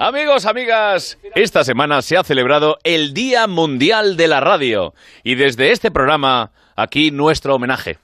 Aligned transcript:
Amigos, 0.00 0.46
amigas, 0.46 1.18
esta 1.34 1.64
semana 1.64 2.02
se 2.02 2.16
ha 2.16 2.22
celebrado 2.22 2.78
el 2.84 3.14
Día 3.14 3.48
Mundial 3.48 4.16
de 4.16 4.28
la 4.28 4.38
Radio 4.38 4.94
y 5.24 5.34
desde 5.34 5.72
este 5.72 5.90
programa, 5.90 6.52
aquí 6.76 7.10
nuestro 7.10 7.56
homenaje. 7.56 7.98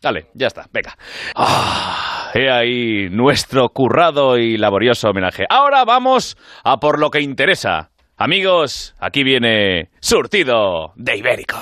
Dale, 0.00 0.28
ya 0.32 0.46
está, 0.46 0.70
venga. 0.72 0.96
Ah, 1.34 2.30
he 2.32 2.50
ahí 2.50 3.10
nuestro 3.10 3.68
currado 3.68 4.38
y 4.38 4.56
laborioso 4.56 5.10
homenaje. 5.10 5.44
Ahora 5.50 5.84
vamos 5.84 6.38
a 6.64 6.80
por 6.80 6.98
lo 6.98 7.10
que 7.10 7.20
interesa. 7.20 7.90
Amigos, 8.16 8.94
aquí 8.98 9.22
viene 9.22 9.90
Surtido 10.00 10.94
de 10.96 11.18
Ibéricos. 11.18 11.60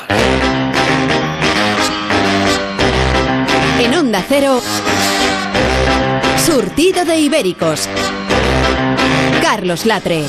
En 3.80 3.94
Onda 3.94 4.24
Cero, 4.28 4.60
Surtido 6.44 7.04
de 7.04 7.16
Ibéricos. 7.16 7.88
Carlos 9.40 9.86
Latre. 9.86 10.24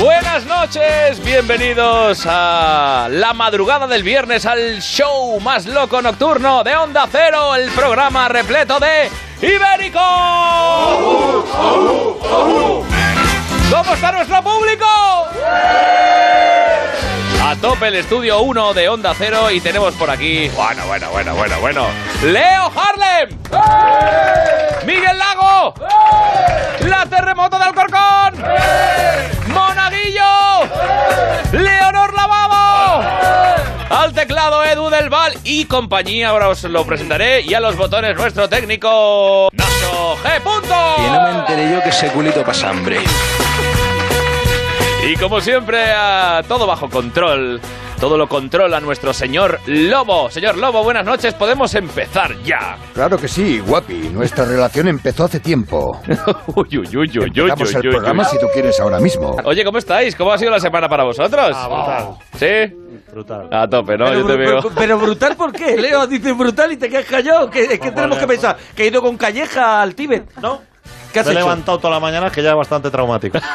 Buenas 0.00 0.44
noches, 0.44 1.22
bienvenidos 1.24 2.24
a 2.26 3.06
la 3.10 3.32
madrugada 3.32 3.86
del 3.86 4.02
viernes 4.02 4.44
al 4.44 4.80
show 4.82 5.38
más 5.40 5.66
loco 5.66 6.02
nocturno 6.02 6.64
de 6.64 6.74
Onda 6.74 7.08
Cero, 7.10 7.54
el 7.54 7.70
programa 7.70 8.28
repleto 8.28 8.80
de 8.80 9.08
Ibérico. 9.40 10.00
¿Cómo 13.70 13.94
está 13.94 14.12
nuestro 14.12 14.42
público? 14.42 14.84
A 17.54 17.56
tope 17.56 17.86
el 17.86 17.94
estudio 17.94 18.40
1 18.40 18.74
de 18.74 18.88
Onda 18.88 19.14
Cero 19.16 19.48
y 19.48 19.60
tenemos 19.60 19.94
por 19.94 20.10
aquí, 20.10 20.48
bueno, 20.56 20.84
bueno, 20.88 21.08
bueno, 21.12 21.36
bueno, 21.36 21.60
bueno, 21.60 21.86
Leo 22.24 22.72
Harlem, 22.74 23.38
Miguel 24.84 25.16
Lago, 25.16 25.72
la 26.80 27.06
terremoto 27.06 27.56
de 27.56 27.64
Alcorcón, 27.64 28.42
Monaguillo, 29.46 30.24
Leonor 31.52 32.12
Lavado, 32.12 33.08
al 33.88 34.12
teclado 34.12 34.64
Edu 34.64 34.90
del 34.90 35.08
Val 35.08 35.34
y 35.44 35.66
compañía, 35.66 36.30
ahora 36.30 36.48
os 36.48 36.64
lo 36.64 36.84
presentaré, 36.84 37.42
y 37.42 37.54
a 37.54 37.60
los 37.60 37.76
botones 37.76 38.16
nuestro 38.16 38.48
técnico 38.48 39.48
Nacho 39.52 40.16
G. 40.24 40.40
Punto. 40.40 40.74
Y 40.98 41.02
no 41.02 41.22
me 41.22 41.30
enteré 41.38 41.70
yo 41.70 41.80
que 41.84 41.90
ese 41.90 42.08
culito 42.08 42.44
pasa 42.44 42.70
hambre. 42.70 42.98
Y 45.06 45.16
como 45.16 45.40
siempre, 45.40 45.92
a 45.92 46.42
todo 46.48 46.66
bajo 46.66 46.88
control. 46.88 47.60
Todo 48.00 48.16
lo 48.18 48.26
controla 48.26 48.80
nuestro 48.80 49.12
señor 49.12 49.60
Lobo. 49.66 50.30
Señor 50.30 50.56
Lobo, 50.56 50.82
buenas 50.82 51.04
noches. 51.04 51.32
Podemos 51.34 51.74
empezar 51.74 52.34
ya. 52.42 52.76
Claro 52.94 53.16
que 53.18 53.28
sí, 53.28 53.60
guapi. 53.60 54.08
Nuestra 54.12 54.44
relación 54.44 54.88
empezó 54.88 55.24
hace 55.24 55.40
tiempo. 55.40 56.00
uy, 56.56 56.78
uy, 56.78 56.88
uy, 56.96 56.96
uy, 56.96 57.18
uy, 57.18 57.24
Empezamos 57.26 57.68
uy, 57.68 57.74
el 57.80 57.86
uy, 57.86 57.92
programa 57.92 58.22
uy. 58.24 58.28
si 58.30 58.38
tú 58.38 58.46
quieres 58.52 58.80
ahora 58.80 58.98
mismo. 58.98 59.36
Oye, 59.44 59.64
¿cómo 59.64 59.78
estáis? 59.78 60.16
¿Cómo 60.16 60.32
ha 60.32 60.38
sido 60.38 60.50
la 60.50 60.60
semana 60.60 60.88
para 60.88 61.04
vosotros? 61.04 61.50
Ah, 61.54 62.10
¿Sí? 62.36 62.46
Brutal. 63.12 63.48
A 63.52 63.68
tope, 63.68 63.96
¿no? 63.96 64.06
pero, 64.06 64.20
Yo 64.20 64.26
te 64.26 64.36
veo. 64.36 64.56
pero- 64.62 64.74
pero 64.74 64.98
brutal, 64.98 65.36
¿por 65.36 65.52
qué? 65.52 65.76
Leo 65.76 66.06
dice 66.06 66.32
brutal 66.32 66.72
y 66.72 66.76
te 66.76 66.88
quedas 66.88 67.04
callado. 67.06 67.48
¿Qué, 67.48 67.64
es 67.64 67.78
que 67.80 67.90
tenemos 67.92 68.18
que 68.18 68.26
pensar? 68.26 68.56
¿Que 68.74 68.84
he 68.84 68.86
ido 68.88 69.00
con 69.02 69.16
calleja 69.16 69.80
al 69.82 69.94
Tíbet? 69.94 70.34
No. 70.42 70.60
¿Qué 71.14 71.20
has 71.20 71.26
Me 71.26 71.32
he 71.32 71.36
hecho? 71.36 71.44
levantado 71.46 71.78
toda 71.78 71.94
la 71.94 72.00
mañana 72.00 72.28
que 72.30 72.42
ya 72.42 72.50
es 72.50 72.56
bastante 72.56 72.90
traumático. 72.90 73.38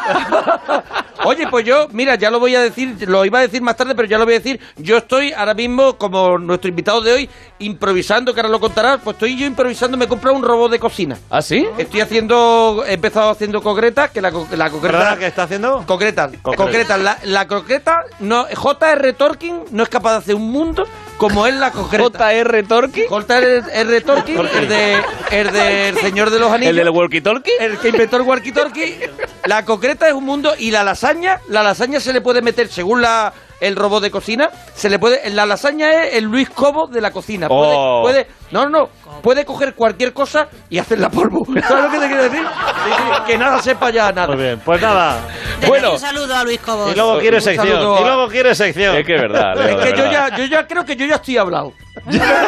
Oye, 1.26 1.46
pues 1.50 1.66
yo, 1.66 1.90
mira, 1.92 2.16
ya 2.16 2.32
lo 2.32 2.40
voy 2.40 2.56
a 2.56 2.62
decir, 2.62 2.96
lo 3.10 3.26
iba 3.26 3.40
a 3.40 3.42
decir 3.42 3.62
más 3.62 3.76
tarde, 3.76 3.94
pero 3.94 4.08
ya 4.08 4.18
lo 4.18 4.24
voy 4.24 4.36
a 4.36 4.38
decir. 4.40 4.58
Yo 4.78 4.96
estoy 4.98 5.34
ahora 5.34 5.54
mismo, 5.54 5.98
como 5.98 6.38
nuestro 6.38 6.70
invitado 6.70 7.02
de 7.02 7.12
hoy, 7.12 7.30
improvisando, 7.60 8.34
que 8.34 8.40
ahora 8.40 8.48
lo 8.50 8.62
contarás, 8.62 9.02
pues 9.04 9.16
estoy 9.16 9.38
yo 9.38 9.46
improvisando, 9.46 9.98
me 9.98 10.06
he 10.06 10.08
comprado 10.08 10.38
un 10.38 10.44
robot 10.44 10.72
de 10.72 10.80
cocina. 10.80 11.18
¿Ah, 11.30 11.42
sí? 11.42 11.68
Estoy 11.78 12.00
haciendo, 12.00 12.86
he 12.88 12.94
empezado 12.94 13.30
haciendo 13.32 13.62
concretas, 13.62 14.12
que 14.12 14.22
la, 14.22 14.32
co- 14.32 14.48
la 14.56 14.70
concreta... 14.70 14.98
¿Verdad 14.98 15.18
que 15.18 15.28
está 15.28 15.44
haciendo? 15.44 15.84
Concretas, 15.86 16.32
Concreta. 16.42 16.64
concretas. 16.64 17.00
La, 17.02 17.18
la 17.24 17.48
concreta, 17.48 18.04
no, 18.20 18.46
J.R. 18.56 19.12
Tolkien 19.14 19.64
no 19.72 19.84
es 19.84 19.90
capaz 19.90 20.12
de 20.14 20.18
hacer 20.20 20.36
un 20.36 20.50
mundo 20.50 20.88
como 21.20 21.46
es 21.46 21.54
la 21.54 21.72
concreta. 21.72 22.32
JR 22.32 22.64
Torqui. 22.64 23.04
J.R. 23.08 24.02
Tolkien, 24.02 24.40
el 24.40 24.70
de, 24.70 24.98
el 25.32 25.52
del 25.52 25.98
Señor 25.98 26.30
de 26.30 26.40
los 26.40 26.50
Anillos. 26.52 26.72
¿El 26.72 26.78
del 26.78 26.90
walkie 26.90 27.22
talkie? 27.22 27.52
El 27.60 27.78
que 27.78 27.90
inventó 27.90 28.16
el 28.18 28.24
walkie-talkie. 28.24 29.10
La 29.46 29.66
concreta 29.66 30.08
es 30.08 30.14
un 30.14 30.24
mundo 30.24 30.54
y 30.58 30.72
la 30.72 30.84
lasaña, 30.84 31.42
la 31.50 31.62
lasaña 31.62 32.00
se 32.00 32.14
le 32.14 32.22
puede 32.22 32.42
meter 32.42 32.70
según 32.70 33.02
la 33.02 33.34
el 33.60 33.76
robot 33.76 34.02
de 34.04 34.12
cocina, 34.12 34.50
se 34.74 34.90
le 34.90 35.00
puede 35.00 35.30
la 35.32 35.46
lasaña 35.46 35.92
es 36.04 36.14
el 36.16 36.26
Luis 36.26 36.50
Cobo 36.50 36.88
de 36.88 37.02
la 37.02 37.12
cocina. 37.12 37.48
Puede, 37.48 37.74
Oh. 37.76 38.02
puede- 38.04 38.28
no, 38.52 38.68
no, 38.68 38.90
puede 39.22 39.46
coger 39.46 39.76
cualquier 39.76 40.14
cosa 40.14 40.48
y 40.70 40.78
hacerla 40.80 41.10
polvo. 41.10 41.46
¿Sabes 41.68 41.84
lo 41.84 41.92
que 41.92 42.00
te 42.00 42.08
quiero 42.08 42.24
decir? 42.24 42.42
Sí, 42.46 42.92
sí, 42.96 43.22
que 43.28 43.38
nada 43.38 43.62
sepa 43.62 43.90
ya 43.92 44.12
nada. 44.12 44.28
Muy 44.34 44.38
bien, 44.44 44.60
pues 44.64 44.82
nada. 44.82 45.22
Bueno, 45.68 45.92
Un 45.94 46.00
saludo 46.00 46.36
a 46.36 46.44
Luis 46.44 46.60
Cobos. 46.62 46.92
Y 46.92 46.96
luego 46.96 47.20
quiere 47.20 47.42
sección. 47.42 47.78
a- 47.78 48.00
Y 48.00 48.04
luego 48.04 48.28
quiere 48.30 48.56
sección. 48.56 48.96
es 48.96 49.06
que 49.06 49.16
es 49.16 49.22
verdad. 49.22 49.56
Leo, 49.56 49.80
Es 49.82 49.92
que 49.92 49.98
yo 49.98 50.12
ya, 50.12 50.36
yo 50.38 50.46
ya 50.46 50.66
creo 50.68 50.86
que 50.86 50.96
yo 50.96 51.06
ya 51.06 51.16
estoy 51.16 51.38
hablado. 51.38 51.74
Ya, 52.08 52.48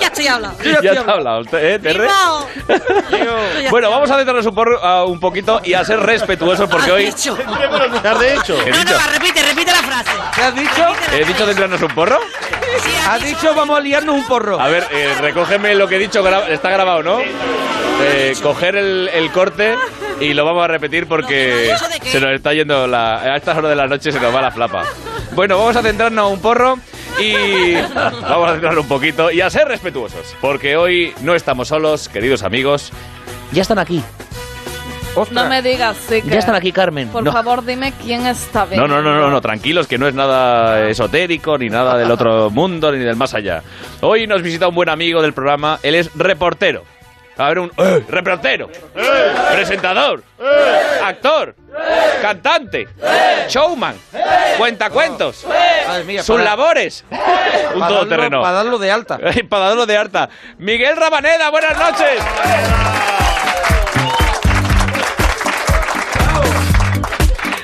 ya 0.00 0.07
estoy 0.18 0.26
hablando. 0.34 0.62
Yo 0.62 0.70
ya 0.70 0.80
Ya 0.82 0.90
estoy 0.90 1.04
te 1.04 1.10
ha 1.10 1.14
hablado, 1.14 1.42
¿eh, 1.52 1.78
Terre? 1.82 2.08
Bueno, 3.70 3.90
vamos 3.90 4.10
a 4.10 4.16
centrarnos 4.16 4.46
un, 4.46 4.54
por- 4.54 4.78
a 4.82 5.04
un 5.04 5.20
poquito 5.20 5.60
y 5.64 5.74
a 5.74 5.84
ser 5.84 6.00
respetuosos 6.00 6.68
porque 6.68 6.90
hoy... 6.92 7.04
dicho. 7.10 7.36
¿Qué 7.36 8.08
has 8.08 8.20
dicho? 8.20 8.56
¿Qué 8.64 8.70
he 8.70 8.72
No, 8.72 8.78
dicho? 8.78 8.94
no, 8.98 9.12
repite, 9.12 9.42
repite 9.42 9.70
la 9.72 9.82
frase. 9.82 10.10
¿Qué 10.34 10.42
has 10.42 10.54
dicho? 10.54 10.86
¿He 11.12 11.24
dicho 11.24 11.46
centrarnos 11.46 11.82
un 11.82 11.88
porro? 11.88 12.18
Sí, 12.82 12.90
Has 13.08 13.22
dicho 13.22 13.54
vamos 13.54 13.78
a 13.78 13.80
liarnos 13.80 14.14
un 14.14 14.26
porro. 14.26 14.60
A 14.60 14.68
ver, 14.68 14.86
eh, 14.92 15.14
recógeme 15.20 15.74
lo 15.74 15.88
que 15.88 15.96
he 15.96 15.98
dicho, 15.98 16.22
gra- 16.24 16.48
está 16.48 16.70
grabado, 16.70 17.02
¿no? 17.02 17.20
Eh, 18.00 18.34
coger 18.42 18.76
el, 18.76 19.10
el 19.12 19.30
corte 19.32 19.74
y 20.20 20.32
lo 20.34 20.44
vamos 20.44 20.64
a 20.64 20.68
repetir 20.68 21.06
porque 21.08 21.74
se 22.04 22.20
nos 22.20 22.30
está 22.32 22.52
yendo 22.52 22.86
la... 22.86 23.16
A 23.16 23.36
estas 23.36 23.56
horas 23.58 23.70
de 23.70 23.76
la 23.76 23.86
noche 23.86 24.12
se 24.12 24.20
nos 24.20 24.34
va 24.34 24.40
la 24.42 24.50
flapa. 24.52 24.84
Bueno, 25.32 25.58
vamos 25.58 25.76
a 25.76 25.82
centrarnos 25.82 26.24
a 26.24 26.26
un 26.28 26.40
porro 26.40 26.78
y 27.20 27.74
vamos 28.22 28.48
a 28.48 28.52
centrarnos 28.52 28.82
un 28.84 28.88
poquito 28.88 29.30
y 29.30 29.40
a 29.40 29.50
ser 29.50 29.68
respetuosos. 29.68 30.34
Porque 30.40 30.76
hoy 30.76 31.12
no 31.22 31.34
estamos 31.34 31.68
solos, 31.68 32.08
queridos 32.08 32.42
amigos. 32.42 32.92
Ya 33.52 33.62
están 33.62 33.78
aquí. 33.78 34.02
Ostras. 35.14 35.44
No 35.44 35.50
me 35.50 35.62
digas, 35.62 35.96
sí 36.08 36.22
que- 36.22 36.28
Ya 36.28 36.38
están 36.38 36.54
aquí, 36.54 36.70
Carmen. 36.70 37.08
Por 37.08 37.24
No. 37.24 37.32
favor, 37.32 37.64
dime 37.64 37.92
quién 38.04 38.26
está 38.26 38.66
bien. 38.66 38.80
No, 38.80 38.86
no, 38.86 39.02
no, 39.02 39.14
no, 39.20 39.30
no, 39.30 39.40
tranquilos, 39.40 39.86
que 39.88 39.98
no 39.98 40.06
es 40.06 40.14
nada 40.14 40.88
esotérico, 40.88 41.58
ni 41.58 41.68
nada 41.68 41.96
del 41.96 42.10
otro 42.10 42.50
mundo, 42.50 42.92
ni 42.92 42.98
del 42.98 43.16
más 43.16 43.34
allá. 43.34 43.62
Hoy 44.00 44.26
nos 44.28 44.42
visita 44.42 44.68
un 44.68 44.74
buen 44.76 44.88
amigo 44.88 45.20
del 45.22 45.32
programa, 45.32 45.80
él 45.82 45.96
es 45.96 46.10
reportero. 46.14 46.84
A 47.38 47.48
ver, 47.48 47.58
un 47.60 47.70
¡eh! 47.78 48.04
reportero, 48.08 48.68
presentador, 49.52 50.24
actor, 51.04 51.54
cantante, 52.20 52.88
showman, 53.48 53.94
cuentacuentos, 54.58 55.46
Madre 55.86 56.04
mía, 56.04 56.22
sus 56.24 56.36
para- 56.36 56.50
labores, 56.50 57.04
un 57.10 57.18
para 57.18 57.30
darlo- 57.72 57.88
todoterreno. 57.88 58.42
Para 58.42 58.52
darlo 58.54 58.78
de 58.78 58.90
alta. 58.90 59.18
Para 59.48 59.68
darlo 59.68 59.86
de 59.86 59.96
harta. 59.96 60.28
Miguel 60.58 60.96
Rabaneda, 60.96 61.50
buenas 61.50 61.78
noches. 61.78 62.22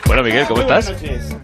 Bueno, 0.07 0.23
Miguel, 0.23 0.47
¿cómo 0.47 0.61
estás? 0.63 0.93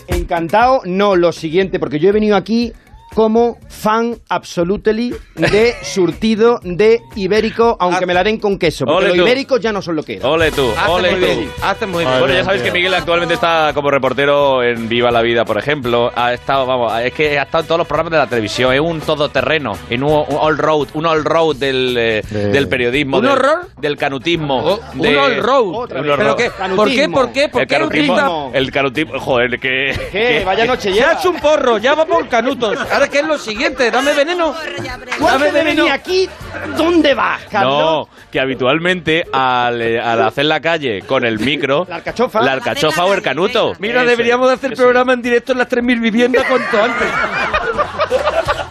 Encantado, 0.07 0.83
no, 0.85 1.17
lo 1.17 1.33
siguiente, 1.33 1.79
porque 1.81 1.99
yo 1.99 2.09
he 2.11 2.13
venido 2.13 2.37
aquí 2.37 2.73
como 3.15 3.59
fan 3.69 4.17
absolutely 4.29 5.15
de 5.35 5.75
surtido 5.83 6.61
de 6.63 7.01
ibérico, 7.17 7.77
aunque 7.81 8.07
me 8.07 8.15
la 8.15 8.23
den 8.23 8.39
con 8.39 8.59
queso, 8.59 8.85
porque 8.85 8.99
Ole 8.99 9.09
los 9.09 9.17
tú. 9.19 9.23
ibéricos 9.25 9.61
ya 9.61 9.73
no 9.73 9.83
son 9.83 9.97
lo 9.97 10.03
que 10.03 10.17
eran. 10.17 10.31
Ole 10.31 10.51
tú, 10.53 10.71
Hace 10.79 10.91
ole 10.91 11.11
muy 11.17 11.21
tú. 11.21 11.51
Hace 11.63 11.87
muy 11.87 12.05
bien. 12.05 12.19
Bueno, 12.21 12.35
ya 12.35 12.45
sabéis 12.45 12.63
que 12.63 12.71
Miguel 12.73 12.95
actualmente 12.95 13.35
está 13.35 13.73
como 13.75 13.91
reportero 13.91 14.63
en 14.63 14.89
Viva 14.89 15.11
la 15.11 15.23
Vida, 15.23 15.45
por 15.45 15.59
ejemplo. 15.59 16.13
Ha 16.15 16.33
estado, 16.33 16.67
vamos, 16.67 16.93
es 17.01 17.13
que 17.13 17.39
ha 17.39 17.43
estado 17.43 17.63
en 17.63 17.67
todos 17.69 17.79
los 17.79 17.87
programas 17.87 18.13
de 18.13 18.19
la 18.19 18.27
televisión. 18.27 18.73
Es 18.73 18.81
un 18.81 19.01
todoterreno, 19.01 19.73
en 19.89 20.03
un, 20.05 20.13
un 20.13 20.37
all 20.39 20.57
road, 20.59 20.89
un 20.95 21.07
all 21.07 21.25
road 21.25 21.57
del, 21.57 21.97
eh, 21.99 22.23
del 22.31 22.69
periodismo. 22.69 23.17
¿Un 23.19 23.23
del, 23.25 23.33
horror? 23.33 23.69
Del 23.81 23.97
canutismo. 23.97 24.59
Oh, 24.65 24.81
un 24.95 25.01
de- 25.01 25.19
all 25.19 25.37
road. 25.39 25.75
Otra 25.75 26.01
Un 26.01 26.07
vez. 26.07 26.13
all 26.13 26.19
¿Pero 26.19 26.37
qué? 26.37 26.51
Canutismo. 26.57 26.77
¿Por 26.77 26.93
qué? 26.93 27.09
¿Por 27.09 27.33
qué? 27.33 27.49
¿Por 27.49 27.63
El 27.63 27.67
qué 27.69 27.75
canutismo, 27.75 28.15
utiliza- 28.15 28.59
el 28.59 28.71
canutismo, 28.73 29.19
joder, 29.21 29.59
que... 29.59 30.09
¿Qué? 30.13 30.43
Vaya 30.45 30.65
noche 30.65 30.93
Se 30.95 31.03
ha 31.03 31.15
hecho 31.15 31.31
un 31.31 31.41
porro, 31.41 31.79
ya 31.79 31.95
va 31.95 32.05
por 32.07 32.29
canutos. 32.29 32.79
Ahora, 33.01 33.11
¿qué 33.13 33.21
es 33.21 33.27
lo 33.27 33.39
siguiente? 33.39 33.91
Dame 33.91 34.13
veneno. 34.13 34.53
De 34.53 35.49
veneno. 35.49 35.65
venir 35.65 35.91
aquí, 35.91 36.29
¿dónde 36.77 37.15
vas, 37.15 37.41
Carlos? 37.51 37.81
No, 37.81 38.09
que 38.31 38.39
habitualmente 38.39 39.25
al, 39.33 39.81
eh, 39.81 39.99
al 39.99 40.21
hacer 40.21 40.45
la 40.45 40.61
calle 40.61 41.01
con 41.07 41.25
el 41.25 41.39
micro, 41.39 41.87
La 41.89 41.97
alcachofa. 41.97 42.43
la 42.43 42.53
alcachofa 42.53 43.07
o 43.07 43.15
el 43.15 43.23
canuto. 43.23 43.73
Mira, 43.79 44.05
deberíamos 44.05 44.49
de 44.49 44.55
hacer 44.55 44.75
programa 44.75 45.15
en 45.15 45.23
directo 45.23 45.53
en 45.53 45.59
las 45.59 45.69
3.000 45.71 45.99
viviendas 45.99 46.45
cuanto 46.45 46.83
antes. 46.83 47.09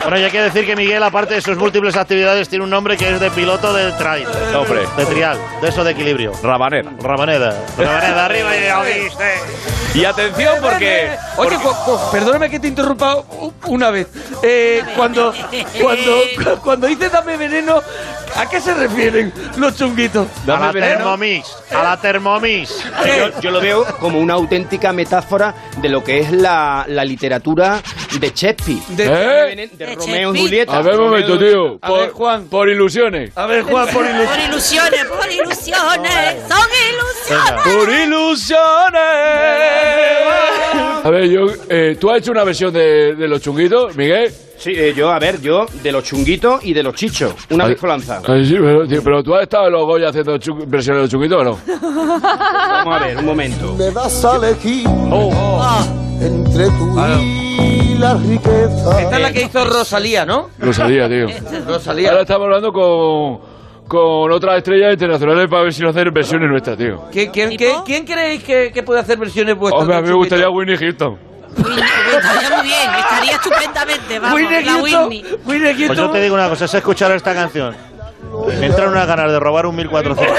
Bueno, 0.10 0.22
ya 0.22 0.26
hay 0.26 0.32
que 0.32 0.42
decir 0.42 0.66
que 0.66 0.76
Miguel, 0.76 1.04
aparte 1.04 1.36
de 1.36 1.42
sus 1.42 1.56
múltiples 1.56 1.96
actividades, 1.96 2.50
tiene 2.50 2.64
un 2.64 2.72
nombre 2.72 2.98
que 2.98 3.08
es 3.14 3.20
de 3.20 3.30
piloto 3.30 3.72
del 3.74 3.96
trail. 3.96 4.26
Hombre. 4.56 4.82
De 4.98 5.06
trial, 5.06 5.38
de 5.62 5.70
eso 5.70 5.84
de 5.84 5.92
equilibrio. 5.92 6.32
Rabanera. 6.42 6.90
Rabaneda. 7.00 7.56
Rabaneda, 7.78 8.26
arriba 8.26 8.58
y 8.58 8.64
ya 8.64 8.82
viste. 8.82 9.34
Y 9.94 10.06
atención 10.06 10.56
porque... 10.64 11.12
Oye, 11.38 11.58
perdóname 12.12 12.50
que 12.50 12.60
te 12.60 12.70
interrumpa 12.70 13.18
una 13.68 13.92
vez. 13.92 14.08
Eh, 14.42 14.82
cuando, 14.96 15.32
cuando, 15.80 16.22
cu- 16.36 16.62
cuando 16.64 16.88
dices 16.88 17.12
dame 17.12 17.38
veneno, 17.38 17.80
¿a 18.36 18.50
qué 18.50 18.60
se 18.62 18.74
refieren 18.74 19.32
los 19.58 19.76
chunguitos? 19.78 20.28
A 20.48 20.60
la 20.60 20.72
Thermomix. 20.72 21.56
A 21.72 21.84
la 21.84 21.98
Thermomix. 22.02 22.84
Yo, 23.06 23.40
yo 23.42 23.52
lo 23.52 23.62
veo 23.62 23.86
como 24.00 24.20
una 24.20 24.34
auténtica 24.36 24.92
metáfora 24.94 25.54
de 25.78 25.90
lo 25.90 26.04
que 26.04 26.20
es 26.20 26.32
la, 26.32 26.86
la 26.88 27.04
literatura 27.06 27.82
de 28.20 28.32
Shakespeare. 28.34 28.80
De- 28.90 29.10
De, 29.10 29.70
De 29.86 29.96
Romeo 29.96 30.36
y. 30.36 30.42
Julieta. 30.42 30.78
A 30.78 30.82
ver, 30.82 31.00
un 31.00 31.10
momento, 31.10 31.38
tío. 31.40 31.80
A 31.82 31.92
ver, 31.92 32.12
Juan. 32.12 32.46
por 32.46 32.70
ilusiones. 32.70 33.32
A 33.36 33.46
ver, 33.46 33.64
Juan, 33.64 33.88
por 33.90 34.06
ilusión. 34.06 34.28
Por 34.30 34.40
ilusiones, 34.40 35.06
por 35.06 35.32
ilusiones. 35.32 36.36
Son 36.48 36.68
ilusiones. 36.90 37.62
Por 37.64 37.90
ilusiones. 37.90 39.00
A 41.04 41.10
ver, 41.10 41.30
yo, 41.30 41.46
eh, 41.70 41.98
¿tú 42.00 42.10
has 42.10 42.20
hecho 42.20 42.32
una 42.32 42.44
versión 42.44 42.74
de, 42.74 43.16
de 43.16 43.28
los 43.28 43.42
chunguitos, 43.42 43.96
Miguel? 43.96 44.32
Sí, 44.58 44.72
eh, 44.76 44.94
yo, 44.96 45.10
a 45.10 45.20
ver, 45.20 45.40
yo 45.42 45.66
de 45.82 45.92
los 45.92 46.04
chunguitos 46.04 46.64
y 46.66 46.74
de 46.74 46.84
los 46.84 46.94
chichos. 46.94 47.34
Una 47.50 47.66
Ay. 47.66 47.76
Ay, 48.28 48.46
sí, 48.46 48.56
pero, 48.60 48.86
tío, 48.86 49.02
pero 49.04 49.24
tú 49.24 49.34
has 49.34 49.44
estado 49.44 49.68
en 49.68 49.74
los 49.74 49.86
Goya 49.86 50.10
haciendo 50.10 50.38
chu- 50.38 50.66
versiones 50.68 50.98
de 50.98 51.02
los 51.04 51.10
chunguitos 51.10 51.40
o 51.40 51.44
no? 51.46 51.58
Vamos 51.82 53.02
a 53.02 53.06
ver, 53.06 53.18
un 53.18 53.26
momento. 53.26 53.76
Me 53.76 53.90
das 53.92 54.26
a 54.26 54.36
elegir 54.36 54.86
Oh. 55.12 55.86
entre 56.22 56.66
tú 56.66 57.00
y 57.22 57.96
la 57.98 58.16
riqueza. 58.16 59.02
Esta 59.02 59.16
es 59.16 59.22
la 59.22 59.32
que 59.32 59.44
hizo 59.44 59.64
Rosalía, 59.64 60.26
¿no? 60.26 60.50
Sabía, 60.74 61.08
tío. 61.08 61.28
Rosalía. 61.66 62.10
Ahora 62.10 62.22
estamos 62.24 62.46
hablando 62.46 62.74
con, 62.74 63.40
con 63.90 64.32
otras 64.32 64.58
estrellas 64.60 64.94
internacionales 64.94 65.50
para 65.50 65.64
ver 65.64 65.74
si 65.74 65.82
nos 65.82 65.96
hacen 65.96 66.14
versiones 66.14 66.48
nuestras, 66.50 66.78
tío. 66.78 67.06
¿Quién, 67.12 67.32
quién, 67.32 67.50
¿Tipo? 67.50 67.84
quién- 67.84 68.06
creéis 68.06 68.44
que, 68.44 68.72
que 68.72 68.84
puede 68.84 69.00
hacer 69.00 69.18
versiones 69.18 69.58
vuestras? 69.58 69.82
Hombre, 69.82 69.98
a 69.98 70.02
mí 70.02 70.08
me 70.10 70.14
gustaría? 70.14 70.48
Winnie 70.50 70.78
Houston. 70.78 71.18
Winnie, 71.58 71.84
Estaría 72.16 72.50
muy 72.58 72.68
bien, 72.68 72.90
estaría 73.00 73.32
estupendamente. 73.32 74.20
Vamos, 74.20 74.40
Whitney 74.40 74.64
la 74.64 74.72
Houston, 74.74 75.10
Pues 75.44 75.98
yo 75.98 76.10
te 76.12 76.22
digo 76.22 76.36
una 76.36 76.48
cosa, 76.50 76.66
es 76.66 76.74
escuchar 76.76 77.12
esta 77.14 77.34
canción. 77.34 77.76
Me 78.60 78.68
entran 78.68 78.90
unas 78.90 79.08
ganas 79.08 79.32
de 79.32 79.40
robar 79.40 79.66
un 79.66 79.76
1400. 79.76 80.38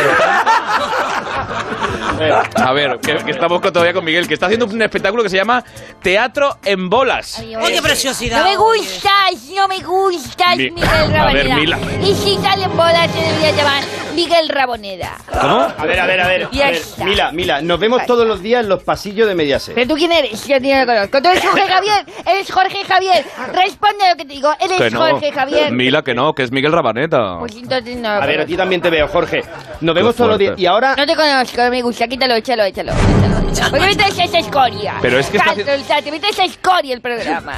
A 2.21 2.73
ver, 2.73 2.99
que, 3.01 3.17
que 3.17 3.31
estamos 3.31 3.61
con- 3.61 3.73
todavía 3.73 3.93
con 3.95 4.05
Miguel, 4.05 4.29
que 4.29 4.35
está 4.35 4.47
haciendo 4.47 4.67
un 4.67 4.83
espectáculo 4.83 5.23
que 5.23 5.29
se 5.31 5.37
llama 5.37 5.65
Teatro 6.03 6.59
en 6.65 6.89
Bolas. 6.91 7.43
¡Oh, 7.61 7.67
qué 7.67 7.81
preciosidad! 7.83 8.39
No 8.45 8.51
me 8.51 8.57
gustas, 8.57 9.51
no 9.55 9.69
me 9.69 9.79
gustas, 9.83 10.57
Mi- 10.57 10.71
Miguel 10.71 11.17
a 11.17 11.33
ver. 11.33 11.55
Mila. 11.55 11.79
Y 12.03 12.15
si 12.15 12.37
sale 12.39 12.65
en 12.65 12.77
bola 12.77 13.09
se 13.09 13.21
debería 13.21 13.51
llamar 13.53 13.85
Miguel 14.15 14.49
Raboneda. 14.49 15.17
A 15.33 15.85
ver, 15.87 16.01
a 16.01 16.07
ver, 16.07 16.21
a 16.21 16.29
ver. 16.29 16.49
Ya 16.53 16.67
a 16.67 16.71
ver, 16.71 16.81
está. 16.81 17.05
Mila, 17.05 17.33
Mila, 17.33 17.61
nos 17.63 17.79
vemos 17.81 18.05
todos 18.07 18.27
los 18.27 18.43
días 18.43 18.63
en 18.63 18.69
los 18.69 18.83
pasillos 18.83 19.27
de 19.29 19.35
Mediaset. 19.35 19.75
¿Pero 19.75 19.89
tú 19.89 19.95
quién 19.97 20.13
eres? 20.13 20.47
Yo 20.47 20.59
ni 20.61 20.75
lo 20.75 20.85
conozco. 20.87 21.23
Tú 21.23 21.29
eres 21.29 21.43
Jorge 21.45 21.69
Javier, 21.69 22.05
eres 22.27 22.51
Jorge 22.53 22.85
Javier. 22.85 23.25
Responde 23.53 24.05
a 24.05 24.11
lo 24.11 24.17
que 24.17 24.25
te 24.25 24.35
digo, 24.35 24.53
eres 24.61 24.79
Que 24.79 24.91
no. 24.91 25.01
Jorge 25.01 25.33
Javier. 25.33 25.73
Mila, 25.73 26.03
que 26.03 26.15
no, 26.15 26.33
que 26.35 26.43
es 26.43 26.53
Miguel 26.53 26.73
Rabaneta. 26.73 27.39
Pues 27.39 27.55
entonces 27.57 27.97
no. 27.97 28.09
A 28.09 28.27
ver, 28.27 28.41
a 28.41 28.47
ti 28.47 28.57
también 28.57 28.81
te 28.83 28.91
veo, 28.91 29.09
Jorge. 29.09 29.43
Nos 29.81 29.95
vemos 29.95 30.15
todos 30.15 30.31
los 30.31 30.39
días. 30.39 30.55
Y 30.59 30.67
ahora 30.67 30.95
No 30.97 31.07
te 31.07 31.15
conozco, 31.17 31.63
no 31.63 31.71
me 31.71 31.83
gusta. 31.83 32.07
Quítalo, 32.11 32.35
échalo, 32.35 32.65
échalo. 32.65 32.93
échalo. 32.93 33.71
¿Por 33.71 33.79
qué 33.81 33.87
me 33.87 33.97
traes 33.97 34.19
esa 34.19 34.39
escoria? 34.39 34.95
Pero 35.03 35.19
es 35.19 35.29
que 35.29 35.37
está 35.39 35.55
Carlos, 35.55 35.81
o 35.83 35.85
sea, 35.85 36.03
te 36.03 36.11
metes 36.11 36.31
esa 36.31 36.45
escoria 36.45 36.95
el 36.95 37.01
programa. 37.01 37.55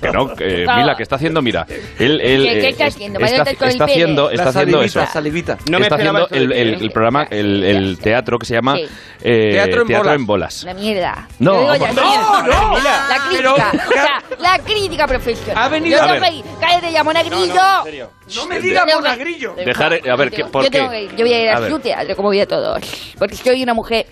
Que 0.00 0.10
no, 0.10 0.34
que, 0.34 0.64
Ah. 0.68 0.76
Mila, 0.78 0.96
que 0.96 1.02
está 1.02 1.16
haciendo, 1.16 1.40
mira. 1.42 1.66
Él, 1.98 2.20
él, 2.20 2.42
¿Qué- 2.44 2.60
qué 2.60 2.66
eh, 2.66 2.68
está 2.70 2.86
es- 2.86 2.94
haciendo? 2.94 3.18
Está, 3.20 3.38
Vaya 3.44 3.56
con 3.56 3.68
el 3.68 3.72
está 3.74 3.86
pene. 3.86 3.92
haciendo, 4.02 4.30
está 4.30 4.44
La 4.44 4.50
haciendo 4.50 4.78
salivita, 4.78 5.02
eso. 5.02 5.12
salivita. 5.12 5.58
no 5.70 5.78
me 5.78 5.84
está 5.86 5.94
esperaba 5.96 6.18
haciendo 6.24 6.24
esto 6.24 6.34
de 6.34 6.40
el, 6.42 6.48
ti, 6.50 6.58
el- 6.58 6.74
¿eh? 6.82 6.84
el 6.86 6.90
programa, 6.90 7.22
el, 7.30 7.64
el 7.64 7.98
teatro 7.98 8.38
que 8.38 8.46
se 8.46 8.54
llama 8.54 8.76
Sí. 8.76 8.88
eh, 9.22 9.50
Teatro 9.52 10.12
en 10.14 10.26
Bolas. 10.26 10.64
La 10.64 10.74
mierda. 10.74 11.28
No, 11.38 11.52
Lo 11.52 11.60
digo 11.60 11.76
ya, 11.76 11.90
hombre. 11.90 12.04
No, 12.04 12.42
no. 12.42 12.78
La 12.78 13.18
Pero- 13.30 13.54
crítica. 13.54 13.72
o 13.88 13.92
sea, 13.92 14.22
la 14.38 14.58
crítica 14.60 15.06
profesional. 15.06 15.64
Ha 15.64 15.68
venido- 15.68 15.98
Yo 15.98 16.04
A 16.04 16.06
tengo 16.08 16.20
ver. 16.20 16.32
ir. 16.34 16.44
Cállate 16.60 16.92
ya, 16.92 17.04
monagrillo. 17.04 17.54
No, 17.54 17.78
en 17.78 17.84
serio. 17.84 18.10
No 18.34 18.46
me 18.46 18.60
digas 18.60 18.84
monagrillo. 18.94 19.54
Dejar, 19.54 19.92
eh, 19.94 20.10
a 20.10 20.16
ver, 20.16 20.30
¿qué- 20.30 20.44
por 20.46 20.64
yo 20.64 20.70
qué? 20.70 20.78
tengo 20.78 20.90
que 20.90 21.02
ir. 21.04 21.10
Yo 21.16 21.24
voy 21.24 21.32
a 21.32 21.42
ir 21.42 21.48
A 21.50 21.56
a, 21.56 21.60
ver. 21.60 21.70
su 21.70 21.78
teatro, 21.78 22.16
como 22.16 22.28
voy 22.28 22.40
a 22.40 22.46
todos. 22.46 23.12
Porque 23.18 23.36
soy 23.36 23.62
una 23.62 23.72
mujer 23.74 24.06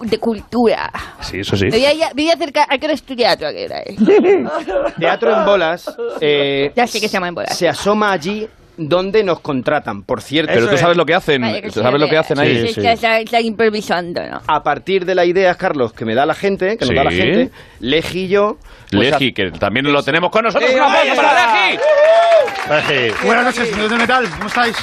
de 0.00 0.18
cultura. 0.18 0.90
Sí, 1.20 1.40
eso 1.40 1.56
sí. 1.56 1.64
Me 1.66 1.70
voy 1.72 1.84
a, 1.84 1.92
ir 1.92 2.04
a- 2.04 2.08
me 2.14 2.22
voy 2.22 2.30
a 2.30 2.34
acercar. 2.34 2.66
¿A 2.70 2.78
qué 2.78 2.86
hora 2.86 2.94
es 2.94 3.02
tu 3.02 3.14
teatro? 3.14 3.48
¿A 3.48 3.52
qué 3.52 3.64
hora 3.66 3.80
es? 3.80 3.96
Teatro 4.98 5.36
en 5.36 5.44
bolas. 5.44 5.96
eh, 6.20 6.72
Ya 6.74 6.86
sé 6.86 7.00
que 7.00 7.08
se 7.08 7.12
llama 7.14 7.28
en 7.28 7.34
bolas. 7.34 7.56
Se 7.56 7.68
asoma 7.68 8.12
allí 8.12 8.48
donde 8.76 9.22
nos 9.22 9.40
contratan, 9.40 10.02
por 10.02 10.22
cierto. 10.22 10.52
Pero 10.54 10.68
tú 10.68 10.74
es. 10.74 10.80
sabes 10.80 10.96
lo 10.96 11.04
que 11.04 11.14
hacen, 11.14 11.42
que 11.42 11.70
tú 11.70 11.80
sabes 11.80 12.00
lo 12.00 12.08
que 12.08 12.16
hacen 12.16 12.38
ahí. 12.38 12.68
sí, 12.68 12.80
Está, 12.86 13.18
está 13.20 13.40
improvisando, 13.40 14.22
¿no? 14.26 14.40
A 14.46 14.62
partir 14.62 15.04
de 15.04 15.14
las 15.14 15.26
ideas, 15.26 15.56
Carlos, 15.56 15.92
que 15.92 16.04
me 16.04 16.14
da 16.14 16.24
la 16.26 16.34
gente, 16.34 16.76
que 16.76 16.84
nos 16.86 16.94
da 16.94 17.04
la 17.04 17.10
gente, 17.10 17.50
Legi 17.80 18.24
y 18.24 18.28
yo. 18.28 18.58
pues, 18.90 19.10
Leji, 19.10 19.32
que 19.32 19.50
también 19.52 19.90
lo 19.92 20.02
tenemos 20.02 20.30
con 20.30 20.44
nosotros. 20.44 20.70
Eh, 20.70 20.74
¡Un 20.76 20.82
aplauso 20.82 21.14
para. 21.16 21.70
Leji! 22.80 23.14
Buenas 23.26 23.44
noches, 23.44 23.68
señores 23.68 23.90
de 23.90 23.96
metal, 23.96 24.28
¿cómo 24.30 24.46
estáis? 24.46 24.76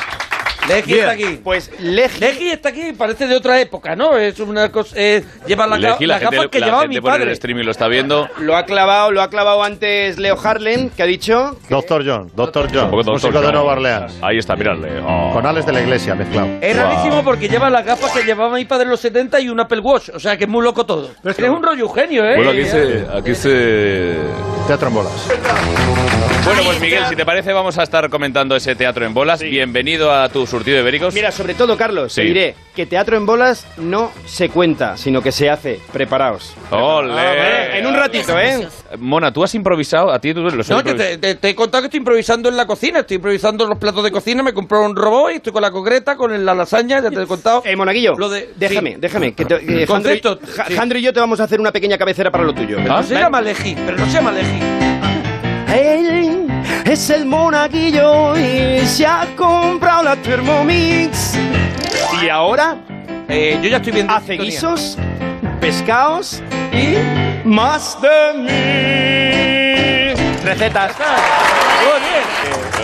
Leji 0.68 0.94
está 0.94 1.12
aquí. 1.12 1.40
Pues 1.44 1.72
Legi. 1.80 2.20
Leji 2.20 2.50
está 2.52 2.70
aquí, 2.70 2.94
parece 2.94 3.28
de 3.28 3.36
otra 3.36 3.60
época, 3.60 3.96
¿no? 3.96 4.18
Es 4.18 4.40
una 4.40 4.72
cosa. 4.72 4.96
eh, 4.98 5.24
lleva 5.48 5.66
la, 5.66 5.78
Leji, 5.78 6.06
la 6.06 6.16
las 6.16 6.22
gente, 6.22 6.36
gafas 6.36 6.52
que 6.52 6.60
la 6.60 6.66
llevaba 6.68 6.82
gente 6.84 6.96
mi 6.96 7.02
por 7.02 7.14
el 7.14 7.20
padre. 7.20 7.32
streaming 7.34 7.64
lo 7.64 7.72
está 7.72 7.88
viendo. 7.88 8.28
Lo 8.40 8.56
ha 8.56 8.66
clavado, 8.66 9.12
lo 9.12 9.22
ha 9.22 9.30
clavado 9.30 9.64
antes 9.64 10.18
Leo 10.20 10.38
Harlen, 10.42 10.90
que 10.92 11.04
ha 11.04 11.06
dicho. 11.06 11.58
Doctor 11.70 12.04
John, 12.06 12.32
Doctor 12.36 12.68
John, 12.74 12.92
Dr. 12.92 13.06
músico 13.14 13.32
de 13.40 13.46
John. 13.46 13.54
Nueva 13.56 13.72
Orleans. 13.74 14.18
Ahí 14.22 14.38
está, 14.38 14.56
miradle. 14.56 15.00
Oh. 15.06 15.32
Con 15.34 15.46
Alex 15.46 15.66
de 15.66 15.72
la 15.74 15.82
Iglesia 15.82 16.16
mezclado. 16.16 16.48
Es 16.62 16.76
Wow. 16.78 16.86
rarísimo 16.86 17.24
porque 17.24 17.48
lleva 17.50 17.70
las 17.70 17.86
gafas 17.86 18.12
que 18.12 18.24
llevaba 18.24 18.56
mi 18.56 18.66
padre 18.66 18.84
en 18.84 18.90
los 18.92 19.00
70 19.00 19.40
y 19.40 19.50
un 19.50 19.60
Apple 19.60 19.80
Watch. 19.80 20.10
O 20.14 20.20
sea 20.20 20.38
que 20.38 20.44
es 20.44 20.50
muy 20.50 20.64
loco 20.64 20.86
todo. 20.86 21.10
Pero 21.24 21.36
es 21.36 21.50
un 21.54 21.64
rollo 21.64 21.90
genio, 21.90 22.24
¿eh? 22.26 22.36
Bueno, 22.36 22.52
aquí 22.52 22.66
se, 22.66 23.06
aquí 23.16 23.34
se... 23.36 24.18
Teatro 24.68 24.90
en 24.90 24.94
bolas. 24.94 25.28
Bueno, 26.46 26.62
pues 26.64 26.80
Miguel, 26.80 27.04
si 27.10 27.16
te 27.16 27.26
parece, 27.26 27.54
vamos 27.54 27.78
a 27.78 27.84
estar 27.84 28.10
comentando 28.10 28.56
ese 28.56 28.76
teatro 28.76 29.06
en 29.06 29.14
bolas. 29.14 29.42
Bienvenido 29.42 30.12
a 30.14 30.30
tu 30.30 30.46
surtido 30.50 30.76
de 30.76 30.82
ibéricos. 30.82 31.14
Mira, 31.14 31.32
sobre 31.32 31.54
todo, 31.54 31.78
Carlos, 31.78 32.12
Sí. 32.14 32.22
te 32.22 32.28
diré 32.28 32.56
que 32.76 32.86
teatro 32.86 33.16
en 33.18 33.26
bolas 33.26 33.66
no 33.78 34.12
se 34.26 34.50
cuenta, 34.50 34.98
sino 34.98 35.22
que 35.22 35.32
se 35.32 35.50
hace. 35.50 35.80
Preparaos. 35.94 36.54
¡Ole! 36.72 37.78
En 37.80 37.86
un 37.86 37.94
ratito, 37.94 38.38
¿eh? 38.40 38.68
Mona, 38.98 39.32
tú 39.32 39.44
has 39.44 39.54
improvisado, 39.56 40.12
a 40.12 40.20
ti 40.20 40.34
tú 40.34 40.42
lo 40.42 40.48
has 40.62 40.70
No, 40.70 40.82
yo 40.84 40.96
te, 40.96 41.18
te- 41.18 41.36
te 41.36 41.50
he 41.50 41.56
contado 41.56 41.84
que 41.84 41.88
estoy 41.88 42.00
improvisando 42.00 42.50
en 42.50 42.58
la 42.58 42.66
cocina. 42.66 43.00
Estoy 43.00 43.16
improvisando 43.16 43.66
los 43.68 43.78
platos 43.78 44.04
de 44.04 44.12
cocina. 44.12 44.42
Me 44.44 44.54
compré 44.54 44.78
un 44.80 44.96
robot 44.96 45.32
y 45.32 45.36
estoy 45.36 45.54
con 45.54 45.62
la 45.62 45.72
concreta, 45.72 46.16
con 46.16 46.46
la 46.46 46.54
lasaña. 46.56 47.00
Ya 47.02 47.10
te 47.12 47.22
he 47.22 47.28
contado. 47.28 47.62
Eh, 47.66 47.76
Monaguillo, 47.76 48.16
Lo 48.18 48.30
de- 48.30 48.50
déjame, 48.56 48.94
sí. 48.94 48.98
déjame. 49.00 49.34
Que 49.34 49.46
te- 49.46 49.60
que 49.60 49.66
Jandro, 49.66 49.82
y- 49.84 49.86
Concepto, 49.86 50.40
Ja- 50.56 50.66
sí. 50.68 50.74
Jandro 50.76 50.98
y 50.98 51.02
yo 51.04 51.14
te 51.14 51.20
vamos 51.20 51.40
a 51.40 51.44
hacer 51.44 51.60
una 51.60 51.72
pequeña 51.72 51.98
cabecera 51.98 52.32
para 52.32 52.44
lo 52.44 52.54
tuyo. 52.54 52.80
No 52.80 53.04
se 53.04 53.14
llama 53.16 53.42
Leji, 53.42 53.76
pero 53.86 53.98
no 53.98 54.06
se 54.08 54.14
llama 54.14 54.32
Leji. 54.32 54.60
Es 56.90 57.10
el 57.12 57.26
monaguillo 57.26 58.36
y 58.36 58.80
se 58.86 59.06
ha 59.06 59.28
comprado 59.36 60.04
la 60.04 60.16
Thermomix. 60.16 61.36
Y 62.24 62.30
ahora 62.30 62.78
Eh, 63.28 63.60
yo 63.62 63.70
ya 63.70 63.78
estoy 63.78 63.94
viendo. 63.94 64.12
hace 64.14 64.34
guisos, 64.38 64.98
pescados 65.62 66.42
y 66.74 66.96
más 67.48 67.96
de 68.02 68.34
mí. 70.16 70.24
Recetas. 70.44 70.94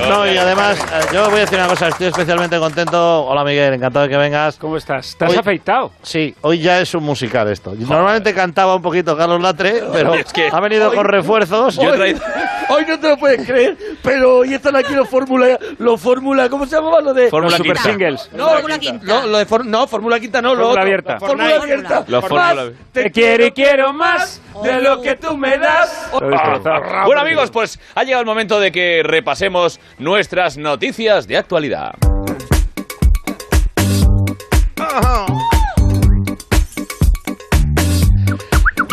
No, 0.09 0.27
y 0.31 0.37
además, 0.37 0.77
eh, 0.77 0.99
yo 1.13 1.25
voy 1.29 1.37
a 1.37 1.41
decir 1.41 1.57
una 1.57 1.67
cosa, 1.67 1.87
estoy 1.87 2.07
especialmente 2.07 2.59
contento. 2.59 3.25
Hola 3.25 3.43
Miguel, 3.43 3.73
encantado 3.73 4.03
de 4.03 4.09
que 4.11 4.17
vengas. 4.17 4.57
¿Cómo 4.57 4.77
estás? 4.77 5.15
¿Te 5.17 5.25
has 5.25 5.31
Hoy- 5.31 5.37
afeitado? 5.37 5.91
Sí, 6.03 6.35
hoy 6.41 6.59
ya 6.59 6.79
es 6.79 6.93
un 6.93 7.03
musical 7.03 7.49
esto. 7.49 7.73
Normalmente 7.75 8.33
cantaba 8.35 8.75
un 8.75 8.81
poquito 8.83 9.17
Carlos 9.17 9.41
Latre, 9.41 9.81
pero 9.91 10.13
Es 10.13 10.31
que 10.31 10.49
ha 10.51 10.59
venido 10.59 10.93
con 10.93 11.05
refuerzos. 11.05 11.77
Yo 11.77 11.93
he 11.93 11.97
traído- 11.97 12.21
Hoy 12.69 12.85
no 12.87 12.99
te 12.99 13.09
lo 13.09 13.17
puedes 13.17 13.45
creer, 13.45 13.77
pero 14.01 14.37
hoy 14.37 14.53
están 14.53 14.75
aquí 14.75 14.93
los 14.93 15.07
Fórmula, 15.07 15.59
los 15.77 16.01
Fórmula, 16.01 16.49
¿cómo 16.49 16.65
se 16.65 16.75
llamaba 16.75 16.99
lo 17.01 17.13
de? 17.13 17.29
Fórmula 17.29 17.57
Super 17.57 17.73
Quinta. 17.75 17.89
Singles. 17.89 18.29
No, 18.33 18.49
Fórmula 18.49 18.79
Quinta. 18.79 19.05
No, 19.05 19.25
lo 19.27 19.37
de 19.37 19.45
For- 19.45 19.65
no, 19.65 19.87
Fórmula 19.87 20.19
Quinta 20.19 20.41
no, 20.41 20.49
lo 20.49 20.55
Fórmula 20.55 20.69
otro. 20.71 20.81
abierta. 20.81 21.19
Fórmula 21.19 21.55
abierta. 21.55 22.05
La 22.07 22.21
Más, 22.21 22.29
Fórmula- 22.29 22.71
te 22.91 23.11
quiero 23.11 23.45
y 23.45 23.51
quiero 23.51 23.93
más 23.93 24.41
de 24.63 24.81
lo 24.81 25.01
que 25.01 25.15
tú 25.15 25.37
me 25.37 25.57
das. 25.57 26.09
Destrozado. 26.11 27.05
Bueno 27.05 27.21
amigos, 27.21 27.51
pues 27.51 27.79
ha 27.93 28.03
llegado 28.03 28.21
el 28.21 28.27
momento 28.27 28.59
de 28.59 28.71
que 28.71 29.01
repasemos 29.03 29.79
nuestras 29.99 30.57
noticias 30.57 31.27
de 31.27 31.37
actualidad. 31.37 31.93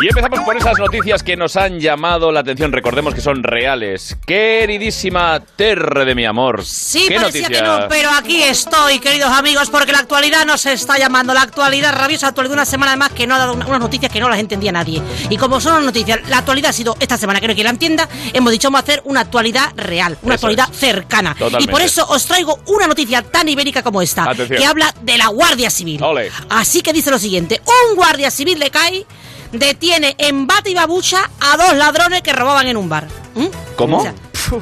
Y 0.03 0.07
empezamos 0.09 0.41
por 0.41 0.57
esas 0.57 0.77
noticias 0.79 1.23
que 1.23 1.37
nos 1.37 1.55
han 1.55 1.79
llamado 1.79 2.29
la 2.29 2.41
atención. 2.41 2.73
Recordemos 2.73 3.15
que 3.15 3.21
son 3.21 3.41
reales. 3.41 4.17
Queridísima 4.25 5.39
Terre 5.55 6.03
de 6.03 6.13
mi 6.13 6.25
amor. 6.25 6.65
Sí, 6.65 7.05
¿Qué 7.07 7.15
parecía 7.15 7.43
noticia? 7.43 7.61
que 7.63 7.65
no, 7.65 7.87
pero 7.87 8.09
aquí 8.09 8.43
estoy, 8.43 8.99
queridos 8.99 9.31
amigos, 9.31 9.69
porque 9.69 9.93
la 9.93 9.99
actualidad 9.99 10.45
nos 10.45 10.65
está 10.65 10.97
llamando. 10.97 11.33
La 11.33 11.43
actualidad, 11.43 11.95
rabiosa 11.95 12.27
actualidad, 12.27 12.53
una 12.55 12.65
semana 12.65 12.97
más 12.97 13.13
que 13.13 13.25
no 13.25 13.35
ha 13.35 13.37
dado 13.37 13.53
una- 13.53 13.65
unas 13.65 13.79
noticias 13.79 14.11
que 14.11 14.19
no 14.19 14.27
las 14.27 14.39
entendía 14.39 14.73
nadie. 14.73 15.01
Y 15.29 15.37
como 15.37 15.61
son 15.61 15.85
noticias, 15.85 16.19
la 16.27 16.39
actualidad 16.39 16.71
ha 16.71 16.73
sido 16.73 16.97
esta 16.99 17.17
semana, 17.17 17.39
que 17.39 17.47
no 17.47 17.53
quien 17.53 17.63
la 17.63 17.69
entienda, 17.71 18.09
hemos 18.33 18.51
dicho 18.51 18.67
vamos 18.67 18.81
a 18.81 18.83
hacer 18.83 19.01
una 19.05 19.21
actualidad 19.21 19.71
real, 19.77 20.17
una 20.23 20.35
Eso 20.35 20.47
actualidad 20.47 20.67
es. 20.69 20.79
cercana. 20.79 21.33
Totalmente. 21.33 21.63
Y 21.63 21.67
por 21.71 21.81
eso 21.81 22.05
os 22.09 22.25
traigo 22.25 22.59
una 22.67 22.87
noticia 22.87 23.21
tan 23.21 23.47
ibérica 23.47 23.81
como 23.83 24.01
esta, 24.01 24.23
Atención. 24.29 24.59
que 24.59 24.65
habla 24.65 24.93
de 25.01 25.17
la 25.17 25.27
Guardia 25.27 25.69
Civil. 25.69 26.03
Ole. 26.03 26.29
Así 26.49 26.81
que 26.81 26.91
dice 26.91 27.09
lo 27.09 27.19
siguiente, 27.19 27.61
un 27.89 27.95
guardia 27.95 28.29
civil 28.31 28.59
le 28.59 28.69
cae, 28.69 29.05
detiene 29.53 30.15
en 30.17 30.45
bate 30.47 30.71
y 30.71 30.73
babucha 30.75 31.29
a 31.39 31.57
dos 31.57 31.73
ladrones 31.75 32.21
que 32.21 32.33
robaban 32.33 32.67
en 32.67 32.77
un 32.77 32.89
bar. 32.89 33.07
¿Mm? 33.35 33.45
¿Cómo? 33.75 33.97
O 33.99 34.01
sea, 34.01 34.13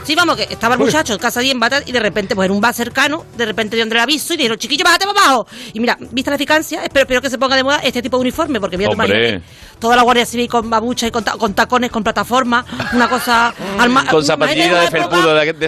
Sí, 0.06 0.16
vamos, 0.16 0.38
que 0.38 0.44
estaba 0.44 0.76
el 0.76 0.80
muchacho 0.80 1.12
en 1.14 1.20
casa 1.20 1.42
de 1.42 1.50
en 1.52 1.60
bata 1.60 1.82
y 1.86 1.92
de 1.92 2.00
repente, 2.00 2.34
pues 2.34 2.46
en 2.46 2.52
un 2.54 2.62
bar 2.62 2.74
cercano, 2.74 3.26
de 3.36 3.46
repente 3.46 3.76
dieron 3.76 3.92
el 3.92 4.00
aviso 4.00 4.34
y 4.34 4.38
dijeron, 4.38 4.58
chiquillo, 4.58 4.86
bájate 4.86 5.06
para 5.06 5.20
abajo. 5.20 5.48
Y 5.74 5.80
mira, 5.82 5.98
vista 6.12 6.32
la 6.32 6.36
eficacia, 6.36 6.84
espero, 6.84 7.02
espero 7.04 7.22
que 7.22 7.30
se 7.30 7.38
ponga 7.38 7.56
de 7.58 7.64
moda 7.64 7.78
este 7.84 8.02
tipo 8.02 8.16
de 8.18 8.22
uniforme, 8.22 8.62
porque 8.62 8.78
mira, 8.78 8.92
imagínate, 8.94 9.42
toda 9.80 9.96
la 9.98 10.04
Guardia 10.04 10.26
Civil 10.26 10.48
con 10.48 10.70
babucha 10.70 11.08
y 11.08 11.12
con, 11.12 11.24
ta- 11.26 11.34
con 11.34 11.54
tacones, 11.54 11.92
con 11.92 12.04
plataforma, 12.04 12.64
una 12.94 13.10
cosa... 13.10 13.54
alma- 13.80 14.06
Con 14.08 14.24
zapatilla 14.24 14.82
de 14.82 14.92
felpudo, 14.92 15.34
de, 15.34 15.54
de 15.54 15.68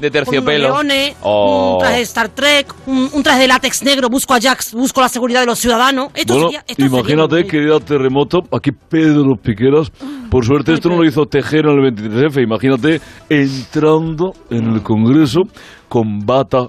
de, 0.00 0.10
terciopelo. 0.10 0.74
Oh. 1.22 1.74
un 1.74 1.78
traje 1.80 1.96
de 1.96 2.02
Star 2.02 2.28
Trek, 2.30 2.72
un, 2.86 3.08
un 3.12 3.22
traje 3.22 3.42
de 3.42 3.48
látex 3.48 3.82
negro, 3.82 4.08
busco 4.08 4.34
a 4.34 4.40
Jax, 4.40 4.72
busco 4.74 5.00
la 5.00 5.08
seguridad 5.08 5.40
de 5.40 5.46
los 5.46 5.58
ciudadanos. 5.58 6.08
Esto 6.14 6.34
Bueno, 6.34 6.48
sería, 6.48 6.64
esto 6.66 6.84
imagínate 6.84 7.36
sería- 7.36 7.50
que 7.50 7.58
era 7.62 7.80
terremoto, 7.80 8.38
aquí 8.52 8.70
Pedro 8.72 9.36
Piqueras. 9.40 9.90
Por 10.30 10.44
suerte 10.44 10.72
esto 10.74 10.88
no 10.88 10.96
lo 10.96 11.04
hizo 11.04 11.26
Tejero 11.26 11.72
en 11.72 11.78
el 11.84 11.94
23F. 11.94 12.42
Imagínate 12.42 13.00
entrando 13.28 14.32
en 14.50 14.72
el 14.74 14.82
Congreso 14.82 15.40
con 15.88 16.20
bata. 16.24 16.68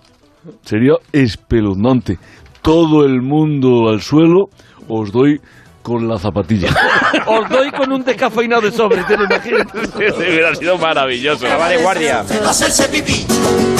Sería 0.63 0.93
espeluznante. 1.11 2.17
Todo 2.61 3.05
el 3.05 3.21
mundo 3.21 3.89
al 3.89 4.01
suelo, 4.01 4.45
os 4.87 5.11
doy 5.11 5.39
con 5.81 6.07
la 6.07 6.17
zapatilla. 6.17 6.69
Os 7.27 7.49
doy 7.49 7.71
con 7.71 7.91
un 7.91 8.03
descafeinado 8.03 8.61
de 8.61 8.71
sobre, 8.71 9.03
te 9.03 9.17
lo 9.17 9.25
imaginas. 9.25 9.67
hubiera 9.95 10.55
sido 10.55 10.77
maravilloso. 10.77 11.45
de 11.45 11.77
guardia. 11.77 12.23
Hacerse 12.47 12.87
pipí, 12.89 13.25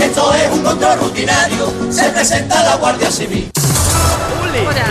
esto 0.02 0.34
es 0.34 0.52
un 0.52 0.64
control 0.64 1.00
rutinario, 1.00 1.72
se 1.90 2.10
presenta 2.10 2.64
la 2.64 2.76
Guardia 2.76 3.12
Civil. 3.12 3.52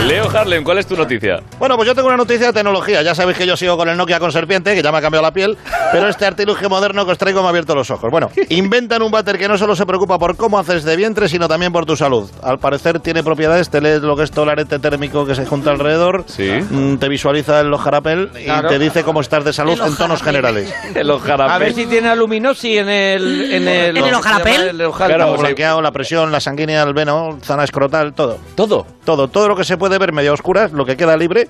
Leo 0.07 0.29
Harlem, 0.31 0.65
¿cuál 0.65 0.79
es 0.79 0.87
tu 0.87 0.97
noticia? 0.97 1.41
Bueno, 1.59 1.77
pues 1.77 1.87
yo 1.87 1.95
tengo 1.95 2.09
una 2.09 2.17
noticia 2.17 2.47
de 2.49 2.53
tecnología. 2.53 3.03
Ya 3.03 3.15
sabéis 3.15 3.37
que 3.37 3.47
yo 3.47 3.57
sigo 3.57 3.77
con 3.77 3.89
el 3.89 3.97
Nokia 3.97 4.19
con 4.19 4.33
serpiente, 4.33 4.75
que 4.75 4.83
ya 4.83 4.91
me 4.91 4.99
ha 4.99 5.01
cambiado 5.03 5.23
la 5.23 5.33
piel, 5.33 5.57
pero 5.93 6.09
este 6.09 6.25
artilugio 6.27 6.69
moderno 6.71 7.05
que 7.05 7.13
os 7.13 7.19
traigo 7.19 7.41
me 7.43 7.47
ha 7.47 7.51
abierto 7.51 7.75
los 7.75 7.91
ojos. 7.91 8.11
Bueno, 8.11 8.31
inventan 8.49 9.03
un 9.03 9.11
váter 9.11 9.39
que 9.39 9.47
no 9.49 9.59
solo 9.59 9.77
se 9.77 9.85
preocupa 9.87 10.19
por 10.19 10.37
cómo 10.37 10.59
haces 10.59 10.85
de 10.85 10.97
vientre, 10.97 11.29
sino 11.29 11.47
también 11.49 11.73
por 11.73 11.85
tu 11.85 11.97
salud. 11.97 12.31
Al 12.43 12.59
parecer 12.59 13.01
tiene 13.01 13.23
propiedades, 13.23 13.69
te 13.69 13.81
lees 13.81 14.01
lo 14.01 14.17
que 14.17 14.23
es 14.25 14.31
todo 14.31 14.45
el 14.45 14.51
arete 14.51 14.79
térmico 14.79 15.27
que 15.27 15.35
se 15.35 15.45
junta 15.45 15.71
alrededor, 15.71 16.25
Sí. 16.27 16.51
mm, 16.71 16.97
te 16.97 17.09
visualiza 17.09 17.61
el 17.61 17.73
ojarapel 17.73 18.31
y 18.41 18.45
Claro. 18.45 18.69
te 18.69 18.79
dice 18.79 19.03
cómo 19.05 19.21
estás 19.21 19.45
de 19.45 19.53
salud 19.53 19.73
en 19.73 19.97
tonos 19.97 20.21
ojarapel. 20.23 20.25
generales. 20.25 20.75
El 20.95 21.11
A 21.11 21.15
ojarapel. 21.15 21.59
ver 21.61 21.75
si 21.75 21.87
tiene 21.87 22.09
aluminosis 22.09 22.79
en 22.79 22.89
el... 22.89 23.53
En 23.53 23.69
el, 23.69 23.97
¿En 23.97 24.05
el 24.05 24.15
hojarapel? 24.15 24.69
El 24.69 24.81
hojarapel. 24.83 25.17
Claro, 25.17 25.37
blanqueado, 25.37 25.83
la 25.83 25.93
presión, 25.93 26.33
la 26.33 26.41
sanguínea, 26.41 26.83
el 26.83 26.95
veno, 26.95 27.39
zona 27.43 27.65
escrotal, 27.65 28.13
todo. 28.15 28.39
Todo. 28.55 28.87
Todo, 29.05 29.29
todo 29.29 29.50
lo 29.51 29.57
que 29.57 29.65
se 29.65 29.77
puede 29.77 29.99
ver 29.99 30.13
medio 30.13 30.31
a 30.31 30.35
oscuras, 30.35 30.73
lo 30.73 30.85
que 30.85 30.97
queda 30.97 31.17
libre, 31.17 31.49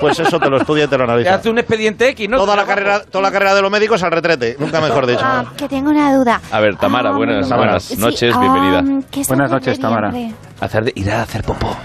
pues 0.00 0.18
eso 0.20 0.38
te 0.38 0.48
lo 0.48 0.58
estudia 0.58 0.84
y 0.84 0.86
te 0.88 0.96
lo 0.96 1.04
Te 1.06 1.12
analiza. 1.12 1.34
hace 1.34 1.50
un 1.50 1.58
expediente 1.58 2.08
X, 2.10 2.28
¿no? 2.28 2.36
Toda 2.36 2.54
la 2.54 2.64
carrera, 2.64 3.02
toda 3.04 3.22
la 3.22 3.30
carrera 3.32 3.54
de 3.54 3.62
los 3.62 3.70
médicos 3.70 4.02
al 4.02 4.10
retrete, 4.12 4.56
nunca 4.58 4.80
mejor 4.80 5.06
dicho. 5.06 5.20
Ah, 5.22 5.44
que 5.56 5.68
tengo 5.68 5.90
una 5.90 6.14
duda. 6.14 6.40
A 6.50 6.60
ver, 6.60 6.76
Tamara, 6.76 7.10
Ah, 7.10 7.16
buenas, 7.16 7.48
buenas 7.48 7.82
sí, 7.84 7.96
noches, 7.96 8.34
ah, 8.36 8.40
bienvenida. 8.40 9.02
¿qué 9.10 9.24
se 9.24 9.28
Buenas 9.34 9.50
noches, 9.50 9.80
Tamara. 9.80 10.12
Hacer 10.60 10.84
de, 10.84 10.92
ir 10.94 11.10
a 11.10 11.22
hacer 11.22 11.42
popó. 11.42 11.76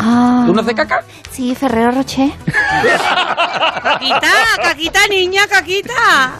Ah, 0.00 0.44
¿Tú 0.46 0.54
no 0.54 0.60
haces 0.60 0.74
caca? 0.74 1.04
Sí, 1.30 1.54
Ferrero 1.54 1.90
Rocher. 1.90 2.30
Caquita, 3.82 4.30
caquita, 4.62 5.00
niña, 5.08 5.46
caquita. 5.48 6.38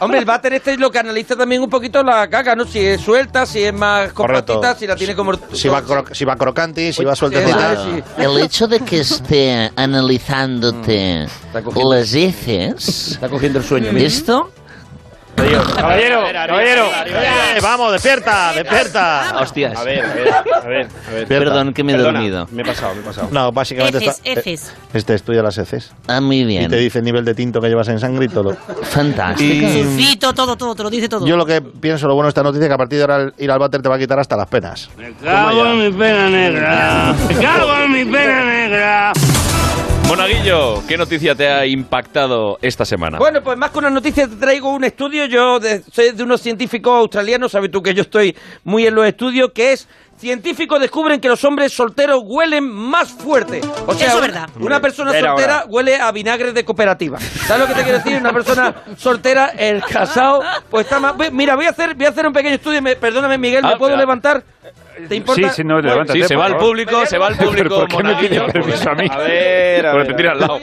Hombre, 0.00 0.18
el 0.18 0.24
váter 0.24 0.54
este 0.54 0.72
es 0.74 0.78
lo 0.78 0.90
que 0.90 0.98
analiza 0.98 1.36
también 1.36 1.62
un 1.62 1.70
poquito 1.70 2.02
la 2.02 2.28
caca, 2.28 2.54
¿no? 2.54 2.64
Si 2.66 2.78
es 2.80 3.00
suelta, 3.00 3.46
si 3.46 3.62
es 3.64 3.72
más 3.72 4.12
compactita, 4.12 4.74
si 4.74 4.86
la 4.86 4.96
tiene 4.96 5.14
como... 5.14 5.32
Si 5.52 5.68
va, 5.68 5.82
cro- 5.82 6.12
si 6.14 6.24
va 6.24 6.36
crocanti, 6.36 6.92
si 6.92 7.04
va 7.04 7.14
sueltecita. 7.16 7.72
es, 7.72 7.78
sí. 7.80 8.02
El 8.18 8.38
hecho 8.38 8.66
de 8.66 8.80
que 8.80 9.00
esté 9.00 9.70
analizándote 9.76 11.26
cogiendo- 11.64 11.94
las 11.94 12.12
heces, 12.14 13.12
Está 13.12 13.28
cogiendo 13.28 13.58
el 13.58 13.64
sueño. 13.64 13.92
mira. 13.92 14.06
Caballero, 15.46 16.22
caballero. 16.32 16.86
Eh, 17.06 17.58
vamos, 17.60 17.92
despierta, 17.92 18.52
despierta. 18.54 19.36
Hostias. 19.40 19.76
A 19.76 19.84
ver, 19.84 20.04
a 20.04 20.14
ver, 20.14 20.32
a 20.32 20.42
ver, 20.42 20.86
a 21.08 21.10
ver. 21.10 21.26
Perdón 21.28 21.74
que 21.74 21.82
me 21.82 21.92
he 21.92 21.96
Perdona, 21.96 22.18
dormido. 22.18 22.48
Me 22.52 22.62
he 22.62 22.64
pasado, 22.64 22.94
me 22.94 23.00
he 23.00 23.04
pasado. 23.04 23.28
No, 23.32 23.50
básicamente 23.50 23.98
Heces, 23.98 24.20
está, 24.24 24.40
heces. 24.40 24.74
este 24.94 25.14
estudia 25.14 25.42
las 25.42 25.58
heces. 25.58 25.92
Ah, 26.06 26.20
muy 26.20 26.40
Y 26.40 26.44
bien. 26.44 26.70
te 26.70 26.76
dice 26.76 26.98
el 26.98 27.04
nivel 27.04 27.24
de 27.24 27.34
tinto 27.34 27.60
que 27.60 27.68
llevas 27.68 27.88
en 27.88 27.98
sangre 27.98 28.26
y 28.26 28.28
todo. 28.28 28.56
Fantástico. 28.84 29.66
Y 29.66 29.82
Sulfito, 29.82 30.32
todo, 30.32 30.56
todo, 30.56 30.74
te 30.74 30.82
lo 30.84 30.90
dice 30.90 31.08
todo. 31.08 31.26
yo 31.26 31.36
lo 31.36 31.44
que 31.44 31.60
pienso, 31.60 32.06
lo 32.06 32.14
bueno 32.14 32.26
de 32.26 32.30
esta 32.30 32.42
noticia, 32.42 32.64
es 32.66 32.68
que 32.68 32.74
a 32.74 32.78
partir 32.78 32.98
de 32.98 33.02
ahora 33.04 33.32
ir 33.38 33.50
al 33.50 33.58
váter 33.58 33.82
te 33.82 33.88
va 33.88 33.96
a 33.96 33.98
quitar 33.98 34.18
hasta 34.18 34.36
las 34.36 34.46
penas. 34.46 34.90
Cago 35.22 35.66
en 35.66 35.78
mi 35.78 35.90
pena 35.98 36.28
negra. 36.28 37.14
Cago 37.40 37.74
en 37.84 37.92
mi 37.92 38.04
pena 38.04 38.44
negra. 38.44 39.12
Monaguillo, 40.08 40.82
¿qué 40.86 40.98
noticia 40.98 41.34
te 41.34 41.48
ha 41.48 41.64
impactado 41.64 42.58
esta 42.60 42.84
semana? 42.84 43.18
Bueno, 43.18 43.42
pues 43.42 43.56
más 43.56 43.70
que 43.70 43.78
una 43.78 43.88
noticia 43.90 44.28
te 44.28 44.36
traigo 44.36 44.70
un 44.70 44.84
estudio, 44.84 45.24
yo 45.24 45.58
de- 45.58 45.82
soy 45.90 46.10
de 46.10 46.22
unos 46.22 46.42
científicos 46.42 46.92
australianos, 46.92 47.52
sabes 47.52 47.70
tú 47.70 47.82
que 47.82 47.94
yo 47.94 48.02
estoy 48.02 48.36
muy 48.64 48.86
en 48.86 48.94
los 48.94 49.06
estudios, 49.06 49.52
que 49.54 49.72
es 49.72 49.88
científicos 50.18 50.78
descubren 50.80 51.18
que 51.18 51.28
los 51.28 51.42
hombres 51.44 51.72
solteros 51.72 52.20
huelen 52.24 52.68
más 52.70 53.10
fuerte. 53.10 53.60
O 53.86 53.94
sea, 53.94 54.08
Eso 54.08 54.18
es 54.18 54.22
una- 54.24 54.26
verdad. 54.26 54.48
Una 54.60 54.80
persona 54.80 55.16
Era 55.16 55.28
soltera 55.30 55.64
huele 55.68 55.96
a 55.96 56.12
vinagre 56.12 56.52
de 56.52 56.64
cooperativa. 56.64 57.18
¿Sabes 57.46 57.62
lo 57.62 57.66
que 57.68 57.74
te 57.80 57.82
quiero 57.82 57.98
decir? 57.98 58.16
Una 58.18 58.32
persona 58.32 58.74
soltera, 58.98 59.46
el 59.58 59.82
casado, 59.82 60.42
pues 60.70 60.84
está 60.84 61.00
más... 61.00 61.14
Mira, 61.32 61.56
voy 61.56 61.66
a 61.66 61.70
hacer, 61.70 61.94
voy 61.94 62.06
a 62.06 62.10
hacer 62.10 62.26
un 62.26 62.32
pequeño 62.34 62.54
estudio, 62.56 62.82
me- 62.82 62.96
perdóname 62.96 63.38
Miguel, 63.38 63.62
¿me 63.64 63.72
Ah, 63.72 63.78
puedo 63.78 63.96
levantar? 63.96 64.44
¿Te 65.08 65.16
importa? 65.16 65.48
Sí, 65.48 65.56
sí, 65.56 65.64
no, 65.64 65.80
levántate. 65.80 66.20
Sí, 66.20 66.28
se 66.28 66.36
va 66.36 66.46
por 66.46 66.52
al 66.54 66.58
público, 66.58 67.06
se 67.06 67.18
va 67.18 67.26
al 67.28 67.36
público. 67.36 67.86
¿Por 67.86 67.88
qué 67.88 68.02
me 68.02 68.14
pide 68.16 68.40
permiso 68.52 68.90
a 68.90 68.94
mí? 68.94 69.06
A 69.10 69.18
ver, 69.18 69.86
a 69.86 69.92
Porque 69.92 70.08
ver. 70.08 70.16
te 70.16 70.22
tira 70.22 70.32
al 70.32 70.40
lado. 70.40 70.58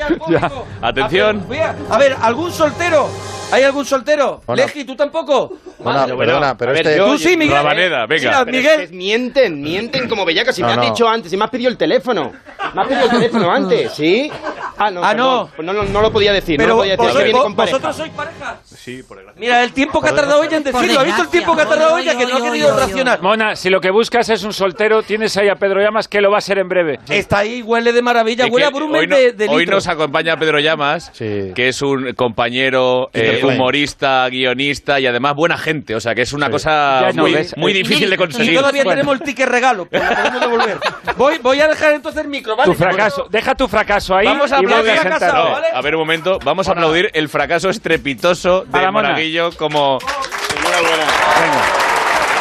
Atención. 0.81 1.45
A 1.89 1.97
ver, 1.97 2.15
¿algún 2.21 2.51
soltero? 2.51 3.09
¿Hay 3.51 3.63
algún 3.63 3.85
soltero? 3.85 4.41
Bueno. 4.45 4.61
Leji, 4.63 4.83
¿tú 4.85 4.95
tampoco? 4.95 5.49
Bueno, 5.79 5.99
Bueno, 6.01 6.17
perdona, 6.17 6.57
pero 6.57 6.71
a 6.71 6.73
ver, 6.73 6.85
este... 6.87 6.97
yo- 6.99 7.07
Tú 7.07 7.17
sí, 7.17 7.35
Miguel. 7.35 7.55
Rabaneda, 7.55 8.05
venga. 8.05 8.29
Mira, 8.29 8.45
Pero 8.45 8.57
Miguel. 8.57 8.81
es 8.81 8.89
que 8.89 8.95
mienten, 8.95 9.61
mienten 9.61 10.07
como 10.09 10.23
bellacas. 10.25 10.55
Si 10.55 10.61
No, 10.61 10.67
me 10.67 10.73
has 10.73 10.77
no. 10.79 10.85
dicho 10.85 11.07
antes, 11.07 11.31
si 11.31 11.37
me 11.37 11.45
has 11.45 11.49
pedido 11.49 11.69
el 11.69 11.77
teléfono. 11.77 12.31
Me 12.75 12.81
has 12.81 12.87
pedido 12.87 13.05
el 13.05 13.11
teléfono 13.11 13.51
antes, 13.51 13.91
¿sí? 13.93 14.31
Ah, 14.77 14.91
no, 14.91 15.03
Ah, 15.03 15.13
no. 15.13 15.49
Pues 15.55 15.65
no, 15.65 15.73
no, 15.73 15.83
no 15.83 16.01
lo 16.01 16.11
podía 16.11 16.31
decir, 16.31 16.57
no 16.59 16.63
Pero 16.63 16.75
lo 16.75 16.81
podía 16.81 16.91
decir. 16.93 16.99
que 16.99 17.07
vosotros, 17.07 17.23
viene 17.25 17.39
con 17.39 17.55
pareja. 17.55 17.77
vosotros 17.77 17.95
sois 17.97 18.11
pareja. 18.11 18.59
Sí, 18.65 19.03
por 19.03 19.19
Mira, 19.35 19.63
el 19.63 19.73
tiempo 19.73 20.01
que 20.01 20.09
ha 20.09 20.15
tardado 20.15 20.43
ella 20.43 20.57
en 20.57 20.63
decirlo. 20.63 20.99
¿Ha 20.99 21.03
visto 21.03 21.21
el 21.23 21.27
tiempo 21.29 21.55
que 21.55 21.61
ha 21.63 21.65
tardado 21.65 21.95
desgracia. 21.95 22.11
ella? 22.21 22.27
Que 22.27 22.31
no 22.33 22.37
ha 22.45 22.51
querido 22.51 22.75
reaccionar. 22.77 23.21
Mona, 23.21 23.55
si 23.55 23.69
lo 23.69 23.81
que 23.81 23.89
buscas 23.91 24.29
es 24.29 24.43
un 24.43 24.53
soltero, 24.53 25.01
tienes 25.03 25.35
ahí 25.37 25.49
a 25.49 25.55
Pedro 25.55 25.81
Llamas 25.81 26.07
que 26.07 26.21
lo 26.21 26.29
va 26.31 26.37
a 26.37 26.41
ser 26.41 26.59
en 26.59 26.69
breve. 26.69 26.99
Está 27.09 27.39
ahí, 27.39 27.61
huele 27.61 27.91
de 27.91 28.01
maravilla, 28.01 28.45
huele 28.47 28.65
a 28.67 28.69
brumen 28.69 29.09
no- 29.09 29.15
de, 29.15 29.47
hoy 29.49 29.65
nos 29.65 29.87
acompaña 29.87 30.37
Pedro 30.37 30.59
Llamas, 30.59 31.09
Sí. 31.13 31.51
que 31.55 31.69
es 31.69 31.81
un 31.81 32.13
compañero, 32.13 33.09
eh, 33.39 33.45
humorista, 33.45 34.27
guionista 34.29 34.99
y 34.99 35.07
además 35.07 35.35
buena 35.35 35.57
gente. 35.57 35.95
O 35.95 35.99
sea, 35.99 36.13
que 36.15 36.21
es 36.21 36.33
una 36.33 36.49
cosa 36.49 37.11
no 37.13 37.23
muy, 37.23 37.33
ves. 37.33 37.55
muy 37.57 37.73
difícil 37.73 38.09
de 38.09 38.15
Y 38.15 38.17
conseguir. 38.17 38.57
todavía 38.57 38.83
Bueno. 38.83 38.99
tenemos 39.01 39.19
el 39.19 39.25
ticket 39.25 39.47
regalo, 39.49 39.85
pues 39.85 40.01
lo 40.03 40.15
podemos 40.15 40.41
devolver. 40.41 40.77
Voy, 41.17 41.37
voy 41.39 41.59
a 41.61 41.67
dejar 41.67 41.93
entonces 41.93 42.21
el 42.23 42.27
micro, 42.29 42.55
¿vale? 42.55 42.71
Tu 42.71 42.77
fracaso, 42.77 43.27
deja 43.29 43.55
tu 43.55 43.67
fracaso 43.67 44.15
ahí 44.15 44.25
Vamos 44.25 44.51
a 44.51 44.57
y 44.61 44.65
aplaudir 44.65 44.91
a. 44.91 45.03
Casado, 45.03 45.51
¿vale? 45.51 45.67
a 45.73 45.81
ver 45.81 45.95
un 45.95 46.01
momento, 46.01 46.39
vamos 46.43 46.67
a 46.67 46.71
aplaudir 46.73 47.09
el 47.13 47.29
fracaso 47.29 47.69
estrepitoso 47.69 48.61
de 48.65 48.71
Para 48.71 48.91
Mona. 48.91 49.09
Monaguillo 49.09 49.51
como 49.57 49.99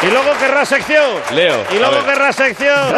Y 0.00 0.10
luego 0.10 0.30
querrá 0.38 0.64
sección. 0.64 1.04
Leo. 1.34 1.56
Y 1.74 1.78
luego 1.78 2.04
querrá 2.04 2.32
sección. 2.32 2.94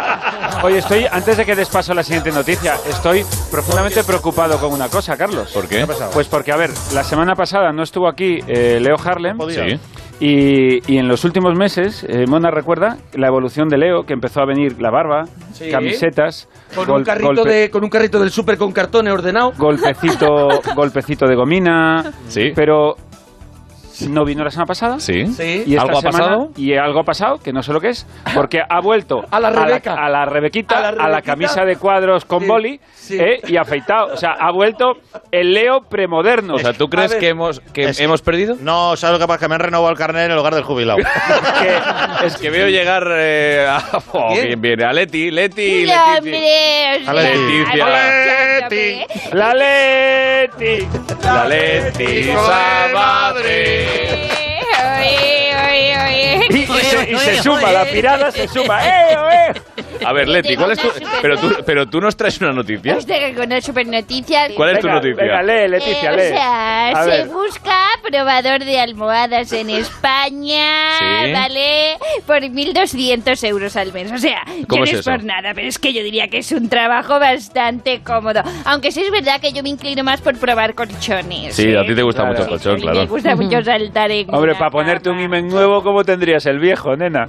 Oye, 0.64 0.78
estoy, 0.78 1.06
antes 1.10 1.36
de 1.36 1.46
que 1.46 1.54
des 1.54 1.68
paso 1.68 1.92
a 1.92 1.94
la 1.94 2.02
siguiente 2.02 2.32
noticia, 2.32 2.74
estoy 2.88 3.24
profundamente 3.52 4.02
preocupado 4.02 4.58
con 4.58 4.72
una 4.72 4.88
cosa, 4.88 5.16
Carlos. 5.16 5.52
¿Por 5.52 5.68
qué? 5.68 5.86
Pues 6.12 6.26
porque, 6.26 6.50
a 6.50 6.56
ver, 6.56 6.70
la 6.92 7.04
semana 7.04 7.34
pasada 7.36 7.72
no 7.72 7.84
estuvo 7.84 8.08
aquí 8.08 8.40
eh, 8.48 8.78
Leo 8.80 8.96
Harlem. 9.02 9.38
Sí. 9.48 9.78
Y, 10.22 10.92
y 10.92 10.98
en 10.98 11.06
los 11.08 11.24
últimos 11.24 11.54
meses, 11.54 12.04
eh, 12.06 12.26
Mona 12.26 12.50
recuerda 12.50 12.98
la 13.14 13.28
evolución 13.28 13.68
de 13.68 13.78
Leo, 13.78 14.04
que 14.04 14.12
empezó 14.12 14.40
a 14.40 14.44
venir 14.44 14.78
la 14.82 14.90
barba, 14.90 15.24
Sí. 15.54 15.70
camisetas, 15.70 16.48
Con, 16.74 16.86
gol- 16.86 16.98
un 16.98 17.04
carrito 17.04 17.32
golpe- 17.44 17.48
de, 17.48 17.70
con 17.70 17.84
un 17.84 17.90
carrito 17.90 18.18
del 18.18 18.30
súper 18.30 18.58
con 18.58 18.72
cartones 18.72 19.12
ordenado. 19.14 19.52
golpecito, 19.56 20.48
golpecito 20.74 21.26
de 21.26 21.36
gomina. 21.36 22.12
Sí. 22.28 22.52
Pero 22.54 22.96
no 24.08 24.24
vino 24.24 24.44
la 24.44 24.50
semana 24.50 24.66
pasada. 24.66 24.98
Sí. 25.00 25.26
Sí. 25.26 25.64
Y 25.66 25.74
esta 25.74 25.82
¿Algo 25.86 25.98
ha 25.98 26.02
pasado? 26.02 26.48
Y 26.56 26.74
algo 26.76 27.00
ha 27.00 27.04
pasado, 27.04 27.38
que 27.38 27.52
no 27.52 27.62
sé 27.62 27.72
lo 27.72 27.80
que 27.80 27.88
es, 27.88 28.06
porque 28.34 28.60
ha 28.66 28.80
vuelto 28.80 29.20
A 29.30 29.40
la 29.40 29.50
Rebeca. 29.50 29.94
a 29.94 30.08
la, 30.08 30.24
Rebequita, 30.24 30.76
A 30.78 30.88
a 30.88 30.92
la 30.92 31.08
la, 31.08 31.22
camisa 31.22 31.64
de 31.64 31.76
cuadros 31.76 32.24
con 32.24 32.40
Sí, 32.40 32.46
boli 32.46 32.80
sí. 32.94 33.18
¿eh? 33.20 33.40
y 33.48 33.56
afeitado. 33.56 34.14
O 34.14 34.16
sea, 34.16 34.32
ha 34.38 34.50
vuelto 34.52 34.92
el 35.30 35.52
Leo 35.52 35.80
premoderno. 35.88 36.54
O 36.54 36.58
sea, 36.58 36.72
¿tú 36.72 36.86
crees 36.88 37.10
ver. 37.12 37.20
que 37.20 37.28
hemos, 37.28 37.60
que 37.72 37.90
hemos 37.98 38.22
perdido? 38.22 38.56
No, 38.60 38.96
¿sabes 38.96 39.14
lo 39.14 39.18
que 39.24 39.26
pasa? 39.28 39.40
Que 39.40 39.48
me 39.48 39.54
han 39.56 39.60
renovado 39.60 39.90
el 39.90 39.98
carnet 39.98 40.30
en 40.30 40.36
lugar 40.36 40.54
del 40.54 40.64
jubilado. 40.64 40.98
Es 42.24 42.36
que 42.36 42.50
veo 42.50 42.68
llegar 42.68 43.04
eh, 43.10 43.66
a... 43.68 43.80
Oh, 44.12 44.32
bien, 44.34 44.60
bien, 44.60 44.82
a 44.82 44.92
Leti, 44.92 45.30
Leti, 45.30 45.86
Leticia. 45.86 46.04
hombre, 46.18 47.00
o 47.00 47.04
sea, 47.04 47.14
Leticia. 47.14 47.84
aprovechame. 47.84 49.06
¡La 49.32 49.54
Leti! 49.54 50.88
La 51.22 51.44
Leticia 51.48 52.36
madre. 52.92 53.86
Oye, 53.90 54.49
oye, 55.80 56.38
oye. 56.38 56.46
Y, 56.50 56.56
y 56.62 56.66
se, 56.66 57.10
y 57.12 57.16
se 57.16 57.30
Oye, 57.32 57.42
suma, 57.42 57.70
la 57.72 57.84
pirada 57.84 58.30
se 58.30 58.48
suma. 58.48 58.80
¡Eh, 58.86 59.16
eh! 59.56 59.60
A 60.04 60.12
ver, 60.12 60.28
Leti, 60.28 60.56
¿cuál 60.56 60.72
es 60.72 60.78
tu...? 60.78 60.88
Pero 61.20 61.36
tú, 61.38 61.54
pero 61.66 61.86
tú 61.86 62.00
nos 62.00 62.16
traes 62.16 62.40
una 62.40 62.52
noticia. 62.52 62.94
Este 62.94 63.34
con 63.34 63.46
una 63.46 63.60
super 63.60 63.86
noticia. 63.86 64.48
¿Cuál 64.56 64.70
es 64.70 64.80
tu 64.80 64.86
Venga, 64.86 65.00
noticia? 65.00 65.22
Venga, 65.24 65.42
lee, 65.42 65.68
Leticia, 65.68 66.10
Eh, 66.12 66.16
lee. 66.16 66.22
O 66.22 66.28
sea, 66.36 66.88
A 66.88 67.04
se 67.04 67.10
ver. 67.10 67.26
busca 67.28 67.76
probador 68.08 68.64
de 68.64 68.80
almohadas 68.80 69.52
en 69.52 69.68
España, 69.70 70.92
Sí. 70.98 71.32
¿vale? 71.32 71.96
Por 72.26 72.42
1.200 72.42 73.44
euros 73.46 73.76
al 73.76 73.92
mes. 73.92 74.10
O 74.12 74.18
sea, 74.18 74.42
¿Cómo 74.68 74.84
yo 74.84 74.92
no 74.92 74.98
es 74.98 75.00
eso? 75.06 75.10
por 75.10 75.24
nada, 75.24 75.52
pero 75.54 75.68
es 75.68 75.78
que 75.78 75.92
yo 75.92 76.02
diría 76.02 76.28
que 76.28 76.38
es 76.38 76.50
un 76.52 76.68
trabajo 76.68 77.18
bastante 77.18 78.00
cómodo. 78.02 78.42
Aunque 78.64 78.90
sí 78.92 79.02
es 79.02 79.10
verdad 79.10 79.40
que 79.40 79.52
yo 79.52 79.62
me 79.62 79.68
inclino 79.68 80.02
más 80.02 80.20
por 80.20 80.36
probar 80.38 80.74
colchones. 80.74 81.54
Sí, 81.56 81.74
a 81.74 81.80
¿eh? 81.82 81.86
ti 81.86 81.94
te 81.94 82.02
gusta 82.02 82.22
Claro. 82.22 82.30
mucho 82.38 82.42
el 82.44 82.48
colchón, 82.48 82.72
A 82.72 82.76
mí 82.76 82.82
claro. 82.82 82.98
Me 83.00 83.06
gusta 83.06 83.36
mucho 83.36 83.62
saltar 83.62 84.10
en 84.10 84.34
Hombre, 84.34 84.50
una 84.52 84.58
para 84.58 84.70
ponerte 84.70 85.10
un 85.10 85.16
cama. 85.16 85.24
imen 85.26 85.48
nuevo, 85.48 85.69
¿cómo 85.82 86.04
tendrías 86.04 86.44
el 86.46 86.58
viejo, 86.58 86.96
nena? 86.96 87.28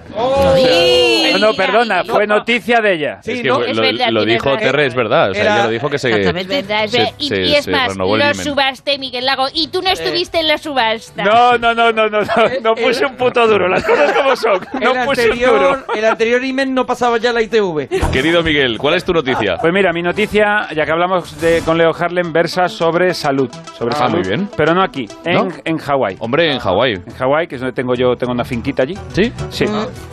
Sí. 0.55 1.31
No, 1.33 1.37
no, 1.39 1.53
perdona, 1.53 2.03
fue 2.03 2.27
noticia 2.27 2.81
de 2.81 2.93
ella. 2.93 3.19
Sí, 3.21 3.31
es 3.31 3.41
que 3.41 3.47
no, 3.47 3.59
lo, 3.59 3.65
es 3.65 3.75
lo- 3.77 3.81
verdad, 3.83 4.09
lo 4.09 4.25
dijo. 4.25 4.57
Terre, 4.57 4.85
es 4.87 4.95
verdad. 4.95 5.31
O 5.31 5.33
sea, 5.33 5.43
Era- 5.43 5.53
ella 5.55 5.63
lo 5.65 5.69
dijo 5.71 5.89
que 5.89 5.97
se... 5.97 6.09
Es 6.09 6.33
verdad, 6.33 6.83
es 6.85 6.91
Se- 6.91 6.97
verdad. 6.97 7.13
Y, 7.17 7.27
se- 7.29 7.41
y 7.43 7.55
es 7.55 7.67
más, 7.67 7.95
lo 7.95 8.15
himen. 8.15 8.35
subasté, 8.35 8.97
Miguel 8.97 9.25
Lago. 9.25 9.45
Y 9.53 9.67
tú 9.69 9.81
no 9.81 9.89
estuviste 9.89 10.39
en 10.39 10.47
la 10.47 10.57
subasta. 10.57 11.23
No, 11.23 11.57
no, 11.57 11.73
no, 11.73 11.91
no, 11.91 12.09
no, 12.09 12.19
no, 12.21 12.27
no 12.61 12.75
puse 12.75 13.05
un 13.05 13.15
puto 13.15 13.47
duro, 13.47 13.67
las 13.69 13.83
cosas 13.83 14.11
como 14.13 14.35
son. 14.35 14.59
No 14.81 14.91
el, 14.93 15.05
puse 15.05 15.29
un 15.31 15.39
duro. 15.39 15.51
anterior, 15.69 15.85
el 15.95 16.05
anterior 16.05 16.43
email 16.43 16.73
no 16.73 16.85
pasaba 16.85 17.17
ya 17.17 17.31
la 17.31 17.41
ITV. 17.41 17.87
Querido 18.11 18.43
Miguel, 18.43 18.77
¿cuál 18.77 18.95
es 18.95 19.05
tu 19.05 19.13
noticia? 19.13 19.57
Pues 19.59 19.71
mira, 19.73 19.93
mi 19.93 20.01
noticia, 20.01 20.67
ya 20.75 20.85
que 20.85 20.91
hablamos 20.91 21.39
de, 21.39 21.61
con 21.65 21.77
Leo 21.77 21.91
Harlem, 21.97 22.33
versa 22.33 22.67
sobre 22.67 23.13
salud. 23.13 23.49
Sobre 23.77 23.95
Ah, 23.95 23.99
salud, 23.99 24.19
muy 24.19 24.27
bien. 24.27 24.49
Pero 24.57 24.73
no 24.73 24.83
aquí, 24.83 25.07
en, 25.25 25.33
¿No? 25.33 25.47
en 25.63 25.77
Hawái. 25.77 26.17
Hombre, 26.19 26.51
en 26.51 26.59
Hawái. 26.59 26.93
En 26.93 27.13
Hawái, 27.17 27.47
que 27.47 27.55
es 27.55 27.61
donde 27.61 27.73
tengo 27.73 27.95
yo, 27.95 28.15
tengo 28.21 28.33
una 28.33 28.45
finquita 28.45 28.83
allí. 28.83 28.93
¿Sí? 29.13 29.33
Sí. 29.49 29.65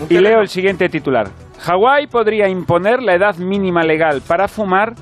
Y 0.08 0.18
leo 0.18 0.40
el 0.40 0.48
siguiente 0.48 0.88
titular. 0.88 1.28
Hawái 1.60 2.06
podría 2.06 2.48
imponer 2.48 3.02
la 3.02 3.14
edad 3.14 3.36
mínima 3.36 3.82
legal 3.84 4.22
para 4.26 4.48
fumar 4.48 4.94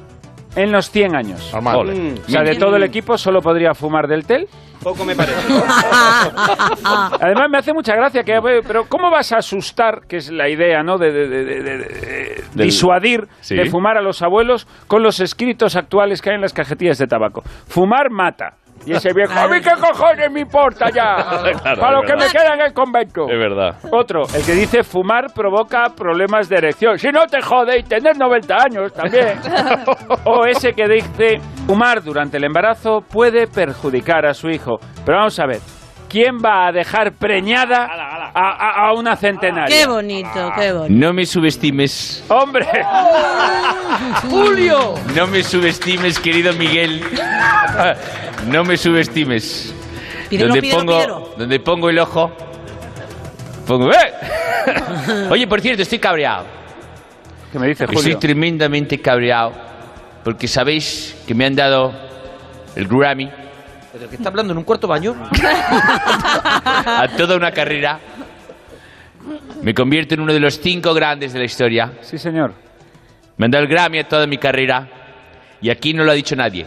en 0.56 0.72
los 0.72 0.90
100 0.90 1.14
años. 1.14 1.50
Normal. 1.52 1.76
Ole. 1.76 2.14
O 2.26 2.28
sea, 2.30 2.42
de 2.42 2.56
todo 2.56 2.74
el 2.76 2.82
equipo 2.82 3.16
solo 3.16 3.40
podría 3.40 3.74
fumar 3.74 4.08
del 4.08 4.26
tel. 4.26 4.48
Poco 4.82 5.04
me 5.04 5.14
parece. 5.14 5.36
Además 7.20 7.48
me 7.50 7.58
hace 7.58 7.72
mucha 7.72 7.94
gracia 7.94 8.22
que, 8.24 8.38
pero 8.66 8.84
¿cómo 8.88 9.10
vas 9.10 9.32
a 9.32 9.38
asustar, 9.38 10.00
que 10.08 10.16
es 10.16 10.30
la 10.30 10.48
idea, 10.48 10.82
¿no? 10.82 10.98
De, 10.98 11.12
de- 11.12 11.28
de- 11.28 11.44
de- 11.44 11.62
de- 11.62 11.78
de 11.78 12.44
Del- 12.54 12.66
disuadir 12.66 13.26
Sí. 13.40 13.54
de 13.56 13.66
fumar 13.70 13.96
a 13.96 14.02
los 14.02 14.22
abuelos 14.22 14.66
con 14.86 15.02
los 15.02 15.20
escritos 15.20 15.76
actuales 15.76 16.20
que 16.22 16.30
hay 16.30 16.36
en 16.36 16.42
las 16.42 16.52
cajetillas 16.52 16.98
de 16.98 17.06
tabaco. 17.06 17.42
Fumar 17.68 18.10
mata. 18.10 18.54
Y 18.84 18.92
ese 18.92 19.12
viejo, 19.12 19.32
¿a 19.32 19.48
mí 19.48 19.60
qué 19.60 19.70
cojones 19.70 20.30
me 20.30 20.40
importa 20.40 20.90
ya? 20.90 21.16
Claro, 21.62 21.80
Para 21.80 21.96
lo 21.96 22.02
que 22.02 22.14
me 22.14 22.28
queda 22.28 22.54
en 22.54 22.60
el 22.60 22.72
convento. 22.72 23.22
Es 23.28 23.38
verdad. 23.38 23.76
Otro, 23.90 24.22
el 24.34 24.44
que 24.44 24.52
dice 24.52 24.82
fumar 24.82 25.26
provoca 25.34 25.84
problemas 25.96 26.48
de 26.48 26.56
erección. 26.56 26.98
Si 26.98 27.08
no 27.08 27.26
te 27.26 27.40
jode 27.40 27.78
y 27.78 27.82
tener 27.82 28.16
90 28.16 28.54
años 28.54 28.92
también. 28.92 29.38
o 30.24 30.44
ese 30.46 30.72
que 30.72 30.86
dice 30.88 31.38
fumar 31.66 32.02
durante 32.02 32.36
el 32.36 32.44
embarazo 32.44 33.00
puede 33.00 33.46
perjudicar 33.46 34.26
a 34.26 34.34
su 34.34 34.48
hijo. 34.48 34.78
Pero 35.04 35.18
vamos 35.18 35.38
a 35.40 35.46
ver, 35.46 35.58
¿quién 36.08 36.38
va 36.44 36.66
a 36.68 36.72
dejar 36.72 37.12
preñada 37.12 37.84
a, 37.86 38.30
a- 38.32 38.88
a 38.88 38.92
una 38.94 39.16
centenaria? 39.16 39.76
Qué 39.76 39.86
bonito, 39.86 40.52
qué 40.58 40.72
bonito. 40.72 40.94
No 41.06 41.12
me 41.12 41.26
subestimes. 41.26 42.24
¡Hombre! 42.28 42.66
¡Julio! 44.30 44.94
No 45.14 45.26
me 45.26 45.42
subestimes, 45.42 46.18
querido 46.18 46.52
Miguel. 46.54 47.02
No 48.48 48.64
me 48.64 48.76
subestimes. 48.76 49.74
Pídelo, 50.28 50.48
donde 50.48 50.60
pídelo, 50.60 50.78
pongo, 50.80 50.98
pídelo. 50.98 51.34
donde 51.38 51.60
pongo 51.60 51.90
el 51.90 51.98
ojo, 51.98 52.32
pongo. 53.66 53.92
¡Eh! 53.92 54.12
Oye, 55.30 55.46
por 55.46 55.60
cierto, 55.60 55.82
estoy 55.82 55.98
cabreado. 55.98 56.44
¿Qué 57.52 57.58
me 57.60 57.68
dice 57.68 57.84
Estoy 57.84 57.96
Julio? 58.02 58.18
tremendamente 58.18 59.00
cabreado 59.00 59.52
porque 60.24 60.48
sabéis 60.48 61.16
que 61.26 61.34
me 61.34 61.46
han 61.46 61.54
dado 61.54 61.92
el 62.74 62.88
Grammy 62.88 63.30
¿Pero 63.96 64.10
que 64.10 64.16
está 64.16 64.28
hablando 64.28 64.52
en 64.52 64.58
un 64.58 64.64
cuarto 64.64 64.86
baño? 64.86 65.14
a 66.84 67.08
toda 67.16 67.34
una 67.34 67.50
carrera. 67.50 67.98
Me 69.62 69.72
convierto 69.72 70.14
en 70.14 70.20
uno 70.20 70.34
de 70.34 70.40
los 70.40 70.60
cinco 70.60 70.92
grandes 70.92 71.32
de 71.32 71.38
la 71.38 71.46
historia. 71.46 71.92
Sí, 72.02 72.18
señor. 72.18 72.52
Me 73.38 73.46
han 73.46 73.50
dado 73.50 73.64
el 73.64 73.70
Grammy 73.70 74.00
a 74.00 74.06
toda 74.06 74.26
mi 74.26 74.36
carrera 74.36 74.86
y 75.62 75.70
aquí 75.70 75.94
no 75.94 76.04
lo 76.04 76.10
ha 76.10 76.14
dicho 76.14 76.36
nadie. 76.36 76.66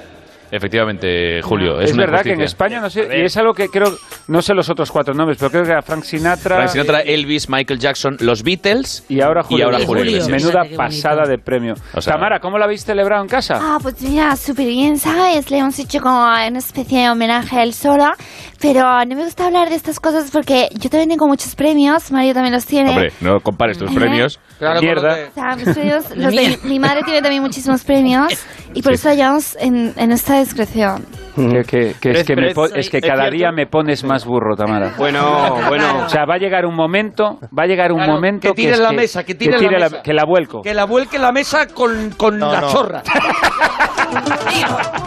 Efectivamente, 0.52 1.42
Julio. 1.42 1.80
Es, 1.80 1.90
Es, 1.90 1.94
una 1.96 2.06
verdad 2.06 2.22
que 2.24 2.30
en 2.34 2.40
injusticia. 2.42 2.46
España, 2.46 2.82
no 2.82 2.90
sé, 2.90 3.08
y 3.20 3.26
es 3.26 3.38
algo 3.38 3.54
que 3.54 3.70
creo, 3.70 3.92
no 4.28 4.42
sé 4.42 4.54
los 4.54 4.70
otros 4.70 4.92
cuatro 4.92 5.14
nombres, 5.14 5.38
pero 5.40 5.52
creo 5.52 5.64
que 5.64 5.74
a 5.74 5.82
Frank 5.82 6.04
Sinatra, 6.04 6.56
Frank 6.58 6.70
Sinatra, 6.70 7.00
Elvis, 7.02 7.50
Michael 7.50 7.80
Jackson, 7.80 8.18
los 8.20 8.44
Beatles 8.44 9.04
y 9.10 9.22
ahora 9.22 9.44
Julio, 9.44 9.60
y 9.60 9.66
ahora 9.66 9.86
Julio 9.86 10.04
Julio. 10.22 10.28
Menuda 10.30 10.64
pasada 10.76 11.28
de 11.28 11.38
premio. 11.38 11.74
O 11.94 12.02
sea- 12.02 12.14
Tamara, 12.14 12.40
¿cómo 12.40 12.58
lo 12.58 12.64
habéis 12.64 12.84
celebrado 12.86 13.22
en 13.22 13.30
casa? 13.30 13.56
Ah, 13.60 13.78
pues 13.82 14.02
mira, 14.02 14.36
súper 14.36 14.68
bien, 14.68 14.98
¿sabes? 14.98 15.50
Le 15.52 15.58
hemos 15.60 15.78
hecho 15.80 16.00
como 16.02 16.18
una 16.24 16.48
especie 16.58 17.02
de 17.02 17.10
homenaje 17.10 17.58
a 17.58 17.64
él 17.64 17.74
sola, 17.74 18.16
pero 18.62 18.84
no 19.06 19.16
me 19.16 19.24
gusta 19.26 19.46
hablar 19.48 19.70
de 19.70 19.76
estas 19.76 20.00
cosas 20.00 20.32
porque 20.32 20.70
yo 20.74 20.90
también 20.90 21.10
tengo 21.10 21.28
muchos 21.28 21.56
premios, 21.56 22.12
Mario 22.12 22.34
también 22.34 22.54
los 22.54 22.66
tiene. 22.66 22.90
Hombre, 22.90 23.12
no 23.22 23.40
compares 23.40 23.78
tus 23.78 23.90
Ajá. 23.90 24.00
premios. 24.00 24.40
Claro, 24.58 24.82
Mierda. 24.82 25.18
lo 25.18 25.28
O 25.30 25.34
sea, 25.34 25.56
mis 25.56 25.70
premios, 25.76 26.06
los 26.16 26.34
de 26.36 26.60
mi, 26.64 26.80
madre 26.80 27.04
tiene 27.04 27.22
también 27.22 27.42
muchísimos 27.42 27.84
premios 27.84 28.34
y 28.74 28.82
por 28.82 28.94
Sí. 28.94 29.00
eso 29.00 29.10
hallamos 29.10 29.56
en, 29.60 29.94
en 29.96 30.12
esta 30.12 30.39
discreción. 30.40 31.06
Que, 31.36 31.62
que- 31.64 31.96
que 32.02 32.12
es, 32.12 32.24
que 32.26 32.36
me 32.36 32.54
po- 32.54 32.66
es- 32.66 32.90
que 32.90 33.00
cada 33.00 33.30
día 33.30 33.52
me 33.52 33.66
pones 33.66 34.04
más 34.04 34.26
burro, 34.26 34.56
Tamara. 34.58 34.94
Bueno, 34.98 35.56
bueno. 35.70 36.06
O 36.06 36.10
sea, 36.10 36.26
va 36.26 36.36
a 36.36 36.38
llegar 36.38 36.66
un 36.66 36.76
momento, 36.76 37.40
va 37.58 37.64
a 37.64 37.66
llegar 37.68 37.92
un 37.92 38.00
Claro, 38.00 38.14
momento 38.14 38.50
que 38.50 38.54
tire 38.56 38.78
la 38.78 38.92
mesa, 38.92 39.24
que 39.24 39.36
tire 39.36 39.58
la 39.62 39.90
mesa. 39.90 40.02
que 40.02 40.14
la 40.14 40.26
vuelco. 40.26 40.62
Que 40.62 40.74
la 40.74 40.86
vuelque 40.86 41.18
la 41.18 41.32
mesa 41.32 41.68
con, 41.68 42.12
con 42.18 42.38
No, 42.40 42.52
la 42.52 42.62
no. 42.62 42.72
chorra. 42.72 43.04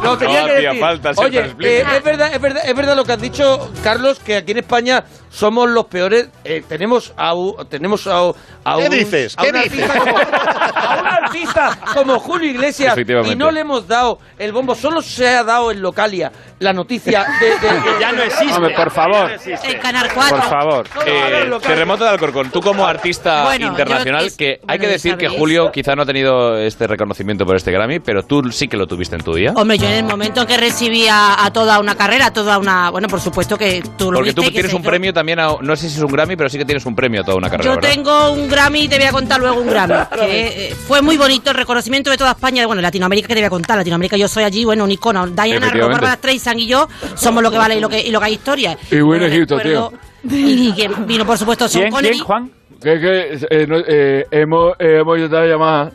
Lo 0.02 0.16
tenía 0.16 0.40
No 0.42 0.46
que 0.46 0.52
hacía 0.52 0.68
decir. 0.68 0.80
falta 0.80 1.10
Oye, 1.16 1.40
eh, 1.60 1.84
es 1.96 2.02
verdad, 2.04 2.32
es 2.34 2.40
verdad, 2.40 2.62
es 2.66 2.74
verdad 2.74 2.96
lo 2.96 3.04
que 3.04 3.12
has 3.12 3.20
dicho, 3.20 3.70
Carlos, 3.82 4.18
que 4.20 4.36
aquí 4.36 4.52
en 4.52 4.58
España 4.58 5.04
somos 5.30 5.68
los 5.68 5.86
peores. 5.86 6.28
Eh, 6.44 6.62
tenemos 6.68 7.12
a, 7.16 7.32
tenemos 7.68 8.06
a, 8.06 8.28
a 8.64 8.76
¿Qué 8.78 8.84
un, 8.84 8.90
dices? 8.90 9.34
a 9.38 9.42
¿Qué 9.42 9.52
dices? 9.52 9.90
artista 9.90 9.98
como, 10.00 10.18
a 10.18 11.00
un 11.00 11.06
artista 11.06 11.78
como 11.94 12.18
Julio 12.18 12.50
Iglesias 12.50 12.96
y 13.30 13.34
no 13.36 13.50
le 13.50 13.60
hemos 13.60 13.86
dado 13.88 14.18
el 14.38 14.52
bombo, 14.52 14.74
solo 14.74 15.02
se 15.22 15.28
ha 15.28 15.44
dado 15.44 15.70
en 15.70 15.80
Localia 15.80 16.32
la 16.62 16.72
noticia 16.72 17.26
de, 17.40 17.46
de- 17.46 17.52
de- 17.80 17.82
Ya 18.00 18.12
no 18.12 18.22
existe. 18.22 18.54
Hombre, 18.54 18.74
por 18.74 18.90
favor, 18.90 19.30
En 19.64 19.78
Canal 19.78 20.08
4. 20.14 20.36
por 20.36 20.48
favor. 20.48 20.86
Eh, 21.06 21.50
terremoto 21.62 22.04
de 22.04 22.10
Alcorcón, 22.10 22.50
tú 22.50 22.60
como 22.60 22.86
artista 22.86 23.44
Bueno, 23.44 23.66
internacional, 23.68 24.26
es- 24.26 24.36
que 24.36 24.60
hay 24.66 24.78
que 24.78 24.86
decir 24.88 25.16
que. 25.16 25.28
Julio 25.28 25.72
quizá 25.72 25.94
no 25.96 26.02
ha 26.02 26.06
tenido 26.06 26.56
este 26.58 26.86
reconocimiento 26.86 27.44
por 27.46 27.56
este 27.56 27.72
Grammy, 27.72 27.98
pero 28.00 28.22
tú 28.22 28.50
sí 28.52 28.68
que 28.68 28.76
lo 28.76 28.86
tuviste 28.86 29.16
en 29.16 29.22
tu 29.22 29.34
día. 29.34 29.52
Hombre, 29.56 29.78
yo 29.78 29.86
en 29.86 29.94
el 29.94 30.04
momento 30.04 30.46
que 30.46 30.56
recibí 30.56 31.08
a, 31.08 31.44
a 31.44 31.52
toda 31.52 31.80
una 31.80 31.94
carrera, 31.94 32.26
a 32.26 32.32
toda 32.32 32.58
una... 32.58 32.90
Bueno, 32.90 33.08
por 33.08 33.20
supuesto 33.20 33.56
que 33.58 33.82
tú 33.96 34.12
lo 34.12 34.18
Porque 34.18 34.28
viste 34.30 34.40
tú 34.40 34.42
y 34.42 34.46
que 34.46 34.52
tienes 34.52 34.72
un 34.74 34.82
premio 34.82 35.12
también, 35.12 35.40
a- 35.40 35.56
no 35.60 35.74
sé 35.76 35.88
si 35.88 35.96
es 35.96 36.02
un 36.02 36.12
Grammy, 36.12 36.36
pero 36.36 36.48
sí 36.50 36.58
que 36.58 36.64
tienes 36.64 36.84
un 36.86 36.94
premio 36.94 37.22
a 37.22 37.24
toda 37.24 37.36
una 37.38 37.48
carrera, 37.50 37.64
Yo 37.64 37.74
¿verdad? 37.76 37.90
tengo 37.90 38.30
un 38.32 38.48
Grammy, 38.48 38.88
te 38.88 38.98
voy 38.98 39.06
a 39.06 39.12
contar 39.12 39.40
luego 39.40 39.60
un 39.60 39.68
Grammy. 39.68 39.94
que 40.20 40.68
eh, 40.68 40.74
fue 40.86 41.02
muy 41.02 41.16
bonito 41.16 41.50
el 41.50 41.56
reconocimiento 41.56 42.10
de 42.10 42.16
toda 42.18 42.32
España, 42.32 42.66
bueno, 42.66 42.82
Latinoamérica 42.82 43.28
que 43.28 43.34
te 43.34 43.40
voy 43.40 43.46
a 43.46 43.50
contar. 43.50 43.76
Latinoamérica 43.78 44.16
yo 44.16 44.28
soy 44.28 44.44
allí, 44.44 44.64
bueno, 44.64 44.84
un 44.84 44.90
icono. 44.90 45.26
Diana 45.26 45.42
Ross, 45.42 45.54
Efectivamente. 45.56 45.92
Bárbara 45.94 46.16
Y 46.58 46.66
yo 46.66 46.88
somos 47.14 47.42
lo 47.42 47.50
que 47.50 47.58
vale 47.58 47.76
y 47.76 47.80
lo 47.80 47.88
que, 47.88 48.00
y 48.00 48.10
lo 48.10 48.18
que 48.20 48.26
hay 48.26 48.34
historia. 48.34 48.76
Y 48.90 48.96
buen 49.00 49.20
Bueno, 49.20 49.26
Egipto, 49.26 49.58
recuerdo- 49.58 49.92
Y, 50.30 50.68
y 50.68 50.72
que 50.74 50.88
vino, 51.06 51.24
por 51.26 51.36
supuesto, 51.38 51.68
Sean 51.68 51.82
¿Quién, 51.84 51.92
Connery. 51.92 52.14
quién, 52.14 52.24
Juan? 52.24 52.50
Que, 52.82 53.00
que 53.00 53.38
eh, 53.50 53.66
no- 53.68 53.82
eh, 53.86 54.26
hemos, 54.30 54.74
eh, 54.78 54.98
hemos 55.00 55.16
intentado 55.16 55.46
llamar. 55.46 55.92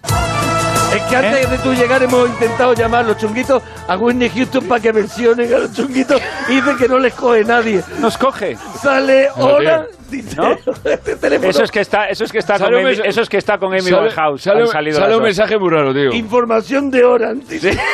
Es 0.96 1.02
que 1.04 1.16
antes 1.18 1.50
de 1.52 1.58
tú 1.58 1.74
llegar 1.74 2.02
hemos 2.02 2.30
intentado 2.30 2.74
llamar 2.74 3.04
a 3.04 3.08
los 3.10 3.18
chunguitos 3.18 3.62
a 3.90 3.98
Whitney 3.98 4.30
Houston 4.30 4.64
para 4.70 4.82
que 4.82 4.94
mencionen 4.94 5.54
a 5.54 5.58
los 5.60 5.74
chunguitos 5.74 6.22
y 6.48 6.56
dicen 6.56 6.78
que 6.78 6.88
no 6.88 6.98
les 6.98 7.14
coge 7.14 7.44
nadie. 7.44 7.84
Nos 8.00 8.18
coge. 8.18 8.58
Sale, 8.82 9.28
hola, 9.36 9.86
tío. 10.10 10.22
dice, 10.24 10.36
¿No? 10.38 10.52
este 10.86 11.18
teléfono. 11.18 11.50
Eso 11.50 11.64
es 11.64 11.72
que 11.72 11.82
está, 11.82 12.06
eso 12.08 12.24
es 12.24 12.32
que 12.32 12.38
está 12.38 12.54
con 12.58 12.68
Sale 12.68 12.82
Amy, 12.82 12.98
eso 13.04 13.22
es 13.22 13.28
que 13.30 13.38
está 13.38 13.58
con 13.58 13.74
Amy 13.74 13.82
Sale, 13.82 13.98
Winehouse. 14.08 14.42
sale- 14.42 14.68
sale 14.68 14.92
las 14.94 15.04
un 15.04 15.10
dos. 15.12 15.22
mensaje 15.24 15.58
muy 15.60 15.70
raro, 15.70 15.94
tío. 15.94 16.14
Información 16.14 16.90
de 16.90 17.04
Orange. 17.04 17.46
dice. 17.54 17.78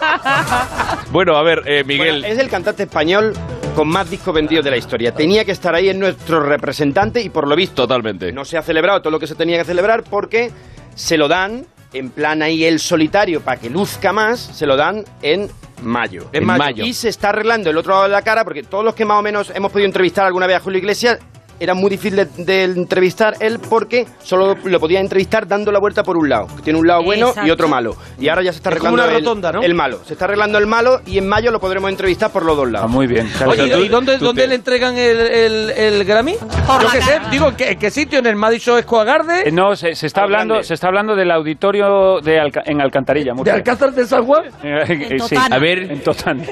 Bueno, 1.10 1.36
a 1.36 1.42
ver, 1.42 1.62
eh, 1.66 1.84
Miguel. 1.84 2.20
Bueno, 2.20 2.26
es 2.26 2.38
el 2.38 2.48
cantante 2.48 2.84
español 2.84 3.34
con 3.74 3.88
más 3.88 4.08
discos 4.08 4.34
vendidos 4.34 4.64
de 4.64 4.70
la 4.70 4.76
historia. 4.76 5.12
Tenía 5.12 5.44
que 5.44 5.52
estar 5.52 5.74
ahí 5.74 5.88
en 5.88 5.98
nuestro 5.98 6.40
representante 6.40 7.20
y 7.20 7.30
por 7.30 7.48
lo 7.48 7.56
visto 7.56 7.82
Totalmente. 7.82 8.32
no 8.32 8.44
se 8.44 8.56
ha 8.58 8.62
celebrado 8.62 9.00
todo 9.00 9.10
lo 9.10 9.18
que 9.18 9.26
se 9.26 9.34
tenía 9.34 9.58
que 9.58 9.64
celebrar 9.64 10.04
porque 10.04 10.50
se 10.94 11.16
lo 11.16 11.28
dan 11.28 11.66
en 11.92 12.10
plan 12.10 12.42
ahí 12.42 12.64
el 12.64 12.78
solitario 12.78 13.40
para 13.40 13.60
que 13.60 13.70
luzca 13.70 14.12
más, 14.12 14.38
se 14.40 14.66
lo 14.66 14.76
dan 14.76 15.04
en 15.22 15.50
mayo. 15.82 16.28
En 16.32 16.44
mayo. 16.44 16.84
Y 16.84 16.92
se 16.92 17.08
está 17.08 17.30
arreglando 17.30 17.70
el 17.70 17.76
otro 17.76 17.92
lado 17.92 18.04
de 18.04 18.10
la 18.10 18.22
cara 18.22 18.44
porque 18.44 18.62
todos 18.62 18.84
los 18.84 18.94
que 18.94 19.04
más 19.04 19.18
o 19.18 19.22
menos 19.22 19.50
hemos 19.54 19.72
podido 19.72 19.86
entrevistar 19.86 20.26
alguna 20.26 20.46
vez 20.46 20.56
a 20.56 20.60
Julio 20.60 20.78
Iglesias 20.78 21.18
era 21.60 21.74
muy 21.74 21.90
difícil 21.90 22.16
de, 22.16 22.24
de 22.44 22.64
entrevistar 22.64 23.34
él 23.40 23.58
porque 23.68 24.06
solo 24.22 24.56
lo 24.64 24.80
podía 24.80 24.98
entrevistar 25.00 25.46
dando 25.46 25.70
la 25.70 25.78
vuelta 25.78 26.02
por 26.02 26.16
un 26.16 26.28
lado. 26.28 26.46
Tiene 26.64 26.78
un 26.78 26.86
lado 26.86 27.02
bueno 27.04 27.32
y 27.44 27.50
otro 27.50 27.68
malo. 27.68 27.94
Y 28.18 28.28
ahora 28.28 28.42
ya 28.42 28.52
se 28.52 28.56
está 28.56 28.70
Es 28.70 28.78
como 28.78 28.94
arreglando 28.96 29.04
una 29.04 29.18
el- 29.18 29.24
rotonda, 29.24 29.52
¿no? 29.52 29.62
el 29.62 29.74
malo. 29.74 30.00
Se 30.04 30.14
está 30.14 30.24
arreglando 30.24 30.58
el 30.58 30.66
malo 30.66 31.00
y 31.06 31.18
en 31.18 31.28
mayo 31.28 31.50
lo 31.50 31.60
podremos 31.60 31.90
entrevistar 31.90 32.30
por 32.32 32.44
los 32.44 32.56
dos 32.56 32.70
lados. 32.70 32.88
Ah, 32.88 32.92
muy 32.92 33.06
bien. 33.06 33.28
Oye, 33.46 33.66
¿y 33.84 33.88
dónde, 33.88 34.18
tú 34.18 34.24
dónde 34.24 34.42
te- 34.42 34.48
le 34.48 34.54
entregan 34.54 34.96
el, 34.96 35.20
el, 35.20 35.70
el 35.70 36.04
Grammy? 36.04 36.34
Por 36.66 36.82
Yo 36.82 36.88
qué 36.90 37.02
sé, 37.02 37.20
digo, 37.30 37.48
¿en 37.48 37.56
qué, 37.56 37.70
en 37.72 37.78
qué 37.78 37.90
sitio? 37.90 38.18
¿En 38.20 38.26
el 38.26 38.36
Madison 38.36 38.80
Square 38.82 39.06
Garden? 39.06 39.46
Eh, 39.48 39.52
No, 39.52 39.76
se, 39.76 39.94
se 39.94 40.06
está 40.06 40.20
Al 40.22 40.24
hablando, 40.26 40.54
grande. 40.54 40.66
se 40.68 40.74
está 40.74 40.86
hablando 40.88 41.14
del 41.14 41.30
auditorio 41.30 42.20
de 42.22 42.40
Alca- 42.40 42.62
en 42.64 42.80
Alcantarilla, 42.80 43.32
¿De. 43.44 43.50
Alcázar 43.50 43.92
de 43.92 44.06
San 44.06 44.24
Juan? 44.24 44.44
Eh, 44.62 45.18
sí. 45.28 45.36
A 45.36 45.58
ver, 45.58 45.90
En 45.90 46.00
Totán. 46.02 46.42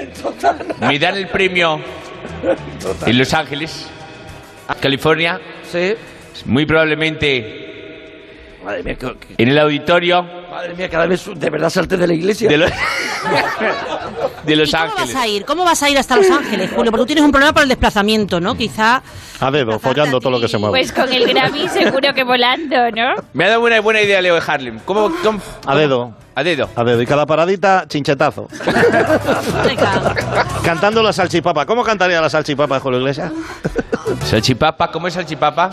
me 0.81 0.99
dan 0.99 1.16
el 1.16 1.29
premio 1.29 1.79
en 3.07 3.18
Los 3.18 3.33
Ángeles, 3.35 3.88
California, 4.74 5.40
Sí. 5.70 5.94
muy 6.46 6.66
probablemente 6.66 7.67
Madre 8.68 8.83
mía, 8.83 8.96
que- 8.96 9.14
que- 9.16 9.42
en 9.42 9.48
el 9.48 9.59
auditorio 9.59 10.22
madre 10.50 10.74
mía, 10.74 10.90
cada 10.90 11.07
vez 11.07 11.24
de 11.35 11.48
verdad 11.48 11.70
salte 11.70 11.96
de 11.96 12.07
la 12.07 12.12
iglesia. 12.12 12.50
de, 12.50 12.57
los- 12.59 12.70
de 14.44 14.52
¿Y 14.52 14.57
Los 14.57 14.70
cómo 14.70 14.83
Ángeles. 14.85 15.14
vas 15.14 15.22
a 15.22 15.26
ir? 15.26 15.44
¿Cómo 15.46 15.64
vas 15.64 15.83
a 15.83 15.88
ir 15.88 15.96
hasta 15.96 16.16
Los 16.16 16.31
Ángeles, 16.31 16.70
Julio? 16.74 16.90
Porque 16.90 17.02
tú 17.02 17.07
tienes 17.07 17.24
un 17.24 17.31
problema 17.33 17.54
por 17.54 17.62
el 17.62 17.68
desplazamiento, 17.70 18.40
¿no? 18.40 18.54
Quizá 18.57 19.02
A 19.40 19.50
dedo, 19.50 19.78
follando 19.78 20.20
todo 20.20 20.33
lo 20.33 20.38
que 20.40 20.48
se 20.48 20.59
mueve. 20.59 20.78
Pues 20.81 20.92
con 20.92 21.11
el 21.11 21.26
Grammy 21.26 21.66
seguro 21.68 22.12
que 22.12 22.24
volando, 22.24 22.76
¿no? 22.90 23.14
Me 23.33 23.44
ha 23.46 23.48
dado 23.48 23.62
una 23.62 23.81
buena 23.81 24.02
idea 24.02 24.20
Leo 24.20 24.35
de 24.35 24.42
Harlem. 24.46 24.81
¿Cómo, 24.85 25.12
cómo- 25.22 25.40
A 25.64 25.74
dedo. 25.74 26.12
A 26.35 26.42
dedo. 26.44 26.68
A 26.76 26.85
dedo. 26.85 27.00
Y 27.00 27.07
cada 27.07 27.24
paradita, 27.24 27.87
chinchetazo. 27.88 28.48
Cantando 30.62 31.02
la 31.02 31.12
salchipapa. 31.14 31.64
¿Cómo 31.64 31.83
cantaría 31.83 32.20
la 32.20 32.28
salchipapa 32.31 32.74
de 32.74 32.81
Julio 32.81 32.98
Iglesias? 33.00 33.33
Salchipapa, 34.24 34.90
¿cómo 34.90 35.09
es 35.09 35.14
salchipapa? 35.14 35.70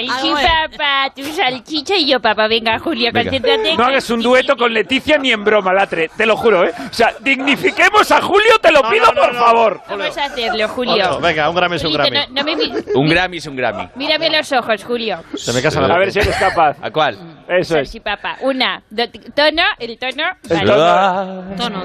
Salchipapa, 0.00 1.10
tu 1.14 1.22
salchicha 1.24 1.96
y 1.96 2.06
yo 2.06 2.20
papa. 2.20 2.48
Venga, 2.48 2.78
Julio, 2.78 3.10
Venga. 3.12 3.30
concéntrate. 3.30 3.76
No 3.76 3.84
hagas 3.84 4.08
un 4.10 4.22
dueto 4.22 4.56
con 4.56 4.72
Leticia 4.72 5.18
ni 5.18 5.30
en 5.32 5.44
broma, 5.44 5.72
Latre, 5.72 6.10
te 6.16 6.26
lo 6.26 6.36
juro, 6.36 6.64
¿eh? 6.64 6.72
O 6.90 6.92
sea, 6.92 7.12
dignifiquemos 7.20 8.10
a 8.10 8.20
Julio, 8.22 8.58
te 8.60 8.72
lo 8.72 8.82
pido, 8.88 9.06
no, 9.06 9.12
no, 9.12 9.20
por 9.20 9.34
no. 9.34 9.40
favor. 9.40 9.80
Vamos 9.88 10.16
a 10.18 10.24
hacerlo, 10.24 10.68
Julio. 10.68 10.94
Otro. 10.94 11.20
Venga, 11.20 11.48
un 11.48 11.56
Grammy 11.56 11.76
es 11.76 11.84
un 11.84 11.92
Grammy. 11.92 12.10
no, 12.10 12.20
no 12.30 12.44
me 12.44 12.56
mi- 12.56 12.72
Un 12.94 13.08
Grammy 13.08 13.36
es 13.38 13.46
un 13.46 13.56
Grammy. 13.56 13.88
Mírame 13.96 14.30
los 14.30 14.50
ojos, 14.52 14.84
Julio. 14.84 15.22
Se 15.36 15.52
me 15.52 15.62
casa 15.62 15.80
la 15.80 15.94
A 15.94 15.98
ver 15.98 16.12
si 16.12 16.18
eres 16.20 16.36
capaz. 16.36 16.76
¿A 16.82 16.90
cuál? 16.90 17.14
Eso 17.48 17.78
es. 17.78 17.88
Salchipapa. 17.88 18.36
Una, 18.40 18.82
dos, 18.90 19.08
tono, 19.34 19.62
el 19.78 19.98
tono. 19.98 20.24
El 20.48 20.66
vale. 20.68 21.56
Tono. 21.56 21.82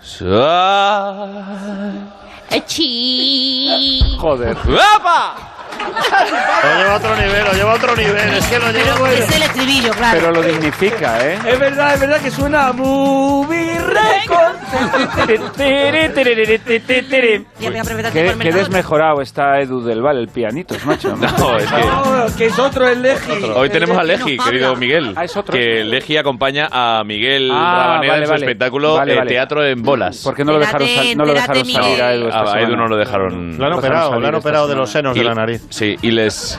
Sal- 0.00 2.10
Achí. 2.50 4.16
Joder. 4.18 4.56
¡Guapa! 4.64 5.34
Lo 5.74 6.76
lleva 6.78 6.92
a 6.92 6.96
otro 6.96 7.16
nivel, 7.16 7.44
lo 7.44 7.52
lleva 7.52 7.72
a 7.72 7.74
otro 7.74 7.96
nivel. 7.96 8.34
Es 8.34 8.46
que 8.46 8.58
lo 8.58 8.70
lleva... 8.72 8.94
Pero 8.96 9.06
es 9.08 9.36
el 9.36 9.42
estribillo, 9.42 9.90
claro. 9.92 10.18
Pero 10.20 10.32
lo 10.32 10.42
dignifica, 10.42 11.26
¿eh? 11.26 11.38
Es 11.46 11.58
verdad, 11.58 11.94
es 11.94 12.00
verdad 12.00 12.20
que 12.20 12.30
suena 12.30 12.68
a 12.68 12.72
Movie 12.72 13.78
Record. 13.78 14.54
Qué, 18.12 18.34
qué 18.40 18.52
desmejorado 18.52 19.20
está 19.20 19.60
Edu 19.60 19.82
del 19.82 20.00
Val, 20.02 20.18
el 20.18 20.28
pianitos, 20.28 20.84
macho. 20.84 21.14
No, 21.16 21.56
es 21.58 21.66
que 21.70 21.80
No, 21.80 22.36
que 22.36 22.46
es 22.46 22.58
otro 22.58 22.88
el 22.88 23.02
Leji. 23.02 23.32
hoy 23.54 23.68
tenemos 23.70 23.96
a 23.98 24.02
Pino 24.02 24.44
querido. 24.44 24.76
Miguel. 24.76 25.12
Ah, 25.16 25.24
es 25.24 25.36
otro. 25.36 25.52
Que 25.54 25.84
Legi 25.84 26.16
acompaña 26.16 26.68
a 26.70 27.02
Miguel 27.04 27.50
Ah, 27.52 27.54
Rabanera 27.86 28.12
vale, 28.12 28.22
en 28.22 28.26
su 28.26 28.32
vale. 28.32 28.46
espectáculo 28.46 28.94
Vale, 28.94 29.12
eh, 29.12 29.16
vale. 29.16 29.30
Teatro 29.30 29.64
en 29.64 29.82
Bolas. 29.82 30.18
¿Por 30.22 30.34
qué 30.34 30.44
no 30.44 30.52
lo 30.52 30.58
dejaron, 30.60 30.88
no 31.16 31.24
lo 31.24 31.34
dejaron 31.34 31.64
salir 31.64 32.02
a. 32.02 32.12
Edu 32.14 32.28
esta 32.28 32.40
Ah, 32.40 32.54
a 32.54 32.60
Edu 32.60 32.76
no 32.76 32.86
lo 32.86 32.96
dejaron. 32.96 33.58
Lo 33.58 33.66
han 33.66 33.72
operado, 33.72 34.20
lo 34.20 34.26
han 34.26 34.34
operado 34.34 34.68
de 34.68 34.74
los 34.76 34.90
senos 34.90 35.16
Y- 35.16 35.20
de 35.20 35.24
la 35.24 35.34
nariz. 35.34 35.63
Sí, 35.70 35.96
y 36.02 36.10
les. 36.10 36.58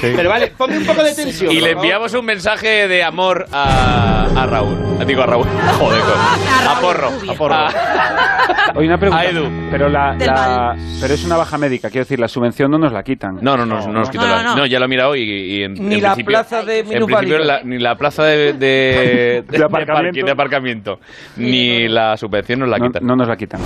Pero 0.00 0.28
vale, 0.28 0.48
ponme 0.56 0.78
un 0.78 0.86
poco 0.86 1.02
de 1.02 1.14
tensión. 1.14 1.52
y 1.52 1.60
le 1.60 1.72
enviamos 1.72 2.14
un 2.14 2.24
mensaje 2.24 2.88
de 2.88 3.02
amor 3.02 3.46
a, 3.52 4.26
a 4.34 4.46
Raúl. 4.46 4.78
Digo 5.06 5.22
a 5.22 5.26
Raúl. 5.26 5.46
Joder, 5.78 6.00
con- 6.00 6.68
a 6.68 6.80
Porro. 6.80 7.08
A 7.28 7.34
Porro. 7.34 7.54
A- 7.54 8.72
Oye, 8.74 8.86
una 8.86 8.98
pregunta. 8.98 9.22
A 9.22 9.26
Edu. 9.28 9.48
Pero, 9.70 9.88
la, 9.88 10.74
pero 11.00 11.14
es 11.14 11.24
una 11.24 11.36
baja 11.36 11.58
médica, 11.58 11.90
quiero 11.90 12.04
decir, 12.04 12.18
la 12.18 12.28
subvención 12.28 12.70
no 12.70 12.78
nos 12.78 12.92
la 12.92 13.02
quitan. 13.02 13.38
No, 13.40 13.56
no, 13.56 13.66
no, 13.66 13.80
no, 13.86 13.92
nos 13.92 14.10
quitó 14.10 14.24
No, 14.26 14.30
la- 14.30 14.42
no, 14.42 14.48
no. 14.50 14.56
No, 14.62 14.66
ya 14.66 14.78
lo 14.78 14.84
he 14.86 14.88
mirado 14.88 15.16
y, 15.16 15.22
y 15.22 15.62
en, 15.64 15.74
Ni 15.74 15.96
en 15.96 16.02
la 16.02 16.14
principio- 16.14 16.32
plaza 16.32 16.62
de 16.62 16.78
En 16.80 16.86
principio 16.88 17.38
la- 17.38 17.62
ni 17.62 17.78
la 17.78 17.96
plaza 17.96 18.24
de, 18.24 18.52
de, 18.54 19.44
De 19.48 19.64
aparcamiento. 19.64 20.20
parqui- 20.20 20.24
de 20.24 20.30
aparcamiento, 20.30 21.00
ni 21.36 21.88
la 21.88 22.16
subvención 22.16 22.60
nos 22.60 22.68
la 22.68 22.78
quitan. 22.78 23.04
no 23.04 23.16
nos 23.16 23.28
la 23.28 23.36
quitan. 23.36 23.60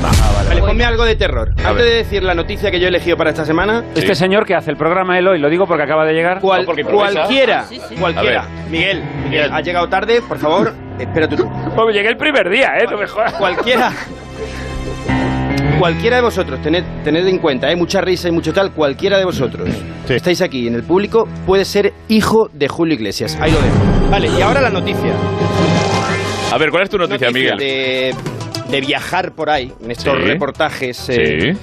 Vale, 0.48 0.60
ponme 0.60 0.84
algo 0.84 1.04
de 1.04 1.16
terror. 1.16 1.50
Antes 1.64 1.84
de 1.84 1.90
decir 1.96 2.22
la 2.22 2.34
noticia 2.34 2.70
que 2.70 2.78
yo 2.80 2.86
he 2.86 2.88
elegido 2.88 3.16
para 3.16 3.30
esta 3.30 3.44
semana, 3.44 3.84
Este 4.06 4.14
señor 4.24 4.44
que 4.46 4.54
hace 4.54 4.70
el 4.70 4.76
programa 4.76 5.18
él 5.18 5.26
hoy, 5.28 5.38
lo 5.38 5.48
digo 5.48 5.66
porque 5.66 5.82
acaba 5.82 6.04
de 6.04 6.12
llegar. 6.14 6.40
cual- 6.40 6.64
porque 6.64 6.82
improvisa. 6.82 7.12
cualquiera, 7.12 7.64
Sí, 7.64 7.80
sí. 7.88 7.94
cualquiera. 7.96 8.42
A 8.42 8.68
Miguel, 8.70 9.02
Miguel, 9.24 9.50
has 9.52 9.64
llegado 9.64 9.88
tarde, 9.88 10.22
por 10.22 10.38
favor, 10.38 10.72
espérate 10.98 11.36
tú. 11.36 11.48
Pues 11.74 11.94
llegué 11.94 12.08
el 12.08 12.16
primer 12.16 12.48
día, 12.50 12.78
¿eh? 12.78 12.86
No 12.90 12.96
me 12.96 13.06
jodas. 13.06 13.32
Cualquiera. 13.34 13.92
Cualquiera 15.78 16.16
de 16.16 16.22
vosotros, 16.22 16.60
tened, 16.62 16.84
tened 17.04 17.26
en 17.26 17.38
cuenta, 17.38 17.66
hay 17.66 17.76
mucha 17.76 18.00
risa 18.00 18.28
y 18.28 18.30
mucho 18.32 18.52
tal, 18.52 18.72
cualquiera 18.72 19.18
de 19.18 19.26
vosotros 19.26 19.68
Sí. 20.06 20.14
estáis 20.14 20.40
aquí 20.40 20.66
en 20.68 20.74
el 20.74 20.82
público 20.84 21.28
puede 21.44 21.64
ser 21.66 21.92
hijo 22.08 22.48
de 22.52 22.66
Julio 22.68 22.94
Iglesias. 22.94 23.36
Ahí 23.40 23.50
lo 23.52 23.58
dejo. 23.58 24.10
Vale, 24.10 24.28
y 24.28 24.40
ahora 24.40 24.60
la 24.62 24.70
noticia. 24.70 25.12
A 26.52 26.56
ver, 26.58 26.70
¿cuál 26.70 26.84
es 26.84 26.90
tu 26.90 26.96
noticia, 26.96 27.26
Noticia 27.28 27.54
Miguel? 27.56 27.58
De, 27.58 28.14
de 28.70 28.80
viajar 28.80 29.32
por 29.32 29.50
ahí, 29.50 29.70
en 29.84 29.90
estos 29.90 30.16
Sí. 30.16 30.22
reportajes 30.24 31.08
eh, 31.10 31.40
Sí. 31.54 31.58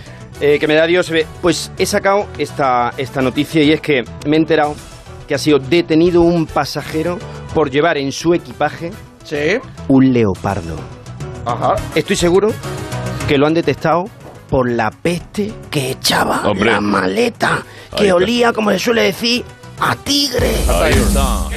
Eh, 0.46 0.60
que 0.60 0.68
me 0.68 0.76
da 0.76 0.86
Dios. 0.86 1.10
eh, 1.12 1.26
Pues 1.42 1.72
he 1.78 1.86
sacado 1.86 2.28
esta, 2.38 2.94
esta 2.98 3.22
noticia 3.22 3.64
y 3.64 3.72
es 3.72 3.80
que 3.82 4.04
me 4.28 4.36
he 4.36 4.40
enterado 4.40 4.76
que 5.28 5.36
ha 5.36 5.38
sido 5.38 5.58
detenido 5.58 6.22
un 6.22 6.46
pasajero 6.46 7.18
por 7.54 7.70
llevar 7.72 7.98
en 7.98 8.12
su 8.12 8.34
equipaje 8.34 8.92
Sí. 9.24 9.58
un 9.88 10.12
leopardo. 10.12 10.76
Ajá. 11.46 11.76
Estoy 11.96 12.18
seguro 12.18 12.50
que 13.28 13.38
lo 13.38 13.48
han 13.48 13.54
detectado 13.54 14.04
por 14.50 14.70
la 14.70 14.92
peste 14.92 15.54
que 15.72 15.92
echaba 15.92 16.42
Hombre. 16.46 16.72
la 16.72 16.82
maleta, 16.82 17.64
que 17.96 18.02
Ahí 18.04 18.08
está. 18.08 18.16
olía, 18.16 18.52
como 18.54 18.70
se 18.72 18.80
suele 18.80 19.04
decir, 19.04 19.46
a 19.80 19.96
tigre. 19.96 20.52
Ahí 20.68 20.92
está. 20.94 21.48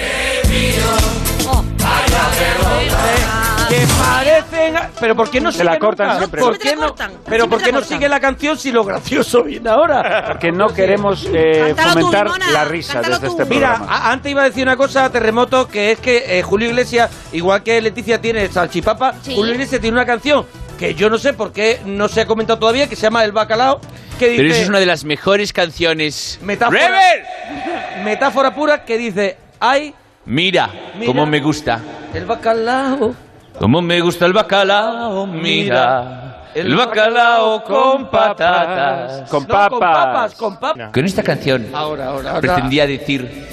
Que 3.68 3.86
parecen. 3.98 4.74
Pero 5.00 5.16
¿por 5.16 5.30
qué 5.30 5.40
no 5.40 5.50
Se 5.52 5.58
sigue 5.58 5.70
la 5.70 5.78
cortan 5.78 6.06
nunca? 6.08 6.18
siempre. 6.18 6.40
¿Por 6.40 6.50
Siempre 6.56 6.70
qué 6.70 6.76
la 6.76 6.80
no? 6.82 6.88
cortan. 6.88 7.10
Pero 7.10 7.22
Siempre 7.36 7.48
¿por 7.48 7.58
qué 7.58 7.66
la 7.66 7.72
no 7.72 7.78
cortan. 7.80 7.98
sigue 7.98 8.08
la 8.08 8.20
canción 8.20 8.58
si 8.58 8.72
lo 8.72 8.84
gracioso 8.84 9.42
viene 9.42 9.68
ahora? 9.70 10.24
Porque 10.28 10.52
no 10.52 10.68
queremos 10.68 11.26
eh, 11.32 11.72
Cántalo 11.76 11.92
tú, 11.94 12.00
fomentar 12.00 12.24
Limona, 12.26 12.50
la 12.50 12.64
risa 12.64 12.92
cántalo 12.94 13.14
desde 13.18 13.26
tú. 13.28 13.42
este 13.42 13.54
Mira, 13.54 13.74
programa. 13.74 13.96
a- 13.96 14.12
antes 14.12 14.30
iba 14.32 14.42
a 14.42 14.44
decir 14.44 14.62
una 14.62 14.76
cosa, 14.76 15.10
Terremoto, 15.10 15.68
que 15.68 15.92
es 15.92 15.98
que 16.00 16.38
eh, 16.38 16.42
Julio 16.42 16.68
Iglesias, 16.68 17.10
igual 17.32 17.62
que 17.62 17.80
Leticia 17.80 18.20
tiene 18.20 18.48
Salchipapa, 18.48 19.14
Sí. 19.22 19.34
Julio 19.34 19.52
Iglesias 19.54 19.80
tiene 19.80 19.96
una 19.96 20.06
canción 20.06 20.46
que 20.78 20.94
yo 20.94 21.08
no 21.08 21.16
sé 21.18 21.32
por 21.32 21.52
qué 21.52 21.80
no 21.86 22.06
se 22.08 22.20
ha 22.20 22.26
comentado 22.26 22.58
todavía, 22.58 22.86
que 22.88 22.96
se 22.96 23.02
llama 23.02 23.24
El 23.24 23.32
Bacalao, 23.32 23.80
que 24.18 24.28
dice... 24.28 24.42
Pero 24.42 24.52
esa 24.54 24.62
es 24.62 24.68
una 24.68 24.78
de 24.78 24.86
las 24.86 25.04
mejores 25.04 25.52
canciones. 25.52 26.38
Metáfora. 26.42 26.78
¡Rebel! 26.80 28.04
Metáfora 28.04 28.54
pura 28.54 28.84
que 28.84 28.98
dice, 28.98 29.38
ay, 29.58 29.94
Mira, 30.26 30.68
Mira. 30.98 31.06
cómo 31.06 31.24
me 31.26 31.40
gusta. 31.40 31.80
el 32.12 32.24
bacalao... 32.26 33.14
Cómo 33.58 33.80
me 33.82 34.00
gusta 34.00 34.26
el 34.26 34.32
bacalao, 34.32 35.26
mira. 35.26 36.22
El 36.54 36.74
bacalao 36.74 37.62
con 37.64 38.10
patatas. 38.10 39.28
Con 39.30 39.42
No, 39.42 39.48
papas. 39.48 39.68
con 39.70 39.80
papas, 39.80 40.34
con 40.34 40.56
papas. 40.58 40.90
Con 40.92 41.04
esta 41.04 41.22
canción 41.22 41.68
Ahora, 41.74 42.06
ahora, 42.08 42.30
ahora. 42.30 42.40
pretendía 42.40 42.86
decir 42.86 43.46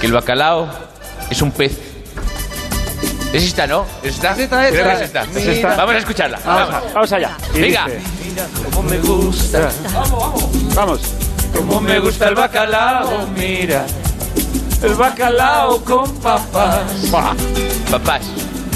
que 0.00 0.06
el 0.06 0.12
bacalao 0.12 0.68
es 1.30 1.40
un 1.42 1.50
pez. 1.52 1.78
¿Es 3.32 3.42
esta, 3.44 3.66
no? 3.66 3.84
¿Es 4.02 4.14
esta? 4.14 4.32
Es 4.32 4.38
esta, 4.40 4.68
es 4.68 4.72
Creo 4.72 4.84
que 4.84 5.04
esta. 5.04 5.22
es 5.22 5.28
esta. 5.28 5.40
Es 5.40 5.46
esta. 5.56 5.76
Vamos 5.76 5.94
a 5.94 5.98
escucharla. 5.98 6.38
Vamos, 6.44 6.70
Vamos. 6.70 6.92
vamos 6.94 7.12
allá. 7.12 7.36
Y 7.54 7.60
Venga. 7.60 7.84
dice- 7.86 8.00
Cómo 8.74 8.82
me 8.90 8.98
gusta. 8.98 9.70
Vamos. 10.74 11.00
Cómo 11.56 11.80
me 11.80 11.98
gusta 12.00 12.28
el 12.28 12.34
bacalao, 12.34 13.26
mira. 13.36 13.84
El 14.82 14.94
bacalao 14.94 15.82
con 15.84 16.14
papas. 16.16 16.82
Papás. 17.90 18.22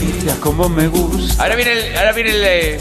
Mira 0.00 0.34
cómo 0.40 0.68
me 0.68 0.88
gusta. 0.88 1.42
Ahora 1.42 1.56
viene 1.56 1.72
el, 1.72 1.96
ahora 1.96 2.12
viene 2.12 2.30
el, 2.30 2.42
eh, 2.44 2.80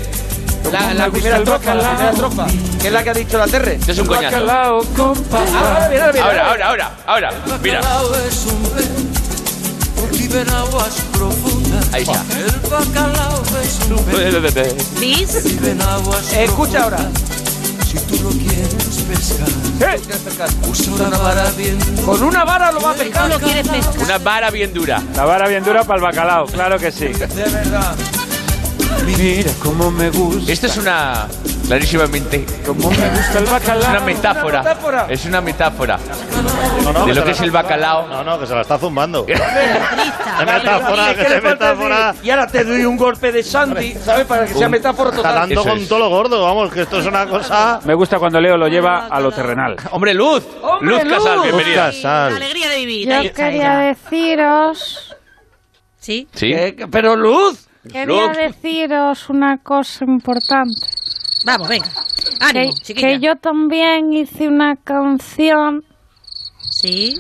La, 0.72 0.94
la 0.94 1.10
primera 1.10 1.38
estrofa, 1.38 1.74
la 1.76 1.90
primera 1.90 2.12
estrofa, 2.12 2.48
que 2.82 2.88
es 2.88 2.94
la 2.94 3.04
que 3.04 3.10
ha 3.10 3.14
dicho 3.14 3.38
la 3.38 3.48
Terre. 3.48 3.76
Esto 3.76 3.92
es 3.92 4.00
un 4.00 4.08
coñazo. 4.08 4.36
Bacalao 4.46 4.84
con 4.96 5.24
papas. 5.24 5.54
Ahora, 5.54 5.90
mira, 5.90 6.12
mira, 6.12 6.26
Ahora, 6.26 6.50
ahora, 6.50 6.68
ahora, 6.68 6.92
ahora. 7.08 7.58
Mira. 7.62 7.80
es 8.28 8.46
un 8.46 9.08
aguas 10.54 11.02
profundas 11.14 11.94
Ahí 11.94 12.04
está. 12.04 12.24
El 12.38 12.70
bacalao 12.70 13.44
es 13.64 13.80
un 13.90 13.96
Escucha 16.38 16.84
ahora. 16.84 17.10
Si 17.90 17.98
tú 18.00 18.22
lo 18.24 18.30
quieres 18.30 18.87
pescar, 19.08 20.50
usa 20.70 20.92
una 20.94 21.18
vara 21.18 21.50
bien 21.52 21.78
Con 22.06 22.24
una 22.24 22.44
vara 22.44 22.72
lo 22.72 22.82
va 22.82 22.92
a 22.92 22.94
pescar. 22.94 23.30
lo 23.30 23.40
quieres 23.40 23.68
pescar? 23.68 23.98
Una 24.00 24.18
vara 24.18 24.50
bien 24.52 24.74
dura. 24.74 25.02
La 25.16 25.26
vara 25.26 25.48
bien 25.48 25.64
dura 25.64 25.84
para 25.84 25.98
el 25.98 26.04
bacalao, 26.04 26.46
claro 26.46 26.78
que 26.78 26.92
sí. 26.92 27.08
de 27.08 27.26
verdad. 27.26 27.96
Mira 29.06 29.52
cómo 29.64 29.92
me 29.92 30.10
gusta. 30.10 30.52
Esto 30.52 30.68
es 30.68 30.78
una 30.78 31.28
clarísimamente 31.68 32.46
Como 32.66 32.90
me 32.90 33.10
gusta 33.10 33.38
el 33.38 33.44
es 33.44 33.52
bacalao. 33.52 33.90
una 33.92 34.00
metáfora. 34.00 34.60
metáfora. 34.64 35.06
Es 35.10 35.26
una 35.26 35.42
metáfora 35.42 36.00
No, 36.84 36.94
no, 36.94 37.06
de 37.06 37.14
lo 37.14 37.24
que 37.24 37.32
es 37.32 37.42
el 37.42 37.52
bacalao. 37.52 38.08
No, 38.08 38.24
no, 38.24 38.40
que 38.40 38.48
se 38.48 38.56
la 38.56 38.62
está 38.62 38.78
zumbando. 38.78 39.24
Trista. 39.26 40.46
metáfora, 40.46 41.12
¿Y 41.12 41.16
que 41.16 41.24
falta 41.26 41.42
metáfora. 41.50 42.16
Y 42.24 42.30
ahora 42.30 42.48
te 42.48 42.64
doy 42.64 42.86
un 42.86 42.98
golpe 42.98 43.32
de 43.32 43.44
Sandy, 43.44 43.94
¿sabes? 43.96 44.26
Para 44.26 44.46
que 44.46 44.54
sea 44.54 44.70
metáfora 44.70 45.10
Está 45.10 45.18
total. 45.22 45.36
dando 45.36 45.62
Eso 45.62 45.70
con 45.70 45.80
es. 45.80 45.88
todo 45.90 46.00
lo 46.00 46.10
gordo, 46.10 46.42
vamos, 46.44 46.72
que 46.74 46.82
esto 46.82 47.00
es 47.00 47.06
una 47.06 47.26
cosa. 47.28 47.80
Me 47.86 47.94
gusta 47.94 48.18
cuando 48.20 48.40
Leo 48.40 48.58
lo 48.58 48.68
lleva 48.68 49.08
a 49.08 49.20
lo 49.20 49.32
terrenal. 49.32 49.76
Hombre, 49.92 50.14
Luz. 50.14 50.44
¡Hombre, 50.62 51.04
Luz 51.04 51.14
Casal, 51.14 51.36
Luz! 51.38 51.44
bienvenida. 51.44 51.86
Casal. 51.88 52.30
La 52.32 52.36
alegría 52.38 52.70
de 52.70 52.76
vivir. 52.78 53.08
Yo 53.10 53.16
ahí 53.18 53.28
está 53.28 53.46
quería 53.46 53.78
deciros, 53.80 55.16
¿Sí? 56.00 56.28
Sí. 56.34 56.54
Pero 56.90 57.16
Luz, 57.18 57.68
quería 57.92 58.28
Luz. 58.28 58.38
deciros 58.38 59.30
una 59.30 59.58
cosa 59.58 60.06
importante. 60.06 60.88
Vamos, 61.48 61.68
venga. 61.68 61.88
Que, 62.52 62.60
Ánimo, 62.60 62.74
que 62.96 63.20
yo 63.20 63.36
también 63.38 64.14
hice 64.14 64.48
una 64.48 64.76
canción 64.76 65.84
Sí. 66.60 67.18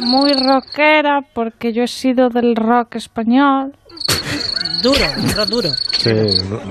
muy 0.00 0.32
rockera 0.34 1.22
porque 1.34 1.72
yo 1.72 1.82
he 1.82 1.88
sido 1.88 2.28
del 2.28 2.54
rock 2.54 2.94
español 2.96 3.74
Duro, 4.82 5.00
duro, 5.16 5.46
duro. 5.46 5.68
Sí, 5.98 6.10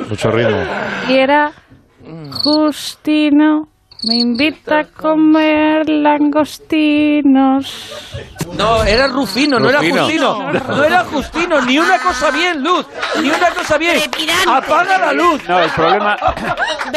mucho 0.10 0.30
ritmo. 0.32 0.64
y 1.10 1.14
era 1.14 1.52
Justino 2.32 3.68
me 4.06 4.16
invita 4.16 4.80
a 4.80 4.84
comer 4.86 5.88
langostinos. 5.90 7.66
no, 8.58 8.84
era 8.84 9.08
Rufino, 9.08 9.60
no 9.60 9.70
era 9.70 9.80
Justino. 9.80 10.52
No 10.52 10.84
era 10.84 11.06
Justino, 11.06 11.62
ni 11.62 11.80
una 11.80 12.00
cosa 12.00 12.32
bien, 12.32 12.62
Luz. 12.64 12.86
Ni 13.22 13.30
una 13.30 13.50
cosa 13.52 13.78
bien. 13.78 13.98
Apaga 14.48 14.98
la 14.98 15.14
luz. 15.14 15.42
No, 15.48 15.60
el 15.60 15.70
problema. 15.72 16.18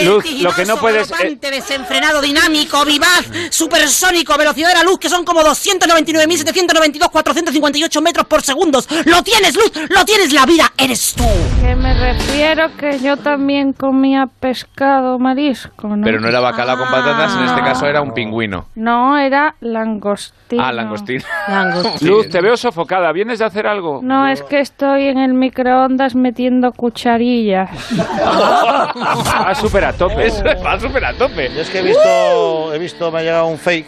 Luz, 0.03 0.43
lo 0.43 0.53
que 0.53 0.65
no 0.65 0.77
puedes. 0.77 1.09
eh, 1.11 1.13
galopante, 1.13 1.51
desenfrenado, 1.51 2.21
dinámico, 2.21 2.85
vivaz, 2.85 3.27
supersónico, 3.51 4.37
velocidad 4.37 4.69
de 4.71 4.75
la 4.75 4.83
luz, 4.83 4.99
que 4.99 5.09
son 5.09 5.25
como 5.25 5.43
299.792, 5.43 7.11
458 7.11 8.03
metros 8.03 8.27
por 8.27 8.43
segundo. 8.43 8.81
¡Lo 9.05 9.23
tienes, 9.23 9.55
Luz! 9.55 9.71
¡Lo 9.91 10.05
tienes! 10.05 10.33
¡La 10.33 10.45
vida 10.47 10.73
eres 10.77 11.15
tú! 11.15 11.25
Que 11.61 11.75
me 11.77 11.95
refiero 11.95 12.77
que 12.77 12.99
yo 12.99 13.17
también 13.17 13.73
comía 13.73 14.27
pescado 14.41 15.19
marisco, 15.19 15.89
¿no? 15.89 16.05
Pero 16.05 16.21
no 16.21 16.29
era 16.29 16.41
bacalao 16.41 16.79
con 16.79 16.91
patatas, 17.05 17.37
en 17.37 17.45
este 17.45 17.61
caso 17.61 17.87
era 17.87 18.01
un 18.01 18.13
pingüino. 18.13 18.67
No, 18.75 19.17
era 19.19 19.55
langostino. 19.61 20.63
Ah, 20.65 20.73
langostín. 20.73 21.23
Luz, 22.01 22.29
te 22.29 22.41
veo 22.41 22.57
sofocada. 22.57 23.13
¿Vienes 23.13 23.39
de 23.39 23.45
hacer 23.45 23.67
algo? 23.67 24.01
No, 24.03 24.27
es 24.29 24.43
que 24.43 24.61
estoy 24.61 25.09
en 25.09 25.19
el 25.19 25.35
microondas 25.35 26.15
metiendo 26.15 26.73
cucharillas. 26.73 27.71
Va 27.99 29.55
súper 29.55 29.85
a 29.85 29.93
tope. 29.93 30.27
Eso 30.27 30.43
va 30.65 30.79
súper 30.81 31.05
a 31.05 31.13
tope. 31.15 31.51
Yo 31.55 31.61
es 31.63 31.71
que 31.71 31.79
he 31.79 31.83
visto, 31.83 32.75
he 32.75 32.79
visto, 32.79 33.11
me 33.13 33.19
ha 33.19 33.23
llegado 33.23 33.47
un 33.47 33.59
fake. 33.59 33.87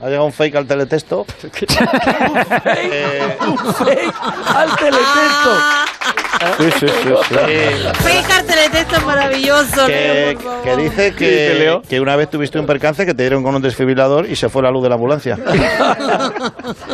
Ha 0.00 0.06
llegado 0.06 0.26
un 0.26 0.32
fake 0.32 0.54
al 0.56 0.66
teletexto. 0.66 1.26
Eh, 2.76 3.36
Un 3.40 3.58
fake 3.58 4.14
al 4.54 4.76
teletexto. 4.76 5.50
Sí, 6.58 6.70
sí, 6.80 6.86
sí, 6.88 7.08
sí. 7.28 7.34
Fake 8.02 8.46
teletexto 8.46 9.00
maravilloso, 9.06 9.86
Que, 9.86 9.92
Leo, 9.92 10.34
por 10.34 10.42
favor. 10.42 10.62
que 10.64 10.76
dice 10.76 11.14
¿Qué 11.16 11.24
dice, 11.30 11.52
que, 11.52 11.54
Leo? 11.58 11.82
que 11.82 12.00
una 12.00 12.16
vez 12.16 12.30
tuviste 12.30 12.58
un 12.58 12.66
percance 12.66 13.04
que 13.06 13.14
te 13.14 13.22
dieron 13.22 13.42
con 13.42 13.54
un 13.54 13.62
desfibrilador 13.62 14.26
y 14.28 14.36
se 14.36 14.48
fue 14.48 14.62
la 14.62 14.70
luz 14.70 14.82
de 14.82 14.88
la 14.88 14.94
ambulancia. 14.96 15.38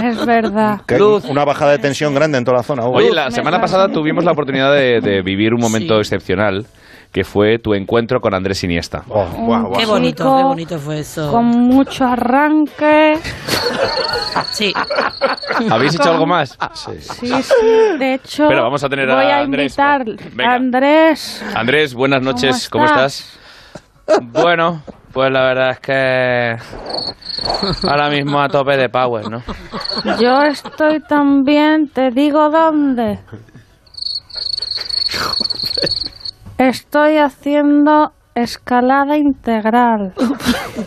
Es 0.03 0.27
verdad. 0.27 0.81
Que 0.87 0.95
hay 0.97 1.01
una 1.29 1.45
bajada 1.45 1.73
de 1.73 1.79
tensión 1.79 2.15
grande 2.15 2.39
en 2.39 2.45
toda 2.45 2.59
la 2.59 2.63
zona. 2.63 2.85
hubo. 2.85 2.97
Oye, 2.97 3.13
la 3.13 3.31
semana 3.31 3.61
pasada 3.61 3.89
tuvimos 3.89 4.25
la 4.25 4.33
oportunidad 4.33 4.73
de, 4.75 5.01
de 5.01 5.23
vivir 5.23 5.55
un 5.55 5.61
momento 5.61 5.99
excepcional, 5.99 6.67
que 7.15 7.23
fue 7.23 7.61
tu 7.61 7.75
encuentro 7.75 8.21
con 8.21 8.35
Andrés 8.35 8.65
Iniesta. 8.65 9.05
Oh, 9.09 9.25
guau, 9.25 9.67
guau. 9.69 9.79
Qué 9.79 9.87
bonito, 9.87 10.25
qué 10.37 10.43
bonito 10.43 10.79
fue 10.81 10.99
eso. 10.99 11.31
Con 11.31 11.45
mucho 11.47 12.05
arranque. 12.05 13.19
Sí. 14.51 14.73
¿Habéis 15.71 15.95
hecho 15.95 16.11
algo 16.11 16.27
más? 16.27 16.59
Sí. 16.75 16.91
Sí, 17.01 17.43
sí. 17.43 17.99
De 17.99 18.15
hecho, 18.15 18.49
Pero 18.49 18.65
vamos 18.65 18.83
a 18.83 18.89
tener 18.89 19.09
a 19.09 19.15
voy 19.15 19.25
a 19.27 19.39
Andrés. 19.39 19.73
invitar 19.73 20.05
Venga. 20.33 20.51
a 20.51 20.55
Andrés. 20.57 21.45
Andrés, 21.55 21.95
buenas 21.95 22.21
noches, 22.21 22.69
¿cómo, 22.69 22.85
¿Cómo 22.85 22.97
estás? 22.97 23.39
Bueno, 24.23 24.83
pues 25.13 25.31
la 25.31 25.43
verdad 25.43 25.71
es 25.71 25.81
que 25.81 26.57
ahora 27.89 28.11
mismo 28.11 28.41
a 28.41 28.49
tope 28.49 28.77
de 28.77 28.89
power, 28.89 29.31
¿no? 29.31 29.43
Yo 30.21 30.43
estoy 30.43 31.01
también, 31.01 31.89
te 31.89 32.11
digo 32.11 32.51
dónde. 32.51 33.21
Estoy 36.59 37.19
haciendo 37.19 38.13
escalada 38.35 39.17
integral. 39.17 40.13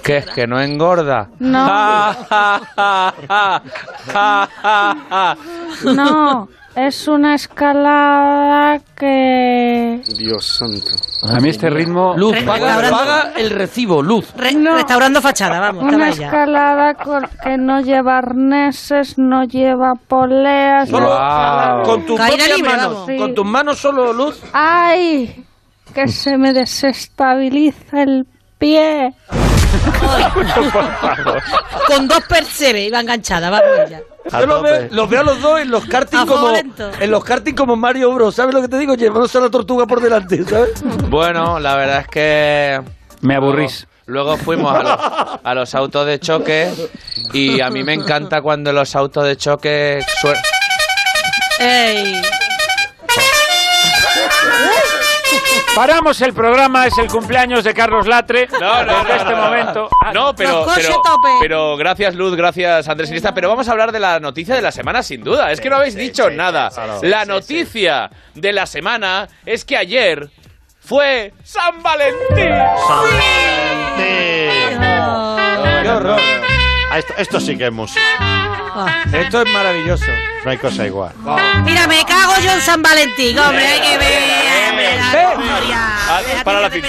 ¿Qué 0.03 0.17
es 0.17 0.25
que 0.27 0.47
no 0.47 0.60
engorda? 0.60 1.30
No. 1.39 1.67
No, 5.84 6.47
es 6.75 7.08
una 7.08 7.36
escalada 7.36 8.80
que... 8.95 10.01
Dios 10.17 10.45
santo. 10.45 10.88
A 11.32 11.39
mí 11.39 11.49
este 11.49 11.69
ritmo. 11.69 12.13
Luz, 12.17 12.36
paga, 12.45 12.89
paga 12.89 13.32
el 13.36 13.49
recibo, 13.51 14.01
Luz. 14.01 14.34
Re- 14.36 14.53
No. 14.53 14.75
Restaurando 14.75 15.21
fachada, 15.21 15.60
vamos, 15.60 15.84
Una 15.93 16.10
escalada 16.10 16.93
con- 16.95 17.27
que 17.43 17.58
no 17.58 17.82
lleva 17.82 18.19
arneses, 18.19 19.17
no 19.17 19.43
lleva 19.43 19.93
poleas. 19.95 20.89
Solo 20.89 21.10
con 21.86 22.06
tus 22.06 22.19
libre, 22.19 22.63
manos. 22.63 23.06
Sí. 23.08 23.17
Con 23.17 23.36
tus 23.36 23.45
manos 23.45 23.77
solo, 23.80 24.13
Luz. 24.13 24.41
¡Ay! 24.53 25.43
Que 25.97 26.07
se 26.07 26.38
me 26.38 26.53
desestabiliza 26.53 28.03
el 28.03 28.27
pie. 28.60 29.13
Con 31.88 32.07
dos 32.07 32.21
percebes 32.29 32.88
iba 32.88 32.99
enganchada, 32.99 33.49
vamos 33.49 33.67
ella. 33.88 34.01
A 34.31 34.41
Yo 34.41 34.45
los 34.45 34.62
veo, 34.62 34.88
los 34.91 35.10
veo 35.10 35.21
a 35.21 35.23
los 35.23 35.41
dos 35.41 35.60
en 35.60 35.71
los 35.71 35.86
karting 35.86 36.27
como 36.27 36.51
lento. 36.51 36.91
en 36.99 37.10
los 37.10 37.23
karting 37.23 37.55
como 37.55 37.75
Mario 37.75 38.13
Bros. 38.13 38.36
¿Sabes 38.36 38.53
lo 38.53 38.62
que 38.62 38.67
te 38.67 38.77
digo? 38.77 38.93
Llevándose 38.93 39.39
a 39.39 39.41
la 39.41 39.49
tortuga 39.49 39.88
por 39.88 39.99
delante, 39.99 40.43
¿sabes? 40.43 40.83
Bueno, 41.10 41.60
la 41.60 41.75
verdad 41.75 42.01
es 42.01 42.07
que 42.10 42.81
Me 43.21 43.36
aburrís. 43.36 43.88
Luego 44.05 44.38
fuimos 44.38 44.71
a 44.75 44.83
los, 44.83 45.39
a 45.43 45.53
los 45.55 45.73
autos 45.73 46.05
de 46.05 46.19
choque 46.19 46.69
y 47.33 47.60
a 47.60 47.71
mí 47.71 47.83
me 47.83 47.93
encanta 47.93 48.43
cuando 48.43 48.71
los 48.71 48.95
autos 48.95 49.25
de 49.25 49.36
choque 49.36 50.05
suenan. 50.21 50.43
¡Ey! 51.60 52.21
Paramos 55.75 56.19
el 56.21 56.33
programa, 56.33 56.87
es 56.87 56.97
el 56.97 57.07
cumpleaños 57.07 57.63
de 57.63 57.73
Carlos 57.73 58.07
Latre. 58.07 58.47
No, 58.59 58.83
no, 58.83 59.03
Desde 59.03 59.07
no, 59.09 59.15
este 59.15 59.29
no, 59.31 59.37
no. 59.37 59.41
momento. 59.43 59.89
No, 60.13 60.35
pero, 60.35 60.65
pero, 60.75 61.01
pero 61.39 61.77
gracias 61.77 62.15
Luz, 62.15 62.35
gracias 62.35 62.87
Andrés 62.87 63.09
Iniesta. 63.09 63.33
Pero 63.33 63.49
vamos 63.49 63.67
a 63.67 63.71
hablar 63.71 63.91
de 63.91 63.99
la 63.99 64.19
noticia 64.19 64.55
de 64.55 64.61
la 64.61 64.71
semana 64.71 65.03
sin 65.03 65.23
duda. 65.23 65.51
Es 65.51 65.61
que 65.61 65.69
no 65.69 65.75
habéis 65.75 65.95
dicho 65.95 66.29
nada. 66.29 66.69
la 67.03 67.25
noticia 67.25 68.09
de 68.33 68.53
la 68.53 68.65
semana 68.65 69.27
es 69.45 69.65
que 69.65 69.77
ayer 69.77 70.29
fue 70.79 71.33
San 71.43 71.83
Valentín. 71.83 72.53
Qué 75.83 75.89
horror. 75.89 76.19
Ah, 76.89 76.97
Esto, 76.99 77.13
esto 77.17 77.39
sí 77.39 77.57
que 77.57 77.65
es 77.67 77.71
música. 77.71 78.01
Esto 79.13 79.41
es 79.41 79.51
maravilloso. 79.51 80.05
No 80.45 80.51
hay 80.51 80.57
cosa 80.57 80.85
igual. 80.85 81.11
Mira, 81.63 81.87
me 81.87 82.03
cago 82.05 82.33
yo 82.43 82.51
en 82.51 82.61
San 82.61 82.81
Valentín, 82.81 83.37
hombre, 83.39 83.65
hay 83.65 83.79
que 83.81 83.97
ver. 83.97 84.56
Ah, 86.10 86.21
para 86.43 86.62
la. 86.62 86.69
¿Ves? 86.69 86.84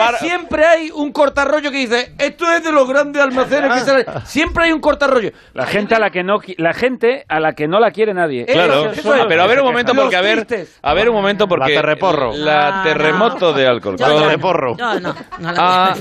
Para- 0.00 0.18
Siempre 0.18 0.64
hay 0.66 0.90
un 0.90 1.12
cortarrollo 1.12 1.70
que 1.70 1.78
dice, 1.78 2.12
esto 2.18 2.50
es 2.50 2.62
de 2.64 2.72
los 2.72 2.88
grandes 2.88 3.22
almacenes 3.22 3.72
que 3.72 3.80
salen. 3.80 4.06
Siempre 4.24 4.64
hay 4.64 4.72
un 4.72 4.80
cortarrollo. 4.80 5.30
La 5.54 5.66
gente 5.66 5.94
a 5.94 5.98
la 5.98 6.10
que 6.10 6.22
no 6.22 6.40
la 6.56 6.72
gente 6.74 7.24
a 7.28 7.40
la 7.40 7.52
que 7.54 7.68
no 7.68 7.78
la 7.80 7.90
quiere 7.90 8.14
nadie. 8.14 8.46
Claro, 8.46 8.90
Eso 8.90 9.14
es. 9.14 9.24
pero 9.28 9.42
a 9.42 9.46
ver 9.46 9.60
un 9.60 9.66
momento 9.66 9.94
porque 9.94 10.16
a 10.16 10.20
ver, 10.20 10.46
a 10.82 10.94
ver 10.94 11.08
un 11.08 11.14
momento 11.14 11.46
porque 11.48 11.74
La 11.74 11.80
terreporro. 11.80 12.32
la 12.36 12.80
Ah, 12.80 12.82
terremoto 12.84 13.52
de 13.52 13.66
alcohol. 13.66 13.96
Yo 13.98 14.06
La 14.06 14.14
no. 14.14 14.20
terreporro. 14.20 14.76
No, 14.78 15.00
no 15.00 15.14
la 15.40 15.54
Ah, 15.56 15.94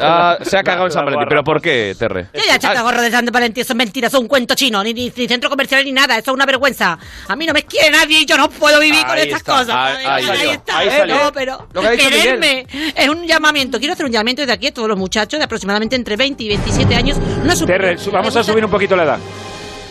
ah, 0.00 0.38
se 0.42 0.58
ha 0.58 0.62
cagado 0.62 0.86
en 0.86 0.92
San 0.92 1.04
Valentín, 1.04 1.28
pero 1.28 1.44
¿por 1.44 1.60
qué, 1.60 1.94
Terre? 1.98 2.28
Yo 2.34 2.42
ya 2.46 2.58
chata 2.58 2.80
Ah, 2.80 2.82
gorro 2.82 3.00
de 3.02 3.10
San 3.10 3.24
Valentín, 3.26 3.62
eso 3.62 3.72
es 3.72 3.76
mentira, 3.76 4.08
eso 4.08 4.16
es 4.18 4.22
un 4.22 4.28
cuento 4.28 4.54
chino, 4.54 4.82
ni, 4.82 4.92
ni, 4.92 5.12
ni 5.14 5.28
centro 5.28 5.48
comercial 5.50 5.84
ni 5.84 5.92
nada, 5.92 6.18
eso 6.18 6.30
es 6.30 6.34
una 6.34 6.46
vergüenza. 6.46 6.98
A 7.28 7.36
mí 7.36 7.46
no 7.46 7.52
me 7.52 7.62
quiere 7.64 7.90
nadie 7.90 8.20
y 8.20 8.26
yo 8.26 8.36
no 8.36 8.48
puedo 8.50 8.78
vivir 8.80 9.04
con 9.06 9.16
estas 9.18 9.38
está, 9.40 9.52
cosas. 9.52 9.74
ahí- 9.76 10.06
ahí 10.06 10.55
está. 10.56 10.78
ahí 10.78 10.88
Eh, 10.88 11.04
no, 11.06 11.32
pero 11.32 11.66
Lo 11.72 11.80
que 11.80 11.86
ha 11.86 11.90
dicho 11.92 12.08
quererme 12.08 12.66
es 12.94 13.08
un 13.08 13.26
llamamiento. 13.26 13.78
Quiero 13.78 13.94
hacer 13.94 14.06
un 14.06 14.12
llamamiento 14.12 14.42
desde 14.42 14.52
aquí 14.52 14.66
a 14.68 14.74
todos 14.74 14.88
los 14.88 14.98
muchachos 14.98 15.38
de 15.38 15.44
aproximadamente 15.44 15.96
entre 15.96 16.16
20 16.16 16.42
y 16.44 16.48
27 16.48 16.94
años. 16.94 17.16
Super- 17.54 17.80
Terre, 17.96 18.10
vamos 18.12 18.34
a 18.36 18.42
subir 18.44 18.64
un 18.64 18.70
poquito 18.70 18.96
la 18.96 19.04
edad. 19.04 19.18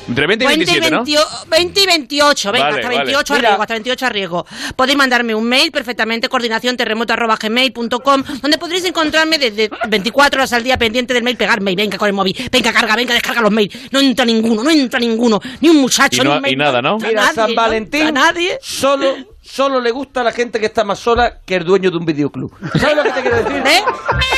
Entre 0.08 0.28
20 0.28 0.45
y 0.45 0.47
27, 0.47 0.91
¿no? 0.91 1.04
20 1.47 1.82
y 1.82 1.86
28, 1.88 2.51
venga, 2.51 2.65
Vale, 2.65 2.75
hasta 2.78 2.88
vale. 2.89 2.97
28 3.06 3.34
a 3.34 3.38
Mira. 3.38 3.49
riesgo, 3.49 3.62
hasta 3.63 3.73
28 3.73 4.06
a 4.06 4.10
riesgo. 4.10 4.45
Podéis 4.75 4.97
mandarme 4.99 5.34
un 5.34 5.45
mail 5.45 5.71
perfectamente, 5.71 6.30
coordinación 6.30 6.78
terremoto 6.78 7.13
arroba 7.13 7.38
gmail.com, 7.41 8.23
donde 8.39 8.58
podréis 8.60 8.86
encontrarme 8.86 9.39
desde 9.39 9.67
24 9.89 10.39
horas 10.41 10.54
al 10.54 10.63
día 10.63 10.78
pendiente 10.78 11.12
del 11.15 11.23
mail, 11.23 11.38
pegar 11.38 11.60
mail, 11.60 11.75
venga 11.75 11.97
con 11.97 12.08
el 12.08 12.13
móvil, 12.13 12.36
venga, 12.51 12.71
carga, 12.71 12.95
venga, 12.95 13.15
descarga 13.15 13.41
los 13.41 13.49
mails. 13.51 13.75
No 13.91 13.99
entra 13.99 14.25
ninguno, 14.25 14.63
no 14.63 14.69
entra 14.69 14.99
ninguno, 14.99 15.41
ni 15.62 15.69
un 15.69 15.78
muchacho, 15.78 16.21
Y 16.21 16.23
no- 16.23 16.30
ni 16.32 16.36
un 16.36 16.41
mail, 16.43 16.54
y 16.54 16.58
nada, 16.58 16.84
¿no? 16.84 16.97
Mira, 16.99 17.21
nadie, 17.23 17.34
San 17.34 17.49
no 17.49 17.56
Valentín 17.56 18.13
nadie. 18.13 18.60
solo, 18.62 19.15
solo 19.56 19.80
le 19.80 19.91
gusta 19.91 20.20
a 20.20 20.24
la 20.26 20.32
gente 20.34 20.60
que 20.60 20.65
está 20.65 20.84
más 20.84 21.00
sola 21.00 21.36
que 21.46 21.56
el 21.56 21.63
dueño 21.63 21.89
de 21.89 21.96
un 21.98 22.04
videoclub. 22.06 22.52
¿Sabes 22.78 22.98
lo 22.98 23.04
que 23.04 23.12
te 23.12 23.22
quiero 23.22 23.38
decir? 23.38 23.63
¿Eh? 23.65 23.84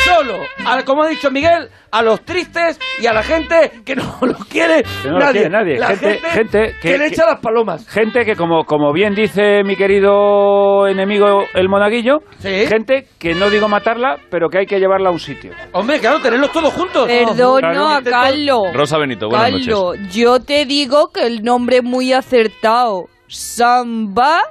Solo, 0.05 0.35
a- 0.63 0.83
como 0.83 1.01
ha 1.03 1.07
dicho 1.07 1.31
Miguel, 1.31 1.69
a 1.91 2.03
los 2.03 2.21
tristes 2.23 2.79
y 3.01 3.07
a 3.07 3.13
la 3.13 3.23
gente 3.23 3.81
que 3.83 3.95
no 3.95 4.03
los 4.21 4.45
quiere 4.45 4.83
Que 5.01 5.07
no 5.09 5.13
lo 5.13 5.19
nadie. 5.19 5.33
quiere 5.41 5.49
nadie. 5.49 5.79
La 5.79 5.87
Gente- 5.87 6.19
gente 6.29 6.75
que, 6.79 6.91
que- 6.91 6.97
le 6.99 7.07
que- 7.07 7.13
echa 7.15 7.25
las 7.25 7.39
palomas. 7.39 7.87
Gente 7.89 8.25
que, 8.25 8.35
como, 8.35 8.63
como 8.65 8.93
bien 8.93 9.15
dice 9.15 9.63
mi 9.63 9.75
querido 9.75 10.87
enemigo 10.87 11.45
el 11.55 11.67
monaguillo, 11.67 12.19
gente 12.41 13.07
que 13.17 13.33
no 13.33 13.49
digo 13.49 13.67
matarla, 13.67 14.17
pero 14.29 14.49
que 14.49 14.59
hay 14.59 14.65
que 14.67 14.77
llevarla 14.79 15.09
a 15.09 15.11
un 15.13 15.19
sitio. 15.19 15.51
Hombre, 15.73 15.99
claro, 15.99 16.19
tenerlos 16.21 16.51
todos 16.51 16.71
juntos. 16.73 17.07
Perdono 17.07 17.89
a 17.89 18.03
Carlos. 18.03 18.67
Rosa 18.71 18.97
Benito, 18.99 19.29
buenas 19.29 19.51
noches. 19.51 19.67
Carlos, 19.67 19.97
yo 20.13 20.39
te 20.41 20.65
digo 20.65 21.09
que 21.11 21.25
el 21.25 21.41
nombre 21.43 21.77
es 21.77 21.83
muy 21.83 22.13
acertado. 22.13 23.05
Samba 23.27 24.41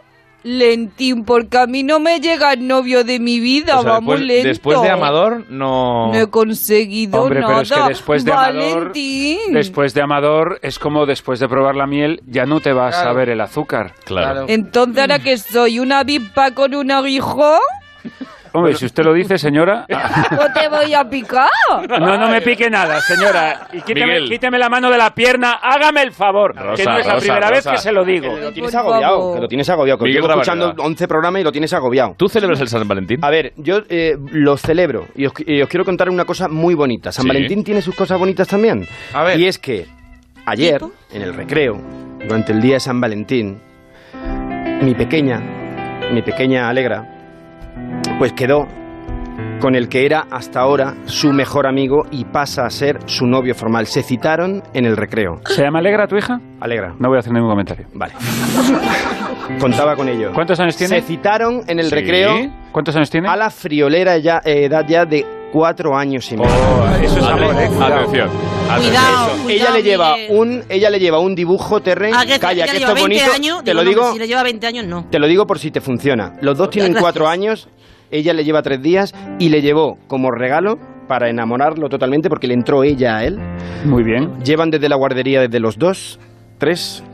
Lentín, 0.46 1.24
porque 1.24 1.58
a 1.58 1.66
mí 1.66 1.82
no 1.82 1.98
me 1.98 2.20
llega 2.20 2.52
el 2.52 2.66
novio 2.66 3.02
de 3.04 3.18
mi 3.18 3.40
vida, 3.40 3.80
O 3.80 3.82
sea, 3.82 3.92
vamos 3.92 4.14
después, 4.20 4.28
lento. 4.28 4.48
después 4.48 4.82
de 4.82 4.90
Amador, 4.90 5.44
no... 5.50 6.12
No 6.12 6.18
he 6.18 6.30
conseguido 6.30 7.22
Hombre, 7.22 7.40
nada. 7.40 7.52
pero 7.54 7.62
es 7.62 7.72
que 7.72 7.88
después 7.88 8.24
de 8.24 8.32
Amador, 8.32 8.92
después 9.52 9.92
de 9.94 10.02
Amador 10.02 10.58
es 10.62 10.78
como 10.78 11.04
después 11.04 11.40
de 11.40 11.48
probar 11.48 11.74
la 11.74 11.86
miel, 11.86 12.22
ya 12.26 12.46
no 12.46 12.60
te 12.60 12.72
vas 12.72 12.94
Claro. 12.94 13.10
a 13.10 13.12
ver 13.12 13.28
el 13.30 13.40
azúcar. 13.40 13.92
Claro. 14.04 14.44
Entonces, 14.48 14.98
¿ahora 15.00 15.18
que 15.18 15.36
soy? 15.36 15.80
¿Una 15.80 16.04
vipa 16.04 16.52
con 16.52 16.74
un 16.74 16.90
aguijón? 16.92 17.58
Hombre, 18.56 18.74
si 18.74 18.86
usted 18.86 19.04
lo 19.04 19.12
dice, 19.12 19.38
señora. 19.38 19.86
¿O 20.32 20.52
te 20.58 20.68
voy 20.68 20.94
a 20.94 21.04
picar? 21.08 21.48
No, 21.88 22.16
no 22.16 22.28
me 22.28 22.40
pique 22.40 22.68
nada, 22.70 23.00
señora. 23.00 23.68
Y 23.72 23.80
quíteme, 23.82 24.06
Miguel. 24.06 24.28
quíteme 24.28 24.58
la 24.58 24.68
mano 24.68 24.90
de 24.90 24.98
la 24.98 25.14
pierna, 25.14 25.52
hágame 25.62 26.02
el 26.02 26.12
favor. 26.12 26.54
que 26.54 26.60
Rosa, 26.60 26.84
no 26.92 26.98
es 26.98 27.06
la 27.06 27.12
Rosa, 27.14 27.24
primera 27.26 27.50
vez 27.50 27.66
que 27.66 27.78
se 27.78 27.92
lo 27.92 28.04
digo. 28.04 28.36
Lo 28.36 28.52
tienes 28.52 28.74
agobiado, 28.74 29.34
que 29.34 29.40
lo 29.40 29.48
tienes 29.48 29.68
agobiado. 29.68 29.98
Que 29.98 30.04
Miguel 30.04 30.22
llevo 30.22 30.32
escuchando 30.32 30.64
Rabaneda. 30.66 30.86
11 30.86 31.08
programas 31.08 31.40
y 31.40 31.44
lo 31.44 31.52
tienes 31.52 31.72
agobiado. 31.72 32.14
¿Tú 32.16 32.28
celebras 32.28 32.60
el 32.60 32.68
San 32.68 32.86
Valentín? 32.88 33.18
A 33.22 33.30
ver, 33.30 33.52
yo 33.56 33.80
eh, 33.88 34.16
lo 34.32 34.56
celebro 34.56 35.06
y 35.14 35.26
os, 35.26 35.32
y 35.46 35.60
os 35.60 35.68
quiero 35.68 35.84
contar 35.84 36.08
una 36.10 36.24
cosa 36.24 36.48
muy 36.48 36.74
bonita. 36.74 37.12
San 37.12 37.22
Sí. 37.24 37.28
Valentín 37.28 37.64
tiene 37.64 37.82
sus 37.82 37.94
cosas 37.94 38.18
bonitas 38.18 38.46
también. 38.48 38.86
A 39.12 39.22
ver. 39.22 39.38
Y 39.40 39.46
es 39.46 39.58
que 39.58 39.86
ayer, 40.46 40.80
en 41.12 41.22
el 41.22 41.34
recreo, 41.34 41.76
durante 42.26 42.52
el 42.52 42.60
día 42.60 42.74
de 42.74 42.80
San 42.80 43.00
Valentín, 43.00 43.60
mi 44.82 44.94
pequeña, 44.94 45.40
mi 46.12 46.22
pequeña 46.22 46.68
Alegra, 46.68 47.15
pues 48.18 48.32
quedó 48.32 48.66
con 49.60 49.74
el 49.74 49.88
que 49.88 50.04
era 50.04 50.26
hasta 50.30 50.60
ahora 50.60 50.94
su 51.06 51.32
mejor 51.32 51.66
amigo 51.66 52.04
y 52.10 52.24
pasa 52.26 52.66
a 52.66 52.70
ser 52.70 52.98
su 53.06 53.26
novio 53.26 53.54
formal. 53.54 53.86
Se 53.86 54.02
citaron 54.02 54.62
en 54.74 54.84
el 54.84 54.96
recreo. 54.96 55.40
¿Se 55.46 55.62
llama 55.62 55.78
Alegra 55.78 56.06
tu 56.06 56.16
hija? 56.16 56.40
Alegra. 56.60 56.94
No 56.98 57.08
voy 57.08 57.16
a 57.16 57.20
hacer 57.20 57.32
ningún 57.32 57.50
comentario. 57.50 57.86
Vale. 57.94 58.12
Contaba 59.60 59.94
con 59.96 60.08
ello. 60.08 60.32
¿Cuántos 60.34 60.58
años 60.60 60.76
tiene? 60.76 61.00
Se 61.00 61.06
citaron 61.06 61.62
en 61.68 61.78
el 61.78 61.86
Sí. 61.86 61.94
recreo 61.94 62.34
¿Cuántos 62.72 62.96
años 62.96 63.10
tiene? 63.10 63.28
a 63.28 63.36
la 63.36 63.48
friolera 63.50 64.18
ya, 64.18 64.40
eh, 64.44 64.64
edad 64.64 64.84
ya 64.86 65.04
de 65.04 65.24
cuatro 65.52 65.96
años 65.96 66.30
y 66.32 66.36
medio. 66.36 66.50
eso 67.02 67.18
es 67.18 67.24
amor, 67.24 67.54
eh, 67.60 67.68
cuidado. 67.68 67.94
Atención. 67.94 68.30
Cuidado, 68.66 69.26
Eso. 69.34 69.42
cuidado, 69.44 69.48
ella 69.48 69.70
le 69.70 69.82
lleva 69.82 70.12
Miguel. 70.16 70.30
un 70.38 70.62
ella 70.68 70.90
le 70.90 70.98
lleva 70.98 71.18
un 71.20 71.34
dibujo 71.34 71.80
terren 71.80 72.12
Ah, 72.14 72.24
que, 72.26 72.38
calla 72.38 72.64
que 72.66 72.78
lleva 72.78 72.92
esto 72.92 72.92
es 72.92 72.94
20 72.94 73.02
bonito 73.02 73.32
años, 73.32 73.64
te 73.64 73.74
lo 73.74 73.84
digo 73.84 74.02
no, 74.02 74.12
si 74.12 74.18
le 74.18 74.26
lleva 74.26 74.42
20 74.42 74.66
años, 74.66 74.86
no. 74.86 75.06
te 75.10 75.18
lo 75.20 75.26
digo 75.28 75.46
por 75.46 75.58
si 75.60 75.70
te 75.70 75.80
funciona 75.80 76.32
los 76.40 76.58
dos 76.58 76.70
tienen 76.70 76.92
Gracias. 76.92 77.02
cuatro 77.02 77.28
años 77.28 77.68
ella 78.10 78.32
le 78.32 78.44
lleva 78.44 78.62
tres 78.62 78.82
días 78.82 79.14
y 79.38 79.48
le 79.50 79.62
llevó 79.62 79.98
como 80.08 80.30
regalo 80.32 80.78
para 81.06 81.28
enamorarlo 81.30 81.88
totalmente 81.88 82.28
porque 82.28 82.48
le 82.48 82.54
entró 82.54 82.82
ella 82.82 83.18
a 83.18 83.24
él 83.24 83.38
Muy 83.84 84.02
bien. 84.02 84.32
llevan 84.42 84.70
desde 84.70 84.88
la 84.88 84.96
guardería 84.96 85.40
desde 85.42 85.60
los 85.60 85.78
dos 85.78 86.18
tres 86.58 87.04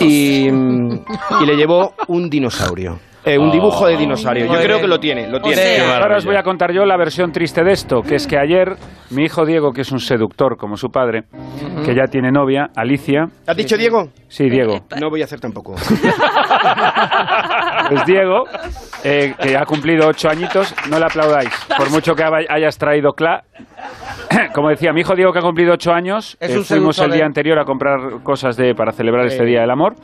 y, 0.00 0.46
y 0.48 1.46
le 1.46 1.56
llevó 1.56 1.92
un 2.08 2.30
dinosaurio 2.30 2.98
Eh, 3.24 3.38
un 3.38 3.52
dibujo 3.52 3.86
de 3.86 3.96
dinosaurio 3.96 4.46
yo 4.46 4.60
creo 4.60 4.80
que 4.80 4.88
lo 4.88 4.98
tiene 4.98 5.28
lo 5.28 5.38
O 5.38 5.40
tiene 5.40 5.56
sea, 5.56 5.98
Ahora 5.98 6.16
os 6.16 6.24
voy 6.24 6.34
a 6.34 6.42
contar 6.42 6.72
yo 6.72 6.84
la 6.84 6.96
versión 6.96 7.30
triste 7.30 7.62
de 7.62 7.72
esto, 7.72 8.02
que 8.02 8.16
es 8.16 8.26
que 8.26 8.36
ayer 8.36 8.74
mi 9.10 9.22
hijo 9.24 9.46
Diego, 9.46 9.72
que 9.72 9.82
es 9.82 9.92
un 9.92 10.00
seductor 10.00 10.56
como 10.56 10.76
su 10.76 10.90
padre, 10.90 11.22
que 11.84 11.94
ya 11.94 12.06
tiene 12.10 12.32
novia, 12.32 12.70
Alicia. 12.74 13.28
¿has 13.46 13.56
dicho 13.56 13.76
Diego? 13.76 14.08
Sí, 14.28 14.50
Diego. 14.50 14.80
no 14.98 15.08
voy 15.08 15.22
a 15.22 15.26
hacer 15.26 15.38
tampoco 15.38 15.74
Pues 17.88 18.06
Diego, 18.06 18.44
eh, 19.04 19.34
que 19.40 19.56
ha 19.56 19.64
cumplido 19.66 20.08
ocho 20.08 20.28
añitos, 20.28 20.74
no 20.88 20.98
le 20.98 21.04
aplaudáis. 21.04 21.50
Por 21.76 21.90
mucho 21.90 22.14
que 22.14 22.24
hayas 22.24 22.78
traído 22.78 23.12
cla. 23.12 23.44
Como 24.54 24.68
decía, 24.68 24.92
mi 24.92 25.00
hijo 25.00 25.14
Diego, 25.14 25.32
que 25.32 25.38
ha 25.38 25.42
cumplido 25.42 25.74
ocho 25.74 25.92
años, 25.92 26.36
Es 26.40 26.50
eh, 26.50 26.58
un 26.58 26.64
fuimos 26.64 26.98
el 26.98 27.10
día 27.12 27.22
¿eh? 27.22 27.26
anterior 27.26 27.58
a 27.58 27.64
comprar 27.64 28.22
cosas 28.22 28.56
de 28.56 28.74
para 28.74 28.92
celebrar 28.92 29.26
este 29.26 29.44
Día 29.44 29.60
del 29.60 29.70
Amor. 29.70 29.94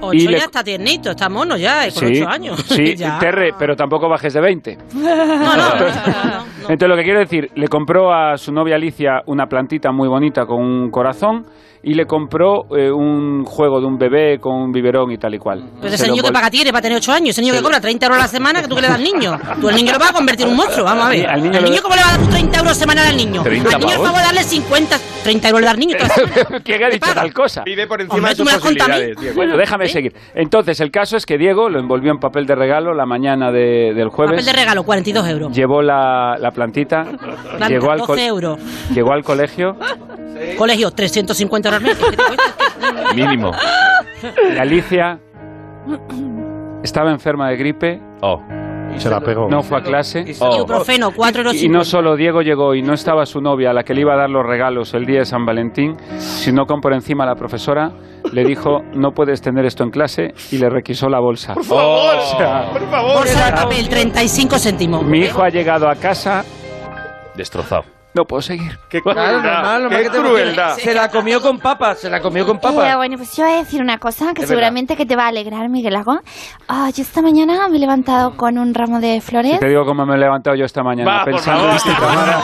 Ocho 0.00 0.12
Y 0.14 0.26
le- 0.28 0.38
ya 0.38 0.44
está 0.44 0.62
tiernito, 0.64 1.10
está 1.10 1.28
mono 1.28 1.56
ya, 1.56 1.86
eh, 1.86 1.92
con 1.92 2.06
Sí, 2.08 2.20
8 2.22 2.28
años. 2.28 2.60
sí. 2.66 2.94
Terre, 3.20 3.50
pero 3.58 3.74
tampoco 3.76 4.08
bajes 4.08 4.32
de 4.34 4.40
20. 4.40 4.78
No, 4.94 5.56
no, 5.56 5.56
no, 5.56 5.80
no, 5.80 5.84
no. 5.86 6.44
Entonces 6.68 6.88
lo 6.88 6.96
que 6.96 7.02
quiero 7.02 7.18
decir, 7.20 7.50
le 7.56 7.68
compró 7.68 8.12
a 8.12 8.36
su 8.36 8.52
novia 8.52 8.76
Alicia 8.76 9.20
una 9.26 9.46
plantita 9.46 9.90
muy 9.92 10.08
bonita 10.08 10.46
con 10.46 10.60
un 10.62 10.90
corazón 10.90 11.44
y 11.84 11.94
le 11.94 12.06
compró 12.06 12.62
eh, 12.76 12.92
un 12.92 13.42
juego 13.44 13.80
de 13.80 13.86
un 13.86 13.98
bebé 13.98 14.38
con 14.38 14.54
un 14.54 14.70
biberón 14.70 15.10
y 15.10 15.18
tal 15.18 15.34
y 15.34 15.38
cual. 15.38 15.64
Pues 15.80 15.90
Se 15.90 15.96
ese 15.96 16.08
niño 16.12 16.22
que 16.22 16.30
paga 16.30 16.48
tiene 16.48 16.70
para 16.70 16.82
tener 16.82 16.98
8 16.98 17.12
años, 17.12 17.30
ese 17.30 17.40
niño 17.42 17.54
que 17.54 17.60
cobra 17.62 17.80
30 17.80 18.06
euros 18.06 18.18
a 18.20 18.22
la 18.22 18.28
semana, 18.28 18.62
que 18.62 18.68
tú 18.68 18.76
que 18.76 18.82
le 18.82 18.86
das 18.86 18.96
al 18.98 19.02
niño. 19.02 19.36
Tú 19.60 19.68
el 19.68 19.74
niño 19.74 19.92
lo 19.92 19.98
vas 19.98 20.10
a 20.10 20.12
convertir 20.12 20.46
en 20.46 20.52
un 20.52 20.58
monstruo, 20.58 20.84
vamos 20.84 21.06
a 21.06 21.08
ver. 21.08 21.26
Al 21.26 21.34
¿Al 21.34 21.42
niño 21.42 21.60
niño, 21.60 21.76
lo- 21.76 21.82
cómo 21.82 21.96
le 21.96 22.02
vas 22.02 22.14
a 22.14 22.18
dar 22.18 22.26
tú 22.26 22.30
30 22.32 22.58
euros 22.60 22.76
semanal 22.76 23.08
al 23.12 23.16
niño? 23.16 23.42
30 23.42 23.68
al 23.76 23.80
niño 23.80 23.96
pavos. 24.02 24.18
de 24.18 24.22
darle 24.24 24.42
50, 24.42 24.98
30 25.22 25.48
euros 25.48 25.62
le 25.62 25.68
al 25.68 25.78
niño. 25.78 25.96
¿Quién 26.64 26.82
ha 26.84 26.88
dicho 26.88 27.14
tal 27.14 27.32
cosa? 27.32 27.62
vive 27.64 27.86
por 27.86 28.00
encima 28.00 28.16
Hombre, 28.16 28.30
de 28.30 28.36
sus 28.36 28.52
posibilidades 28.52 29.16
Diego. 29.20 29.36
Bueno, 29.36 29.56
déjame 29.56 29.84
¿Eh? 29.84 29.88
seguir. 29.88 30.14
Entonces, 30.34 30.80
el 30.80 30.90
caso 30.90 31.16
es 31.16 31.26
que 31.26 31.38
Diego 31.38 31.68
lo 31.68 31.78
envolvió 31.78 32.10
en 32.10 32.18
papel 32.18 32.46
de 32.46 32.54
regalo 32.54 32.94
la 32.94 33.06
mañana 33.06 33.52
de- 33.52 33.92
del 33.94 34.08
jueves. 34.08 34.32
Papel 34.32 34.44
de 34.46 34.52
regalo, 34.52 34.82
42 34.84 35.28
euros. 35.28 35.52
Llevó 35.56 35.82
la, 35.82 36.36
la 36.38 36.50
plantita, 36.50 37.04
Planta, 37.04 37.68
llegó, 37.68 37.90
al 37.90 37.98
12 37.98 38.06
co- 38.12 38.16
euros. 38.18 38.58
llegó 38.94 39.12
al 39.12 39.22
colegio 39.24 39.76
Colegio, 40.58 40.90
350 40.90 41.68
euros 41.68 41.82
al 41.82 41.86
mes. 41.86 43.14
Mínimo. 43.14 43.52
y 44.54 44.58
Alicia 44.58 45.18
estaba 46.82 47.10
enferma 47.10 47.48
de 47.50 47.56
gripe, 47.56 48.00
Oh. 48.20 48.40
Se 48.98 49.10
la 49.10 49.20
pegó 49.20 49.48
no 49.48 49.62
fue 49.62 49.78
a 49.78 49.82
clase. 49.82 50.24
Oh. 50.40 50.56
Ibuprofeno, 50.56 51.10
4 51.14 51.42
euros. 51.42 51.62
Y 51.62 51.68
no 51.68 51.84
solo 51.84 52.16
Diego 52.16 52.42
llegó 52.42 52.74
y 52.74 52.82
no 52.82 52.94
estaba 52.94 53.26
su 53.26 53.40
novia 53.40 53.70
a 53.70 53.72
la 53.72 53.82
que 53.82 53.94
le 53.94 54.02
iba 54.02 54.14
a 54.14 54.16
dar 54.16 54.30
los 54.30 54.44
regalos 54.46 54.94
el 54.94 55.04
día 55.06 55.20
de 55.20 55.24
San 55.24 55.44
Valentín, 55.44 55.96
sino 56.18 56.66
con 56.66 56.80
por 56.80 56.92
encima 56.92 57.24
la 57.26 57.34
profesora 57.34 57.90
le 58.32 58.44
dijo 58.44 58.82
no 58.94 59.10
puedes 59.12 59.40
tener 59.42 59.64
esto 59.66 59.82
en 59.82 59.90
clase 59.90 60.32
y 60.50 60.58
le 60.58 60.70
requisó 60.70 61.08
la 61.08 61.20
bolsa. 61.20 61.54
por 61.54 61.64
favor 61.64 62.16
O 62.16 62.36
sea, 62.38 62.68
por 62.72 62.88
favor 62.88 63.14
Bolsa 63.18 63.46
de 63.46 63.52
papel, 63.52 63.88
35 63.88 64.58
céntimos. 64.58 65.04
mi 65.04 65.18
hijo 65.20 65.42
ha 65.42 65.48
llegado 65.48 65.88
a 65.88 65.96
casa, 65.96 66.44
Destrozado. 67.34 67.84
No 68.14 68.24
puedo 68.26 68.42
seguir. 68.42 68.78
qué 68.90 69.00
Claro, 69.00 69.40
normal, 69.42 69.82
normal 69.84 69.98
qué 69.98 70.04
que 70.04 70.10
te 70.10 70.18
crueldad 70.18 70.76
Se 70.76 70.92
la 70.94 71.08
comió 71.10 71.40
con 71.40 71.58
papas, 71.58 71.98
se 71.98 72.10
la 72.10 72.20
comió 72.20 72.44
con 72.46 72.56
Eh, 72.56 72.60
papas. 72.62 72.96
bueno, 72.96 73.16
pues 73.16 73.34
yo 73.36 73.44
voy 73.44 73.54
a 73.54 73.56
decir 73.56 73.80
una 73.80 73.98
cosa 73.98 74.34
que 74.34 74.42
Es 74.42 74.48
seguramente 74.48 74.96
que 74.96 75.06
te 75.06 75.16
va 75.16 75.24
a 75.24 75.28
alegrar, 75.28 75.68
Miguel 75.68 75.96
Agón. 75.96 76.20
Ah, 76.68 76.90
yo 76.94 77.02
esta 77.02 77.22
mañana 77.22 77.68
me 77.68 77.76
he 77.76 77.80
levantado 77.80 78.36
con 78.36 78.58
un 78.58 78.74
ramo 78.74 79.00
de 79.00 79.20
flores. 79.20 79.52
Si 79.54 79.58
te 79.60 79.68
digo 79.68 79.84
cómo 79.86 80.04
me 80.04 80.14
he 80.16 80.18
levantado 80.18 80.56
yo 80.56 80.64
esta 80.66 80.82
mañana 80.82 81.10
Va, 81.18 81.24
pensando 81.24 81.70
en 81.70 81.94
cámara. 81.94 82.42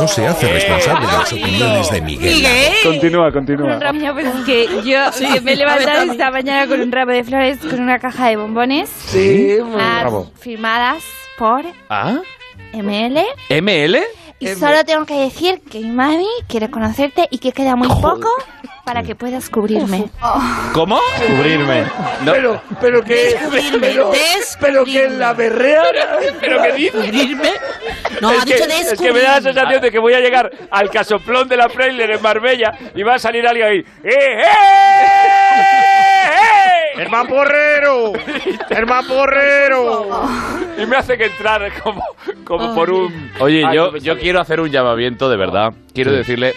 No 0.00 0.08
se 0.08 0.26
hace 0.26 0.52
responsable 0.52 1.06
de 1.06 1.12
las 1.12 1.32
opiniones 1.32 1.90
de 1.90 2.00
Miguel. 2.00 2.34
Miguel. 2.36 2.72
Continúa, 2.84 3.24
Con 3.24 3.32
continúa. 3.46 3.74
un 3.74 3.80
ramo, 3.80 4.12
pues 4.14 4.26
es 4.26 4.44
que 4.44 4.66
yo 4.84 4.98
Sí, 5.12 5.26
me 5.42 5.52
he 5.52 5.54
a 5.54 5.56
levantado 5.56 6.00
ver, 6.00 6.10
esta 6.10 6.30
mañana 6.30 6.66
con 6.66 6.80
un 6.80 6.90
ramo 6.90 7.12
de 7.12 7.24
flores, 7.24 7.58
con 7.58 7.80
una 7.80 7.98
caja 7.98 8.28
de 8.28 8.36
bombones 8.36 8.88
Sí, 8.88 9.56
muy 9.62 9.80
ah, 9.80 9.98
bravo. 10.00 10.30
firmadas 10.38 11.04
por 11.38 11.62
¿Ah? 11.90 12.16
ML. 12.72 13.22
¿ML? 13.50 13.98
Y 14.44 14.54
solo 14.56 14.84
tengo 14.84 15.06
que 15.06 15.14
decir 15.14 15.62
que 15.70 15.80
mi 15.80 15.90
mami 15.90 16.28
quiere 16.48 16.70
conocerte 16.70 17.26
y 17.30 17.38
que 17.38 17.52
queda 17.52 17.76
muy 17.76 17.88
poco 17.88 18.28
para 18.84 19.02
que 19.02 19.14
puedas 19.14 19.48
cubrirme. 19.48 20.10
¿Cómo? 20.74 21.00
cubrirme 21.26 21.84
No. 22.22 22.32
Pero, 22.32 22.62
pero 22.80 23.02
que, 23.02 23.14
Descubrirme, 23.14 23.78
pero, 23.80 24.12
pero 24.60 24.84
que 24.84 25.04
en 25.04 25.18
la 25.18 25.32
berrea. 25.32 25.82
¿Pero 26.40 26.62
qué 26.62 26.72
dices? 26.72 26.92
Descubrirme. 26.94 27.50
No, 28.20 28.28
ha 28.28 28.44
que, 28.44 28.54
dicho 28.54 28.64
es 28.68 29.00
que 29.00 29.12
me 29.12 29.20
da 29.20 29.36
la 29.36 29.42
sensación 29.42 29.80
de 29.80 29.90
que 29.90 29.98
voy 29.98 30.12
a 30.12 30.20
llegar 30.20 30.50
al 30.70 30.90
casoplón 30.90 31.48
de 31.48 31.56
la 31.56 31.68
Freiler 31.68 32.10
en 32.10 32.22
Marbella 32.22 32.72
y 32.94 33.02
va 33.02 33.14
a 33.14 33.18
salir 33.18 33.46
alguien 33.46 33.66
ahí. 33.66 33.78
¡Eh, 34.04 34.10
eh, 34.12 34.44
eh! 36.96 37.02
hermano 37.02 37.28
porrero 37.28 38.12
hermano 38.70 39.08
porrero 39.08 40.08
Y 40.82 40.86
me 40.86 40.96
hace 40.96 41.16
que 41.16 41.26
entrar 41.26 41.72
como, 41.82 42.02
como 42.44 42.74
por 42.74 42.90
un... 42.90 43.30
Oye, 43.38 43.64
Ay, 43.64 43.76
yo, 43.76 43.86
no 43.86 43.92
me 43.92 44.00
yo 44.00 44.18
quiero 44.18 44.40
hacer 44.40 44.60
un 44.60 44.70
llamamiento 44.70 45.28
de 45.28 45.36
verdad. 45.36 45.72
Quiero 45.94 46.12
decirle 46.12 46.54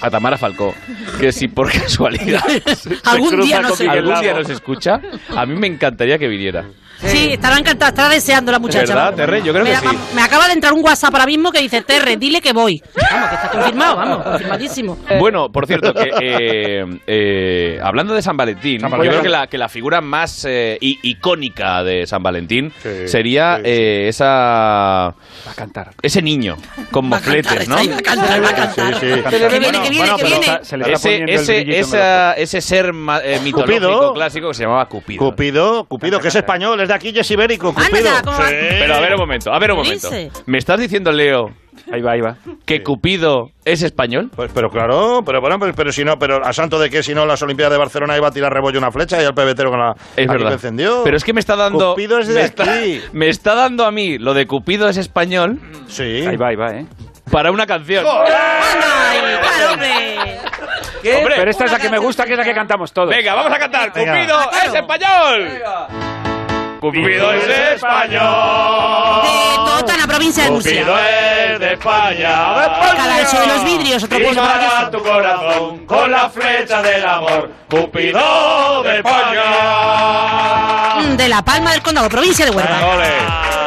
a 0.00 0.10
Tamara 0.10 0.36
Falcó, 0.36 0.74
que 1.18 1.32
si 1.32 1.48
por 1.48 1.70
casualidad 1.72 2.42
se 2.76 2.98
Algún 3.04 3.40
día 3.40 3.62
nos 3.62 4.50
escucha, 4.50 5.00
a 5.34 5.46
mí 5.46 5.54
me 5.54 5.66
encantaría 5.66 6.18
que 6.18 6.28
viniera. 6.28 6.64
Sí, 7.06 7.32
estará 7.32 7.58
encantada, 7.58 7.90
estará 7.90 8.08
deseando 8.08 8.50
la 8.52 8.58
muchacha. 8.58 8.80
¿Verdad, 8.86 9.04
vamos. 9.04 9.16
Terre? 9.16 9.42
Yo 9.42 9.52
creo 9.52 9.64
me, 9.64 9.70
que 9.70 9.76
sí. 9.76 9.86
Me 10.14 10.22
acaba 10.22 10.46
de 10.46 10.52
entrar 10.54 10.72
un 10.72 10.84
WhatsApp 10.84 11.14
ahora 11.14 11.26
mismo 11.26 11.52
que 11.52 11.60
dice, 11.60 11.82
Terre, 11.82 12.16
dile 12.16 12.40
que 12.40 12.52
voy. 12.52 12.82
Vamos, 13.10 13.28
que 13.28 13.34
está 13.34 13.50
confirmado, 13.50 13.96
vamos, 13.96 14.22
confirmadísimo. 14.24 14.98
Bueno, 15.18 15.50
por 15.50 15.66
cierto, 15.66 15.92
que 15.94 16.10
eh, 16.20 16.84
eh, 17.06 17.78
hablando 17.82 18.14
de 18.14 18.22
San 18.22 18.36
Valentín, 18.36 18.80
San 18.80 18.90
yo 18.90 18.98
creo 18.98 19.22
que 19.22 19.28
la, 19.28 19.46
que 19.46 19.58
la 19.58 19.68
figura 19.68 20.00
más 20.00 20.44
eh, 20.48 20.76
icónica 20.80 21.82
de 21.84 22.06
San 22.06 22.22
Valentín 22.22 22.72
Sí, 22.82 23.08
sería 23.08 23.56
sí. 23.56 23.62
eh, 23.64 24.08
esa... 24.08 24.26
Va 25.46 25.50
a 25.50 25.54
cantar. 25.54 25.90
Ese 26.02 26.20
niño 26.22 26.56
con 26.90 27.06
mofletes, 27.08 27.68
¿no? 27.68 27.76
Va 27.76 27.82
a 27.82 28.02
cantar, 28.02 28.42
va 28.44 28.48
a 28.48 28.54
cantar. 28.54 28.94
Sí, 29.00 29.06
sí. 29.14 29.22
Que 29.30 29.58
viene, 29.58 29.82
que 29.82 29.90
viene, 29.90 30.08
que 30.16 30.22
pero 30.24 30.40
viene. 30.40 30.58
Se 30.62 30.76
le 30.76 30.84
está 30.84 30.94
Ese, 30.94 31.08
poniendo 31.20 31.32
el 31.32 31.38
ese, 31.40 31.78
esa- 31.78 32.32
ese 32.34 32.60
ser 32.60 32.92
ma- 32.92 33.20
eh, 33.22 33.40
mitológico 33.42 33.86
Cupido. 33.88 34.14
clásico 34.14 34.48
que 34.48 34.54
se 34.54 34.62
llamaba 34.64 34.86
Cupido. 34.86 35.18
Cupido, 35.18 35.84
Cupido, 35.84 36.20
que 36.20 36.28
es 36.28 36.34
español, 36.34 36.80
es 36.80 36.88
de 36.88 36.93
aquí, 36.94 37.12
es 37.18 37.30
ibérico. 37.30 37.68
Anda 37.76 37.82
Cupido. 38.22 38.32
Sí. 38.48 38.54
Pero 38.80 38.94
a 38.94 39.00
ver 39.00 39.12
un 39.14 39.20
momento, 39.20 39.52
a 39.52 39.58
ver 39.58 39.72
un 39.72 39.78
¿Qué 39.78 39.84
momento. 39.84 40.10
dice? 40.10 40.30
¿Me 40.46 40.58
estás 40.58 40.78
diciendo, 40.80 41.12
Leo, 41.12 41.46
Ahí 41.92 42.00
va, 42.00 42.12
ahí 42.12 42.20
va. 42.20 42.36
que 42.64 42.82
Cupido 42.82 43.48
es 43.64 43.82
español? 43.82 44.30
Pues, 44.34 44.50
pero 44.54 44.68
claro, 44.70 45.20
pero 45.26 45.40
bueno, 45.40 45.58
pero, 45.58 45.72
pero 45.74 45.92
si 45.92 46.04
no, 46.04 46.16
pero 46.16 46.44
a 46.44 46.52
santo 46.52 46.78
de 46.78 46.88
que 46.88 47.02
si 47.02 47.14
no 47.14 47.26
las 47.26 47.42
Olimpiadas 47.42 47.72
de 47.72 47.78
Barcelona 47.78 48.16
iba 48.16 48.28
a 48.28 48.30
tirar 48.30 48.52
rebollo 48.52 48.78
una 48.78 48.90
flecha 48.90 49.20
y 49.20 49.24
al 49.24 49.34
pebetero 49.34 49.70
con 49.70 49.80
la 49.80 49.92
Es 50.16 50.24
aquí 50.24 50.26
verdad. 50.28 50.46
lo 50.46 50.52
encendió. 50.52 51.00
Pero 51.04 51.16
es 51.16 51.24
que 51.24 51.32
me 51.34 51.40
está 51.40 51.56
dando. 51.56 51.90
Cupido 51.90 52.18
es 52.20 52.28
de 52.28 52.34
me 52.34 52.40
aquí. 52.42 52.94
Está, 52.96 53.10
me 53.12 53.28
está 53.28 53.54
dando 53.54 53.84
a 53.84 53.90
mí 53.90 54.18
lo 54.18 54.32
de 54.34 54.46
Cupido 54.46 54.88
es 54.88 54.96
español 54.96 55.58
Sí. 55.88 56.24
Ahí 56.26 56.36
va, 56.36 56.48
ahí 56.48 56.56
va, 56.56 56.70
¿eh? 56.78 56.86
para 57.30 57.50
una 57.50 57.66
canción. 57.66 58.04
¡Ay, 58.06 59.18
claro, 59.40 59.72
hombre! 59.72 60.38
¿Qué? 61.02 61.16
Hombre. 61.16 61.34
Pero 61.36 61.50
esta 61.50 61.64
es 61.64 61.72
la 61.72 61.78
que 61.78 61.90
me 61.90 61.98
gusta, 61.98 62.24
que 62.24 62.32
es 62.32 62.38
la 62.38 62.44
que 62.44 62.54
cantamos 62.54 62.92
todos. 62.92 63.10
Venga, 63.10 63.34
vamos 63.34 63.52
a 63.52 63.58
cantar. 63.58 63.92
Venga. 63.92 64.12
Cupido 64.14 64.38
Ah, 64.38 64.48
claro. 64.50 64.68
es 64.68 64.74
español. 64.74 66.33
Cupido 66.84 67.32
es 67.32 67.48
español. 67.76 69.22
De 69.24 69.92
en 69.92 70.00
la 70.00 70.06
provincia 70.06 70.44
de 70.44 70.50
Murcia. 70.50 70.82
es 70.82 71.58
de 71.58 71.72
España. 71.72 72.54
Cada 72.94 73.20
eso 73.22 73.40
de 73.40 73.46
los 73.46 73.64
vidrios, 73.64 74.04
otro 74.04 74.18
pueblo 74.18 74.42
maravilloso. 74.42 74.90
tu 74.90 75.02
corazón 75.02 75.86
con 75.86 76.10
la 76.10 76.28
flecha 76.28 76.82
del 76.82 77.06
amor. 77.06 77.50
Cupido 77.70 78.82
de 78.82 78.96
España. 78.98 79.44
De 81.16 81.26
La 81.26 81.42
Palma 81.42 81.72
del 81.72 81.80
Condado, 81.80 82.10
provincia 82.10 82.44
de 82.44 82.50
Huelva. 82.50 83.63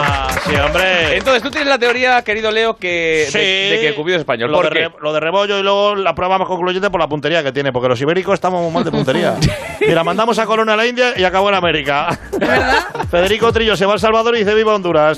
Sí, 0.47 0.55
hombre. 0.55 1.17
Entonces, 1.17 1.43
tú 1.43 1.49
tienes 1.51 1.67
la 1.67 1.77
teoría, 1.77 2.21
querido 2.23 2.51
Leo, 2.51 2.75
que 2.77 3.27
Sí. 3.29 3.37
de, 3.37 3.69
de 3.71 3.81
que 3.81 3.95
Cupido 3.95 4.15
es 4.15 4.21
español. 4.21 4.49
Lo 4.51 4.57
¿Por 4.57 4.69
de, 4.69 4.71
qué? 4.79 4.87
re- 4.87 4.95
lo 5.01 5.13
de 5.13 5.19
rebollo 5.19 5.59
y 5.59 5.63
luego 5.63 5.95
la 5.95 6.13
prueba 6.15 6.37
más 6.37 6.47
concluyente 6.47 6.89
por 6.89 6.99
la 7.01 7.07
puntería 7.07 7.43
que 7.43 7.51
tiene, 7.51 7.71
porque 7.71 7.89
los 7.89 7.99
ibéricos 8.01 8.33
estamos 8.35 8.61
muy 8.61 8.71
mal 8.71 8.83
de 8.83 8.91
puntería. 8.91 9.35
Mira, 9.81 10.03
mandamos 10.03 10.39
a 10.39 10.45
Colón 10.45 10.69
a 10.69 10.75
la 10.75 10.85
India 10.85 11.13
y 11.17 11.23
acabó 11.23 11.49
en 11.49 11.55
América. 11.55 12.17
Federico 13.11 13.51
Trillo 13.51 13.75
se 13.75 13.85
va 13.85 13.93
al 13.93 13.99
Salvador 13.99 14.35
y 14.35 14.39
dice 14.39 14.53
viva 14.53 14.73
Honduras. 14.75 15.17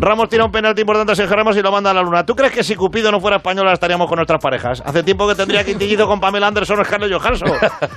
Ramos 0.00 0.28
tira 0.28 0.44
un 0.44 0.52
penalti 0.52 0.80
importante 0.82 1.12
a 1.12 1.16
Sergio 1.16 1.36
Ramos 1.36 1.56
y 1.56 1.62
lo 1.62 1.70
manda 1.72 1.90
a 1.90 1.94
la 1.94 2.02
luna. 2.02 2.24
¿Tú 2.26 2.34
crees 2.36 2.52
que 2.52 2.62
si 2.64 2.74
Cupido 2.74 3.10
no 3.10 3.20
fuera 3.20 3.36
español 3.38 3.68
estaríamos 3.68 4.08
con 4.08 4.16
nuestras 4.16 4.40
parejas? 4.40 4.82
Hace 4.84 5.02
tiempo 5.02 5.26
que 5.28 5.34
tendría 5.34 5.64
quintillido 5.64 6.06
con 6.06 6.20
Pamela 6.20 6.46
Anderson 6.48 6.80
o 6.80 6.84
Scarlett 6.84 7.12
Johansson. 7.12 7.52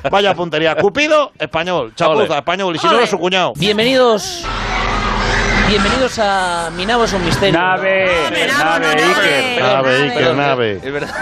Vaya 0.10 0.34
puntería. 0.34 0.76
Cupido, 0.76 1.32
español. 1.38 1.94
Chapuza, 1.96 2.24
Ole. 2.26 2.38
español. 2.38 2.76
Y 2.76 2.80
si 2.80 2.88
no, 2.88 3.06
su 3.06 3.18
cuñado. 3.18 3.54
Bienvenidos. 3.56 4.46
Bienvenidos 5.72 6.20
a 6.20 6.70
Mi 6.76 6.86
nave 6.86 7.06
es 7.06 7.14
un 7.14 7.24
misterio. 7.24 7.58
Nave, 7.58 8.06
Nave, 8.30 8.48
nave, 8.48 8.80
nave, 8.80 9.04
Iker. 9.04 9.62
nave. 9.62 9.72
Nave, 9.74 9.96
Iker, 10.04 10.14
Perdón, 10.18 10.38
nave. 10.38 10.80
Es 10.84 10.92
verdad. 10.94 11.16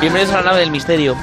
Bienvenidos 0.00 0.32
a 0.34 0.36
la 0.38 0.42
nave 0.44 0.60
del 0.60 0.70
misterio. 0.70 1.16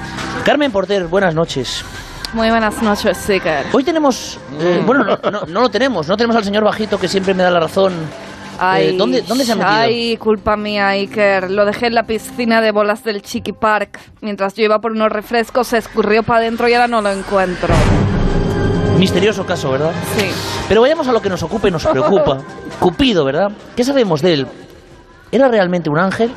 Carmen 0.44 0.70
Porter, 0.70 1.06
buenas 1.06 1.34
noches. 1.34 1.86
Muy 2.34 2.50
buenas 2.50 2.82
noches, 2.82 3.18
Seeker. 3.18 3.68
Hoy 3.72 3.86
tenemos. 3.86 4.38
eh, 4.60 4.82
bueno, 4.86 5.06
no, 5.06 5.32
no- 5.32 5.46
no 5.48 5.62
lo 5.62 5.70
tenemos. 5.70 6.08
No 6.10 6.18
tenemos 6.18 6.36
al 6.36 6.44
señor 6.44 6.66
Bajito 6.66 7.00
que 7.00 7.08
siempre 7.08 7.34
me 7.34 7.44
da 7.44 7.52
la 7.52 7.62
razón. 7.62 7.94
Eh, 8.78 8.96
¿dónde, 8.98 9.22
¿Dónde 9.22 9.46
se 9.46 9.54
ha 9.54 9.56
metido? 9.56 9.74
Ay, 9.74 10.18
culpa 10.18 10.58
mía, 10.58 10.90
Iker. 10.90 11.50
Lo 11.52 11.64
dejé 11.66 11.88
en 11.88 11.96
la 11.96 12.04
piscina 12.04 12.60
de 12.60 12.72
bolas 12.72 13.04
del 13.06 13.22
Chiqui 13.22 13.54
Park. 13.54 13.98
Mientras 14.22 14.56
yo 14.56 14.64
iba 14.66 14.80
por 14.82 14.92
unos 14.92 15.10
refrescos, 15.12 15.68
se 15.70 15.78
escurrió 15.78 16.22
para 16.24 16.40
adentro 16.42 16.68
y 16.68 16.74
ahora 16.74 16.88
no 16.90 17.02
lo 17.02 17.12
encuentro. 17.12 17.74
Misterioso 18.98 19.46
caso, 19.46 19.72
¿verdad? 19.72 19.92
Sí. 20.18 20.28
Pero 20.70 20.82
vayamos 20.82 21.08
a 21.08 21.12
lo 21.12 21.22
que 21.22 21.30
nos 21.30 21.44
ocupa 21.44 21.68
y 21.68 21.72
nos 21.72 21.86
preocupa. 21.86 22.40
Cupido, 22.80 23.26
¿verdad? 23.26 23.52
¿Qué 23.76 23.84
sabemos 23.84 24.22
de 24.22 24.34
él? 24.34 24.48
¿Era 25.32 25.48
realmente 25.48 25.90
un 25.90 25.98
ángel? 26.00 26.32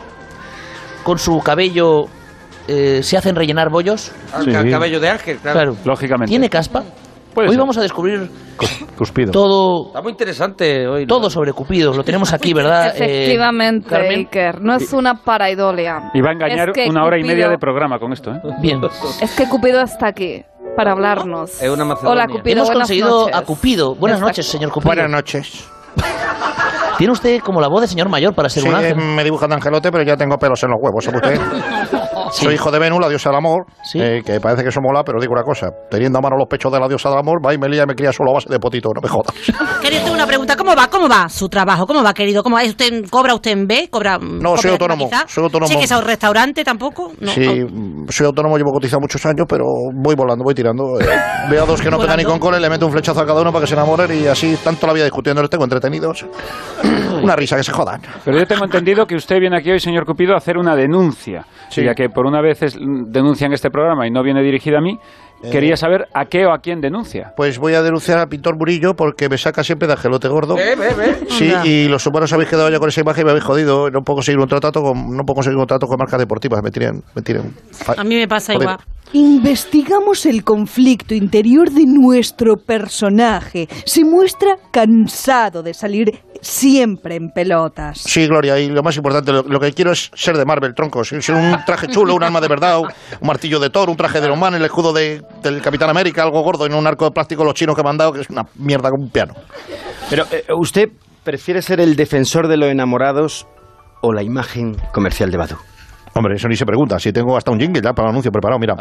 ¿Con 1.04 1.18
su 1.18 1.38
cabello 1.40 2.06
eh, 2.66 3.00
se 3.02 3.16
hacen 3.16 3.36
rellenar 3.36 3.68
bollos? 3.70 4.10
Al 4.32 4.50
ca- 4.50 4.68
cabello 4.68 4.98
de 5.00 5.08
ángel, 5.10 5.36
claro. 5.38 5.54
Claro. 5.58 5.76
Lógicamente. 5.84 6.30
¿Tiene 6.30 6.48
caspa? 6.50 6.82
Puede 7.34 7.48
Hoy 7.48 7.54
ser. 7.54 7.60
vamos 7.60 7.76
a 7.76 7.82
descubrir 7.82 8.30
Cuspido. 8.96 9.30
todo, 9.30 9.88
Está 9.88 10.00
muy 10.00 10.12
interesante 10.12 10.88
hoy. 10.88 11.02
¿no? 11.02 11.06
todo 11.08 11.28
sobre 11.28 11.52
Cupido. 11.52 11.92
Lo 11.92 12.02
tenemos 12.02 12.32
aquí, 12.32 12.54
¿verdad? 12.54 12.86
Eh, 12.96 13.24
Efectivamente. 13.24 13.94
Iker. 13.94 14.62
No 14.62 14.74
es 14.74 14.92
una 14.94 15.22
paraidolia. 15.22 16.10
Y 16.14 16.20
va 16.22 16.30
a 16.30 16.32
engañar 16.32 16.70
Es 16.70 16.74
que 16.74 16.88
una 16.88 17.04
hora 17.04 17.18
y 17.18 17.22
media 17.22 17.48
de 17.50 17.58
programa 17.58 17.98
con 17.98 18.12
esto, 18.14 18.32
¿eh? 18.32 18.40
Bien. 18.60 18.80
Es 19.20 19.30
que 19.36 19.46
Cupido 19.48 19.82
está 19.82 20.08
aquí 20.08 20.42
para 20.76 20.92
hablarnos. 20.92 21.60
Es 21.60 21.68
una 21.70 21.84
Macedonia. 21.84 22.12
Hola, 22.24 22.26
Cupido. 22.28 22.52
Hemos 22.56 22.68
buenas 22.68 22.82
conseguido 22.82 23.20
noches. 23.22 23.34
a 23.36 23.42
Cupido. 23.42 23.94
Buenas 23.96 24.18
Está- 24.18 24.28
noches, 24.28 24.46
señor 24.46 24.70
Cupido. 24.70 24.88
Buenas 24.94 25.10
noches. 25.10 25.68
Tiene 26.98 27.12
usted 27.12 27.40
como 27.40 27.60
la 27.60 27.68
voz 27.68 27.82
de 27.82 27.88
señor 27.88 28.08
mayor 28.08 28.34
para 28.34 28.48
ser 28.48 28.62
Sí, 28.62 28.68
un 28.68 28.74
ángel. 28.74 28.96
me 28.96 29.22
dibujan 29.24 29.50
de 29.50 29.56
angelote, 29.56 29.90
pero 29.92 30.02
ya 30.04 30.16
tengo 30.16 30.36
pelos 30.38 30.62
en 30.62 30.70
los 30.70 30.78
huevos, 30.80 31.04
¿sabe 31.04 31.18
usted? 31.18 31.40
Soy 32.32 32.54
hijo 32.54 32.70
de 32.70 32.78
Venus, 32.78 33.00
la 33.00 33.08
diosa 33.08 33.30
del 33.30 33.38
amor, 33.38 33.66
Sí. 33.82 34.00
eh, 34.00 34.22
que 34.24 34.40
parece 34.40 34.62
que 34.62 34.68
eso 34.70 34.80
mola, 34.80 35.02
pero 35.04 35.20
digo 35.20 35.32
una 35.32 35.42
cosa, 35.42 35.68
teniendo 35.90 36.18
a 36.18 36.22
mano 36.22 36.36
los 36.36 36.48
pechos 36.48 36.72
de 36.72 36.80
la 36.80 36.88
diosa 36.88 37.08
del 37.10 37.18
amor, 37.18 37.44
va 37.44 37.54
y 37.54 37.58
me 37.58 37.68
lía 37.68 37.82
y 37.82 37.86
me 37.86 37.94
cría 37.94 38.12
solo 38.12 38.30
a 38.30 38.34
base 38.34 38.48
de 38.50 38.58
potito, 38.58 38.88
no 38.94 39.00
me 39.00 39.08
jodas. 39.08 39.34
Quería 39.82 40.00
hacer 40.00 40.12
una 40.12 40.26
pregunta. 40.26 40.56
¿Cómo 40.56 40.74
va? 40.74 40.88
¿Cómo 40.88 41.08
va 41.08 41.28
su 41.28 41.48
trabajo? 41.48 41.86
¿Cómo 41.86 42.02
va, 42.02 42.12
querido? 42.14 42.42
¿Cómo 42.42 42.56
va? 42.56 42.62
¿Es 42.62 42.70
¿Usted 42.70 43.04
cobra 43.10 43.34
usted 43.34 43.52
en 43.52 43.66
B? 43.66 43.88
¿Cobra 43.90 44.18
No, 44.18 44.56
soy 44.56 44.72
autónomo, 44.72 45.08
quizá? 45.08 45.24
soy 45.28 45.44
autónomo. 45.44 45.68
¿Sí 45.68 45.76
que 45.78 45.84
es 45.84 45.92
a 45.92 45.98
un 45.98 46.04
restaurante 46.04 46.64
tampoco? 46.64 47.12
No, 47.20 47.30
sí, 47.30 47.40
au- 47.42 47.68
mm, 47.70 48.06
soy 48.08 48.26
autónomo, 48.26 48.56
llevo 48.58 48.72
cotizado 48.72 49.00
muchos 49.00 49.24
años, 49.26 49.46
pero 49.48 49.64
voy 49.94 50.14
volando, 50.14 50.44
voy 50.44 50.54
tirando. 50.54 51.00
eh, 51.00 51.06
veo 51.50 51.62
a 51.62 51.66
dos 51.66 51.80
que 51.80 51.90
no 51.90 51.98
pegan 51.98 52.16
ni 52.18 52.24
con 52.24 52.38
cole, 52.38 52.60
le 52.60 52.68
meto 52.68 52.86
un 52.86 52.92
flechazo 52.92 53.20
a 53.20 53.26
cada 53.26 53.40
uno 53.40 53.52
para 53.52 53.62
que 53.62 53.66
se 53.68 53.74
enamoren 53.74 54.22
y 54.22 54.26
así 54.26 54.56
tanto 54.62 54.86
la 54.86 54.92
vida 54.92 55.04
discutiendo 55.04 55.40
les 55.42 55.50
tengo 55.50 55.64
entretenidos. 55.64 56.24
Una 57.22 57.36
risa, 57.36 57.56
que 57.56 57.62
se 57.64 57.72
jodan. 57.72 58.00
Pero 58.24 58.38
yo 58.38 58.46
tengo 58.46 58.64
entendido 58.64 59.06
que 59.06 59.14
usted 59.16 59.38
viene 59.40 59.56
aquí 59.58 59.70
hoy, 59.70 59.80
señor 59.80 60.04
Cupido, 60.06 60.34
a 60.34 60.38
hacer 60.38 60.56
una 60.58 60.74
denuncia. 60.76 61.44
Sí. 61.70 61.82
Ya 61.84 61.94
que 61.94 62.08
por 62.08 62.26
una 62.26 62.40
vez 62.40 62.62
es- 62.62 62.76
denuncia 62.78 63.46
en 63.46 63.52
este 63.52 63.70
programa 63.70 64.06
y 64.06 64.10
no 64.10 64.22
viene 64.22 64.42
dirigida 64.42 64.78
a 64.78 64.80
mí, 64.80 64.98
Eh. 65.42 65.50
quería 65.50 65.76
saber 65.76 66.06
a 66.14 66.24
qué 66.26 66.46
o 66.46 66.52
a 66.52 66.58
quién 66.60 66.80
denuncia. 66.80 67.32
Pues 67.36 67.58
voy 67.58 67.74
a 67.74 67.82
denunciar 67.82 68.18
al 68.18 68.28
pintor 68.28 68.56
Murillo 68.56 68.94
porque 68.94 69.28
me 69.28 69.36
saca 69.36 69.62
siempre 69.62 69.86
de 69.86 69.92
angelote 69.94 70.28
gordo. 70.28 70.54
Ve, 70.54 70.74
ve. 70.76 71.26
Sí, 71.28 71.52
y 71.64 71.88
los 71.88 72.06
humanos 72.06 72.32
habéis 72.32 72.48
quedado 72.48 72.70
ya 72.70 72.78
con 72.78 72.88
esa 72.88 73.00
imagen 73.02 73.22
y 73.22 73.24
me 73.26 73.30
habéis 73.32 73.44
jodido. 73.44 73.90
No 73.90 74.00
puedo 74.02 74.16
conseguir 74.16 74.38
un 74.38 74.46
contrato 74.48 74.82
con, 74.82 75.14
no 75.16 75.24
puedo 75.24 75.34
conseguir 75.34 75.56
un 75.56 75.62
contrato 75.62 75.86
con 75.86 75.98
marcas 75.98 76.18
deportivas. 76.20 76.62
Me 76.62 76.70
tiran, 76.70 77.02
me 77.14 77.20
tiran. 77.22 77.52
A 77.96 78.02
mí 78.04 78.16
me 78.16 78.26
pasa 78.28 78.54
Joder. 78.54 78.68
igual. 78.68 78.78
Investigamos 79.12 80.26
el 80.26 80.42
conflicto 80.42 81.14
interior 81.14 81.70
de 81.70 81.84
nuestro 81.86 82.56
personaje. 82.56 83.68
Se 83.84 84.04
muestra 84.04 84.56
cansado 84.72 85.62
de 85.62 85.74
salir 85.74 86.18
siempre 86.42 87.16
en 87.16 87.30
pelotas. 87.30 87.98
Sí, 87.98 88.26
Gloria, 88.26 88.58
y 88.58 88.68
lo 88.68 88.82
más 88.82 88.96
importante, 88.96 89.32
lo, 89.32 89.42
lo 89.42 89.60
que 89.60 89.72
quiero 89.72 89.92
es 89.92 90.10
ser 90.14 90.36
de 90.36 90.44
Marvel, 90.44 90.74
troncos. 90.74 91.08
Ser 91.08 91.34
un 91.34 91.56
traje 91.64 91.88
chulo, 91.88 92.14
un 92.14 92.22
arma 92.22 92.40
de 92.40 92.48
verdad, 92.48 92.78
un, 92.80 92.88
martillo 93.22 93.58
de 93.60 93.70
Thor, 93.70 93.88
un 93.90 93.96
traje 93.96 94.20
de 94.20 94.26
Iron 94.26 94.38
Man, 94.38 94.54
el 94.54 94.64
escudo 94.64 94.92
de- 94.92 95.22
del 95.42 95.60
Capitán 95.62 95.90
América, 95.90 96.22
algo 96.22 96.40
gordo, 96.42 96.66
en 96.66 96.74
un 96.74 96.86
arco 96.86 97.04
de 97.06 97.10
plástico 97.10 97.44
los 97.44 97.54
chinos 97.54 97.76
que 97.76 97.82
me 97.82 97.90
han 97.90 97.96
dado, 97.98 98.12
que 98.12 98.20
es 98.20 98.30
una 98.30 98.44
mierda 98.56 98.90
con 98.90 99.02
un 99.02 99.10
piano. 99.10 99.34
Pero, 100.10 100.24
eh, 100.30 100.44
¿usted 100.58 100.88
prefiere 101.24 101.62
ser 101.62 101.80
el 101.80 101.96
defensor 101.96 102.48
de 102.48 102.56
los 102.56 102.68
enamorados 102.70 103.46
o 104.02 104.12
la 104.12 104.22
imagen 104.22 104.76
comercial 104.92 105.30
de 105.30 105.36
Badu? 105.36 105.56
Hombre, 106.16 106.34
eso 106.36 106.48
ni 106.48 106.56
se 106.56 106.64
pregunta. 106.64 106.98
Si 106.98 107.12
tengo 107.12 107.36
hasta 107.36 107.50
un 107.50 107.60
jingle 107.60 107.80
ya 107.82 107.92
para 107.92 108.08
el 108.08 108.10
anuncio 108.10 108.30
preparado, 108.32 108.58
mira. 108.58 108.74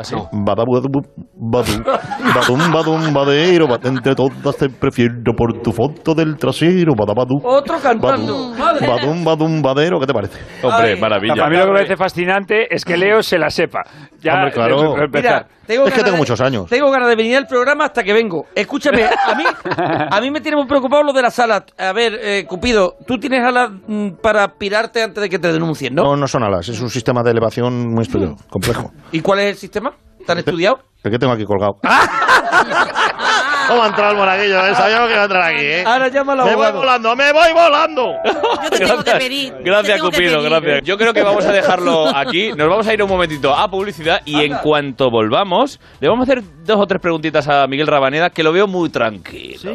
Badu, 1.37 1.83
badum, 2.33 2.71
badum, 2.71 3.13
badero, 3.13 3.67
ba- 3.67 3.79
entre 3.83 4.15
todas 4.15 4.55
te 4.57 4.69
prefiero 4.69 5.33
por 5.35 5.61
tu 5.61 5.71
foto 5.71 6.13
del 6.13 6.37
trasero, 6.37 6.93
badabadu. 6.95 7.35
Otro 7.43 7.77
cantando. 7.81 8.33
Badum, 8.51 8.57
Madre. 8.59 8.87
badum, 8.87 9.23
badum, 9.25 9.61
badero, 9.61 9.99
¿qué 9.99 10.05
te 10.07 10.13
parece? 10.13 10.39
Hombre, 10.63 10.95
maravilla. 10.95 11.33
A 11.45 11.49
mí 11.49 11.55
lo 11.57 11.63
que 11.65 11.71
me 11.71 11.75
parece 11.77 11.97
fascinante 11.97 12.73
es 12.73 12.85
que 12.85 12.97
Leo 12.97 13.21
se 13.21 13.37
la 13.37 13.49
sepa. 13.49 13.81
Ya, 14.21 14.33
Hombre, 14.35 14.51
claro. 14.51 14.81
de- 14.93 14.97
de 14.99 15.05
empezar. 15.05 15.45
Mira, 15.45 15.47
tengo 15.65 15.85
Es 15.87 15.93
que 15.93 15.99
tengo 16.01 16.11
de- 16.13 16.17
muchos 16.17 16.39
años. 16.41 16.67
Tengo 16.69 16.89
ganas 16.91 17.09
de 17.09 17.15
venir 17.15 17.37
al 17.37 17.47
programa 17.47 17.85
hasta 17.85 18.03
que 18.03 18.13
vengo. 18.13 18.45
Escúchame, 18.55 19.05
a 19.05 19.35
mí, 19.35 19.43
a 20.11 20.21
mí 20.21 20.31
me 20.31 20.41
tiene 20.41 20.57
muy 20.57 20.67
preocupado 20.67 21.03
lo 21.03 21.13
de 21.13 21.21
la 21.21 21.31
sala. 21.31 21.65
A 21.77 21.93
ver, 21.93 22.19
eh, 22.21 22.45
Cupido, 22.47 22.95
tú 23.07 23.17
tienes 23.19 23.43
alas 23.43 23.71
mm, 23.87 24.09
para 24.21 24.47
pirarte 24.47 25.01
antes 25.03 25.21
de 25.21 25.29
que 25.29 25.39
te 25.39 25.51
denuncien, 25.51 25.95
¿no? 25.95 26.03
No, 26.03 26.15
no 26.15 26.27
son 26.27 26.43
alas, 26.43 26.67
es 26.69 26.79
un 26.81 26.89
sistema 26.89 27.23
de 27.23 27.31
elevación 27.31 27.93
muy 27.93 28.03
estudiado, 28.03 28.35
complejo. 28.49 28.91
¿Y 29.11 29.21
cuál 29.21 29.39
es 29.39 29.45
el 29.51 29.55
sistema? 29.55 29.93
¿Tan 30.25 30.37
estudiado? 30.39 30.79
¿El 31.03 31.11
que 31.11 31.19
tengo 31.19 31.33
aquí 31.33 31.45
colgado? 31.45 31.75
¿Cómo 33.67 33.83
ha 33.83 33.87
entrado 33.87 34.11
el 34.11 34.17
monaguillo? 34.17 34.65
eh? 34.67 34.75
Sabíamos 34.75 35.07
que 35.07 35.13
iba 35.13 35.21
a 35.21 35.25
entrar 35.25 35.43
aquí, 35.43 35.65
¿eh? 35.65 35.83
Ahora 35.85 36.07
llama 36.07 36.35
Me 36.35 36.55
voy 36.55 36.71
volando, 36.71 37.15
me 37.15 37.31
voy 37.33 37.53
volando. 37.53 38.13
Gracias, 39.63 40.01
Cupido, 40.01 40.41
gracias. 40.41 40.83
Yo 40.83 40.97
creo 40.97 41.13
que 41.13 41.23
vamos 41.23 41.45
a 41.45 41.51
dejarlo 41.51 42.07
aquí. 42.15 42.51
Nos 42.53 42.69
vamos 42.69 42.87
a 42.87 42.93
ir 42.93 43.01
un 43.03 43.09
momentito 43.09 43.55
a 43.55 43.69
publicidad 43.69 44.21
y 44.25 44.41
en 44.43 44.55
cuanto 44.57 45.09
volvamos, 45.09 45.79
le 45.99 46.07
vamos 46.07 46.27
a 46.27 46.31
hacer 46.31 46.43
dos 46.63 46.79
o 46.79 46.87
tres 46.87 47.01
preguntitas 47.01 47.47
a 47.47 47.67
Miguel 47.67 47.87
Rabaneda, 47.87 48.29
que 48.29 48.43
lo 48.43 48.51
veo 48.51 48.67
muy 48.67 48.89
tranquilo. 48.89 49.71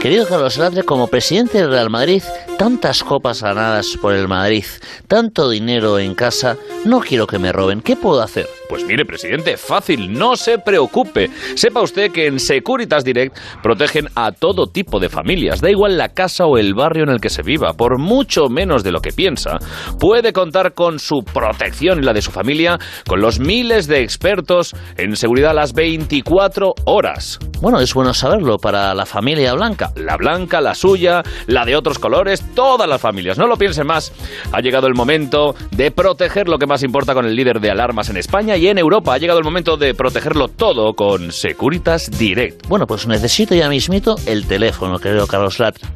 Querido 0.00 0.26
Carlos 0.28 0.56
Latre, 0.58 0.84
como 0.84 1.08
presidente 1.08 1.58
del 1.58 1.70
Real 1.70 1.90
Madrid, 1.90 2.22
tantas 2.58 3.02
copas 3.02 3.42
ganadas 3.42 3.96
por 4.00 4.12
el 4.12 4.28
Madrid, 4.28 4.64
tanto 5.08 5.50
dinero 5.50 5.98
en 5.98 6.14
casa, 6.14 6.56
no 6.84 7.00
quiero 7.00 7.26
que 7.26 7.38
me 7.38 7.50
roben. 7.50 7.80
¿Qué 7.80 7.96
puedo 7.96 8.22
hacer? 8.22 8.46
Pues 8.68 8.84
mire, 8.84 9.04
presidente, 9.04 9.56
fácil, 9.56 10.12
no 10.12 10.36
se 10.36 10.58
preocupe. 10.58 11.30
Sepa 11.54 11.82
usted 11.82 12.12
que 12.12 12.26
en 12.26 12.38
Securitas 12.38 13.04
Direct 13.04 13.36
protegen 13.62 14.08
a 14.14 14.32
todo 14.32 14.66
tipo 14.66 15.00
de 15.00 15.08
familias, 15.08 15.60
da 15.60 15.70
igual 15.70 15.96
la 15.96 16.10
casa 16.10 16.46
o 16.46 16.58
el 16.58 16.74
barrio 16.74 17.04
en 17.04 17.10
el 17.10 17.20
que 17.20 17.30
se 17.30 17.42
viva, 17.42 17.72
por 17.72 17.98
mucho 17.98 18.48
menos 18.48 18.84
de 18.84 18.92
lo 18.92 19.00
que 19.00 19.12
piensa. 19.12 19.58
Puede 19.98 20.32
contar 20.32 20.74
con 20.74 20.98
su 20.98 21.22
protección 21.24 22.00
y 22.00 22.02
la 22.02 22.12
de 22.12 22.22
su 22.22 22.30
familia, 22.30 22.78
con 23.08 23.20
los 23.20 23.40
miles 23.40 23.86
de 23.86 24.02
expertos 24.02 24.74
en 24.96 25.16
seguridad 25.16 25.50
a 25.50 25.54
las 25.54 25.72
24 25.72 26.74
horas. 26.84 27.38
Bueno, 27.60 27.80
es 27.80 27.92
bueno 27.94 28.14
saberlo 28.14 28.58
para 28.58 28.94
la 28.94 29.06
familia 29.06 29.54
blanca. 29.54 29.85
La 29.94 30.16
blanca, 30.16 30.60
la 30.60 30.74
suya, 30.74 31.22
la 31.46 31.64
de 31.64 31.76
otros 31.76 31.98
colores, 31.98 32.44
todas 32.54 32.88
las 32.88 33.00
familias. 33.00 33.38
No 33.38 33.46
lo 33.46 33.56
piensen 33.56 33.86
más. 33.86 34.12
Ha 34.52 34.60
llegado 34.60 34.86
el 34.86 34.94
momento 34.94 35.54
de 35.70 35.90
proteger 35.90 36.48
lo 36.48 36.58
que 36.58 36.66
más 36.66 36.82
importa 36.82 37.14
con 37.14 37.26
el 37.26 37.36
líder 37.36 37.60
de 37.60 37.70
alarmas 37.70 38.08
en 38.08 38.16
España 38.16 38.56
y 38.56 38.68
en 38.68 38.78
Europa. 38.78 39.14
Ha 39.14 39.18
llegado 39.18 39.38
el 39.38 39.44
momento 39.44 39.76
de 39.76 39.94
protegerlo 39.94 40.48
todo 40.48 40.94
con 40.94 41.32
Securitas 41.32 42.10
Direct. 42.10 42.66
Bueno, 42.66 42.86
pues 42.86 43.06
necesito 43.06 43.54
ya 43.54 43.68
mismito 43.68 44.16
el 44.26 44.46
teléfono, 44.46 44.98
querido 44.98 45.26
Carlos 45.26 45.58
Latre. 45.58 45.86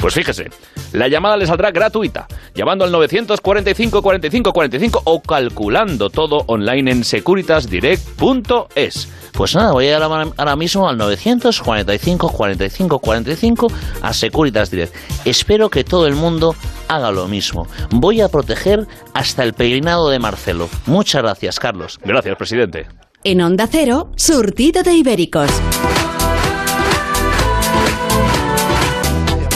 Pues 0.00 0.14
fíjese, 0.14 0.48
la 0.92 1.08
llamada 1.08 1.36
le 1.36 1.46
saldrá 1.46 1.70
gratuita, 1.70 2.26
llamando 2.54 2.84
al 2.84 2.92
945 2.92 4.00
45 4.00 4.52
45 4.52 5.02
o 5.04 5.22
calculando 5.22 6.10
todo 6.10 6.44
online 6.46 6.92
en 6.92 7.04
securitasdirect.es. 7.04 9.08
Pues 9.38 9.54
nada, 9.54 9.70
voy 9.70 9.88
a 9.88 10.00
llamar 10.00 10.26
ahora 10.36 10.56
mismo 10.56 10.88
al 10.88 10.98
945 10.98 12.28
45 12.32 12.98
45 12.98 13.66
a 14.02 14.12
Securitas 14.12 14.68
Direct. 14.68 14.92
Espero 15.24 15.70
que 15.70 15.84
todo 15.84 16.08
el 16.08 16.16
mundo 16.16 16.56
haga 16.88 17.12
lo 17.12 17.28
mismo. 17.28 17.68
Voy 17.90 18.20
a 18.20 18.28
proteger 18.30 18.88
hasta 19.14 19.44
el 19.44 19.52
peinado 19.52 20.08
de 20.08 20.18
Marcelo. 20.18 20.68
Muchas 20.86 21.22
gracias, 21.22 21.60
Carlos. 21.60 22.00
Gracias, 22.02 22.36
presidente. 22.36 22.88
En 23.22 23.40
Onda 23.40 23.68
Cero, 23.70 24.10
surtido 24.16 24.82
de 24.82 24.94
ibéricos. 24.94 25.48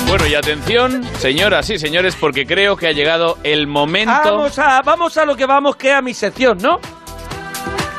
Bueno, 0.06 0.28
y 0.28 0.36
atención, 0.36 1.02
señoras 1.18 1.70
y 1.70 1.78
señores, 1.80 2.14
porque 2.14 2.46
creo 2.46 2.76
que 2.76 2.86
ha 2.86 2.92
llegado 2.92 3.38
el 3.42 3.66
momento. 3.66 4.12
Vamos 4.12 4.56
a, 4.60 4.80
vamos 4.82 5.16
a 5.16 5.24
lo 5.24 5.34
que 5.34 5.46
vamos, 5.46 5.74
que 5.74 5.88
es 5.88 5.94
a 5.94 6.02
mi 6.02 6.14
sección, 6.14 6.58
¿no? 6.58 6.78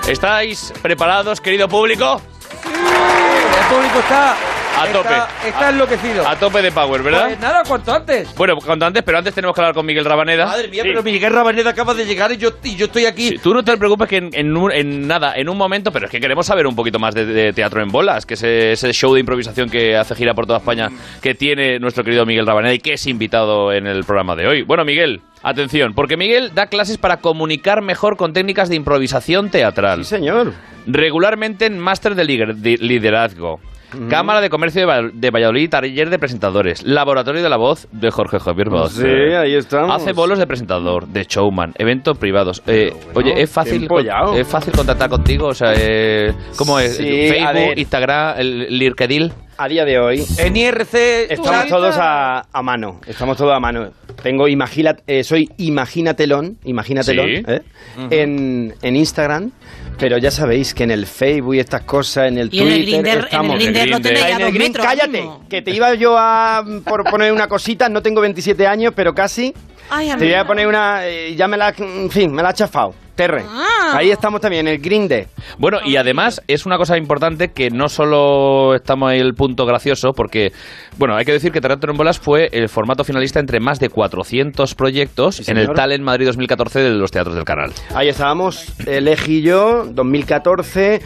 ¿Estáis 0.08 0.74
preparados, 0.82 1.40
querido 1.40 1.70
público? 1.70 2.22
El 2.66 3.66
público 3.74 4.00
está 4.00 4.36
A 4.76 4.86
está- 4.88 4.92
tope. 5.04 5.48
Está, 5.48 5.70
enloquecido. 5.70 6.28
A 6.28 6.36
tope 6.36 6.62
de 6.62 6.72
power, 6.72 7.04
¿verdad? 7.04 7.26
Pues 7.28 7.40
nada, 7.40 7.62
cuanto 7.68 7.94
antes. 7.94 8.34
Bueno, 8.36 8.56
cuanto 8.58 8.86
antes, 8.86 9.04
pero 9.04 9.18
antes 9.20 9.34
tenemos 9.34 9.56
que 9.56 9.62
hablar 9.62 9.74
con 9.76 9.86
Miguel 9.86 10.04
Rabaneda. 10.04 10.46
Madre 10.48 10.68
mía, 10.68 10.82
Sí. 10.84 10.90
pero 10.90 11.04
Miguel 11.04 11.32
Rabaneda 11.32 11.70
acaba 11.70 11.94
de 11.94 12.06
llegar 12.06 12.32
y 12.32 12.38
yo, 12.38 12.50
y 12.64 12.76
yo 12.76 12.86
estoy 12.86 13.06
aquí. 13.06 13.30
Sí, 13.30 13.38
tú 13.42 13.54
no 13.54 13.64
te 13.64 13.78
preocupes 13.78 14.08
que 14.10 14.18
en, 14.18 14.30
en 14.34 14.58
un- 14.58 14.72
en 14.72 15.08
nada, 15.08 15.34
en 15.36 15.48
un 15.48 15.58
momento, 15.58 15.92
pero 15.92 16.06
es 16.08 16.12
que 16.12 16.20
queremos 16.20 16.46
saber 16.48 16.66
un 16.66 16.76
poquito 16.76 16.98
más 17.00 17.14
de, 17.14 17.26
de 17.26 17.54
Teatro 17.54 17.82
en 17.84 17.90
Bolas, 17.90 18.26
que 18.26 18.34
es 18.34 18.44
ese 18.44 18.92
show 18.94 19.14
de 19.14 19.20
improvisación 19.20 19.70
que 19.70 19.96
hace 19.96 20.16
gira 20.16 20.34
por 20.34 20.48
toda 20.48 20.60
España, 20.60 20.90
que 21.22 21.36
tiene 21.36 21.78
nuestro 21.80 22.04
querido 22.04 22.26
Miguel 22.26 22.46
Rabaneda 22.48 22.74
y 22.74 22.80
que 22.80 22.94
es 22.94 23.06
invitado 23.08 23.72
en 23.72 23.86
el 23.86 24.04
programa 24.04 24.36
de 24.36 24.48
hoy. 24.48 24.62
Bueno, 24.64 24.84
Miguel, 24.86 25.22
atención, 25.44 25.94
porque 25.94 26.18
Miguel 26.18 26.52
da 26.56 26.68
clases 26.68 26.98
para 26.98 27.18
comunicar 27.18 27.82
mejor 27.84 28.18
con 28.18 28.34
técnicas 28.34 28.70
de 28.70 28.76
improvisación 28.76 29.50
teatral. 29.52 30.00
Sí, 30.04 30.10
señor. 30.16 30.54
Regularmente 30.88 31.66
en 31.68 31.78
máster 31.80 32.16
de 32.16 32.24
liger- 32.26 32.56
Cámara 34.10 34.42
de 34.42 34.50
Comercio 34.50 34.82
de, 34.82 34.86
Val- 34.86 35.12
de 35.14 35.30
Valladolid, 35.32 35.70
taller 35.70 36.10
de 36.10 36.20
presentadores, 36.20 36.84
laboratorio 36.84 37.42
de 37.44 37.50
la 37.50 37.58
voz 37.58 37.88
de 37.92 38.12
Jorge 38.12 38.40
Javier 38.40 38.70
Voz. 38.70 38.94
Sí, 38.94 39.06
ahí 39.08 39.56
estamos. 39.56 39.96
Hace 39.96 40.14
bolos 40.14 40.40
de 40.40 40.48
presentador, 40.48 41.08
de 41.08 41.24
showman, 41.26 41.74
eventos 41.78 42.18
privados. 42.18 42.62
Eh, 42.68 42.94
oye, 43.14 43.42
es 43.42 43.50
fácil, 43.50 43.88
es 44.36 44.48
fácil 44.48 44.74
contactar 44.74 45.10
contigo, 45.10 45.48
o 45.48 45.54
sea, 45.54 45.74
eh, 45.78 46.34
¿cómo 46.56 46.80
es? 46.80 46.98
Sí, 46.98 47.04
Facebook. 47.30 47.74
Instagram, 47.78 48.36
el 48.40 48.78
LinkedIn. 48.80 49.32
A 49.56 49.68
día 49.68 49.86
de 49.86 50.00
hoy. 50.00 50.26
En 50.40 50.58
IRC. 50.58 51.32
Estamos 51.32 51.68
todos 51.68 51.96
a, 52.00 52.44
a 52.52 52.62
mano. 52.64 53.00
Estamos 53.06 53.38
todos 53.38 53.54
a 53.56 53.60
mano. 53.60 53.92
Tengo 54.24 54.48
imagina, 54.48 54.96
eh, 55.06 55.24
soy 55.24 55.48
Imagínatelón, 55.58 56.58
Imagínatelón, 56.64 57.28
Sí. 57.28 57.44
¿eh? 57.48 57.62
en, 58.10 58.74
en 58.82 58.96
Instagram. 58.96 59.52
Pero 59.98 60.18
ya 60.18 60.32
sabéis 60.32 60.74
que 60.74 60.84
en 60.84 60.92
el 60.92 61.06
Facebook 61.06 61.56
y 61.56 61.60
estas 61.60 61.82
cosas, 61.84 62.28
en 62.28 62.38
el 62.38 62.50
Y 62.52 62.60
en 62.60 62.68
el 62.68 62.84
Twitter, 62.84 63.00
Grindr- 63.04 63.08
en 63.10 63.18
el 63.18 63.24
estamos. 63.26 63.56
Grindr 63.56 63.74
tenéis 64.02 64.26
En 64.26 64.32
el 64.32 64.40
dos 64.42 64.50
Grindr, 64.54 64.60
metros 64.80 64.86
cállate, 64.86 65.08
mismo. 65.10 65.46
que 65.50 65.62
te 65.62 65.72
iba 65.72 65.94
yo 65.94 66.18
a 66.18 66.64
por 66.86 67.04
poner 67.10 67.32
una 67.32 67.48
cosita. 67.48 67.88
No 67.90 68.02
tengo 68.02 68.20
27 68.22 68.68
años, 68.68 68.94
pero 68.96 69.14
casi. 69.14 69.54
Ay, 69.90 70.12
Te 70.18 70.26
iba 70.28 70.40
a 70.42 70.48
poner 70.48 70.68
una. 70.68 71.06
eh, 71.08 71.36
ya 71.36 71.48
me 71.48 71.58
la. 71.58 71.74
En 71.78 72.10
fin, 72.10 72.32
me 72.34 72.42
la 72.42 72.50
ha 72.50 72.54
chafado. 72.54 72.96
Terre. 73.16 73.44
Ah. 73.48 73.94
Ahí 73.96 74.12
estamos 74.12 74.42
también, 74.42 74.68
en 74.68 74.74
el 74.74 74.82
Grindr. 74.82 75.28
Bueno, 75.58 75.80
y 75.86 75.98
además 75.98 76.42
es 76.48 76.66
una 76.66 76.78
cosa 76.78 76.98
importante 76.98 77.52
que 77.52 77.70
no 77.70 77.90
solo 77.90 78.74
estamos 78.76 79.14
en 79.14 79.20
el 79.20 79.34
punto 79.34 79.66
gracioso, 79.66 80.14
porque, 80.14 80.52
bueno, 80.98 81.16
hay 81.16 81.26
que 81.26 81.32
decir 81.34 81.52
que 81.52 81.62
Teatro 81.62 81.92
en 81.92 81.98
Bolas 81.98 82.20
fue 82.20 82.50
el 82.52 82.70
formato 82.70 83.04
finalista 83.04 83.40
entre 83.40 83.60
más 83.60 83.80
de 83.80 83.90
400 83.90 84.76
proyectos 84.76 85.48
en 85.48 85.58
el. 85.58 85.74
Talent 85.74 86.04
Madrid 86.04 86.28
2014 86.28 86.80
de 86.80 86.90
los 86.92 87.12
teatros 87.12 87.36
del 87.36 87.46
canal. 87.46 87.72
Ahí 87.96 88.10
estábamos, 88.10 88.66
el 88.86 89.08
Eji 89.08 89.38
y 89.38 89.42
yo, 89.42 89.86
2014, 89.90 91.02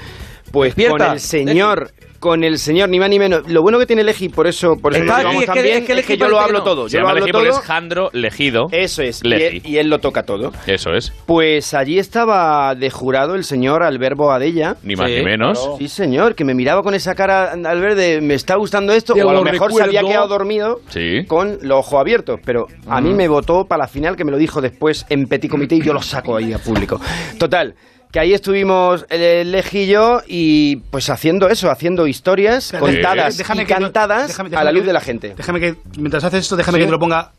pues 0.51 0.75
Despierta, 0.75 1.05
con 1.05 1.13
el 1.13 1.19
señor, 1.19 1.91
con 2.19 2.43
el 2.43 2.57
señor, 2.59 2.89
ni 2.89 2.99
más 2.99 3.09
ni 3.09 3.19
menos. 3.19 3.47
Lo 3.47 3.61
bueno 3.61 3.77
que 3.79 3.85
tiene 3.85 4.01
el 4.01 4.09
Eji, 4.09 4.29
por 4.29 4.47
eso, 4.47 4.77
por 4.77 4.93
eso 4.93 5.03
Está 5.03 5.17
aquí, 5.19 5.35
es 5.35 5.39
que- 5.41 5.45
tan 5.45 5.55
bien, 5.63 5.77
es 5.87 6.05
que 6.05 6.13
es 6.13 6.19
yo 6.19 6.27
lo 6.29 6.39
hablo 6.39 6.59
no. 6.59 6.63
todo. 6.63 6.89
Se 6.89 6.97
Yo 6.97 7.01
lo 7.01 7.09
hablo 7.09 7.21
Leji 7.21 7.31
todo. 7.31 7.45
es 7.45 7.59
Jandro 7.59 8.09
Legido. 8.13 8.67
Eso 8.71 9.01
es, 9.03 9.21
y 9.23 9.27
Leji. 9.27 9.57
él, 9.57 9.61
y 9.65 9.77
él 9.77 9.89
lo 9.89 9.99
toca 9.99 10.23
todo. 10.23 10.51
Eso 10.65 10.93
es. 10.93 11.13
Pues 11.25 11.73
allí 11.73 11.99
estaba 11.99 12.75
de 12.75 12.89
jurado 12.89 13.35
el 13.35 13.43
señor 13.43 13.83
Alberto 13.83 14.31
Adella. 14.31 14.75
Ni 14.83 14.95
más 14.95 15.09
Sí, 15.09 15.17
ni 15.17 15.23
menos. 15.23 15.69
Sí, 15.77 15.87
señor, 15.87 16.35
que 16.35 16.43
me 16.43 16.53
miraba 16.53 16.83
con 16.83 16.93
esa 16.93 17.15
cara, 17.15 17.51
Albert, 17.53 17.95
de 17.97 18.21
me 18.21 18.33
está 18.33 18.55
gustando 18.55 18.93
esto, 18.93 19.13
Te 19.13 19.23
o 19.23 19.29
a 19.29 19.33
lo 19.33 19.43
lo 19.43 19.51
mejor 19.51 19.71
se 19.73 19.81
había 19.83 20.01
recuerdo. 20.01 20.07
quedado 20.09 20.27
dormido 20.27 20.81
Sí. 20.89 21.25
con 21.27 21.59
los 21.61 21.79
ojos 21.79 21.99
abiertos, 21.99 22.39
pero 22.43 22.67
a 22.87 22.99
mí 23.01 23.13
me 23.13 23.27
votó 23.27 23.65
para 23.65 23.83
la 23.83 23.87
final, 23.87 24.15
que 24.15 24.23
me 24.25 24.31
lo 24.31 24.37
dijo 24.37 24.61
después 24.61 25.05
en 25.09 25.27
petit 25.27 25.49
comité 25.51 25.75
y 25.75 25.81
yo 25.81 25.93
lo 25.93 26.01
saco 26.01 26.35
ahí 26.35 26.53
a 26.53 26.57
público. 26.59 26.99
Total, 27.37 27.75
que 28.11 28.19
ahí 28.19 28.33
estuvimos 28.33 29.05
el 29.09 29.51
Leji 29.51 29.79
y 29.79 29.87
yo 29.87 30.21
y 30.27 30.75
pues 30.77 31.09
haciendo 31.09 31.49
eso, 31.49 31.69
haciendo 31.69 32.07
historias 32.07 32.73
contadas 32.79 33.37
Déjame 33.37 33.63
y 33.63 33.65
que 33.65 33.73
no- 33.73 33.79
cantadas 33.81 34.29
déjame- 34.29 34.47
a 34.47 34.49
déjame 34.51 34.65
la 34.65 34.71
luz 34.71 34.81
que- 34.81 34.87
de 34.87 34.93
la 34.93 35.01
gente. 35.01 35.33
Déjame 35.35 35.59
que, 35.59 35.75
mientras 35.97 36.23
haces 36.23 36.41
esto, 36.41 36.55
déjame 36.55 36.77
Sí. 36.77 36.81
que 36.81 36.85
te 36.85 36.91
lo 36.91 36.99
ponga 36.99 37.31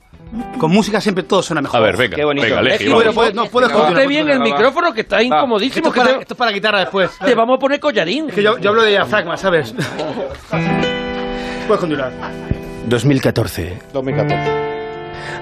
con 0.59 0.71
música, 0.71 1.01
siempre 1.01 1.25
todo 1.25 1.43
suena 1.43 1.63
mejor. 1.63 1.79
A 1.81 1.83
ver, 1.83 1.97
venga. 1.97 2.17
Qué 2.17 2.25
bonito. 2.25 2.47
Venga, 2.47 2.61
bueno, 3.13 3.33
no, 3.45 3.47
puedes 3.47 3.71
Ponte 3.71 3.73
continuar, 3.73 4.07
bien 4.09 4.29
el 4.29 4.41
micrófono 4.41 4.93
que 4.93 5.01
está 5.01 5.23
incomodísimo. 5.23 5.89
Esto 5.89 5.89
es 5.89 5.95
que 5.95 6.01
para, 6.13 6.23
esto 6.23 6.35
es 6.35 6.39
para 6.39 6.51
guitarra 6.51 6.81
después. 6.81 7.11
te 7.25 7.35
vamos 7.35 7.57
a 7.57 7.59
poner 7.59 7.81
collarín. 7.81 8.29
Es 8.29 8.35
que 8.35 8.43
yo, 8.43 8.59
yo 8.59 8.69
hablo 8.71 8.83
de 8.83 8.91
diafragma, 8.91 9.37
¿sabes? 9.39 9.75
Puedes 11.67 11.81
continuar. 11.81 12.13
2014. 12.89 13.79
2014. 13.95 14.51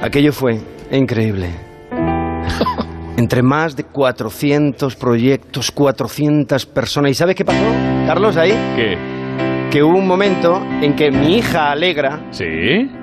Aquello 0.02 0.32
fue 0.32 0.60
increíble. 0.92 1.50
Entre 3.16 3.42
más 3.42 3.76
de 3.76 3.84
400 3.84 4.94
proyectos, 4.96 5.70
400 5.70 6.66
personas. 6.66 7.10
¿Y 7.12 7.14
sabes 7.14 7.34
qué 7.34 7.44
pasó, 7.44 7.64
Carlos, 8.06 8.36
ahí? 8.36 8.52
¿Qué? 8.76 8.98
Que 9.70 9.82
hubo 9.82 9.98
un 9.98 10.06
momento 10.06 10.62
en 10.82 10.94
que 10.94 11.10
mi 11.10 11.38
hija 11.38 11.70
Alegra, 11.70 12.20
¿Sí? 12.30 12.44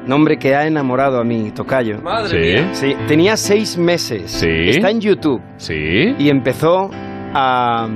nombre 0.05 0.37
que 0.37 0.55
ha 0.55 0.65
enamorado 0.67 1.19
a 1.19 1.23
mi 1.23 1.51
tocayo, 1.51 1.99
Madre 2.01 2.29
Sí. 2.29 2.37
mía. 2.61 2.69
sí, 2.73 2.95
tenía 3.07 3.35
seis 3.37 3.77
meses. 3.77 4.29
Sí. 4.31 4.47
Está 4.69 4.89
en 4.91 5.01
YouTube 5.01 5.41
¿Sí? 5.57 6.15
y 6.17 6.29
empezó 6.29 6.89
a, 7.33 7.87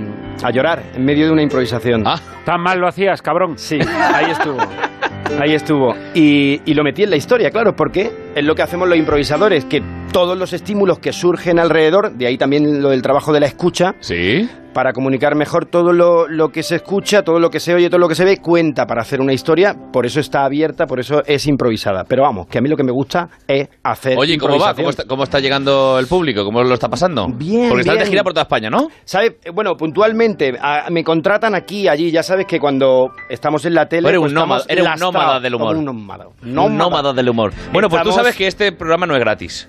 a 0.44 0.52
llorar 0.52 0.84
en 0.96 1.06
medio 1.06 1.28
de 1.28 1.32
una 1.32 1.44
improvisación. 1.44 2.04
Ah, 2.06 2.20
Tan 2.46 2.62
mal 2.62 2.80
lo 2.80 2.88
hacías, 2.88 3.22
cabrón. 3.22 3.58
Sí, 3.58 3.78
ahí 4.14 4.32
estuvo. 4.32 4.58
Ahí 5.40 5.54
estuvo. 5.54 5.94
Y, 6.16 6.62
y 6.66 6.74
lo 6.74 6.84
metí 6.84 7.04
en 7.04 7.10
la 7.12 7.18
historia, 7.18 7.52
claro, 7.52 7.76
porque 7.76 8.12
es 8.36 8.44
lo 8.44 8.56
que 8.56 8.62
hacemos 8.64 8.88
los 8.88 8.98
improvisadores, 8.98 9.66
que 9.66 9.82
todos 10.12 10.38
los 10.38 10.54
estímulos 10.54 11.00
que 11.00 11.14
surgen 11.14 11.60
alrededor, 11.60 12.12
de 12.14 12.28
ahí 12.28 12.38
también 12.38 12.82
lo 12.82 12.90
del 12.90 13.02
trabajo 13.02 13.34
de 13.34 13.40
la 13.40 13.46
escucha. 13.48 13.96
Sí. 14.00 14.50
Para 14.74 14.94
comunicar 14.94 15.34
mejor 15.36 15.66
todo 15.66 15.92
lo, 15.92 16.28
lo 16.28 16.50
que 16.50 16.62
se 16.62 16.76
escucha, 16.76 17.24
todo 17.24 17.40
lo 17.40 17.50
que 17.50 17.60
se 17.60 17.74
oye, 17.74 17.90
todo 17.90 17.98
lo 18.00 18.08
que 18.08 18.14
se 18.14 18.24
ve, 18.24 18.38
cuenta 18.38 18.86
para 18.86 19.02
hacer 19.02 19.22
una 19.22 19.34
historia. 19.34 19.76
Por 19.92 20.06
eso 20.06 20.20
está 20.20 20.46
abierta, 20.46 20.86
por 20.86 21.00
eso 21.00 21.24
es 21.26 21.48
improvisada. 21.48 22.04
Pero 22.04 22.22
vamos, 22.22 22.46
que 22.46 22.60
a 22.60 22.62
mí 22.62 22.70
lo 22.70 22.78
que 22.78 22.84
me 22.84 22.92
gusta 22.92 23.28
es 23.48 23.70
hacer. 23.82 24.16
Oye, 24.20 24.34
¿y 24.34 24.38
¿cómo 24.38 24.60
va? 24.60 24.76
¿Cómo 24.76 24.92
está, 24.92 25.06
cómo 25.06 25.24
está 25.24 25.40
llegando 25.40 25.98
el 25.98 26.06
público? 26.06 26.44
¿Cómo 26.46 26.64
lo 26.64 26.74
está 26.76 26.90
pasando? 26.90 27.28
Bien, 27.28 27.70
Porque 27.70 27.82
estás 27.82 27.98
de 27.98 28.06
gira 28.06 28.24
por 28.24 28.34
toda 28.34 28.44
España, 28.44 28.70
¿no? 28.70 28.88
¿Sabe? 29.04 29.40
Eh, 29.44 29.50
Bueno, 29.52 29.76
puntualmente, 29.76 30.54
a- 30.62 30.86
me 30.92 31.04
contratan 31.04 31.56
aquí, 31.56 31.88
allí. 31.88 32.12
Ya 32.12 32.22
sabes 32.22 32.46
que 32.46 32.60
cuando 32.60 33.10
estamos 33.30 33.66
en 33.66 33.74
la 33.74 33.88
tele. 33.90 34.08
Eres 34.10 34.20
pues 34.20 34.32
un 34.32 34.36
nómada, 34.36 34.62
estamos 34.62 34.80
eres 34.88 34.94
un 34.94 35.00
nómada 35.00 35.40
del 35.40 35.56
humor. 35.56 35.76
Un 35.76 35.86
nómada. 35.86 36.28
Un 36.44 36.78
nómada 36.78 37.14
del 37.14 37.30
humor. 37.30 37.52
Bueno, 37.74 37.90
pues 37.90 38.04
tú 38.04 38.12
sabes 38.12 38.36
que 38.36 38.46
este 38.46 38.72
programa 38.74 39.08
no 39.08 39.16
es 39.16 39.20
gratis. 39.22 39.68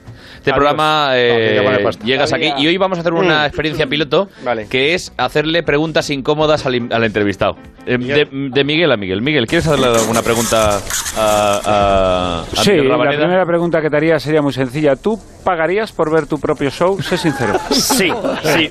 Este 0.49 0.55
Adiós. 0.61 0.75
programa 0.75 1.11
eh, 1.15 1.61
No, 1.83 1.91
llegas 2.07 2.33
aquí 2.33 2.51
y 2.57 2.67
hoy 2.67 2.77
vamos 2.79 2.99
a 2.99 3.01
hacer 3.03 3.13
una 3.13 3.43
Mm. 3.43 3.47
experiencia 3.47 3.87
piloto 3.87 4.29
Vale. 4.43 4.67
que 4.69 4.95
es 4.95 5.13
hacerle 5.19 5.63
preguntas 5.63 6.09
incómodas 6.11 6.65
al, 6.65 6.75
entrevistado. 7.05 7.53
Eh, 7.87 7.99
de, 7.99 8.27
de 8.31 8.65
Miguel 8.65 8.91
a 8.93 8.97
Miguel. 8.97 9.21
Miguel, 9.23 9.47
¿quieres 9.47 9.67
hacerle 9.67 9.87
alguna 9.89 10.23
pregunta 10.23 10.79
a, 11.17 11.61
a, 11.65 12.41
a 12.41 12.63
Sí, 12.63 12.71
Miguel 12.73 12.89
la 12.89 12.99
primera 12.99 13.45
pregunta 13.45 13.81
que 13.83 13.91
te 13.91 13.97
haría 13.97 14.19
sería 14.19 14.41
muy 14.41 14.53
sencilla. 14.53 14.97
¿Tú 14.97 15.19
pagarías 15.45 15.93
por 15.93 16.11
ver 16.11 16.27
tu 16.27 16.39
propio 16.39 16.71
show? 16.71 17.01
Sé 17.03 17.17
sincero. 17.19 17.55
Sí, 17.71 18.11
sí. 18.43 18.71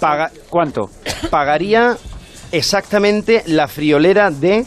Paga, 0.00 0.30
¿Cuánto? 0.50 0.90
pagaría 1.30 1.96
exactamente 2.52 3.42
la 3.46 3.66
friolera 3.68 4.30
de 4.30 4.64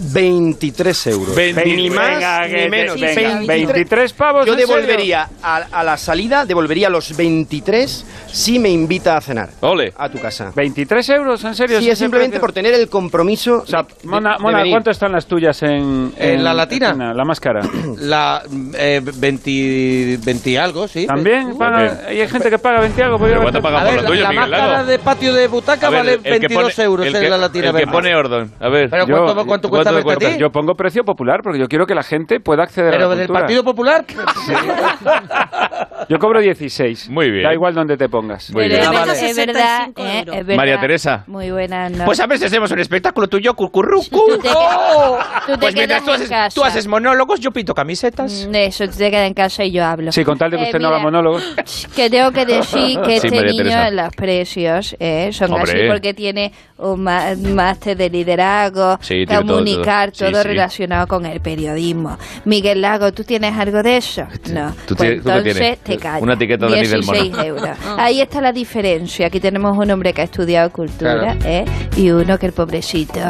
23 0.00 1.06
euros. 1.08 1.34
Veinte- 1.34 1.64
ni 1.64 1.90
más 1.90 2.08
venga, 2.14 2.46
ni 2.48 2.68
menos. 2.68 3.00
venga, 3.00 3.40
23 3.46 4.12
pavos, 4.14 4.46
Yo 4.46 4.52
¿en 4.54 4.58
devolvería 4.60 5.28
a, 5.42 5.56
a 5.70 5.84
la 5.84 5.96
salida, 5.96 6.44
devolvería 6.46 6.88
los 6.88 7.16
23 7.16 8.06
si 8.32 8.58
me 8.58 8.70
invita 8.70 9.16
a 9.16 9.20
cenar. 9.20 9.50
Ole. 9.60 9.92
A 9.96 10.08
tu 10.08 10.18
casa. 10.18 10.52
¿23 10.54 11.14
euros? 11.16 11.44
¿En 11.44 11.54
serio? 11.54 11.78
Sí, 11.78 11.84
¿Ese 11.84 11.92
es 11.92 11.98
simplemente 11.98 12.32
precio? 12.32 12.40
por 12.40 12.52
tener 12.52 12.74
el 12.74 12.88
compromiso. 12.88 13.58
O 13.62 13.66
sea, 13.66 13.82
de- 13.82 14.08
Mona, 14.08 14.36
de 14.36 14.42
Mona, 14.42 14.58
venir. 14.58 14.72
¿cuánto 14.72 14.90
están 14.90 15.12
las 15.12 15.26
tuyas 15.26 15.62
en, 15.62 16.12
¿En 16.16 16.42
la 16.42 16.54
latina? 16.54 16.94
La 17.14 17.24
más 17.24 17.38
cara. 17.40 17.60
La 17.98 18.42
eh, 18.74 19.00
20, 19.04 20.18
20 20.24 20.50
y 20.50 20.56
algo, 20.56 20.88
sí. 20.88 21.06
¿También? 21.06 21.56
paga- 21.58 22.02
¿Hay 22.08 22.26
gente 22.28 22.50
que 22.50 22.58
paga 22.58 22.80
20 22.80 23.02
algo? 23.02 23.18
¿Pero 23.18 23.42
cuánto 23.42 23.60
paga 23.62 23.82
A 23.82 23.84
por 23.86 23.94
la 23.96 24.04
tuya, 24.04 24.22
la 24.22 24.28
Miguel 24.30 24.50
más 24.50 24.60
cara 24.60 24.84
de 24.84 24.98
patio 24.98 25.34
de 25.34 25.46
butaca 25.48 25.90
ver, 25.90 25.98
vale 26.00 26.12
el 26.14 26.22
que 26.22 26.30
22 26.30 26.62
pone- 26.74 26.84
euros 26.84 27.06
el 27.06 27.16
en 27.16 27.22
que- 27.22 27.28
la 27.28 27.38
latina 27.38 27.70
El 27.70 27.76
que 27.76 27.86
pone 27.86 28.14
orden. 28.14 28.50
A 28.60 28.68
ver. 28.68 28.88
Pero 28.90 29.06
Yo- 29.06 29.14
¿cuánto, 29.24 29.46
cuánto 29.46 29.68
cuesta 29.68 29.89
¿cuánto 29.92 30.20
verte 30.20 30.26
a? 30.26 30.38
Yo 30.38 30.50
pongo 30.52 30.74
precio 30.74 31.04
popular 31.04 31.40
porque 31.42 31.58
yo 31.58 31.68
quiero 31.68 31.86
que 31.86 31.94
la 31.94 32.02
gente 32.02 32.40
pueda 32.40 32.62
acceder 32.64 32.88
a 32.88 32.96
Pero 32.96 33.08
la 33.08 33.14
del 33.16 33.26
cultura. 33.26 33.40
Partido 33.40 33.64
Popular. 33.64 34.04
Yo 36.08 36.18
cobro 36.18 36.40
16. 36.40 37.08
Muy 37.08 37.30
bien. 37.30 37.44
Da 37.44 37.52
igual 37.52 37.74
donde 37.74 37.96
te 37.96 38.08
pongas. 38.08 38.50
Muy 38.52 38.68
bien. 38.68 38.80
es, 38.80 38.86
Ah, 38.86 38.90
verdad, 38.90 39.06
vale. 39.06 39.30
es 39.30 39.36
verdad, 39.36 39.88
eh, 39.96 40.18
es 40.26 40.26
verdad. 40.46 40.56
María 40.56 40.80
Teresa. 40.80 41.24
Muy 41.26 41.50
buena, 41.50 41.88
¿no? 41.88 42.04
Pues 42.04 42.20
a 42.20 42.26
veces 42.26 42.46
hacemos 42.46 42.70
un 42.70 42.78
espectáculo 42.80 43.28
tuyo, 43.28 43.54
cucurrucu. 43.54 44.08
Tú 44.08 44.36
te, 44.38 44.48
quedas- 44.48 45.46
tú 45.46 45.52
te 45.52 45.58
Pues 45.58 45.74
mientras 45.74 46.04
tú 46.04 46.10
haces, 46.12 46.54
tú 46.54 46.64
haces 46.64 46.86
monólogos, 46.86 47.40
yo 47.40 47.50
pinto 47.50 47.74
camisetas. 47.74 48.46
Mm, 48.48 48.54
Eso, 48.54 48.86
tú 48.88 48.96
te 48.98 49.10
quedas 49.10 49.26
en 49.26 49.34
casa 49.34 49.64
y 49.64 49.70
yo 49.72 49.84
hablo. 49.84 50.12
Sí, 50.12 50.24
con 50.24 50.36
tal 50.38 50.50
de 50.50 50.56
que 50.58 50.62
Eh, 50.64 50.66
usted 50.66 50.78
no 50.80 50.88
haga 50.88 50.98
mira, 50.98 51.10
monólogos. 51.10 51.54
Que 51.94 52.10
tengo 52.10 52.30
que 52.32 52.46
decir 52.46 53.00
que 53.02 53.10
Sí, 53.20 53.26
este 53.26 53.30
María 53.30 53.50
niño, 53.52 53.62
Teresa. 53.64 53.90
los 53.90 54.14
precios, 54.16 54.96
eh, 54.98 55.30
son 55.32 55.52
Hombre. 55.52 55.72
así 55.80 55.88
porque 55.90 56.14
tiene 56.14 56.52
un 56.78 57.02
máster 57.02 57.96
de 57.96 58.08
liderazgo, 58.10 58.98
Sí, 59.02 59.26
tiene 59.26 59.42
todo, 59.44 59.46
comunicar, 59.58 60.12
todo. 60.12 60.30
todo, 60.30 60.42
Sí, 60.42 60.42
sí. 60.42 60.48
relacionado 60.48 61.06
con 61.06 61.26
el 61.26 61.40
periodismo. 61.40 62.18
Miguel 62.44 62.80
Lago, 62.80 63.12
¿tú 63.12 63.24
tienes 63.24 63.56
algo 63.56 63.82
de 63.82 63.96
eso? 63.98 64.22
No. 64.50 64.72
¿Tú 64.86 64.94
Pues 64.96 65.20
tienes- 65.20 65.22
tú 65.22 65.28
qué 65.28 65.36
entonces 65.38 65.69
te 65.78 65.96
callas. 65.96 66.22
Una 66.22 66.34
etiqueta 66.34 66.66
de 66.66 66.72
Denis 66.74 66.90
del 66.90 67.02
Mono. 67.04 67.20
16 67.22 67.46
euros. 67.46 67.78
Ahí 67.98 68.20
está 68.20 68.40
la 68.40 68.52
diferencia. 68.52 69.26
Aquí 69.26 69.40
tenemos 69.40 69.76
un 69.76 69.90
hombre 69.90 70.12
que 70.12 70.20
ha 70.22 70.24
estudiado 70.24 70.70
cultura, 70.70 71.34
Claro. 71.36 71.38
¿eh? 71.44 71.64
Y 71.96 72.10
uno 72.10 72.38
que 72.38 72.46
el 72.46 72.52
pobrecito, 72.52 73.20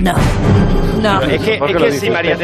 no. 0.00 0.14
No. 1.00 1.22
Es 1.22 1.40
que, 1.40 1.56
¿Por 1.56 1.68
qué 1.76 1.86
es 1.88 1.94
que 1.94 2.00
si 2.00 2.10
María, 2.10 2.36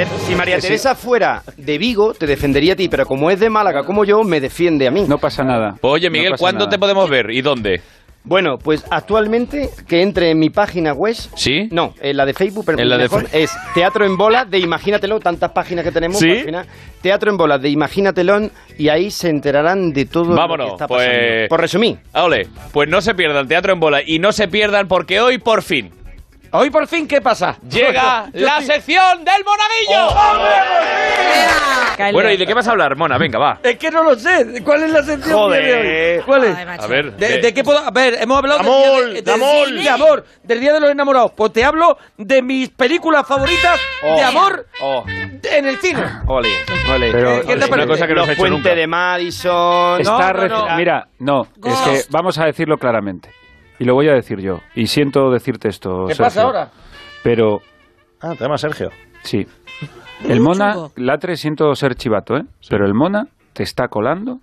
si. 0.60 0.66
Teresa 0.66 0.94
fuera 0.94 1.42
de 1.56 1.76
Vigo, 1.78 2.14
te 2.14 2.26
defendería 2.26 2.72
a 2.72 2.76
ti, 2.76 2.88
pero 2.88 3.04
como 3.04 3.30
es 3.30 3.38
de 3.38 3.50
Málaga 3.50 3.84
como 3.84 4.04
yo, 4.04 4.22
me 4.24 4.40
defiende 4.40 4.86
a 4.86 4.90
mí. 4.90 5.04
No 5.06 5.18
pasa 5.18 5.44
nada. 5.44 5.74
Pues, 5.80 5.92
Oye, 5.94 6.08
Miguel, 6.10 6.34
¿cuándo 6.38 6.60
nada. 6.60 6.70
te 6.70 6.78
podemos 6.78 7.10
ver 7.10 7.30
y 7.30 7.42
dónde? 7.42 7.82
Bueno, 8.28 8.58
pues 8.58 8.84
actualmente 8.90 9.70
que 9.88 10.02
entre 10.02 10.30
en 10.32 10.38
mi 10.40 10.50
página 10.50 10.92
web. 10.92 11.14
¿Sí? 11.36 11.68
No, 11.70 11.94
en 12.00 12.16
la 12.16 12.26
de 12.26 12.34
Facebook, 12.34 12.64
pero 12.66 12.78
En 12.78 12.88
la 12.88 12.96
de 12.98 13.04
mejor, 13.04 13.26
Fe- 13.28 13.44
es 13.44 13.52
Teatro 13.72 14.04
en 14.04 14.16
Bolas 14.16 14.50
de 14.50 14.58
Imagínatelo, 14.58 15.20
tantas 15.20 15.52
páginas 15.52 15.84
que 15.84 15.92
tenemos. 15.92 16.18
¿Sí? 16.18 16.28
al 16.30 16.44
final, 16.44 16.66
Teatro 17.00 17.30
en 17.30 17.36
Bolas 17.36 17.62
de 17.62 17.68
Imagínatelo 17.70 18.50
y 18.76 18.88
ahí 18.88 19.10
se 19.12 19.28
enterarán 19.28 19.92
de 19.92 20.06
todo 20.06 20.24
lo 20.24 20.30
que 20.30 20.36
Vámonos, 20.40 20.72
está 20.72 20.88
pasando. 20.88 21.12
pues... 21.18 21.48
Por 21.48 21.60
resumir. 21.60 21.98
Ole, 22.14 22.48
pues 22.72 22.88
no 22.88 23.00
se 23.00 23.14
pierdan 23.14 23.46
Teatro 23.46 23.72
en 23.72 23.78
Bola 23.80 24.00
y 24.04 24.18
no 24.18 24.32
se 24.32 24.48
pierdan 24.48 24.88
porque 24.88 25.20
hoy 25.20 25.38
por 25.38 25.62
fin 25.62 25.90
Hoy 26.52 26.70
por 26.70 26.86
fin, 26.86 27.06
¿qué 27.08 27.20
pasa? 27.20 27.56
llega 27.68 28.26
Yo 28.34 28.40
la 28.46 28.58
estoy- 28.58 28.66
sección 28.76 29.24
del 29.24 29.44
monaguillo. 29.44 30.16
Bueno, 32.12 32.30
¿y 32.30 32.36
de 32.36 32.46
qué 32.46 32.52
vas 32.54 32.68
a 32.68 32.72
hablar, 32.72 32.94
Mona? 32.96 33.16
Venga, 33.18 33.38
va. 33.38 33.58
Es 33.62 33.78
que 33.78 33.90
no 33.90 34.02
lo 34.02 34.14
sé. 34.16 34.62
¿Cuál 34.62 34.82
es 34.84 34.90
la 34.90 35.02
sección 35.02 35.34
Joder. 35.34 35.64
de 35.64 36.18
hoy? 36.18 36.22
¿Cuál 36.24 36.44
es? 36.44 36.56
A 36.82 36.86
ver, 36.86 37.12
¿De, 37.16 37.38
de 37.40 37.54
qué 37.54 37.64
puedo...? 37.64 37.78
A 37.78 37.90
ver, 37.90 38.18
hemos 38.20 38.36
hablado 38.38 38.60
Amor, 38.60 39.04
del 39.12 39.12
día 39.14 39.22
de, 39.22 39.22
de 39.22 39.32
amor. 39.32 39.70
de 39.70 39.88
amor, 39.90 40.26
del 40.42 40.60
Día 40.60 40.72
de 40.74 40.80
los 40.80 40.90
Enamorados. 40.90 41.32
Pues 41.34 41.52
te 41.52 41.64
hablo 41.64 41.96
de 42.18 42.42
mis 42.42 42.68
películas 42.70 43.26
favoritas 43.26 43.80
de 44.02 44.08
Oh. 44.10 44.24
amor 44.26 44.66
Oh, 44.82 45.04
en 45.08 45.66
el 45.66 45.78
cine. 45.78 46.02
ole, 46.26 46.50
ole. 46.92 47.12
Pero- 47.12 47.40
¿Qué 47.40 47.46
te 47.46 47.54
una 47.56 47.66
parece? 47.68 47.88
cosa 47.88 48.06
que 48.06 48.14
no 48.14 48.20
Los 48.20 48.28
hecho 48.30 48.46
nunca. 48.48 48.74
de 48.74 48.86
Madison. 48.86 50.00
Está 50.00 50.32
no, 50.34 50.40
reci- 50.40 50.68
no. 50.68 50.76
Mira, 50.76 51.08
no, 51.18 51.48
es 51.64 51.76
que 51.80 52.02
vamos 52.10 52.38
a 52.38 52.44
decirlo 52.44 52.76
claramente. 52.76 53.30
Y 53.78 53.84
lo 53.84 53.94
voy 53.94 54.08
a 54.08 54.14
decir 54.14 54.40
yo. 54.40 54.60
Y 54.74 54.86
siento 54.86 55.30
decirte 55.30 55.68
esto. 55.68 56.06
¿Qué 56.08 56.14
Sergio. 56.14 56.24
pasa 56.24 56.42
ahora? 56.42 56.70
Pero 57.22 57.60
Ah, 58.20 58.32
te 58.36 58.44
llamas 58.44 58.60
Sergio. 58.60 58.90
sí. 59.22 59.46
El 60.26 60.40
Mona, 60.40 60.74
Latre, 60.96 61.36
siento 61.36 61.74
ser 61.74 61.94
chivato, 61.94 62.38
¿eh? 62.38 62.44
Pero 62.70 62.86
el 62.86 62.94
Mona 62.94 63.26
te 63.52 63.62
está 63.62 63.88
colando 63.88 64.38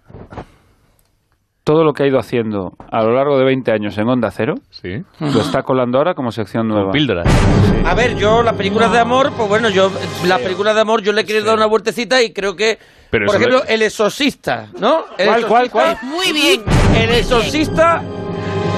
todo 1.63 1.84
lo 1.86 1.93
que 1.93 2.03
ha 2.03 2.07
ido 2.07 2.19
haciendo 2.19 2.73
a 2.91 3.01
lo 3.03 3.13
largo 3.13 3.38
de 3.39 3.45
20 3.45 3.71
años 3.71 3.97
en 3.97 4.07
Onda 4.09 4.29
Cero. 4.31 4.55
Sí. 4.69 5.01
Lo 5.19 5.39
está 5.41 5.63
colando 5.63 5.97
ahora 5.97 6.13
como 6.13 6.31
sección 6.31 6.67
nueva. 6.67 6.91
Píldora. 6.91 7.23
A 7.86 7.95
ver, 7.95 8.17
yo 8.17 8.43
las 8.43 8.53
películas 8.55 8.91
de 8.91 8.99
amor, 8.99 9.31
pues 9.36 9.47
bueno, 9.49 9.69
yo 9.69 9.89
las 10.27 10.41
películas 10.41 10.75
de 10.75 10.81
amor 10.81 11.01
yo 11.01 11.13
le 11.13 11.21
he 11.21 11.25
querido 11.25 11.45
dar 11.45 11.55
una 11.55 11.65
vueltecita 11.67 12.21
y 12.21 12.34
creo 12.34 12.55
que, 12.55 12.77
Pero 13.09 13.25
por 13.27 13.36
ejemplo, 13.38 13.63
le- 13.65 13.73
El 13.73 13.81
Exorcista, 13.81 14.67
¿no? 14.79 15.05
El 15.17 15.27
¿Cuál, 15.27 15.47
cuál, 15.47 15.65
Exorcista- 15.67 15.71
cuál? 15.71 15.97
Muy 16.03 16.31
bien. 16.34 16.61
El 16.97 17.09
Exorcista 17.15 18.03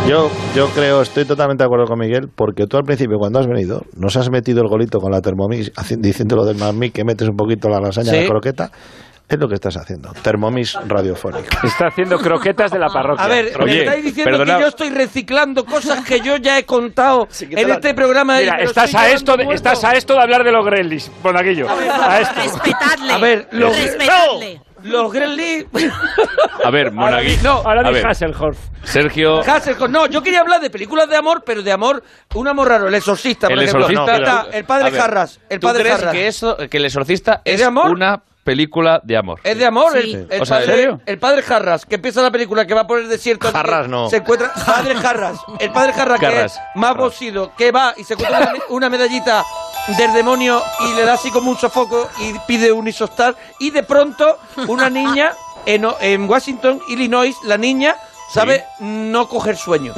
Yo, 0.07 0.29
yo 0.55 0.67
creo, 0.69 1.01
estoy 1.01 1.25
totalmente 1.25 1.63
de 1.63 1.65
acuerdo 1.65 1.85
con 1.87 1.97
Miguel, 1.97 2.29
porque 2.33 2.67
tú 2.67 2.77
al 2.77 2.83
principio, 2.83 3.17
cuando 3.17 3.39
has 3.39 3.47
venido, 3.47 3.81
nos 3.97 4.15
has 4.17 4.29
metido 4.29 4.61
el 4.61 4.67
golito 4.67 4.99
con 4.99 5.11
la 5.11 5.19
Thermomix, 5.19 5.73
haci- 5.73 5.97
diciéndolo 5.99 6.45
del 6.45 6.57
Mamí, 6.57 6.91
que 6.91 7.03
metes 7.03 7.27
un 7.27 7.35
poquito 7.35 7.69
la 7.69 7.79
lasaña 7.79 8.11
Sí. 8.11 8.21
la 8.21 8.27
croqueta. 8.27 8.71
Es 9.27 9.39
lo 9.39 9.47
que 9.47 9.55
estás 9.55 9.75
haciendo. 9.77 10.11
Thermomix 10.21 10.77
radiofónico. 10.87 11.47
Está 11.63 11.87
haciendo 11.87 12.19
croquetas 12.19 12.69
de 12.69 12.77
la 12.77 12.89
parroquia. 12.89 13.25
A 13.25 13.27
ver, 13.27 13.57
me 13.57 13.63
Oye, 13.63 13.79
estáis 13.79 14.03
diciendo 14.05 14.37
perdona- 14.37 14.57
que 14.57 14.61
yo 14.61 14.67
estoy 14.67 14.89
reciclando 14.91 15.65
cosas 15.65 16.05
que 16.05 16.19
yo 16.19 16.37
ya 16.37 16.59
he 16.59 16.63
contado 16.65 17.27
en 17.41 17.69
este 17.71 17.95
programa. 17.95 18.37
Mira, 18.37 18.57
me 18.57 18.63
lo 18.65 18.69
estás 18.69 18.93
a, 18.93 19.09
esto 19.09 19.35
de, 19.35 19.45
estás 19.55 19.83
a 19.83 19.93
esto 19.93 20.13
de 20.13 20.21
hablar 20.21 20.43
de 20.43 20.51
los 20.51 20.63
Gremlins, 20.63 21.11
Bonaguillo. 21.23 21.65
A 21.67 22.19
esto. 22.21 22.35
Respetadle. 22.43 23.11
A 23.11 23.17
ver, 23.17 23.47
los, 23.53 23.75
Respetadle. 23.75 24.61
Los 24.85 25.11
Gremlins... 25.11 25.65
A 26.63 26.69
ver, 26.69 26.91
Monaguillo. 26.91 27.43
No, 27.43 27.51
Ahora 27.65 27.89
ver. 27.91 28.05
Hasselhoff. 28.07 28.57
Sergio. 28.83 29.39
Hasselhoff, 29.41 29.89
no, 29.89 30.05
yo 30.07 30.21
quería 30.23 30.41
hablar 30.41 30.61
de 30.61 30.69
películas 30.69 31.09
de 31.09 31.15
amor, 31.17 31.43
pero 31.45 31.61
de 31.61 31.71
amor, 31.71 32.03
un 32.33 32.47
amor 32.47 32.67
raro, 32.69 32.87
el 32.87 32.95
exorcista, 32.95 33.47
por 33.47 33.57
El 33.57 33.63
ejemplo. 33.65 33.89
exorcista. 33.89 34.47
El 34.51 34.65
padre 34.65 34.91
Jarras, 34.91 35.39
el 35.49 35.59
¿tú 35.59 35.67
padre 35.67 35.83
crees 35.83 35.95
Jarras. 35.97 36.13
que 36.13 36.27
eso, 36.27 36.57
que 36.69 36.77
el 36.77 36.85
exorcista 36.85 37.41
¿Es 37.43 37.55
es, 37.55 37.59
de 37.59 37.65
amor? 37.65 37.91
una 37.91 38.21
película 38.43 39.01
de 39.03 39.17
amor? 39.17 39.39
Es 39.43 39.57
de 39.57 39.65
amor, 39.65 39.93
Sí. 39.99 40.13
el, 40.13 40.27
el 40.29 40.41
O 40.41 40.45
sea, 40.45 40.57
¿en 40.59 40.63
padre, 40.65 40.75
serio? 40.77 41.01
el 41.05 41.19
padre 41.19 41.41
Jarras, 41.41 41.85
que 41.85 41.95
empieza 41.95 42.21
la 42.21 42.31
película, 42.31 42.65
que 42.67 42.73
va 42.73 42.85
por 42.87 42.99
el 42.99 43.09
desierto. 43.09 43.51
Jarras 43.51 43.87
no. 43.87 44.09
Se 44.09 44.17
encuentra. 44.17 44.51
Padre 44.65 44.95
Jarras. 44.95 45.37
El 45.59 45.71
padre 45.71 45.93
Jarras, 45.93 46.19
que 46.19 46.25
Jarras. 46.27 46.53
es 46.55 46.59
más 46.75 46.95
bocido, 46.95 47.53
que 47.57 47.71
va 47.71 47.93
y 47.97 48.03
se 48.03 48.13
encuentra 48.13 48.53
una 48.69 48.89
medallita 48.89 49.43
del 49.97 50.13
demonio 50.13 50.61
y 50.81 50.93
le 50.95 51.05
da 51.05 51.13
así 51.13 51.29
como 51.31 51.51
un 51.51 51.57
sofoco 51.57 52.07
y 52.19 52.33
pide 52.47 52.71
un 52.71 52.87
isostar. 52.87 53.35
Y 53.59 53.69
de 53.71 53.83
pronto, 53.83 54.37
una 54.67 54.89
niña 54.89 55.33
en, 55.65 55.85
O- 55.85 55.95
en 55.99 56.29
Washington, 56.29 56.81
Illinois, 56.89 57.35
la 57.43 57.57
niña 57.57 57.95
sabe 58.33 58.65
no 58.79 59.27
coger 59.29 59.57
sueño. 59.57 59.93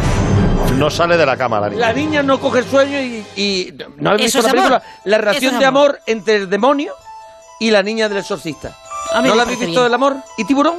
No 0.76 0.90
sale 0.90 1.18
de 1.18 1.26
la 1.26 1.38
cama 1.38 1.60
la 1.60 1.70
niña. 1.70 1.80
La 1.88 1.94
niña 1.94 2.22
no 2.24 2.40
coge 2.40 2.60
el 2.60 2.70
sueño 2.70 3.00
y, 3.00 3.26
y 3.36 3.74
no 3.98 4.12
has 4.12 4.18
visto 4.18 4.42
la 4.42 4.50
película. 4.50 4.76
amor. 4.78 4.82
La 5.06 5.18
relación 5.18 5.54
es 5.56 5.60
de 5.60 5.66
amor. 5.66 5.90
amor 5.92 6.02
entre 6.06 6.36
el 6.36 6.50
demonio 6.50 6.94
y 7.60 7.72
la 7.72 7.82
niña 7.82 8.10
del 8.10 8.20
exorcista. 8.20 8.76
A 9.14 9.22
mí 9.22 9.30
¿No 9.30 9.36
la 9.36 9.44
habéis 9.44 9.58
visto 9.60 9.72
bien. 9.72 9.84
del 9.84 9.94
amor? 9.94 10.18
¿Y 10.38 10.44
tiburón? 10.44 10.76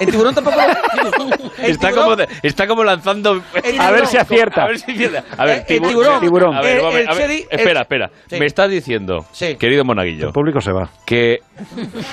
¿En 0.00 0.10
tiburón 0.10 0.34
tampoco? 0.34 0.56
¿En 1.58 1.64
Está 1.70 1.88
tiburón? 1.88 2.16
como, 2.16 2.26
está 2.42 2.66
como 2.66 2.84
lanzando. 2.84 3.42
El 3.62 3.80
A 3.80 3.90
ver 3.90 4.06
si 4.06 4.16
acierta. 4.16 4.64
A 4.64 4.66
ver 4.68 4.78
si 4.78 4.92
acierta. 4.92 5.24
A 5.36 5.44
ver, 5.44 5.58
Eh, 5.58 5.64
el 5.68 5.80
tibu- 5.80 5.88
tiburón. 5.88 6.20
Tiburón. 6.20 6.54
A 6.56 6.60
ver, 6.62 6.78
Eh, 6.78 6.84
a 6.84 6.88
ver, 6.90 7.00
el 7.02 7.08
a 7.08 7.14
ver, 7.14 7.30
espera, 7.50 7.70
el- 7.72 7.76
espera. 7.82 8.10
Sí. 8.28 8.36
Me 8.38 8.46
estás 8.46 8.70
diciendo, 8.70 9.26
Sí. 9.32 9.56
querido 9.56 9.84
monaguillo, 9.84 10.26
El 10.28 10.32
público 10.32 10.60
se 10.60 10.72
va. 10.72 10.90
que 11.06 11.40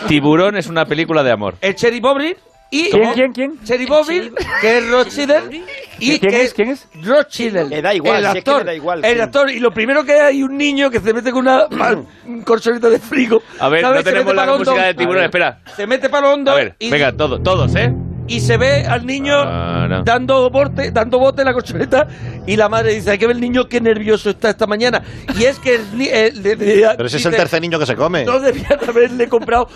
Tiburón 0.07 0.57
es 0.57 0.67
una 0.67 0.85
película 0.85 1.23
de 1.23 1.31
amor. 1.31 1.55
El 1.61 1.75
Cherry 1.75 1.99
Bobby 1.99 2.35
Y 2.71 2.89
¿Quién, 2.91 3.13
quién, 3.13 3.33
quién? 3.33 3.63
Cherry 3.63 3.85
Bobby, 3.87 4.31
que 4.61 4.77
es 4.77 4.89
Rothschild. 4.89 5.53
Y 5.99 6.19
¿Quién 6.19 6.31
que 6.31 6.41
es? 6.43 6.53
¿Quién 6.53 6.69
es? 6.69 6.87
Rothschild. 7.03 7.69
Le 7.69 7.81
da 7.81 7.93
igual, 7.93 8.17
el 8.17 8.31
si 8.31 8.37
es 8.37 8.43
que 8.43 8.49
actor. 8.51 8.59
le 8.59 8.65
da 8.65 8.75
igual, 8.75 9.05
el 9.05 9.15
sí. 9.15 9.21
actor. 9.21 9.49
Y 9.49 9.59
lo 9.59 9.71
primero 9.71 10.03
que 10.03 10.13
hay 10.13 10.43
un 10.43 10.55
niño 10.55 10.91
que 10.91 10.99
se 10.99 11.13
mete 11.13 11.31
con 11.31 11.41
una 11.41 11.65
un 12.25 12.41
colchoneta 12.43 12.89
de 12.89 12.99
frigo. 12.99 13.41
A 13.59 13.69
ver, 13.69 13.81
no 13.81 14.03
tenemos 14.03 14.35
la 14.35 14.45
música 14.45 14.85
de 14.85 14.93
tiburón, 14.93 15.23
espera. 15.23 15.61
Se 15.75 15.87
mete 15.87 16.09
para 16.09 16.27
lo 16.27 16.33
hondo 16.33 16.51
A 16.51 16.55
ver, 16.55 16.75
y, 16.79 16.89
venga, 16.89 17.11
todo, 17.11 17.41
todos, 17.41 17.75
¿eh? 17.75 17.91
Y 18.29 18.39
se 18.41 18.57
ve 18.57 18.85
al 18.85 19.05
niño 19.05 19.33
Ah, 19.37 19.87
no. 19.89 20.03
dando 20.03 20.49
bote, 20.49 20.91
dando 20.91 21.19
bote 21.19 21.41
en 21.41 21.47
la 21.47 21.53
colchoneta 21.53 22.07
y 22.45 22.55
la 22.55 22.69
madre 22.69 22.93
dice, 22.93 23.11
hay 23.11 23.17
que 23.17 23.27
ver 23.27 23.35
el 23.35 23.41
niño 23.41 23.67
qué 23.67 23.81
nervioso 23.81 24.29
está 24.29 24.49
esta 24.51 24.67
mañana. 24.67 25.01
Y 25.37 25.43
es 25.43 25.59
que 25.59 25.75
el, 25.75 26.01
el- 26.07 26.43
de- 26.43 26.55
Pero 26.57 27.05
ese 27.07 27.17
es 27.17 27.25
el 27.25 27.31
dice, 27.31 27.41
tercer 27.41 27.61
niño 27.61 27.77
que 27.79 27.85
se 27.85 27.95
come. 27.95 28.25
No 28.25 28.39
debían 28.39 28.79
haberle 28.87 29.27
comprado 29.27 29.67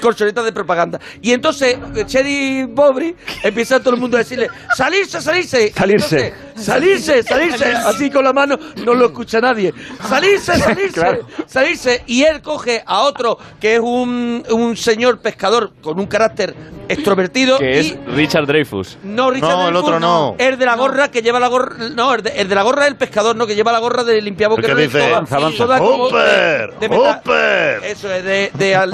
colchonetas 0.00 0.44
de 0.44 0.52
propaganda. 0.52 1.00
Y 1.20 1.32
entonces 1.32 1.76
Cherry 2.06 2.64
Bobby 2.64 3.14
empieza 3.42 3.80
todo 3.80 3.94
el 3.94 4.00
mundo 4.00 4.16
a 4.16 4.20
decirle, 4.20 4.48
salirse, 4.76 5.20
salirse. 5.20 5.72
Salirse. 5.72 6.16
entonces, 6.16 6.32
salirse, 6.56 7.22
salirse. 7.22 7.64
Así 7.72 8.10
con 8.10 8.24
la 8.24 8.32
mano 8.32 8.58
no 8.84 8.94
lo 8.94 9.06
escucha 9.06 9.40
nadie. 9.40 9.72
Salirse, 10.08 10.56
salirse, 10.58 10.92
Claro. 11.00 11.26
salirse. 11.46 12.02
Y 12.06 12.22
él 12.24 12.42
coge 12.42 12.82
a 12.86 13.00
otro 13.02 13.38
que 13.60 13.74
es 13.74 13.80
un, 13.80 14.42
un 14.50 14.76
señor 14.76 15.18
pescador 15.20 15.72
con 15.80 15.98
un 15.98 16.06
carácter 16.06 16.54
extrovertido. 16.88 17.58
Que 17.58 17.72
y 17.82 17.86
es 17.90 17.96
Richard 18.14 18.46
Dreyfus. 18.46 18.98
no, 19.02 19.30
Richard 19.30 19.48
No, 19.50 19.68
el 19.68 19.76
otro 19.76 20.00
no. 20.00 20.34
El 20.38 20.58
de 20.58 20.66
la 20.66 20.76
gorra 20.76 21.10
que 21.10 21.22
lleva 21.22 21.38
la 21.40 21.48
gorra. 21.48 21.88
No, 21.94 22.14
el 22.14 22.22
de, 22.22 22.30
el 22.40 22.48
de 22.48 22.54
la 22.54 22.62
gorra 22.62 22.82
es 22.84 22.88
el 22.88 22.96
pescador, 22.96 23.36
¿no? 23.36 23.46
Que 23.46 23.54
lleva 23.54 23.72
la 23.72 23.78
gorra 23.78 24.04
de 24.04 24.20
limpiaboques. 24.20 24.64
El 24.68 24.76
que 24.76 24.82
dice, 24.82 24.98
toda- 24.98 25.16
"Avanza, 25.18 25.38
toda 25.56 25.78
¡Hooper! 25.78 26.74
de- 26.78 26.88
de. 26.88 27.90
Eso 27.90 28.12
es, 28.12 28.24
de, 28.24 28.50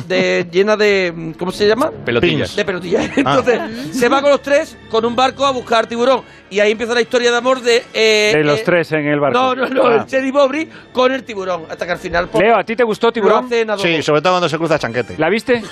de, 0.07 0.47
llena 0.51 0.77
de. 0.77 1.35
¿Cómo 1.39 1.51
se 1.53 1.67
llama? 1.67 1.91
Pelotillas. 2.05 2.55
De 2.55 2.65
pelotillas. 2.65 3.11
Entonces, 3.17 3.61
se 3.97 4.09
va 4.09 4.21
con 4.21 4.31
los 4.31 4.43
tres 4.43 4.77
con 4.91 5.05
un 5.05 5.17
barco 5.17 5.47
a 5.47 5.51
buscar 5.51 5.87
tiburón. 5.87 6.23
Y 6.51 6.61
ahí 6.61 6.73
empieza 6.73 6.95
la 6.95 7.01
historia 7.01 7.31
de 7.31 7.37
amor 7.37 7.48
de. 7.57 7.85
eh, 7.95 8.33
De 8.37 8.45
los 8.45 8.61
eh, 8.61 8.63
tres 8.65 8.93
en 8.93 9.07
el 9.07 9.19
barco. 9.21 9.39
No, 9.39 9.55
no, 9.55 9.67
no, 9.69 9.87
Ah. 9.87 9.95
el 9.97 10.07
Cherry 10.07 10.31
Bobby 10.31 10.69
con 10.93 11.13
el 11.13 11.25
tiburón. 11.25 11.65
Hasta 11.71 11.87
que 11.87 11.93
al 11.93 11.99
final. 11.99 12.29
pues, 12.29 12.45
Leo, 12.45 12.57
¿a 12.59 12.65
ti 12.65 12.77
te 12.77 12.85
gustó 12.85 13.11
Tiburón? 13.13 13.49
Sí, 13.79 14.03
sobre 14.03 14.21
todo 14.21 14.35
cuando 14.35 14.49
se 14.49 14.57
cruza 14.59 14.79
chanquete. 14.79 15.15
¿La 15.19 15.29
viste? 15.29 15.63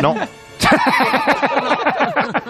No. 0.00 0.14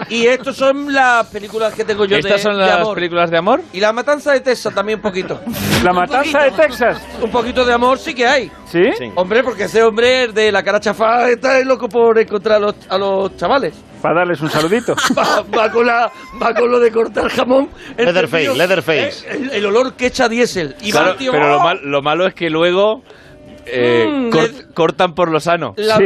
Y 0.08 0.26
estas 0.26 0.56
son 0.56 0.92
las 0.92 1.26
películas 1.26 1.74
que 1.74 1.84
tengo 1.84 2.04
yo 2.04 2.16
de, 2.16 2.20
¿Estas 2.20 2.42
son 2.42 2.54
de 2.58 2.66
las 2.66 2.80
amor. 2.80 2.94
películas 2.94 3.30
de 3.30 3.36
amor? 3.38 3.60
Y 3.72 3.80
la 3.80 3.92
matanza 3.92 4.32
de 4.32 4.40
Texas 4.40 4.74
también 4.74 4.98
un 4.98 5.02
poquito. 5.02 5.40
¿La 5.84 5.92
matanza 5.92 6.40
de 6.44 6.50
Texas? 6.52 7.00
Un 7.20 7.30
poquito 7.30 7.64
de 7.64 7.72
amor 7.72 7.98
sí 7.98 8.14
que 8.14 8.26
hay. 8.26 8.50
¿Sí? 8.66 8.82
Hombre, 9.14 9.42
porque 9.42 9.64
ese 9.64 9.82
hombre 9.82 10.24
es 10.24 10.34
de 10.34 10.50
la 10.52 10.62
cara 10.62 10.80
chafada 10.80 11.28
está 11.30 11.58
loco 11.60 11.88
por 11.88 12.18
encontrar 12.18 12.56
a 12.56 12.60
los, 12.60 12.74
a 12.88 12.98
los 12.98 13.36
chavales. 13.36 13.74
Para 14.02 14.16
darles 14.20 14.40
un 14.40 14.50
saludito. 14.50 14.94
Va, 15.18 15.42
va 15.56 15.70
con 15.70 15.86
la, 15.86 16.10
va 16.40 16.54
con 16.54 16.70
lo 16.70 16.78
de 16.78 16.92
cortar 16.92 17.28
jamón. 17.30 17.68
Leatherface, 17.96 18.54
Leatherface. 18.54 19.26
eh, 19.26 19.30
El, 19.30 19.50
el 19.50 19.66
olor 19.66 19.94
que 19.94 20.06
echa 20.06 20.28
diésel. 20.28 20.76
Y 20.82 20.92
va 20.92 21.00
Claro, 21.00 21.12
el 21.12 21.16
tío, 21.18 21.32
pero 21.32 21.48
lo, 21.48 21.56
¡oh! 21.58 21.62
mal- 21.64 21.80
lo 21.82 22.02
malo 22.02 22.26
es 22.26 22.34
que 22.34 22.50
luego 22.50 23.02
eh, 23.64 24.06
Mm, 24.08 24.72
cortan 24.74 25.14
por 25.14 25.30
lo 25.30 25.40
sano. 25.40 25.74
La- 25.76 25.96
Sí. 25.96 26.04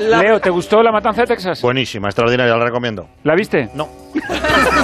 La- 0.00 0.22
Leo, 0.22 0.40
¿te 0.40 0.50
gustó 0.50 0.82
la 0.82 0.92
matanza 0.92 1.22
de 1.22 1.26
Texas? 1.28 1.60
Buenísima, 1.62 2.08
extraordinaria, 2.08 2.56
la 2.56 2.64
recomiendo. 2.64 3.08
¿La 3.24 3.34
viste? 3.34 3.68
No. 3.74 3.88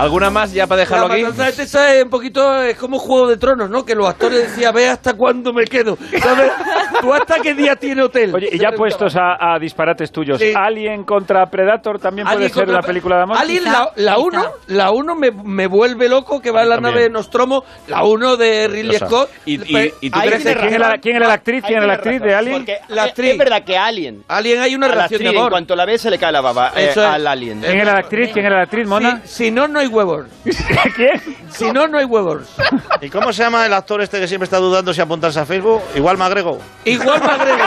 ¿Alguna 0.00 0.30
más 0.30 0.52
ya 0.52 0.66
para 0.66 0.80
dejarlo 0.80 1.08
la 1.08 1.14
aquí? 1.14 1.22
matanza 1.22 1.44
de 1.46 1.52
Texas 1.52 1.92
es 1.92 2.04
un 2.04 2.10
poquito 2.10 2.62
es 2.62 2.76
como 2.76 2.98
Juego 2.98 3.28
de 3.28 3.36
Tronos, 3.36 3.68
¿no? 3.70 3.84
Que 3.84 3.94
los 3.94 4.08
actores 4.08 4.42
decían, 4.42 4.74
ve 4.74 4.88
hasta 4.88 5.14
cuándo 5.14 5.52
me 5.52 5.64
quedo. 5.64 5.96
¿Sabes? 6.22 6.52
¿Tú 7.00 7.12
hasta 7.14 7.36
qué 7.40 7.54
día 7.54 7.76
tiene 7.76 8.02
hotel? 8.02 8.34
Oye, 8.34 8.48
y 8.52 8.58
ya 8.58 8.72
puestos 8.72 9.14
a, 9.16 9.54
a 9.54 9.58
disparates 9.58 10.10
tuyos, 10.12 10.38
Sí. 10.38 10.52
¿Alien 10.56 11.04
contra 11.04 11.46
Predator 11.50 11.98
también 11.98 12.26
puede 12.26 12.44
ser 12.48 12.52
contra- 12.52 12.78
una 12.78 12.82
película 12.86 13.16
de 13.16 13.22
amor? 13.22 13.36
Alien, 13.38 13.64
la, 13.64 13.90
la 13.96 14.18
uno, 14.18 14.44
la 14.68 14.90
uno 14.90 15.14
me, 15.14 15.30
me 15.30 15.66
vuelve 15.66 16.08
loco 16.08 16.40
que 16.40 16.50
va 16.50 16.62
en 16.62 16.68
la 16.70 16.74
También. 16.76 16.94
nave 16.94 17.04
de 17.04 17.10
Nostromo, 17.10 17.64
la 17.88 18.04
uno 18.04 18.36
de 18.36 18.68
Ridley 18.68 18.96
Scott. 18.98 19.30
¿Y, 19.46 19.54
y, 19.54 19.92
y 20.00 20.10
tú 20.10 20.18
Ahí 20.18 20.28
crees 20.28 20.44
que 20.44 20.56
¿Quién 20.56 20.74
era, 20.74 20.88
la- 20.90 20.98
quién 20.98 21.16
era 21.16 21.28
la 21.28 21.34
actriz? 21.34 21.62
¿Quién 21.64 21.78
era 21.78 21.86
la 21.86 21.94
actriz 21.94 22.20
de 22.22 22.34
Alien? 22.34 22.56
Porque 22.58 22.78
La 22.88 23.04
actriz. 23.04 23.32
es 23.32 23.38
verdad 23.38 23.62
que 23.64 23.76
Alien, 23.78 24.24
Alien 24.28 24.60
hay 24.60 24.74
una 24.74 24.86
a 24.86 24.88
la 24.90 24.94
relación 24.94 25.22
de 25.22 25.28
en 25.30 25.36
amor. 25.36 25.50
cuanto 25.50 25.76
la 25.76 25.84
ve 25.84 25.98
se 25.98 26.10
le 26.10 26.18
cae 26.18 26.32
la 26.32 26.40
baba 26.40 26.72
eh, 26.76 26.88
Eso 26.90 27.00
es. 27.02 27.06
al 27.06 27.26
Alien. 27.26 27.60
¿Quién 27.60 27.78
era 27.78 27.92
la 27.92 27.98
actriz? 28.00 28.30
¿Quién 28.32 28.46
era 28.46 28.56
la 28.56 28.62
actriz, 28.64 28.86
Mona? 28.86 29.20
Si, 29.24 29.44
si 29.44 29.50
no, 29.50 29.68
no 29.68 29.78
hay 29.80 29.86
huevos. 29.90 30.26
¿Quién? 30.96 31.20
Si 31.50 31.70
no, 31.72 31.86
no 31.88 31.98
hay 31.98 32.04
huevos. 32.04 32.42
¿Y 33.00 33.10
cómo 33.10 33.32
se 33.32 33.42
llama 33.42 33.66
el 33.66 33.72
actor 33.74 34.00
este 34.00 34.18
que 34.20 34.28
siempre 34.28 34.44
está 34.44 34.58
dudando 34.58 34.92
si 34.94 35.00
apuntarse 35.00 35.40
a 35.40 35.44
Facebook? 35.44 35.82
Igual 35.94 36.16
me 36.18 36.24
agrego. 36.24 36.58
Igual 36.84 37.20
me 37.20 37.26
agrego. 37.28 37.64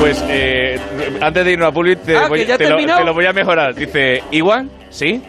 Pues 0.00 0.22
eh, 0.28 0.78
antes 1.20 1.44
de 1.44 1.52
irnos 1.52 1.68
a 1.68 1.72
Public, 1.72 2.00
te, 2.02 2.16
Ah, 2.16 2.28
voy- 2.28 2.40
¿que 2.40 2.46
ya 2.46 2.58
te 2.58 2.68
lo, 2.68 2.76
te 2.76 3.04
lo 3.04 3.14
voy 3.14 3.26
a 3.26 3.32
mejorar. 3.32 3.74
Dice, 3.74 4.22
Iwan, 4.30 4.70
¿sí? 4.90 5.22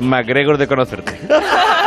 MacGregor 0.00 0.56
de 0.56 0.66
conocerte. 0.66 1.18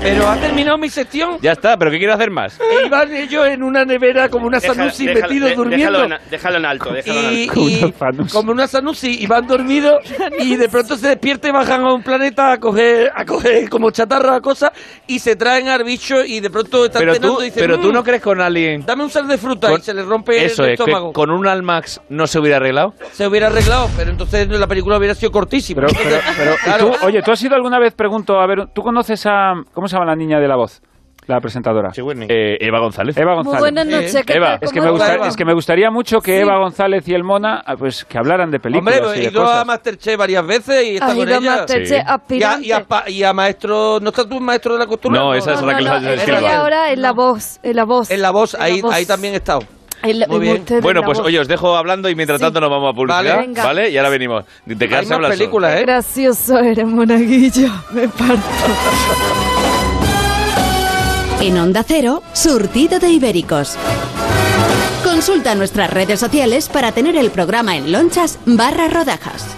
Pero 0.00 0.28
ha 0.28 0.36
terminado 0.36 0.78
mi 0.78 0.88
sección. 0.88 1.38
Ya 1.40 1.52
está, 1.52 1.76
pero 1.76 1.90
¿qué 1.90 1.98
quiero 1.98 2.14
hacer 2.14 2.30
más? 2.30 2.58
E 2.60 2.86
iban 2.86 3.12
ellos 3.14 3.46
en 3.46 3.62
una 3.62 3.84
nevera 3.84 4.28
como 4.28 4.46
una 4.46 4.58
Deja- 4.60 4.74
Sanusi 4.74 5.06
déjalo- 5.06 5.22
metidos 5.22 5.50
de- 5.50 5.56
durmiendo. 5.56 5.98
Déjalo 5.98 6.14
en, 6.14 6.20
déjalo 6.30 6.56
en 6.58 6.64
alto, 6.66 6.92
déjalo 6.92 7.20
en 7.20 7.34
y, 7.34 7.42
alto. 7.48 7.60
y 7.60 7.78
Como 7.80 7.86
una 7.86 7.92
Sanusi. 7.98 8.32
como 8.36 8.52
una 8.52 8.66
Sanusi 8.66 9.22
y 9.22 9.26
van 9.26 9.46
dormidos 9.46 9.98
y 10.38 10.56
de 10.56 10.68
pronto 10.68 10.96
se 10.96 11.08
despierta 11.08 11.48
y 11.48 11.52
bajan 11.52 11.82
a 11.82 11.92
un 11.94 12.02
planeta 12.02 12.52
a 12.52 12.58
coger 12.58 13.10
a 13.14 13.24
coger 13.24 13.68
como 13.68 13.90
chatarra 13.90 14.40
cosas 14.40 14.70
y 15.06 15.18
se 15.18 15.36
traen 15.36 15.68
al 15.68 15.84
bicho 15.84 16.24
y 16.24 16.40
de 16.40 16.50
pronto 16.50 16.86
están 16.86 17.00
Pero 17.00 17.14
cenando 17.14 17.36
tú, 17.36 17.42
y 17.42 17.44
dicen 17.46 17.60
pero 17.62 17.78
tú 17.80 17.88
"Mm, 17.90 17.92
no 17.94 18.04
crees 18.04 18.22
con 18.22 18.40
alguien... 18.40 18.84
dame 18.86 19.04
un 19.04 19.10
sal 19.10 19.26
de 19.28 19.38
fruta 19.38 19.68
Con- 19.68 19.80
y 19.80 19.82
se 19.82 19.94
le 19.94 20.02
rompe 20.02 20.44
Eso 20.44 20.64
el 20.64 20.72
es, 20.72 20.78
que 20.78 20.84
estómago 20.84 21.12
con 21.12 21.30
un 21.30 21.46
Almax 21.46 22.00
no 22.08 22.26
se 22.26 22.38
hubiera 22.38 22.56
arreglado. 22.58 22.94
se 23.12 23.26
hubiera 23.26 23.48
arreglado 23.48 23.88
pero 23.96 24.10
entonces 24.10 24.48
la 24.48 24.66
película 24.66 24.96
hubiera 24.98 25.14
sido 25.14 25.30
cortísima 25.32 25.82
Pero, 25.86 25.98
pero, 26.02 26.20
pero, 26.36 26.52
¿y 26.54 26.56
Claro. 26.64 26.90
tú- 27.00 27.06
oye, 27.06 27.22
¿tú 27.22 27.30
has 27.32 27.42
ido 27.42 27.54
alguna 27.54 27.78
vez, 27.78 27.94
pregunto, 27.94 28.38
a 28.40 28.46
ver, 28.46 28.66
¿tú 28.74 28.82
conoces 28.82 29.24
a... 29.26 29.54
¿Cómo 29.72 29.88
se 29.88 29.94
llama 29.96 30.06
la 30.06 30.16
niña 30.16 30.38
de 30.40 30.48
la 30.48 30.56
voz? 30.56 30.82
La 31.26 31.38
presentadora. 31.38 31.90
Eh, 32.28 32.56
Eva 32.60 32.80
González. 32.80 33.16
Eva 33.16 33.34
Muy 33.36 33.44
González. 33.44 33.60
buenas 33.60 33.86
noches. 33.86 34.24
¿qué 34.26 34.32
Eva, 34.32 34.46
tal? 34.58 34.58
Es 34.62 34.72
que, 34.72 34.78
¿Cómo 34.80 34.92
me 34.92 34.98
gusta- 34.98 35.14
Eva? 35.14 35.28
es 35.28 35.36
que 35.36 35.44
me 35.44 35.52
gustaría 35.54 35.90
mucho 35.90 36.18
que 36.20 36.32
Sí. 36.36 36.42
Eva 36.42 36.58
González 36.58 37.06
y 37.06 37.14
el 37.14 37.22
Mona 37.22 37.62
ah, 37.64 37.76
pues 37.76 38.04
que 38.04 38.18
hablaran 38.18 38.50
de 38.50 38.58
películas 38.58 39.00
Hombre, 39.00 39.20
he 39.20 39.30
ido 39.30 39.42
cosas. 39.42 39.58
a 39.58 39.64
Masterchef 39.64 40.16
varias 40.16 40.44
veces 40.46 40.84
y 40.86 40.94
está 40.94 41.06
con 41.08 41.18
ido 41.18 41.34
a 41.34 41.38
ella. 41.38 41.56
Masterchef 41.58 41.88
Sí. 42.28 42.34
Y 42.36 42.42
a, 42.42 42.58
y, 42.60 42.72
a, 42.72 42.84
pa- 42.84 43.08
y 43.08 43.22
a 43.22 43.32
maestro, 43.32 44.00
¿no 44.00 44.08
estás 44.08 44.28
tú 44.28 44.40
maestro 44.40 44.72
de 44.72 44.78
la 44.80 44.86
costura? 44.86 45.20
No, 45.20 45.34
esa 45.34 45.52
es 45.52 45.60
No, 45.60 45.66
la 45.66 45.72
no, 45.74 45.78
que 45.78 45.84
no, 45.84 45.98
les 46.00 46.18
estoy 46.20 46.34
Silva. 46.36 46.56
ahora 46.56 46.90
en 46.92 47.02
la 47.02 47.12
voz, 47.12 47.60
en 47.62 47.76
la 47.76 47.84
voz. 47.84 48.10
En 48.10 48.22
la 48.22 48.30
voz, 48.32 48.54
En 48.54 48.62
ahí, 48.62 48.76
la 48.80 48.82
voz. 48.82 48.94
ahí 48.94 49.06
también 49.06 49.34
he 49.34 49.36
estado. 49.36 49.60
En 50.02 50.18
la- 50.20 50.26
Muy 50.26 50.36
en 50.48 50.64
bien. 50.64 50.80
Bueno, 50.80 51.02
pues 51.02 51.18
voz. 51.18 51.26
oye, 51.28 51.38
os 51.38 51.46
dejo 51.46 51.76
hablando 51.76 52.08
y 52.08 52.14
mientras 52.16 52.40
Sí. 52.40 52.44
tanto 52.46 52.60
nos 52.60 52.70
vamos 52.70 52.92
a 52.92 52.96
publicidad, 52.96 53.22
Vale. 53.36 53.46
Venga. 53.46 53.64
¿vale? 53.64 53.90
Y 53.90 53.96
ahora 53.98 54.08
venimos. 54.08 54.44
Quedarse 54.66 54.96
más 54.96 55.12
hablando. 55.12 55.36
películas, 55.36 55.76
¿eh? 55.76 55.82
Gracioso 55.82 56.58
eres, 56.58 56.86
monaguillo. 56.86 57.68
Me 57.92 58.08
parto. 58.08 58.40
En 61.40 61.56
Onda 61.56 61.82
Cero, 61.82 62.22
surtido 62.34 62.98
de 62.98 63.10
ibéricos. 63.12 63.78
Consulta 65.02 65.54
nuestras 65.54 65.88
redes 65.90 66.20
sociales 66.20 66.68
para 66.68 66.92
tener 66.92 67.16
el 67.16 67.30
programa 67.30 67.78
en 67.78 67.92
lonchas 67.92 68.38
barra 68.44 68.88
rodajas. 68.88 69.56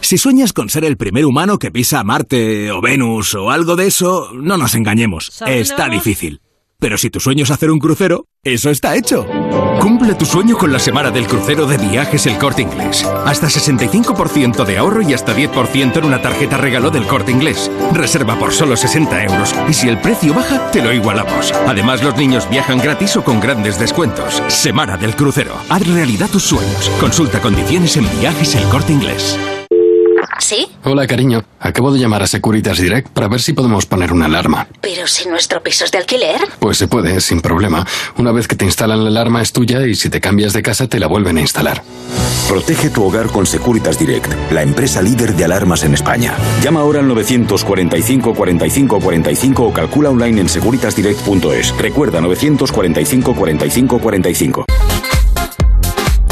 Si 0.00 0.18
sueñas 0.18 0.52
con 0.52 0.68
ser 0.68 0.84
el 0.84 0.96
primer 0.96 1.26
humano 1.26 1.58
que 1.58 1.72
pisa 1.72 2.04
Marte 2.04 2.70
o 2.70 2.80
Venus 2.80 3.34
o 3.34 3.50
algo 3.50 3.74
de 3.74 3.88
eso, 3.88 4.30
no 4.34 4.56
nos 4.56 4.76
engañemos, 4.76 5.42
está 5.46 5.88
difícil. 5.88 6.40
Pero 6.80 6.96
si 6.96 7.10
tu 7.10 7.20
sueño 7.20 7.44
es 7.44 7.50
hacer 7.50 7.70
un 7.70 7.78
crucero, 7.78 8.24
eso 8.42 8.70
está 8.70 8.96
hecho. 8.96 9.26
Cumple 9.80 10.14
tu 10.14 10.24
sueño 10.24 10.56
con 10.56 10.72
la 10.72 10.78
semana 10.78 11.10
del 11.10 11.26
crucero 11.26 11.66
de 11.66 11.76
viajes 11.76 12.26
El 12.26 12.38
Corte 12.38 12.62
Inglés. 12.62 13.04
Hasta 13.26 13.48
65% 13.48 14.64
de 14.64 14.78
ahorro 14.78 15.02
y 15.02 15.12
hasta 15.12 15.36
10% 15.36 15.98
en 15.98 16.04
una 16.04 16.22
tarjeta 16.22 16.56
regalo 16.56 16.90
del 16.90 17.06
Corte 17.06 17.32
Inglés. 17.32 17.70
Reserva 17.92 18.38
por 18.38 18.52
solo 18.52 18.76
60 18.76 19.24
euros 19.24 19.54
y 19.68 19.74
si 19.74 19.88
el 19.88 19.98
precio 19.98 20.32
baja, 20.32 20.70
te 20.70 20.82
lo 20.82 20.92
igualamos. 20.92 21.52
Además, 21.66 22.02
los 22.02 22.16
niños 22.16 22.48
viajan 22.48 22.78
gratis 22.78 23.14
o 23.16 23.24
con 23.24 23.40
grandes 23.40 23.78
descuentos. 23.78 24.42
Semana 24.48 24.96
del 24.96 25.14
crucero. 25.14 25.56
Haz 25.68 25.86
realidad 25.86 26.30
tus 26.30 26.44
sueños. 26.44 26.90
Consulta 26.98 27.40
condiciones 27.40 27.96
en 27.98 28.08
viajes 28.20 28.54
El 28.54 28.64
Corte 28.64 28.92
Inglés. 28.94 29.38
¿Sí? 30.50 30.66
Hola, 30.82 31.06
cariño. 31.06 31.44
Acabo 31.60 31.92
de 31.92 32.00
llamar 32.00 32.24
a 32.24 32.26
Securitas 32.26 32.76
Direct 32.76 33.10
para 33.10 33.28
ver 33.28 33.40
si 33.40 33.52
podemos 33.52 33.86
poner 33.86 34.12
una 34.12 34.26
alarma. 34.26 34.66
Pero 34.80 35.06
si 35.06 35.28
nuestro 35.28 35.62
piso 35.62 35.84
es 35.84 35.92
de 35.92 35.98
alquiler. 35.98 36.40
Pues 36.58 36.76
se 36.76 36.88
puede, 36.88 37.20
sin 37.20 37.40
problema. 37.40 37.86
Una 38.16 38.32
vez 38.32 38.48
que 38.48 38.56
te 38.56 38.64
instalan 38.64 39.04
la 39.04 39.10
alarma 39.10 39.42
es 39.42 39.52
tuya 39.52 39.86
y 39.86 39.94
si 39.94 40.10
te 40.10 40.20
cambias 40.20 40.52
de 40.52 40.60
casa 40.60 40.88
te 40.88 40.98
la 40.98 41.06
vuelven 41.06 41.38
a 41.38 41.42
instalar. 41.42 41.84
Protege 42.48 42.90
tu 42.90 43.04
hogar 43.04 43.28
con 43.28 43.46
Securitas 43.46 43.96
Direct, 43.96 44.26
la 44.50 44.62
empresa 44.62 45.00
líder 45.00 45.36
de 45.36 45.44
alarmas 45.44 45.84
en 45.84 45.94
España. 45.94 46.34
Llama 46.64 46.80
ahora 46.80 46.98
al 46.98 47.06
945 47.06 48.34
45 48.34 48.98
45 48.98 49.62
o 49.62 49.72
calcula 49.72 50.10
online 50.10 50.40
en 50.40 50.48
securitasdirect.es. 50.48 51.78
Recuerda 51.78 52.20
945 52.20 53.34
45 53.36 53.98
45. 54.00 54.64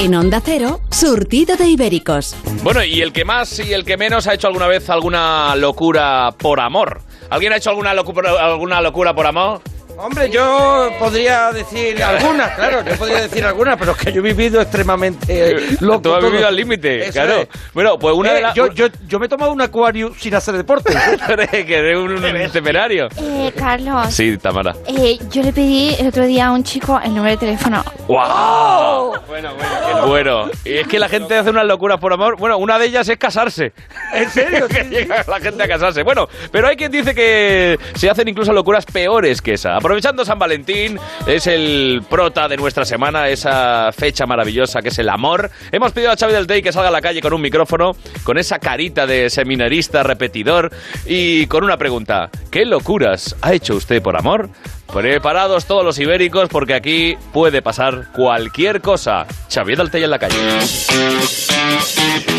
En 0.01 0.14
Onda 0.14 0.40
Cero, 0.44 0.80
surtido 0.92 1.57
de 1.57 1.66
ibéricos. 1.66 2.36
Bueno, 2.62 2.84
y 2.84 3.03
el 3.03 3.12
que 3.12 3.24
más 3.24 3.59
y 3.59 3.72
el 3.72 3.84
que 3.84 3.96
menos 3.96 4.28
ha 4.28 4.34
hecho 4.34 4.46
alguna 4.46 4.68
vez 4.68 4.88
alguna 4.90 5.57
locura 5.57 6.30
por 6.38 6.61
amor. 6.61 7.03
¿Alguien 7.30 7.53
ha 7.53 7.57
hecho 7.57 7.70
alguna 7.70 7.92
locura, 7.94 8.30
alguna 8.38 8.80
locura 8.80 9.12
por 9.12 9.26
amor? 9.26 9.61
Hombre, 10.01 10.30
yo 10.30 10.90
podría 11.01 11.51
decir 11.53 12.01
algunas, 12.05 12.55
claro, 12.55 12.84
yo 12.84 12.94
podría 12.96 13.22
decir 13.22 13.44
algunas, 13.44 13.76
pero 13.76 13.92
es 13.92 13.99
que 13.99 14.12
yo 14.12 14.20
he 14.20 14.22
vivido 14.32 14.61
extremadamente 14.61 15.57
loco. 15.80 16.01
Tú 16.03 16.14
has 16.14 16.20
todo. 16.20 16.30
vivido 16.30 16.46
al 16.46 16.55
límite, 16.55 17.11
claro. 17.11 17.40
es. 17.40 17.49
Bueno, 17.74 17.99
pues 17.99 18.14
una 18.14 18.30
Eh, 18.30 18.34
de 18.34 18.40
las... 18.42 18.55
yo, 18.55 18.68
yo, 18.72 18.86
yo 19.09 19.18
me 19.18 19.26
he 19.26 19.28
tomado 19.28 19.51
un 19.53 19.61
acuario 19.61 20.12
sin 20.16 20.34
hacer 20.36 20.57
deporte. 20.57 20.94
que 21.51 21.74
eres 21.78 21.99
un 21.99 22.22
temerario. 22.53 23.09
Eh, 23.20 23.53
Carlos. 23.57 24.14
Sí, 24.14 24.38
Tamara. 24.38 24.74
Eh, 24.86 25.18
yo 25.30 25.42
le 25.42 25.53
pedí 25.53 25.96
el 25.99 26.07
otro 26.07 26.24
día 26.26 26.46
a 26.46 26.53
un 26.53 26.62
chico 26.62 27.01
el 27.03 27.12
número 27.14 27.32
de 27.32 27.36
teléfono. 27.38 27.84
¡Wow! 28.07 29.14
Bueno, 29.26 29.51
bueno, 29.55 30.07
bueno. 30.07 30.51
Y 30.64 30.74
es 30.78 30.86
que 30.86 30.99
la 31.01 31.09
gente 31.09 31.34
hace 31.36 31.51
unas 31.51 31.66
locuras 31.66 31.99
por 31.99 32.12
amor. 32.12 32.36
Bueno, 32.38 32.57
una 32.59 32.78
de 32.78 32.86
ellas 32.86 33.09
es 33.09 33.18
casarse. 33.18 33.72
¿En 34.14 34.30
serio? 34.30 34.68
que 34.70 34.84
llega 34.84 35.24
la 35.26 35.40
gente 35.40 35.62
a 35.64 35.66
casarse. 35.68 36.05
Bueno, 36.05 36.28
pero 36.53 36.68
hay 36.68 36.76
quien 36.76 36.92
dice 36.92 37.14
que 37.14 37.76
se 37.94 38.09
hacen 38.09 38.28
incluso 38.28 38.53
locuras 38.53 38.86
peores 38.86 39.42
que 39.42 39.55
esa. 39.55 39.78
Aprovechando 39.89 40.22
San 40.22 40.39
Valentín, 40.39 40.99
es 41.26 41.47
el 41.47 42.03
prota 42.11 42.47
de 42.47 42.59
nuestra 42.59 42.84
semana, 42.84 43.30
esa 43.30 43.91
fecha 43.91 44.26
maravillosa 44.26 44.82
que 44.82 44.91
es 44.91 44.99
el 44.99 45.09
amor. 45.09 45.51
Hemos 45.72 45.93
pedido 45.93 46.12
a 46.12 46.14
Xavi 46.14 46.34
del 46.34 46.47
Tey 46.47 46.61
que 46.61 46.74
salga 46.74 46.89
a 46.89 46.93
la 46.93 47.01
calle 47.01 47.22
con 47.22 47.32
un 47.32 47.41
micrófono, 47.41 47.93
con 48.22 48.36
esa 48.36 48.59
carita 48.59 49.07
de 49.07 49.30
seminarista 49.30 50.03
repetidor 50.03 50.70
y 51.07 51.47
con 51.47 51.64
una 51.64 51.78
pregunta. 51.78 52.28
¿Qué 52.51 52.66
locuras 52.66 53.34
ha 53.41 53.55
hecho 53.55 53.76
usted 53.76 54.03
por 54.03 54.18
amor? 54.18 54.51
Preparados 54.93 55.64
todos 55.64 55.86
los 55.86 55.99
ibéricos 55.99 56.51
porque 56.51 56.74
aquí 56.74 57.16
puede 57.32 57.62
pasar 57.62 58.09
cualquier 58.12 58.82
cosa. 58.82 59.26
Xavier 59.51 59.78
del 59.78 59.91
Tey 59.91 60.05
en 60.05 60.11
la 60.11 60.18
calle. 60.18 60.36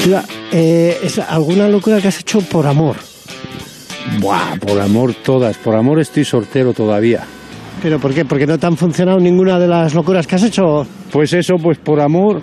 Mira, 0.06 0.24
eh, 0.52 1.00
es 1.02 1.18
alguna 1.18 1.68
locura 1.68 2.00
que 2.00 2.10
has 2.10 2.20
hecho 2.20 2.42
por 2.42 2.68
amor. 2.68 2.98
Buah, 4.20 4.58
por 4.58 4.80
amor 4.80 5.16
todas. 5.16 5.58
Por 5.58 5.76
amor 5.76 6.00
estoy 6.00 6.26
soltero 6.26 6.74
todavía. 6.74 7.26
¿Pero 7.82 7.98
por 8.00 8.14
qué? 8.14 8.26
¿Porque 8.26 8.46
no 8.46 8.58
te 8.58 8.66
han 8.68 8.76
funcionado 8.76 9.20
ninguna 9.20 9.58
de 9.58 9.68
las 9.68 9.94
locuras 9.94 10.28
que 10.28 10.36
has 10.36 10.44
hecho? 10.44 10.86
Pues 11.12 11.32
eso, 11.34 11.56
pues 11.62 11.78
por 11.78 12.00
amor 12.02 12.42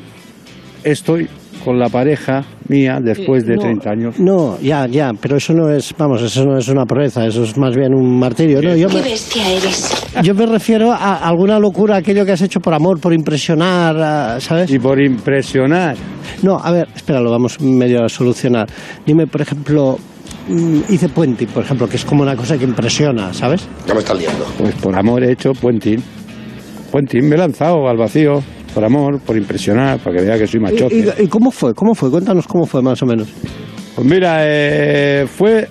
estoy 0.83 1.29
con 1.65 1.79
la 1.79 1.89
pareja 1.89 2.45
mía 2.69 2.99
después 3.03 3.45
de 3.45 3.55
Eh, 3.55 3.57
no, 3.57 3.63
30 3.63 3.91
años. 3.91 4.19
No, 4.21 4.59
ya, 4.61 4.87
ya, 4.87 5.11
pero 5.21 5.37
eso 5.37 5.53
no 5.53 5.69
es, 5.71 5.93
vamos, 5.99 6.23
eso 6.23 6.45
no 6.45 6.57
es 6.57 6.69
una 6.69 6.87
proeza, 6.87 7.27
eso 7.27 7.43
es 7.43 7.57
más 7.59 7.77
bien 7.77 7.93
un 7.93 8.19
martirio. 8.19 8.63
No, 8.63 8.75
yo, 8.77 8.89
Qué 8.89 8.95
me, 8.95 9.03
bestia 9.03 9.51
eres. 9.51 9.91
yo 10.23 10.35
me 10.35 10.47
refiero 10.47 10.93
a 10.93 11.17
alguna 11.29 11.59
locura, 11.59 11.97
aquello 11.97 12.25
que 12.25 12.33
has 12.33 12.43
hecho 12.43 12.61
por 12.61 12.73
amor, 12.73 12.99
por 13.01 13.13
impresionar, 13.13 13.97
a- 14.01 14.41
¿sabes? 14.41 14.71
Y 14.71 14.79
por 14.79 15.01
impresionar. 15.03 15.97
No, 16.43 16.57
a 16.59 16.71
ver, 16.71 16.89
espera, 16.95 17.21
lo 17.21 17.31
vamos 17.31 17.61
medio 17.61 18.05
a 18.05 18.09
solucionar. 18.09 18.69
Dime, 19.05 19.27
por 19.27 19.41
ejemplo, 19.43 19.99
hice 20.89 21.09
puenting, 21.09 21.49
por 21.49 21.65
ejemplo, 21.65 21.89
que 21.89 21.97
es 21.97 22.05
como 22.05 22.23
una 22.23 22.37
cosa 22.37 22.57
que 22.59 22.65
impresiona, 22.65 23.33
¿sabes? 23.35 23.67
Ya 23.87 23.95
me 23.95 24.01
estás 24.01 24.19
liando. 24.19 24.45
Pues 24.59 24.75
por 24.77 24.97
amor 24.97 25.23
he 25.25 25.33
hecho 25.33 25.53
puenting. 25.53 26.03
Puenting, 26.91 27.29
me 27.29 27.35
he 27.35 27.39
lanzado 27.39 27.89
al 27.89 27.97
vacío. 27.97 28.43
Por 28.75 28.85
amor, 28.85 29.19
por 29.21 29.37
impresionar, 29.39 29.99
para 30.01 30.17
que 30.19 30.23
vea 30.25 30.39
que 30.39 30.47
soy 30.47 30.61
machote. 30.61 30.95
¿Y, 30.95 31.23
y- 31.23 31.25
y 31.25 31.29
cómo 31.29 31.51
fue? 31.51 31.73
¿Cómo 31.75 31.95
fue? 31.95 32.11
Cuéntanos 32.11 32.47
cómo 32.47 32.67
fue, 32.67 32.83
más 32.83 33.03
o 33.03 33.07
menos. 33.07 33.27
Pues 33.95 34.07
mira, 34.07 34.41
eh, 34.43 35.27
fue 35.27 35.67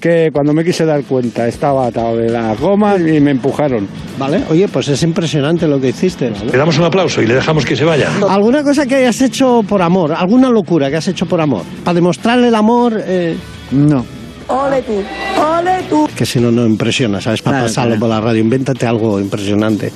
que 0.00 0.30
cuando 0.32 0.52
me 0.52 0.62
quise 0.64 0.84
dar 0.84 1.02
cuenta 1.02 1.48
estaba 1.48 1.88
atado 1.88 2.18
de 2.18 2.30
la 2.30 2.54
goma 2.54 2.96
y 2.98 3.20
me 3.20 3.32
empujaron. 3.32 3.88
Vale, 4.16 4.42
oye, 4.48 4.68
pues 4.68 4.86
es 4.86 5.02
impresionante 5.02 5.66
lo 5.66 5.80
que 5.80 5.88
hiciste. 5.88 6.30
Le 6.30 6.56
damos 6.56 6.78
un 6.78 6.84
aplauso 6.84 7.20
y 7.20 7.26
le 7.26 7.34
dejamos 7.34 7.64
que 7.66 7.74
se 7.74 7.84
vaya. 7.84 8.08
¿Alguna 8.28 8.62
cosa 8.62 8.86
que 8.86 8.94
hayas 8.94 9.20
hecho 9.22 9.62
por 9.68 9.82
amor? 9.82 10.12
¿Alguna 10.12 10.48
locura 10.48 10.88
que 10.88 10.96
has 10.98 11.08
hecho 11.08 11.26
por 11.26 11.40
amor? 11.40 11.62
Para 11.82 11.96
demostrarle 11.96 12.46
el 12.48 12.54
amor... 12.54 13.02
eh, 13.04 13.34
No. 13.72 14.04
Ole 14.48 14.80
tú, 14.82 15.02
ole 15.42 15.82
tú. 15.90 16.08
Que 16.16 16.24
si 16.24 16.38
no, 16.38 16.52
no 16.52 16.64
impresiona, 16.66 17.20
¿sabes? 17.20 17.42
Para 17.42 17.56
Claro, 17.58 17.66
pasarlo 17.68 17.90
claro. 17.96 18.00
por 18.00 18.08
la 18.10 18.20
radio. 18.20 18.40
Invéntate 18.42 18.86
algo 18.86 19.18
impresionante. 19.18 19.90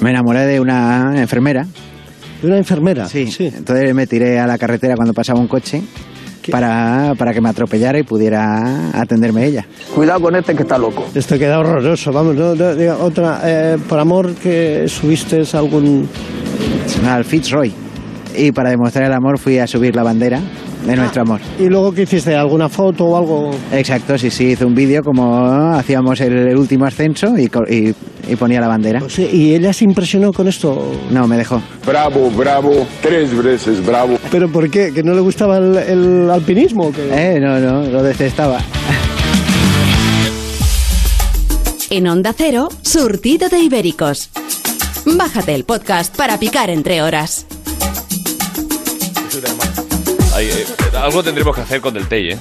Me 0.00 0.10
enamoré 0.10 0.46
de 0.46 0.58
una 0.60 1.12
enfermera. 1.20 1.66
¿De 2.40 2.46
una 2.48 2.56
enfermera? 2.56 3.06
Sí. 3.06 3.28
Entonces 3.38 3.94
me 3.94 4.06
tiré 4.06 4.38
a 4.40 4.46
la 4.46 4.56
carretera 4.56 4.94
cuando 4.96 5.12
pasaba 5.12 5.38
un 5.38 5.48
coche 5.48 5.82
para, 6.50 7.12
para 7.18 7.32
que 7.34 7.40
me 7.42 7.48
atropellara 7.50 7.98
y 7.98 8.04
pudiera 8.04 8.90
atenderme 8.98 9.44
ella. 9.46 9.66
Cuidado 9.94 10.20
con 10.20 10.34
este 10.36 10.54
que 10.54 10.62
está 10.62 10.78
loco. 10.78 11.06
Esto 11.14 11.38
queda 11.38 11.58
horroroso, 11.58 12.10
vamos. 12.10 12.34
no, 12.36 12.54
no, 12.54 12.74
diga, 12.74 12.96
otra, 12.98 13.40
eh, 13.44 13.76
por 13.86 13.98
amor 13.98 14.34
que 14.34 14.84
subiste 14.88 15.42
algún... 15.52 16.08
Al 17.06 17.24
Fitzroy. 17.24 17.72
Y 18.36 18.50
para 18.52 18.70
demostrar 18.70 19.04
el 19.06 19.12
amor 19.12 19.38
fui 19.38 19.58
a 19.58 19.66
subir 19.66 19.94
la 19.94 20.02
bandera 20.02 20.40
de 20.86 20.96
nuestro 20.96 21.22
amor. 21.22 21.40
¿Y 21.58 21.68
luego 21.68 21.92
qué 21.92 22.02
hiciste? 22.02 22.34
¿Alguna 22.34 22.68
foto 22.68 23.04
o 23.06 23.16
algo? 23.16 23.50
Exacto, 23.72 24.18
sí, 24.18 24.30
sí, 24.30 24.48
hice 24.52 24.64
un 24.64 24.74
vídeo 24.74 25.02
como 25.02 25.46
hacíamos 25.74 26.20
el, 26.20 26.32
el 26.34 26.56
último 26.56 26.84
ascenso 26.84 27.36
y, 27.38 27.50
y- 27.74 27.94
y 28.26 28.36
ponía 28.36 28.58
la 28.60 28.68
bandera. 28.68 29.02
Sí, 29.08 29.28
¿Y 29.30 29.54
ella 29.54 29.72
se 29.74 29.84
impresionó 29.84 30.32
con 30.32 30.48
esto? 30.48 30.92
No, 31.10 31.26
me 31.26 31.36
dejó. 31.36 31.60
Bravo, 31.86 32.30
bravo, 32.30 32.86
tres 33.02 33.36
veces 33.42 33.84
bravo. 33.84 34.18
¿Pero 34.30 34.48
por 34.50 34.70
qué? 34.70 34.92
¿Que 34.94 35.02
no 35.02 35.12
le 35.14 35.20
gustaba 35.20 35.58
el, 35.58 35.76
el 35.76 36.30
alpinismo? 36.30 36.90
Eh, 36.96 37.38
no, 37.40 37.58
no, 37.60 37.82
lo 37.82 38.02
detestaba. 38.02 38.60
En 41.90 42.08
Onda 42.08 42.32
Cero, 42.36 42.68
surtido 42.82 43.48
de 43.48 43.58
ibéricos. 43.60 44.30
Bájate 45.06 45.54
el 45.54 45.64
podcast 45.64 46.16
para 46.16 46.38
picar 46.38 46.70
entre 46.70 47.02
horas. 47.02 47.46
Ay, 50.34 50.46
eh, 50.48 50.66
algo 51.00 51.22
tendremos 51.22 51.54
que 51.54 51.62
hacer 51.62 51.80
con 51.80 51.94
Del 51.94 52.08
Tey, 52.08 52.32
¿eh? 52.32 52.38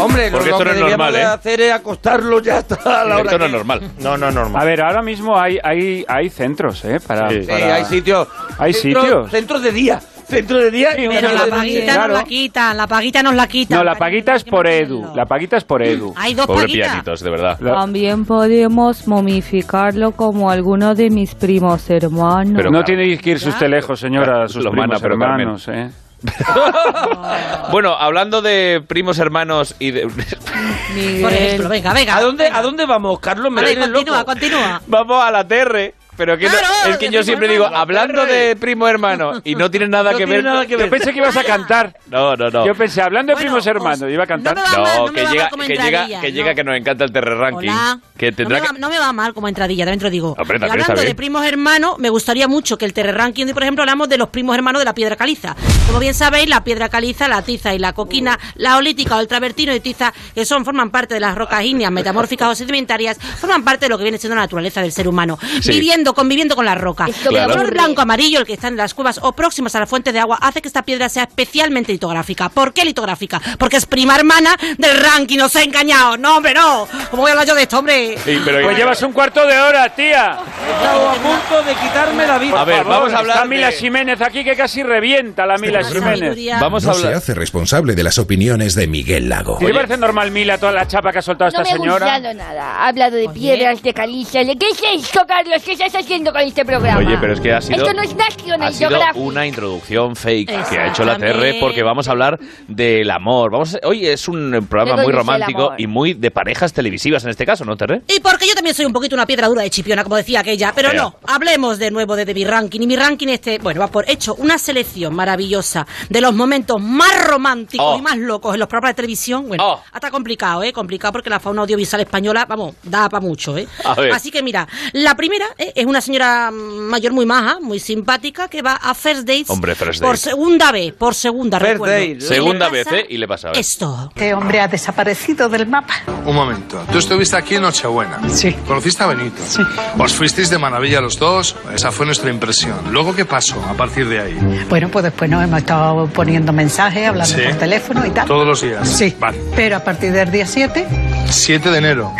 Hombre, 0.00 0.30
Porque 0.30 0.50
lo, 0.50 0.56
esto 0.58 0.64
lo 0.64 0.70
no 0.74 0.76
que 0.80 0.84
es 0.84 0.90
normal, 0.90 1.12
deberíamos 1.12 1.12
de 1.14 1.20
¿eh? 1.20 1.24
hacer 1.24 1.60
es 1.60 1.72
acostarlo 1.72 2.40
ya 2.42 2.58
hasta 2.58 2.74
a 3.00 3.04
la 3.04 3.14
hora 3.16 3.24
Esto 3.24 3.32
no 3.32 3.38
que- 3.38 3.46
es 3.46 3.52
normal. 3.52 3.80
No, 4.00 4.16
no 4.16 4.28
es 4.28 4.34
normal. 4.34 4.62
A 4.62 4.64
ver, 4.64 4.80
ahora 4.82 5.02
mismo 5.02 5.38
hay, 5.38 5.58
hay, 5.62 6.04
hay 6.08 6.28
centros, 6.30 6.84
¿eh? 6.84 6.98
Para, 7.06 7.30
Sí, 7.30 7.40
para- 7.46 7.74
hay 7.76 7.84
sitios. 7.84 8.28
Hay 8.58 8.72
Centros- 8.72 9.04
sitios. 9.04 9.30
Centros 9.30 9.62
de 9.62 9.72
día. 9.72 10.00
Centros 10.26 10.62
de 10.64 10.70
día 10.70 10.92
y 10.98 11.06
Pero 11.06 11.12
centros 11.12 11.32
la 11.34 11.44
de 11.44 11.50
paguita 11.50 11.86
noche. 11.94 12.08
nos 12.08 12.18
la 12.18 12.24
quitan, 12.24 12.76
la 12.78 12.86
paguita 12.86 13.22
nos 13.22 13.34
la 13.34 13.46
quitan. 13.46 13.78
No, 13.78 13.84
la 13.84 13.94
paguita 13.94 14.34
es 14.34 14.44
por 14.44 14.66
Edu. 14.66 15.14
La 15.14 15.26
paguita 15.26 15.56
es 15.58 15.64
por 15.64 15.82
Edu. 15.82 16.14
Hay 16.16 16.34
dos 16.34 16.46
Pobre 16.46 16.62
paguitas. 16.62 16.88
pianitos, 16.88 17.20
de 17.20 17.30
verdad. 17.30 17.58
También 17.60 18.24
podemos 18.24 19.06
momificarlo 19.06 20.12
como 20.12 20.50
alguno 20.50 20.94
de 20.94 21.10
mis 21.10 21.34
primos 21.34 21.88
hermanos. 21.90 22.54
Pero 22.56 22.70
no 22.70 22.82
tiene 22.84 23.16
que 23.18 23.30
irse 23.30 23.48
usted 23.50 23.68
lejos, 23.68 24.00
señora, 24.00 24.48
sus 24.48 24.64
Lo 24.64 24.70
primos 24.70 25.00
pero 25.00 25.18
Carmen. 25.18 25.40
hermanos, 25.40 25.68
¿eh? 25.68 25.90
Bueno, 27.70 27.94
hablando 27.94 28.40
de 28.42 28.82
primos 28.86 29.18
hermanos 29.18 29.74
y 29.78 29.90
de... 29.90 30.02
Por 30.06 31.32
ejemplo, 31.32 31.68
venga, 31.68 31.92
venga. 31.92 32.16
¿A 32.16 32.20
dónde, 32.20 32.48
¿A 32.48 32.62
dónde 32.62 32.86
vamos, 32.86 33.18
Carlos? 33.20 33.50
Me 33.50 33.62
Vale, 33.62 33.68
tienes 33.74 33.90
continúa, 33.90 34.18
loco. 34.18 34.30
continúa. 34.32 34.82
Vamos 34.86 35.24
a 35.24 35.30
la 35.30 35.46
TR. 35.46 35.94
Pero 36.16 36.38
que 36.38 36.46
no- 36.48 36.52
es 36.90 36.96
que 36.98 37.10
yo 37.10 37.22
siempre 37.22 37.48
digo, 37.48 37.66
hablando 37.66 38.24
de 38.26 38.56
primo 38.56 38.86
hermano, 38.88 39.40
y 39.44 39.54
no 39.54 39.70
tiene 39.70 39.88
nada 39.88 40.12
No 40.12 40.18
que 40.18 40.24
tiene 40.24 40.42
ver. 40.42 40.44
nada 40.44 40.66
que 40.66 40.76
ver. 40.76 40.86
Yo 40.86 40.90
pensé 40.90 41.12
que 41.12 41.18
ibas 41.18 41.36
a 41.36 41.44
cantar. 41.44 41.96
No, 42.06 42.36
no, 42.36 42.50
no. 42.50 42.66
Yo 42.66 42.74
pensé, 42.74 43.02
hablando 43.02 43.30
de 43.30 43.34
Bueno, 43.34 43.48
primos 43.50 43.66
hermanos, 43.66 44.02
os- 44.02 44.12
iba 44.12 44.24
a 44.24 44.26
cantar. 44.26 44.56
no 44.56 44.62
mal, 44.62 45.12
que 45.12 45.26
llega, 45.26 45.48
que 45.50 45.66
llega, 45.74 46.06
que 46.20 46.28
no. 46.30 46.34
llega, 46.34 46.54
que 46.54 46.64
nos 46.64 46.76
encanta 46.76 47.04
el 47.04 47.12
TR 47.12 47.36
Ranking. 47.36 47.68
Hola. 47.68 47.98
Que 48.16 48.30
tendrá 48.32 48.58
no, 48.58 48.64
me 48.64 48.68
va, 48.72 48.78
no 48.78 48.88
me 48.90 48.98
va 48.98 49.12
mal 49.12 49.34
como 49.34 49.48
entradilla, 49.48 49.84
también 49.84 49.98
te 49.98 50.04
lo 50.04 50.10
digo. 50.10 50.36
Hombre, 50.38 50.58
y 50.60 50.64
hablando 50.70 51.00
de 51.02 51.14
primos 51.14 51.44
hermanos, 51.44 51.98
me 51.98 52.08
gustaría 52.10 52.46
mucho 52.48 52.78
que 52.78 52.84
el 52.84 52.92
Terre 52.92 53.12
Ranking, 53.12 53.46
por 53.52 53.62
ejemplo, 53.62 53.82
hablamos 53.82 54.08
de 54.08 54.18
los 54.18 54.28
primos 54.28 54.54
hermanos 54.56 54.80
de 54.80 54.84
la 54.84 54.94
piedra 54.94 55.16
caliza. 55.16 55.56
Como 55.86 55.98
bien 55.98 56.14
sabéis, 56.14 56.48
la 56.48 56.62
piedra 56.62 56.88
caliza, 56.88 57.26
la 57.28 57.42
tiza 57.42 57.74
y 57.74 57.78
la 57.78 57.92
coquina, 57.92 58.38
la 58.54 58.76
olítica 58.76 59.16
o 59.16 59.20
el 59.20 59.28
travertino 59.28 59.74
y 59.74 59.80
tiza, 59.80 60.12
que 60.34 60.44
son, 60.44 60.64
forman 60.64 60.90
parte 60.90 61.14
de 61.14 61.20
las 61.20 61.34
rocas 61.34 61.62
ígneas 61.64 61.90
metamórficas 61.90 62.48
o 62.50 62.54
sedimentarias, 62.54 63.18
forman 63.40 63.64
parte 63.64 63.86
de 63.86 63.88
lo 63.90 63.98
que 63.98 64.04
viene 64.04 64.18
siendo 64.18 64.36
la 64.36 64.42
naturaleza 64.42 64.80
del 64.80 64.92
ser 64.92 65.08
humano. 65.08 65.38
Sí. 65.60 65.70
Viviendo, 65.72 66.03
conviviendo 66.12 66.54
con 66.56 66.66
la 66.66 66.74
roca. 66.74 67.06
Esto 67.08 67.30
El 67.30 67.46
color 67.50 67.70
blanco 67.70 68.02
amarillo, 68.02 68.40
el 68.40 68.46
que 68.46 68.52
está 68.52 68.68
en 68.68 68.76
las 68.76 68.92
cuevas 68.92 69.18
o 69.22 69.32
próximas 69.32 69.74
a 69.74 69.80
las 69.80 69.88
fuentes 69.88 70.12
de 70.12 70.20
agua, 70.20 70.38
hace 70.42 70.60
que 70.60 70.68
esta 70.68 70.82
piedra 70.82 71.08
sea 71.08 71.22
especialmente 71.22 71.92
litográfica. 71.92 72.48
¿Por 72.50 72.72
qué 72.74 72.84
litográfica? 72.84 73.40
Porque 73.58 73.76
es 73.76 73.86
prima 73.86 74.16
hermana 74.16 74.56
del 74.76 74.98
ranking, 74.98 75.38
os 75.40 75.54
he 75.56 75.62
engañado. 75.64 76.16
No, 76.18 76.36
hombre, 76.36 76.52
no. 76.52 76.86
¿Cómo 77.10 77.22
voy 77.22 77.30
a 77.30 77.32
hablar 77.32 77.46
yo 77.46 77.54
de 77.54 77.62
esto, 77.62 77.78
hombre? 77.78 78.18
Sí, 78.24 78.38
pero- 78.44 78.62
Pues 78.62 78.76
llevas 78.76 79.00
un 79.02 79.12
cuarto 79.12 79.46
de 79.46 79.58
hora, 79.58 79.88
tía. 79.94 80.38
Estaba 80.76 81.12
a 81.12 81.14
punto 81.14 81.62
de 81.62 81.74
quitarme 81.76 82.26
la 82.26 82.38
vida. 82.38 82.60
A 82.60 82.64
ver, 82.64 82.84
vamos 82.84 83.12
a 83.12 83.18
hablar 83.18 83.36
Está 83.36 83.48
Mila 83.48 83.66
de- 83.70 83.76
Jiménez 83.76 84.20
aquí 84.20 84.42
que 84.44 84.56
casi 84.56 84.82
revienta 84.82 85.46
la 85.46 85.56
Mila 85.58 85.82
Jiménez. 85.84 86.36
Vamos 86.60 86.84
a 86.84 86.88
no 86.88 86.94
se 86.94 87.00
hablar... 87.06 87.14
hace 87.18 87.34
responsable 87.34 87.94
de 87.94 88.02
las 88.02 88.18
opiniones 88.18 88.74
de 88.74 88.86
Miguel 88.86 89.28
Lago. 89.28 89.58
¿Qué 89.58 89.66
te 89.66 89.74
parece 89.74 89.96
normal, 89.96 90.30
Mila, 90.30 90.58
toda 90.58 90.72
la 90.72 90.86
chapa 90.88 91.12
que 91.12 91.18
ha 91.18 91.22
soltado 91.22 91.50
No 91.50 91.62
esta 91.62 91.62
me 91.62 91.68
ha 91.70 91.76
señora? 91.80 92.06
gustado 92.18 92.34
nada. 92.34 92.76
Ha 92.78 92.88
hablado 92.88 93.16
de 93.16 93.28
piedras, 93.28 93.82
de 93.82 93.94
calizas. 93.94 94.46
¿De 94.46 94.56
qué 94.56 94.66
es 94.70 95.04
esto, 95.04 95.20
Carlos? 95.26 95.62
¿Qué 95.64 95.72
es 95.72 95.93
estás 95.94 96.04
haciendo 96.06 96.32
con 96.32 96.40
este 96.42 96.64
programa? 96.64 96.98
Oye, 96.98 97.16
pero 97.20 97.32
es 97.34 97.40
que 97.40 97.52
ha 97.52 97.60
sido, 97.60 97.76
Esto 97.78 97.92
no 97.94 98.02
es 98.02 98.14
National 98.16 98.62
ha 98.62 98.72
sido 98.72 98.90
Geographic. 98.90 99.22
una 99.22 99.46
introducción 99.46 100.16
fake 100.16 100.46
que 100.68 100.78
ha 100.78 100.88
hecho 100.88 101.04
la 101.04 101.16
TR 101.16 101.56
porque 101.60 101.82
vamos 101.82 102.08
a 102.08 102.10
hablar 102.12 102.38
del 102.68 103.10
amor. 103.10 103.52
Vamos 103.52 103.74
a- 103.76 103.86
hoy 103.86 104.06
es 104.06 104.26
un 104.28 104.66
programa 104.68 104.96
¿De 105.00 105.06
muy 105.06 105.12
el 105.12 105.18
romántico 105.18 105.62
amor? 105.66 105.80
y 105.80 105.86
muy 105.86 106.14
de 106.14 106.30
parejas 106.30 106.72
televisivas 106.72 107.22
en 107.24 107.30
este 107.30 107.46
caso, 107.46 107.64
¿no, 107.64 107.76
TR? 107.76 108.02
Y 108.08 108.20
porque 108.20 108.46
yo 108.48 108.54
también 108.54 108.74
soy 108.74 108.86
un 108.86 108.92
poquito 108.92 109.14
una 109.14 109.26
piedra 109.26 109.46
dura 109.48 109.62
de 109.62 109.70
chipiona, 109.70 110.02
como 110.02 110.16
decía 110.16 110.40
aquella. 110.40 110.72
Pero 110.74 110.88
Ea. 110.90 110.94
no, 110.94 111.16
hablemos 111.26 111.78
de 111.78 111.90
nuevo 111.90 112.16
de, 112.16 112.24
de 112.24 112.34
mi 112.34 112.44
ranking. 112.44 112.80
Y 112.80 112.86
mi 112.86 112.96
ranking 112.96 113.28
este, 113.28 113.58
bueno, 113.58 113.80
va 113.80 113.88
por 113.88 114.08
hecho 114.10 114.34
una 114.34 114.58
selección 114.58 115.14
maravillosa 115.14 115.86
de 116.08 116.20
los 116.20 116.34
momentos 116.34 116.80
más 116.82 117.26
románticos 117.26 117.84
Oh. 117.86 117.98
y 117.98 118.02
más 118.02 118.16
locos 118.16 118.54
en 118.54 118.60
los 118.60 118.68
programas 118.68 118.92
de 118.92 118.94
televisión. 118.96 119.46
Bueno, 119.48 119.80
hasta 119.92 120.10
complicado, 120.10 120.62
¿eh? 120.62 120.72
Complicado 120.72 121.12
porque 121.12 121.28
la 121.30 121.38
fauna 121.40 121.62
audiovisual 121.62 122.00
española, 122.00 122.46
vamos, 122.48 122.74
da 122.82 123.08
para 123.08 123.20
mucho, 123.20 123.56
¿eh? 123.58 123.66
A 123.84 123.94
ver. 123.94 124.12
Así 124.12 124.30
que 124.30 124.42
mira, 124.42 124.66
la 124.92 125.14
primera 125.14 125.46
¿eh? 125.58 125.72
es 125.74 125.83
una 125.86 126.00
señora 126.00 126.50
mayor 126.50 127.12
muy 127.12 127.26
maja, 127.26 127.58
muy 127.60 127.78
simpática, 127.78 128.48
que 128.48 128.62
va 128.62 128.74
a 128.74 128.94
First 128.94 129.26
Dates 129.26 129.50
Hombre, 129.50 129.74
First 129.74 130.02
por 130.02 130.16
segunda 130.18 130.72
vez, 130.72 130.92
por 130.92 131.14
segunda, 131.14 131.58
First 131.58 131.72
recuerdo. 131.72 131.94
Date. 131.94 132.20
Segunda 132.20 132.68
vez, 132.68 132.86
¿eh? 132.92 133.06
Y 133.08 133.18
le 133.18 133.26
pasa. 133.28 133.52
Esto. 133.52 134.08
Este 134.14 134.34
hombre 134.34 134.60
ha 134.60 134.68
desaparecido 134.68 135.48
del 135.48 135.66
mapa. 135.66 135.94
Un 136.24 136.34
momento. 136.34 136.82
Tú 136.90 136.98
estuviste 136.98 137.36
aquí 137.36 137.56
en 137.56 137.62
Nochebuena. 137.62 138.20
Sí. 138.30 138.52
¿Conociste 138.66 139.02
a 139.02 139.06
Benito? 139.08 139.42
Sí. 139.46 139.62
Os 139.98 140.12
fuisteis 140.14 140.50
de 140.50 140.58
maravilla 140.58 141.00
los 141.00 141.18
dos. 141.18 141.56
Esa 141.74 141.90
fue 141.92 142.06
nuestra 142.06 142.30
impresión. 142.30 142.78
Luego, 142.90 143.14
¿qué 143.14 143.24
pasó 143.24 143.62
a 143.68 143.74
partir 143.74 144.08
de 144.08 144.20
ahí? 144.20 144.64
Bueno, 144.68 144.88
pues 144.88 145.02
después 145.04 145.30
nos 145.30 145.42
hemos 145.44 145.58
estado 145.60 146.06
poniendo 146.08 146.52
mensajes, 146.52 147.08
hablando 147.08 147.34
Sí. 147.34 147.42
por 147.42 147.54
teléfono 147.58 148.06
y 148.06 148.10
tal. 148.10 148.26
Todos 148.26 148.46
los 148.46 148.60
días. 148.62 148.88
Sí. 148.88 149.14
Vale. 149.18 149.38
Pero 149.56 149.76
a 149.76 149.80
partir 149.80 150.12
del 150.12 150.30
día 150.30 150.46
7 150.46 150.86
7 151.30 151.70
de 151.70 151.78
enero. 151.78 152.12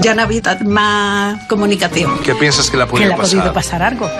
Ya 0.00 0.14
no 0.14 0.22
ha 0.22 0.24
habido 0.24 0.50
más 0.64 1.44
comunicación. 1.46 2.18
¿Qué 2.20 2.34
piensas 2.34 2.68
que 2.70 2.76
le 2.76 2.82
ha 2.84 2.86
Que 2.86 2.90
podido 2.92 3.08
le 3.08 3.14
ha 3.14 3.16
pasar? 3.18 3.38
podido 3.38 3.52
pasar 3.54 3.82
algo. 3.82 4.10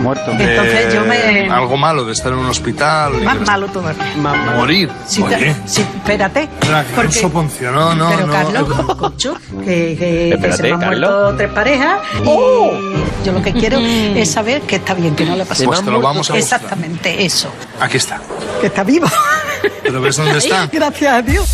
Muerto. 0.00 0.30
Entonces 0.30 0.94
yo 0.94 1.04
me- 1.04 1.50
Algo 1.50 1.76
malo 1.76 2.04
de 2.06 2.12
estar 2.14 2.32
en 2.32 2.38
un 2.38 2.46
hospital. 2.46 3.12
y 3.20 3.24
Más 3.24 3.36
que- 3.36 3.44
malo 3.44 3.66
todavía. 3.66 4.02
Morir. 4.56 4.90
Sí, 5.06 5.22
te- 5.22 5.34
Oye. 5.36 5.56
sí, 5.66 5.82
espérate. 5.82 6.48
Que 6.60 6.68
Porque- 6.94 7.06
un 7.08 7.12
soponcio. 7.22 7.70
No, 7.70 7.94
no, 7.94 8.08
pero 8.08 8.26
no. 8.26 8.32
Carlos, 8.32 8.96
concho, 8.96 9.34
que, 9.58 9.64
que- 9.64 9.96
que 9.98 10.28
Espérate, 10.30 10.56
se 10.56 10.62
me 10.62 10.72
han 10.72 10.80
Carlos. 10.80 11.10
muerto 11.10 11.36
tres 11.36 11.50
parejas 11.52 11.98
y 12.22 12.26
yo 13.26 13.32
lo 13.32 13.42
que 13.42 13.52
quiero 13.52 13.78
es 14.16 14.30
saber 14.30 14.62
que 14.62 14.76
está 14.76 14.94
bien, 14.94 15.14
que 15.14 15.26
no 15.26 15.36
le 15.36 15.44
pasa 15.44 15.64
Pues 15.66 15.84
te 15.84 15.90
lo 15.90 16.00
vamos 16.00 16.30
a. 16.30 16.36
Exactamente, 16.38 17.22
eso. 17.22 17.50
Aquí 17.78 17.98
está. 17.98 18.20
Que 18.62 18.68
está 18.68 18.82
vivo. 18.84 19.06
¿Pero 19.82 20.00
ves 20.00 20.16
dónde 20.16 20.38
está? 20.38 20.66
Gracias 20.72 21.12
a 21.12 21.20
Dios. 21.20 21.48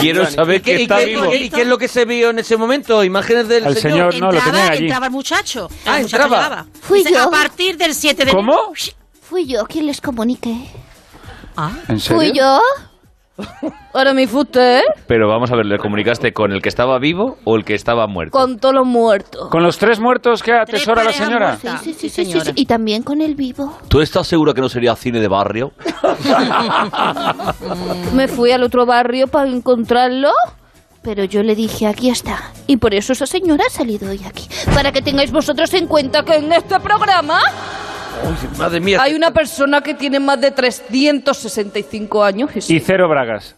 Quiero 0.00 0.30
saber 0.30 0.56
¿Y 0.56 0.60
qué- 0.62 0.72
que 0.74 0.78
y 0.80 0.82
está 0.82 0.98
qué- 0.98 1.04
vivo. 1.06 1.34
¿Y 1.34 1.50
qué 1.50 1.62
es 1.62 1.66
lo 1.66 1.78
que 1.78 1.88
se 1.88 2.04
vio 2.04 2.30
en 2.30 2.38
ese 2.38 2.56
momento? 2.56 3.02
Imágenes 3.04 3.48
del 3.48 3.66
El 3.66 3.76
señor. 3.76 4.12
señor, 4.12 4.20
no, 4.20 4.32
lo 4.32 4.40
tenían 4.42 4.70
allí. 4.72 4.84
Entraba 4.84 5.06
el 5.06 5.12
muchacho. 5.12 5.68
Ah, 5.84 5.96
el 5.98 6.02
muchacho 6.04 6.22
entraba. 6.24 6.44
llegaba. 6.48 6.66
Fui 6.82 6.98
Dice, 6.98 7.12
yo. 7.12 7.22
A 7.24 7.30
partir 7.30 7.76
del 7.76 7.94
7 7.94 8.24
de 8.24 8.32
¿Cómo? 8.32 8.72
Fui 9.22 9.46
yo 9.46 9.64
quien 9.66 9.86
les 9.86 10.00
comuniqué. 10.00 10.54
¿En 11.88 12.00
serio? 12.00 12.16
¿Fui 12.18 12.32
yo? 12.32 12.60
Ahora 13.92 14.14
me 14.14 14.26
fuiste, 14.26 14.78
¿eh? 14.78 14.82
Pero 15.06 15.28
vamos 15.28 15.50
a 15.52 15.56
ver, 15.56 15.66
¿le 15.66 15.78
comunicaste 15.78 16.32
con 16.32 16.52
el 16.52 16.62
que 16.62 16.68
estaba 16.68 16.98
vivo 16.98 17.36
o 17.44 17.56
el 17.56 17.64
que 17.64 17.74
estaba 17.74 18.06
muerto? 18.06 18.36
Con 18.36 18.58
todos 18.58 18.74
los 18.74 18.86
muertos. 18.86 19.48
¿Con 19.50 19.62
los 19.62 19.78
tres 19.78 20.00
muertos 20.00 20.42
que 20.42 20.52
atesora 20.52 21.04
la 21.04 21.12
señora? 21.12 21.56
Sí, 21.56 21.68
sí, 21.82 21.94
sí, 21.94 22.08
sí, 22.08 22.24
sí, 22.24 22.40
sí. 22.40 22.52
Y 22.54 22.66
también 22.66 23.02
con 23.02 23.20
el 23.20 23.34
vivo. 23.34 23.76
¿Tú 23.88 24.00
estás 24.00 24.26
seguro 24.26 24.54
que 24.54 24.60
no 24.60 24.68
sería 24.68 24.94
cine 24.96 25.20
de 25.20 25.28
barrio? 25.28 25.72
Me 28.14 28.28
fui 28.28 28.52
al 28.52 28.62
otro 28.62 28.86
barrio 28.86 29.26
para 29.26 29.48
encontrarlo. 29.48 30.30
Pero 31.02 31.22
yo 31.24 31.42
le 31.44 31.54
dije, 31.54 31.86
aquí 31.86 32.10
está. 32.10 32.50
Y 32.66 32.78
por 32.78 32.92
eso 32.92 33.12
esa 33.12 33.26
señora 33.26 33.62
ha 33.68 33.70
salido 33.70 34.10
hoy 34.10 34.20
aquí. 34.26 34.48
Para 34.74 34.90
que 34.90 35.02
tengáis 35.02 35.30
vosotros 35.30 35.72
en 35.74 35.86
cuenta 35.86 36.24
que 36.24 36.34
en 36.34 36.52
este 36.52 36.80
programa 36.80 37.38
Madre 38.58 38.80
mía. 38.80 38.98
hay 39.02 39.14
una 39.14 39.30
persona 39.32 39.80
que 39.82 39.94
tiene 39.94 40.18
más 40.20 40.40
de 40.40 40.50
365 40.50 42.22
años. 42.24 42.50
Y 42.68 42.76
Y 42.76 42.80
cero 42.80 43.08
bragas. 43.08 43.54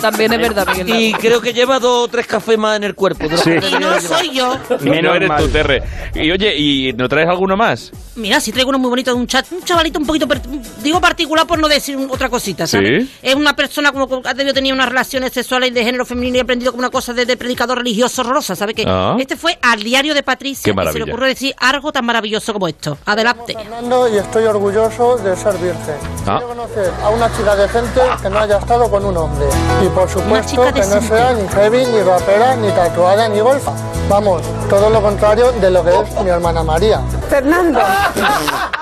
también 0.00 0.32
es 0.32 0.38
verdad, 0.40 0.66
Miguel. 0.76 0.88
Y 1.00 1.12
creo 1.14 1.40
que 1.40 1.52
lleva 1.52 1.78
dos 1.78 2.04
o 2.04 2.08
tres 2.08 2.26
cafés 2.26 2.58
más 2.58 2.76
en 2.76 2.84
el 2.84 2.94
cuerpo. 2.94 3.28
de 3.28 3.36
Sí. 3.38 3.50
Y 3.50 3.78
no 3.78 4.00
soy 4.00 4.30
yo. 4.30 4.56
No, 4.70 4.78
Menos 4.90 5.02
no 5.02 5.14
eres 5.14 5.30
tú, 5.38 5.48
Terre. 5.48 5.82
Y 6.14 6.30
oye, 6.30 6.56
¿y 6.56 6.92
no 6.92 7.08
traes 7.08 7.28
alguno 7.28 7.56
más? 7.56 7.92
Mira, 8.16 8.40
si 8.40 8.52
traigo 8.52 8.70
uno 8.70 8.78
muy 8.78 8.90
bonito 8.90 9.12
de 9.12 9.16
un 9.20 9.26
chat, 9.26 9.46
un 9.52 9.62
chavalito 9.62 9.98
un 9.98 10.06
poquito, 10.06 10.26
per- 10.28 10.40
digo 10.82 11.00
particular 11.00 11.46
por 11.46 11.58
no 11.58 11.68
decir 11.68 11.96
otra 12.10 12.28
cosita, 12.28 12.66
¿sabes? 12.66 13.04
¿Sí? 13.04 13.10
Es 13.22 13.34
una 13.34 13.54
persona 13.56 13.92
como 13.92 14.08
que 14.22 14.28
ha 14.28 14.34
debido 14.34 14.52
tener 14.54 14.72
unas 14.72 14.88
relaciones 14.88 15.32
sexuales 15.32 15.72
de 15.72 15.84
género 15.84 16.04
femenino 16.04 16.36
y 16.36 16.40
ha 16.40 16.42
aprendido 16.42 16.72
como 16.72 16.80
una 16.80 16.90
cosa 16.90 17.12
de, 17.14 17.24
de 17.26 17.36
predicador 17.36 17.78
religioso 17.78 18.22
horrorosa, 18.22 18.54
¿sabes? 18.56 18.74
Que 18.74 18.84
Ah. 18.86 19.16
este 19.18 19.36
fue 19.36 19.58
al 19.62 19.82
diario 19.82 20.14
de 20.14 20.22
Patricia 20.22 20.72
Qué 20.74 20.80
y 20.88 20.92
se 20.92 20.98
le 20.98 21.04
ocurrió 21.04 21.26
decir 21.26 21.54
algo 21.58 21.92
tan 21.92 22.04
maravilloso 22.04 22.52
como 22.52 22.68
esto. 22.68 22.98
Adelante. 23.06 23.54
Fernando 23.54 23.99
y 24.08 24.18
estoy 24.18 24.44
orgulloso 24.44 25.16
de 25.16 25.36
ser 25.36 25.54
virgen. 25.54 25.96
Ah. 26.26 26.38
Quiero 26.38 26.48
conocer 26.48 26.92
a 27.02 27.08
una 27.10 27.34
chica 27.36 27.56
decente 27.56 28.00
que 28.22 28.30
no 28.30 28.38
haya 28.38 28.58
estado 28.58 28.90
con 28.90 29.04
un 29.04 29.16
hombre. 29.16 29.46
Y 29.82 29.88
por 29.88 30.08
supuesto 30.08 30.62
que 30.72 30.80
no 30.80 31.00
sea 31.00 31.32
ni 31.32 31.48
heavy, 31.48 31.86
ni 31.86 32.02
rapera, 32.02 32.56
ni 32.56 32.70
tatuada, 32.70 33.28
ni 33.28 33.40
golfa. 33.40 33.72
Vamos, 34.08 34.42
todo 34.68 34.90
lo 34.90 35.00
contrario 35.00 35.52
de 35.52 35.70
lo 35.70 35.84
que 35.84 35.90
es 35.90 36.20
mi 36.22 36.30
hermana 36.30 36.62
María. 36.62 37.00
Fernando. 37.28 37.80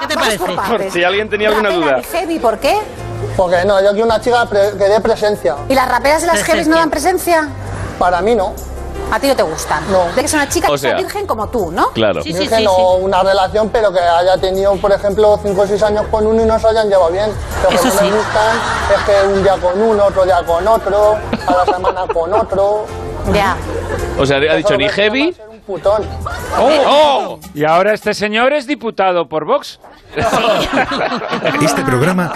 ¿Qué 0.01 0.07
te 0.07 0.15
parece? 0.15 0.39
Por 0.39 0.91
si 0.91 1.05
alguien 1.05 1.29
tenía 1.29 1.49
alguna 1.49 1.71
duda. 1.71 2.01
Heavy, 2.13 2.39
¿por 2.39 2.59
qué? 2.59 2.79
Porque 3.37 3.65
no, 3.65 3.81
yo 3.83 3.91
quiero 3.91 4.07
una 4.07 4.21
chica 4.21 4.49
que 4.49 4.85
dé 4.85 5.01
presencia. 5.01 5.57
¿Y 5.69 5.75
las 5.75 5.89
raperas 5.89 6.23
y 6.23 6.27
las 6.27 6.43
heavies 6.43 6.69
no 6.69 6.77
dan 6.77 6.91
presencia? 6.91 7.49
Para 7.99 8.21
mí 8.21 8.35
no. 8.35 8.55
A 9.11 9.19
ti 9.19 9.27
no 9.27 9.35
te 9.37 9.43
gustan. 9.43 9.91
No. 9.91 10.07
De 10.07 10.21
que 10.21 10.27
es 10.27 10.35
una 10.35 10.49
chica 10.49 10.69
O 10.69 10.73
que 10.73 10.79
sea 10.79 10.97
virgen 10.97 11.27
como 11.27 11.49
tú, 11.49 11.71
¿no? 11.71 11.91
Claro. 11.91 12.23
Virgen 12.23 12.67
o 12.69 12.97
una 12.97 13.23
relación, 13.23 13.71
pero 13.71 13.93
que 13.93 14.01
haya 14.01 14.37
tenido, 14.39 14.77
por 14.77 14.93
ejemplo, 14.93 15.39
5 15.43 15.61
o 15.61 15.67
6 15.67 15.83
años 15.83 16.07
con 16.11 16.27
uno 16.27 16.43
y 16.43 16.45
no 16.45 16.59
se 16.59 16.69
hayan 16.69 16.89
llevado 16.89 17.11
bien. 17.11 17.31
Lo 17.63 17.69
que 17.71 17.75
Eso 17.77 17.87
no 17.87 17.91
sí. 17.93 18.05
me 18.05 18.17
gustan 18.17 18.57
es 18.95 19.03
que 19.05 19.27
un 19.29 19.43
día 19.43 19.57
con 19.57 19.81
uno, 19.81 20.05
otro 20.07 20.25
día 20.25 20.43
con 20.47 20.67
otro, 20.69 21.17
a 21.47 21.53
la 21.53 21.65
semana 21.65 22.07
con 22.13 22.33
otro. 22.35 22.85
Ya. 23.33 23.57
O 24.19 24.27
sea, 24.27 24.37
ha 24.37 24.55
dicho 24.57 24.77
ni 24.77 24.89
heavy. 24.89 25.35
Putón. 25.69 26.03
¡Oh! 26.57 27.39
Y 27.53 27.63
ahora 27.65 27.93
este 27.93 28.15
señor 28.15 28.55
es 28.55 28.67
diputado 28.67 29.29
por 29.29 29.45
Vox. 29.45 29.79
Este 31.63 31.83
programa 31.85 32.33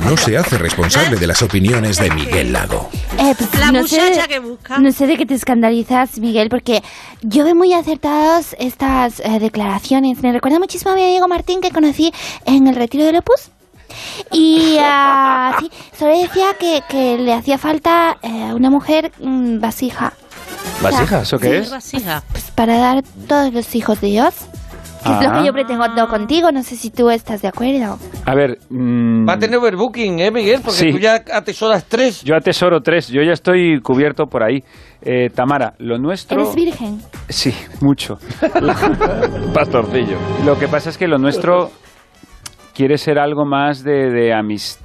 no 0.00 0.16
se 0.16 0.38
hace 0.38 0.56
responsable 0.56 1.16
de 1.16 1.26
las 1.26 1.42
opiniones 1.42 1.98
de 1.98 2.10
Miguel 2.10 2.54
Lago. 2.54 2.88
Eh, 3.18 3.34
pues, 3.36 3.54
La 3.58 3.70
no 3.70 3.86
sé, 3.86 4.00
muchacha 4.00 4.26
que 4.26 4.38
busca. 4.38 4.78
No 4.78 4.92
sé 4.92 5.06
de 5.06 5.18
qué 5.18 5.26
te 5.26 5.34
escandalizas, 5.34 6.18
Miguel, 6.20 6.48
porque 6.48 6.82
yo 7.20 7.44
veo 7.44 7.54
muy 7.54 7.74
acertadas 7.74 8.56
estas 8.58 9.20
eh, 9.20 9.38
declaraciones. 9.38 10.22
Me 10.22 10.32
recuerda 10.32 10.58
muchísimo 10.58 10.92
a 10.92 10.94
mi 10.94 11.04
amigo 11.04 11.28
Martín 11.28 11.60
que 11.60 11.72
conocí 11.72 12.14
en 12.46 12.66
el 12.66 12.76
retiro 12.76 13.04
de 13.04 13.18
Opus. 13.18 13.50
Y 14.32 14.78
ah, 14.80 15.54
sí, 15.60 15.70
solo 15.98 16.18
decía 16.18 16.54
que, 16.58 16.82
que 16.88 17.18
le 17.18 17.34
hacía 17.34 17.58
falta 17.58 18.16
eh, 18.22 18.54
una 18.54 18.70
mujer 18.70 19.12
mm, 19.20 19.60
vasija 19.60 20.14
¿Vasija? 20.82 21.22
¿Eso 21.22 21.38
qué 21.38 21.58
es? 21.58 21.70
Vasija. 21.70 22.22
pues, 22.30 22.50
para 22.52 22.76
dar 22.78 23.02
todos 23.28 23.52
los 23.52 23.74
hijos 23.74 24.00
de 24.00 24.08
Dios. 24.08 24.34
Que 25.02 25.10
es 25.12 25.22
lo 25.22 25.30
Ah. 25.30 25.40
que 25.40 25.46
yo 25.46 25.52
pretendo 25.54 26.08
contigo. 26.08 26.52
No 26.52 26.62
sé 26.62 26.76
si 26.76 26.90
tú 26.90 27.08
estás 27.08 27.40
de 27.40 27.48
acuerdo. 27.48 27.98
A 28.26 28.34
ver. 28.34 28.58
mm, 28.68 29.26
Va 29.26 29.32
a 29.34 29.38
tener 29.38 29.56
overbooking, 29.56 30.18
¿eh, 30.20 30.30
Miguel? 30.30 30.60
Porque 30.62 30.76
Sí. 30.78 30.92
tú 30.92 30.98
ya 30.98 31.22
atesoras 31.32 31.86
tres. 31.86 32.22
Yo 32.22 32.36
atesoro 32.36 32.80
tres. 32.82 33.08
Yo 33.08 33.22
ya 33.22 33.32
estoy 33.32 33.80
cubierto 33.80 34.26
por 34.26 34.42
ahí. 34.42 34.62
Eh, 35.00 35.30
Tamara, 35.34 35.72
lo 35.78 35.96
nuestro. 35.98 36.42
¿Eres 36.42 36.54
virgen? 36.54 37.00
Sí, 37.30 37.54
mucho. 37.80 38.18
Pastorcillo. 39.54 40.18
Lo 40.44 40.58
que 40.58 40.68
pasa 40.68 40.90
es 40.90 40.98
que 40.98 41.08
lo 41.08 41.16
nuestro 41.18 41.70
quiere 42.74 42.98
ser 42.98 43.18
algo 43.18 43.46
más 43.46 43.82
de, 43.82 44.10
de 44.10 44.34
amistad. 44.34 44.84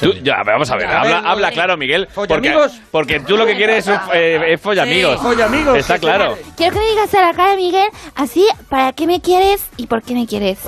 Tú- 0.00 0.12
ya, 0.22 0.42
vamos 0.44 0.70
a 0.70 0.76
ver, 0.76 0.86
A 0.86 1.00
habla, 1.00 1.20
ver, 1.20 1.26
habla 1.30 1.50
claro, 1.52 1.76
Miguel. 1.76 2.08
Porque, 2.14 2.28
¿follamigos? 2.34 2.80
porque 2.90 3.20
tú 3.20 3.36
lo 3.36 3.46
que 3.46 3.56
quieres 3.56 3.86
es, 3.86 4.00
eh, 4.14 4.40
es 4.54 4.60
follamigos. 4.60 5.14
Sí, 5.18 5.22
follamigos, 5.22 5.78
Está 5.78 5.98
claro. 5.98 6.36
Quiero 6.56 6.72
que 6.74 6.78
me 6.80 6.86
digas 6.90 7.14
a 7.14 7.22
la 7.28 7.34
cara, 7.34 7.56
Miguel, 7.56 7.88
así, 8.14 8.46
¿para 8.68 8.92
qué 8.92 9.06
me 9.06 9.20
quieres 9.20 9.64
y 9.76 9.86
por 9.86 10.02
qué 10.02 10.14
me 10.14 10.26
quieres? 10.26 10.58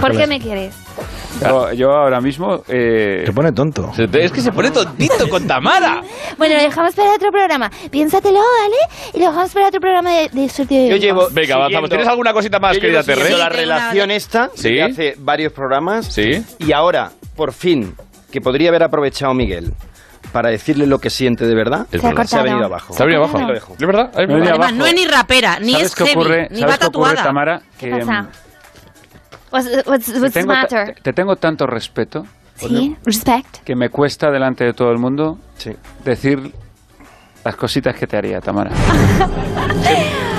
¿Por 0.00 0.16
qué 0.16 0.26
me 0.26 0.40
quieres? 0.40 0.74
Yo, 1.40 1.72
yo 1.72 1.90
ahora 1.92 2.20
mismo. 2.20 2.62
eh, 2.68 3.22
Se 3.24 3.32
pone 3.32 3.52
tonto. 3.52 3.92
Se- 3.94 4.08
Es 4.12 4.32
que 4.32 4.40
se 4.40 4.52
pone 4.52 4.70
tontito 4.70 5.28
con 5.28 5.46
Tamara. 5.46 6.02
Bueno, 6.36 6.56
lo 6.56 6.62
dejamos 6.62 6.94
para 6.94 7.12
otro 7.14 7.30
programa. 7.30 7.70
Piénsatelo, 7.90 8.38
¿vale? 8.38 8.76
Y 9.14 9.18
lo 9.20 9.26
dejamos 9.26 9.50
para 9.52 9.68
otro 9.68 9.80
programa 9.80 10.10
de, 10.12 10.28
de 10.30 10.48
sorteo 10.48 10.88
Yo 10.90 10.96
llevo. 10.96 11.28
Venga, 11.32 11.54
avanzamos. 11.56 11.88
¿Tienes 11.88 12.08
alguna 12.08 12.32
cosita 12.32 12.58
más, 12.58 12.74
yo 12.74 12.80
querida 12.80 13.02
Terre? 13.02 13.30
la 13.36 13.48
relación 13.48 14.10
esta 14.10 14.50
Sí. 14.54 14.70
desde 14.74 14.82
hace 14.82 15.14
varios 15.18 15.52
programas. 15.52 16.06
Sí. 16.06 16.44
Y 16.58 16.72
ahora, 16.72 17.10
por 17.36 17.52
fin, 17.52 17.94
que 18.30 18.40
podría 18.40 18.68
haber 18.70 18.82
aprovechado 18.82 19.32
Miguel 19.34 19.72
para 20.32 20.50
decirle 20.50 20.86
lo 20.86 20.98
que 20.98 21.10
siente 21.10 21.46
de 21.46 21.54
verdad, 21.54 21.86
Se 21.90 21.98
ha 21.98 22.02
verdad. 22.10 22.24
se 22.26 22.38
ha 22.38 22.42
venido 22.42 22.64
abajo. 22.66 22.92
Se 22.94 23.02
ha 23.02 23.06
venido 23.06 23.24
abajo. 23.24 23.38
Ahí 23.38 23.46
lo 23.46 23.54
dejo. 23.54 23.72
¿Es 23.78 23.86
verdad? 23.86 24.10
Ya 24.12 24.18
Además, 24.22 24.48
abajo. 24.50 24.72
no 24.74 24.86
es 24.86 24.94
ni 24.94 25.06
rapera, 25.06 25.58
ni 25.60 25.72
¿Sabes 25.72 25.86
es 25.88 25.94
qué 25.94 26.04
heavy, 26.04 26.20
ocurre, 26.20 26.48
ni 26.50 26.60
¿sabes 26.60 26.74
va 26.74 26.78
qué 26.78 26.86
ocurre, 26.86 27.04
tatuada. 27.10 27.22
Tamara? 27.28 27.62
¿Qué 27.78 27.90
Que, 27.90 27.96
pasa? 27.98 28.28
What's, 29.52 29.86
what's, 29.86 30.06
te, 30.06 30.20
what's 30.20 30.32
the 30.34 30.40
tengo, 30.40 30.52
matter? 30.52 30.94
te- 30.94 31.02
te 31.02 31.12
tengo 31.12 31.36
tanto 31.36 31.66
respeto 31.66 32.24
Sí, 32.56 32.96
respect. 33.04 33.58
que 33.64 33.74
me 33.74 33.88
cuesta 33.88 34.30
delante 34.30 34.64
de 34.64 34.72
todo 34.74 34.90
el 34.92 34.98
mundo 34.98 35.38
Sí. 35.56 35.72
decir 36.04 36.52
las 37.44 37.56
cositas 37.56 37.96
que 37.96 38.06
te 38.06 38.16
haría, 38.18 38.40
Tamara. 38.40 38.70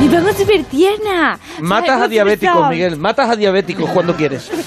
Me 0.00 0.08
pongo 0.08 0.32
súper 0.32 0.64
tierna. 0.64 1.38
Matas 1.60 2.02
a 2.02 2.08
diabéticos. 2.08 2.70
Miguel. 2.70 2.96
Matas 2.96 3.30
a 3.30 3.36
diabéticos 3.36 3.90
cuando 3.90 4.14
quieres. 4.14 4.50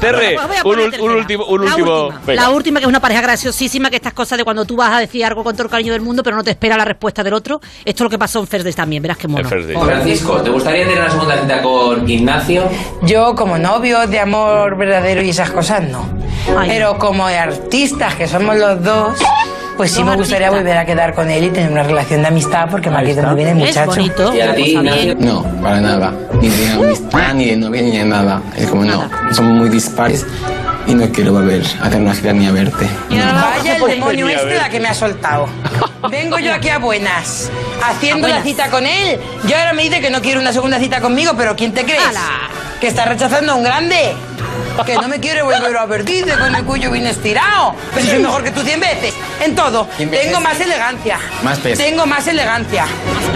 Terre, 0.00 0.36
un, 0.64 0.78
último... 0.78 1.44
Un 1.46 1.64
La 1.64 1.70
último 1.74 2.06
última. 2.06 2.34
La 2.34 2.50
última, 2.50 2.80
que 2.80 2.84
es 2.84 2.88
una 2.88 3.00
pareja 3.00 3.20
graciosísima, 3.20 3.90
que 3.90 3.96
estas 3.96 4.12
cosas 4.12 4.38
de 4.38 4.44
cuando 4.44 4.64
tú 4.64 4.76
vas 4.76 4.92
a 4.92 5.00
decir 5.00 5.24
algo 5.24 5.44
con 5.44 5.54
todo 5.54 5.64
el 5.64 5.70
cariño 5.70 5.92
del 5.92 6.02
mundo, 6.02 6.22
pero 6.22 6.36
no 6.36 6.44
te 6.44 6.50
espera 6.50 6.76
la 6.76 6.84
respuesta 6.84 7.22
del 7.22 7.34
otro. 7.34 7.60
Esto 7.84 7.90
es 7.90 8.00
lo 8.00 8.10
que 8.10 8.18
pasó 8.18 8.40
en 8.40 8.46
Thursdays 8.46 8.76
también, 8.76 9.02
verás 9.02 9.18
qué 9.18 9.28
mono. 9.28 9.48
Francisco, 9.48 10.40
¿te 10.40 10.50
gustaría 10.50 10.84
tener 10.84 11.00
una 11.00 11.10
segunda 11.10 11.40
cita 11.40 11.62
con 11.62 12.08
Ignacio? 12.08 12.68
Yo 13.02 13.34
como 13.34 13.58
novio 13.58 14.06
de 14.06 14.20
amor 14.20 14.76
verdadero 14.76 15.22
y 15.22 15.30
esas 15.30 15.50
cosas 15.50 15.82
no. 15.82 16.08
Pero 16.66 16.98
como 16.98 17.26
de 17.28 17.38
artistas 17.38 18.14
que 18.14 18.26
somos 18.26 18.56
los 18.56 18.82
dos, 18.82 19.18
pues 19.78 19.92
sí 19.92 20.02
me 20.02 20.16
gustaría 20.16 20.50
volver 20.50 20.76
a 20.76 20.84
quedar 20.84 21.14
con 21.14 21.30
él 21.30 21.44
y 21.44 21.50
tener 21.50 21.70
una 21.70 21.84
relación 21.84 22.20
de 22.20 22.28
amistad 22.28 22.66
porque 22.68 22.90
me 22.90 22.98
ha 22.98 23.04
quedado 23.04 23.28
muy 23.28 23.36
bien 23.44 23.56
el 23.56 23.62
Es 23.62 23.68
muchacho. 23.68 23.90
bonito, 23.92 24.34
¿Y 24.34 24.40
a 24.40 24.54
ti? 24.54 24.76
No, 25.20 25.44
para 25.62 25.80
nada. 25.80 26.12
Ni 26.42 26.48
de 26.48 26.72
amistad, 26.72 27.32
ni 27.34 27.46
de 27.46 27.56
novia, 27.56 27.82
ni 27.82 27.96
de 27.96 28.04
nada. 28.04 28.42
Es 28.56 28.66
como 28.66 28.84
no, 28.84 29.08
somos 29.32 29.52
muy 29.52 29.68
dispares 29.68 30.26
y 30.88 30.94
no 30.94 31.08
quiero 31.12 31.32
volver 31.32 31.62
a 31.80 31.84
tener 31.88 32.00
una 32.02 32.14
gira 32.14 32.32
ni 32.32 32.46
a 32.48 32.50
verte. 32.50 32.88
Vaya 33.08 33.76
el 33.76 33.86
demonio 33.86 34.28
este 34.28 34.56
la 34.56 34.68
que 34.68 34.80
me 34.80 34.88
ha 34.88 34.94
soltado. 34.94 35.46
Vengo 36.10 36.38
yo 36.40 36.52
aquí 36.52 36.68
a 36.70 36.78
buenas, 36.78 37.48
haciendo 37.82 38.26
la 38.26 38.42
cita 38.42 38.70
con 38.70 38.84
él. 38.84 39.18
Y 39.48 39.52
ahora 39.52 39.72
me 39.74 39.84
dice 39.84 40.00
que 40.00 40.10
no 40.10 40.20
quiere 40.20 40.40
una 40.40 40.52
segunda 40.52 40.78
cita 40.80 41.00
conmigo, 41.00 41.32
pero 41.36 41.54
¿quién 41.54 41.72
te 41.72 41.84
crees? 41.84 42.02
Que 42.80 42.88
está 42.88 43.04
rechazando 43.04 43.52
a 43.52 43.54
un 43.54 43.62
grande. 43.62 44.12
Que 44.86 44.94
no 44.96 45.08
me 45.08 45.20
quiere 45.20 45.42
volver 45.42 45.76
a 45.76 45.86
ver, 45.86 46.04
dice, 46.04 46.32
con 46.38 46.54
el 46.54 46.64
cuello 46.64 46.90
bien 46.90 47.06
estirado. 47.06 47.74
Pero 47.94 48.06
soy 48.06 48.18
mejor 48.20 48.42
que 48.44 48.50
tú 48.52 48.62
cien 48.62 48.80
veces. 48.80 49.12
En 49.44 49.54
todo. 49.54 49.86
Tengo 49.96 50.40
más 50.40 50.58
elegancia. 50.60 51.18
Más 51.42 51.58
peso. 51.58 51.82
Tengo 51.82 52.06
más 52.06 52.26
elegancia. 52.26 52.86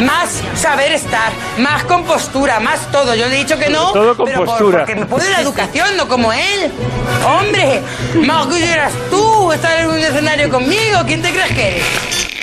Más 0.01 0.31
saber 0.61 0.93
estar. 0.93 1.31
Más 1.59 1.85
compostura. 1.85 2.59
Más 2.61 2.91
todo. 2.91 3.14
Yo 3.14 3.27
le 3.29 3.35
he 3.37 3.39
dicho 3.39 3.59
que 3.59 3.68
no. 3.70 3.93
Todo 3.93 4.25
pero 4.25 4.45
por- 4.45 4.73
porque 4.73 4.95
me 4.95 5.07
puedo 5.07 5.29
la 5.29 5.41
educación, 5.41 5.97
no 5.97 6.09
como 6.09 6.33
él. 6.33 6.70
Hombre, 7.27 7.83
más 8.25 8.47
orgullo 8.47 8.64
eras 8.64 8.93
tú 9.11 9.53
estar 9.53 9.79
en 9.81 9.89
un 9.89 9.99
escenario 9.99 10.49
conmigo. 10.49 11.01
¿Quién 11.07 11.20
te 11.23 11.31
crees 11.31 11.53
que 11.53 11.68
eres? 11.68 11.85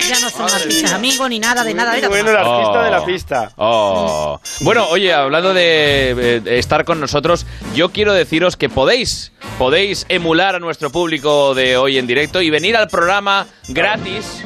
Ya 0.09 0.19
no 0.19 0.29
son 0.29 0.49
artistas 0.49 0.93
amigos 0.93 1.29
ni 1.29 1.39
nada 1.39 1.63
de 1.63 1.73
nada. 1.73 1.93
de. 1.93 2.07
Bueno, 2.07 2.29
el 2.31 2.37
artista 2.37 2.79
Oh. 2.79 2.83
de 2.83 2.91
la 2.91 3.05
pista. 3.05 3.51
Oh. 3.57 4.39
Bueno, 4.61 4.87
oye, 4.89 5.13
hablando 5.13 5.53
de 5.53 6.11
eh, 6.37 6.41
estar 6.59 6.83
con 6.85 6.99
nosotros, 6.99 7.45
yo 7.75 7.89
quiero 7.89 8.13
deciros 8.13 8.57
que 8.57 8.69
podéis, 8.69 9.31
podéis 9.57 10.05
emular 10.09 10.55
a 10.55 10.59
nuestro 10.59 10.91
público 10.91 11.53
de 11.55 11.77
hoy 11.77 11.97
en 11.97 12.07
directo 12.07 12.41
y 12.41 12.49
venir 12.49 12.75
al 12.75 12.87
programa 12.87 13.47
gratis. 13.67 14.43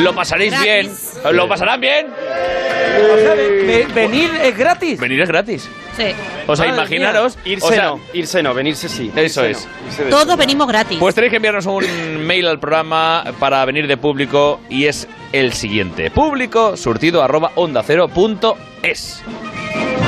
Lo 0.00 0.14
pasaréis 0.14 0.52
Gratis. 0.52 1.12
bien. 1.22 1.36
¿Lo 1.36 1.48
pasarán 1.48 1.80
bien? 1.80 2.06
O 2.08 3.18
sea, 3.18 3.34
ve- 3.34 3.62
ve- 3.66 3.86
venir 3.94 4.30
es 4.42 4.56
gratis. 4.56 4.98
Venir 5.00 5.20
es 5.20 5.28
gratis. 5.28 5.68
Sí. 5.96 6.04
O 6.46 6.56
sea, 6.56 6.66
Madre 6.66 6.80
imaginaros. 6.80 7.38
Irse 7.44 7.66
o 7.66 7.68
sea, 7.70 7.84
no, 7.86 8.00
irse 8.12 8.42
no, 8.42 8.54
venirse 8.54 8.88
sí. 8.88 9.10
Eso 9.14 9.44
Irse 9.46 9.50
es. 9.50 9.66
no, 9.66 9.86
irse 9.88 10.04
de- 10.04 10.10
Todos 10.10 10.36
venimos 10.36 10.66
gratis. 10.68 10.98
Pues 10.98 11.14
tenéis 11.14 11.30
que 11.30 11.36
enviarnos 11.36 11.66
un 11.66 11.84
mail 12.26 12.46
al 12.46 12.58
programa 12.60 13.24
para 13.38 13.64
venir 13.64 13.86
de 13.86 13.96
público 13.96 14.60
y 14.68 14.86
es 14.86 15.08
el 15.32 15.52
siguiente: 15.52 16.10
público 16.10 16.76
surtido 16.76 17.22
arroba 17.22 17.52
onda 17.56 17.82
cero 17.84 18.08
punto 18.08 18.56
es. 18.82 19.22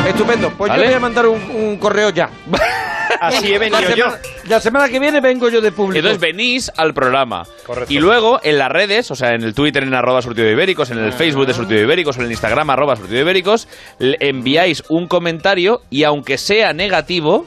Estupendo. 0.09 0.51
Pues 0.57 0.70
¿Vale? 0.70 0.82
yo 0.84 0.88
voy 0.88 0.97
a 0.97 1.01
mandar 1.01 1.26
un, 1.26 1.41
un 1.51 1.76
correo 1.78 2.11
ya. 2.11 2.30
Así 3.20 3.52
he 3.52 3.58
venido 3.58 3.80
la 3.80 3.88
yo. 3.94 4.04
semana, 4.04 4.18
La 4.48 4.61
semana 4.61 4.88
que 4.88 4.98
viene 4.98 5.20
vengo 5.20 5.48
yo 5.48 5.61
de 5.61 5.72
público. 5.72 5.98
Entonces 5.98 6.20
venís 6.20 6.70
al 6.76 6.94
programa. 6.94 7.44
Correcto. 7.66 7.92
Y 7.92 7.98
luego 7.98 8.40
en 8.42 8.58
las 8.58 8.70
redes, 8.70 9.11
o 9.11 9.14
sea, 9.16 9.34
en 9.34 9.42
el 9.42 9.54
Twitter 9.54 9.82
en 9.82 9.94
arroba 9.94 10.22
surtido 10.22 10.46
de 10.46 10.52
ibéricos, 10.52 10.90
en 10.90 10.98
el 10.98 11.12
Facebook 11.12 11.46
de 11.46 11.54
surtido 11.54 11.78
de 11.78 11.84
ibéricos, 11.84 12.16
o 12.16 12.20
en 12.20 12.26
el 12.26 12.32
Instagram 12.32 12.70
arroba 12.70 12.96
surtido 12.96 13.16
de 13.16 13.22
ibéricos, 13.22 13.68
le 13.98 14.16
enviáis 14.20 14.82
un 14.88 15.08
comentario 15.08 15.82
y 15.90 16.04
aunque 16.04 16.38
sea 16.38 16.72
negativo, 16.72 17.46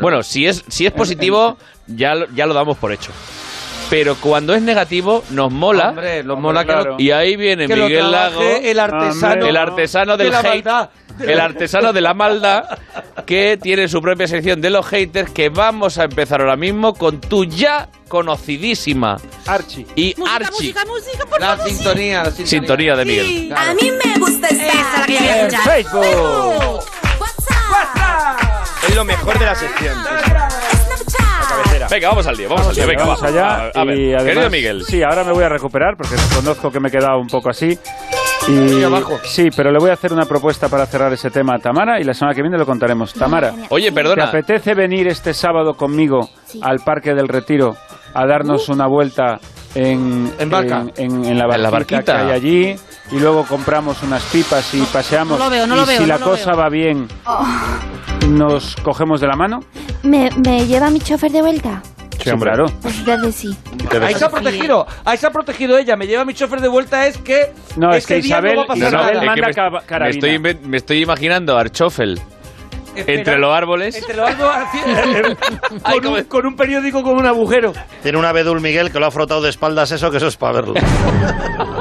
bueno, 0.00 0.22
si 0.22 0.46
es, 0.46 0.64
si 0.68 0.86
es 0.86 0.92
positivo, 0.92 1.56
ya, 1.86 2.14
ya 2.34 2.46
lo 2.46 2.54
damos 2.54 2.76
por 2.78 2.92
hecho. 2.92 3.10
Pero 3.90 4.16
cuando 4.16 4.54
es 4.54 4.62
negativo, 4.62 5.22
nos 5.30 5.52
mola. 5.52 5.90
Hombre, 5.90 6.24
nos 6.24 6.38
mola 6.38 6.64
que 6.64 6.72
lo- 6.72 6.96
Y 6.98 7.10
ahí 7.10 7.36
viene 7.36 7.66
que 7.66 7.76
Miguel 7.76 8.10
Lago, 8.10 8.40
el 8.40 8.78
artesano 8.80 9.46
el 9.46 9.56
artesano 9.56 10.16
de 10.16 10.24
del 10.24 10.34
hate, 10.34 10.44
maldad. 10.64 10.90
el 11.20 11.40
artesano 11.40 11.92
de 11.92 12.00
la 12.00 12.14
maldad, 12.14 12.64
que 13.26 13.58
tiene 13.62 13.86
su 13.88 14.00
propia 14.02 14.26
sección 14.26 14.60
de 14.60 14.70
los 14.70 14.86
haters, 14.86 15.30
que 15.30 15.48
vamos 15.48 15.98
a 15.98 16.04
empezar 16.04 16.40
ahora 16.40 16.56
mismo 16.56 16.94
con 16.94 17.20
tu 17.20 17.44
ya 17.44 17.88
conocidísima 18.08 19.16
Archie. 19.46 19.86
y 19.94 20.14
Música, 20.16 20.36
Archie. 20.36 20.50
música, 20.74 20.84
música, 20.86 21.26
por 21.26 21.40
La 21.40 21.46
favor, 21.56 21.68
sí. 21.68 21.74
sintonía, 21.76 22.18
la 22.24 22.30
sintonía. 22.30 22.46
Sintonía 22.46 22.96
de 22.96 23.04
Miguel. 23.04 23.52
A 23.56 23.74
mí 23.74 23.90
me 23.90 24.18
gusta 24.18 24.48
esta. 24.48 25.04
En 25.06 25.12
escuchar. 25.46 25.62
Facebook. 25.74 26.80
Es 28.88 28.94
lo 28.94 29.04
mejor 29.04 29.38
de 29.38 29.44
la 29.46 29.54
sección. 29.54 29.96
La. 31.18 31.88
Venga, 31.88 32.08
vamos 32.08 32.26
al 32.26 32.36
día, 32.36 32.48
vamos, 32.48 32.66
al 32.68 32.74
día. 32.74 32.86
Venga, 32.86 33.04
Vamos 33.04 33.22
va. 33.22 33.28
allá. 33.28 33.70
A, 33.74 33.80
a 33.80 33.84
ver, 33.84 33.98
y 33.98 34.06
además- 34.14 34.24
querido 34.24 34.50
Miguel. 34.50 34.82
Sí, 34.84 35.02
ahora 35.02 35.24
me 35.24 35.32
voy 35.32 35.44
a 35.44 35.48
recuperar 35.48 35.96
porque 35.96 36.16
reconozco 36.16 36.70
que 36.70 36.80
me 36.80 36.88
he 36.88 36.90
quedado 36.90 37.18
un 37.18 37.26
poco 37.26 37.50
así. 37.50 37.78
Y, 38.48 38.82
abajo. 38.82 39.18
Sí, 39.24 39.48
pero 39.56 39.70
le 39.72 39.78
voy 39.78 39.90
a 39.90 39.94
hacer 39.94 40.12
una 40.12 40.26
propuesta 40.26 40.68
para 40.68 40.84
cerrar 40.86 41.12
ese 41.12 41.30
tema 41.30 41.54
a 41.56 41.58
Tamara 41.58 41.98
y 42.00 42.04
la 42.04 42.12
semana 42.12 42.34
que 42.34 42.42
viene 42.42 42.58
lo 42.58 42.66
contaremos. 42.66 43.12
Tamara, 43.14 43.52
Oye, 43.70 43.88
¿te 43.88 43.92
perdona. 43.94 44.24
apetece 44.24 44.74
venir 44.74 45.06
este 45.08 45.32
sábado 45.32 45.74
conmigo 45.74 46.28
al 46.62 46.80
Parque 46.80 47.14
del 47.14 47.28
Retiro 47.28 47.74
a 48.12 48.26
darnos 48.26 48.68
una 48.68 48.86
vuelta 48.86 49.38
en, 49.74 50.32
En 50.38 50.50
barca. 50.50 50.84
en, 50.96 51.14
en- 51.14 51.24
en 51.24 51.38
la 51.38 51.44
En 51.54 51.62
la 51.62 51.70
barquita 51.70 52.02
que 52.02 52.12
barquita. 52.12 52.26
hay 52.26 52.30
allí 52.32 52.76
y 53.12 53.18
luego 53.18 53.44
compramos 53.44 54.02
unas 54.02 54.22
pipas 54.24 54.72
y 54.74 54.80
paseamos? 54.82 55.38
no 55.38 55.44
lo 55.44 55.50
veo, 55.50 55.66
no 55.66 55.76
lo 55.76 55.82
y 55.82 55.86
veo, 55.86 55.96
si 55.96 56.02
no 56.02 56.06
la 56.08 56.18
lo 56.18 56.26
cosa 56.26 56.50
veo. 56.52 56.56
va 56.60 56.68
bien, 56.68 57.08
nos 58.28 58.76
cogemos 58.76 59.20
de 59.20 59.26
la 59.26 59.36
mano. 59.36 59.60
¿Me, 60.02 60.30
me 60.44 60.66
lleva 60.66 60.90
mi 60.90 61.00
chofer 61.00 61.30
de 61.32 61.42
vuelta? 61.42 61.82
Sí, 62.22 62.30
claro. 62.38 62.66
Pues 62.80 62.94
sí. 63.34 63.54
Ahí 64.00 64.14
se 64.14 64.24
ha 64.24 64.30
protegido, 64.30 64.86
ahí 65.04 65.18
se 65.18 65.26
ha 65.26 65.30
protegido 65.30 65.76
ella. 65.76 65.94
Me 65.96 66.06
lleva 66.06 66.24
mi 66.24 66.32
chofer 66.32 66.60
de 66.62 66.68
vuelta 66.68 67.06
es 67.06 67.18
que 67.18 67.52
No, 67.76 67.90
es 67.92 67.98
ese 68.04 68.14
que 68.16 68.22
día 68.22 68.36
Isabel- 68.38 68.54
no 68.54 68.58
va 68.60 68.64
a 68.64 68.66
pasar 68.68 68.88
Isabel 68.88 69.06
nada. 69.06 69.10
Es 69.20 69.26
manda 69.26 69.50
que 69.52 69.60
me, 69.98 69.98
me 69.98 70.10
estoy, 70.10 70.38
me 70.68 70.76
estoy 70.78 71.02
imaginando 71.02 71.58
a 71.58 71.60
Archofel 71.60 72.18
entre 72.96 73.38
los 73.38 73.52
árboles. 73.54 73.96
Entre 73.96 74.16
los 74.16 74.28
árboles, 74.28 75.36
con, 75.82 76.06
un, 76.06 76.24
con 76.24 76.46
un 76.46 76.56
periódico 76.56 77.02
con 77.02 77.16
un 77.16 77.26
agujero. 77.26 77.72
Tiene 78.02 78.18
un 78.18 78.24
abedul 78.24 78.60
Miguel 78.60 78.90
que 78.90 78.98
lo 79.00 79.06
ha 79.06 79.10
frotado 79.10 79.40
de 79.42 79.50
espaldas 79.50 79.90
eso, 79.92 80.10
que 80.10 80.18
eso 80.18 80.28
es 80.28 80.36
para 80.36 80.52
verlo. 80.54 80.74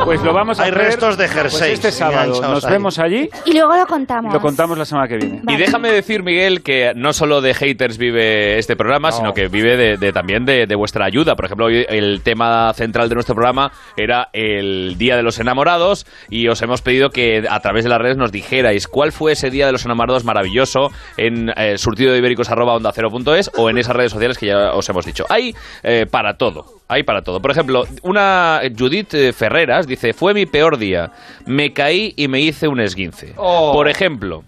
Pues 0.06 0.22
lo 0.22 0.34
vamos 0.34 0.60
a 0.60 0.64
Hay 0.64 0.72
hacer, 0.72 0.84
restos 0.84 1.18
de 1.18 1.26
pues 1.26 1.34
jerseys 1.38 1.74
este 1.74 1.92
sábado 1.92 2.42
nos 2.42 2.66
ahí. 2.66 2.72
vemos 2.72 3.00
allí 3.00 3.30
Y 3.46 3.54
luego 3.54 3.76
lo 3.76 3.86
contamos. 3.86 4.34
lo 4.34 4.42
contamos 4.42 4.78
la 4.78 4.86
semana 4.86 5.08
que 5.08 5.18
viene. 5.18 5.42
Y 5.48 5.56
déjame 5.56 5.92
decir, 5.92 6.24
Miguel, 6.24 6.62
que 6.62 6.94
no 6.96 7.14
solo 7.14 7.42
de 7.42 7.54
haters 7.54 7.98
vive 7.98 8.58
este 8.60 8.76
programa, 8.76 9.12
sino 9.12 9.34
que 9.34 9.48
vive 9.48 9.78
de, 9.78 9.98
de- 9.98 10.12
también 10.14 10.46
de, 10.46 10.68
de 10.68 10.76
vuestra 10.76 11.06
ayuda. 11.06 11.36
Por 11.36 11.46
ejemplo, 11.46 11.66
hoy 11.68 11.86
el 11.88 12.22
tema 12.24 12.74
central 12.74 13.08
de 13.10 13.16
nuestro 13.16 13.36
programa 13.36 13.72
era 13.96 14.30
el 14.34 14.96
Día 14.98 15.16
de 15.16 15.24
los 15.24 15.40
Enamorados 15.40 16.06
y 16.30 16.48
os 16.50 16.62
hemos 16.62 16.82
pedido 16.82 17.10
que 17.10 17.44
a 17.50 17.60
través 17.62 17.84
de 17.84 17.90
las 17.90 18.00
redes 18.00 18.18
nos 18.18 18.32
dijerais 18.32 18.88
cuál 18.88 19.12
fue 19.12 19.32
ese 19.34 19.50
Día 19.50 19.66
de 19.66 19.72
los 19.72 19.86
Enamorados 19.86 20.24
maravilloso 20.26 20.92
en 21.18 21.50
eh, 21.56 21.78
surtido 21.78 22.12
de 22.12 22.18
ibéricos 22.20 22.50
arroba 22.50 22.74
onda 22.74 22.92
cero 22.94 23.10
punto 23.10 23.36
es 23.36 23.50
o 23.58 23.70
en 23.70 23.78
esas 23.78 23.96
redes 23.96 24.12
sociales 24.12 24.38
que 24.38 24.48
ya 24.48 24.74
os 24.74 24.88
hemos 24.90 25.06
dicho. 25.06 25.26
Hay 25.30 25.54
eh, 25.84 26.06
para 26.10 26.36
todo. 26.38 26.66
Hay 26.88 27.04
para 27.04 27.22
todo. 27.22 27.40
Por 27.42 27.52
ejemplo, 27.52 27.84
una 28.04 28.62
Judith 28.78 29.14
eh, 29.14 29.34
Ferreras 29.34 29.88
dice, 29.88 30.14
fue 30.14 30.34
mi 30.34 30.46
peor 30.46 30.78
día. 30.78 31.12
Me 31.46 31.74
caí 31.74 32.14
y 32.16 32.28
me 32.28 32.40
hice 32.42 32.68
un 32.68 32.80
esguince. 32.80 33.34
Oh. 33.38 33.72
Por 33.74 33.88
ejemplo, 33.90 34.44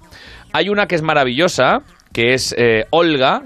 hay 0.53 0.69
una 0.69 0.85
que 0.87 0.95
es 0.95 1.01
maravillosa, 1.01 1.79
que 2.13 2.33
es 2.33 2.53
eh, 2.57 2.85
Olga, 2.91 3.41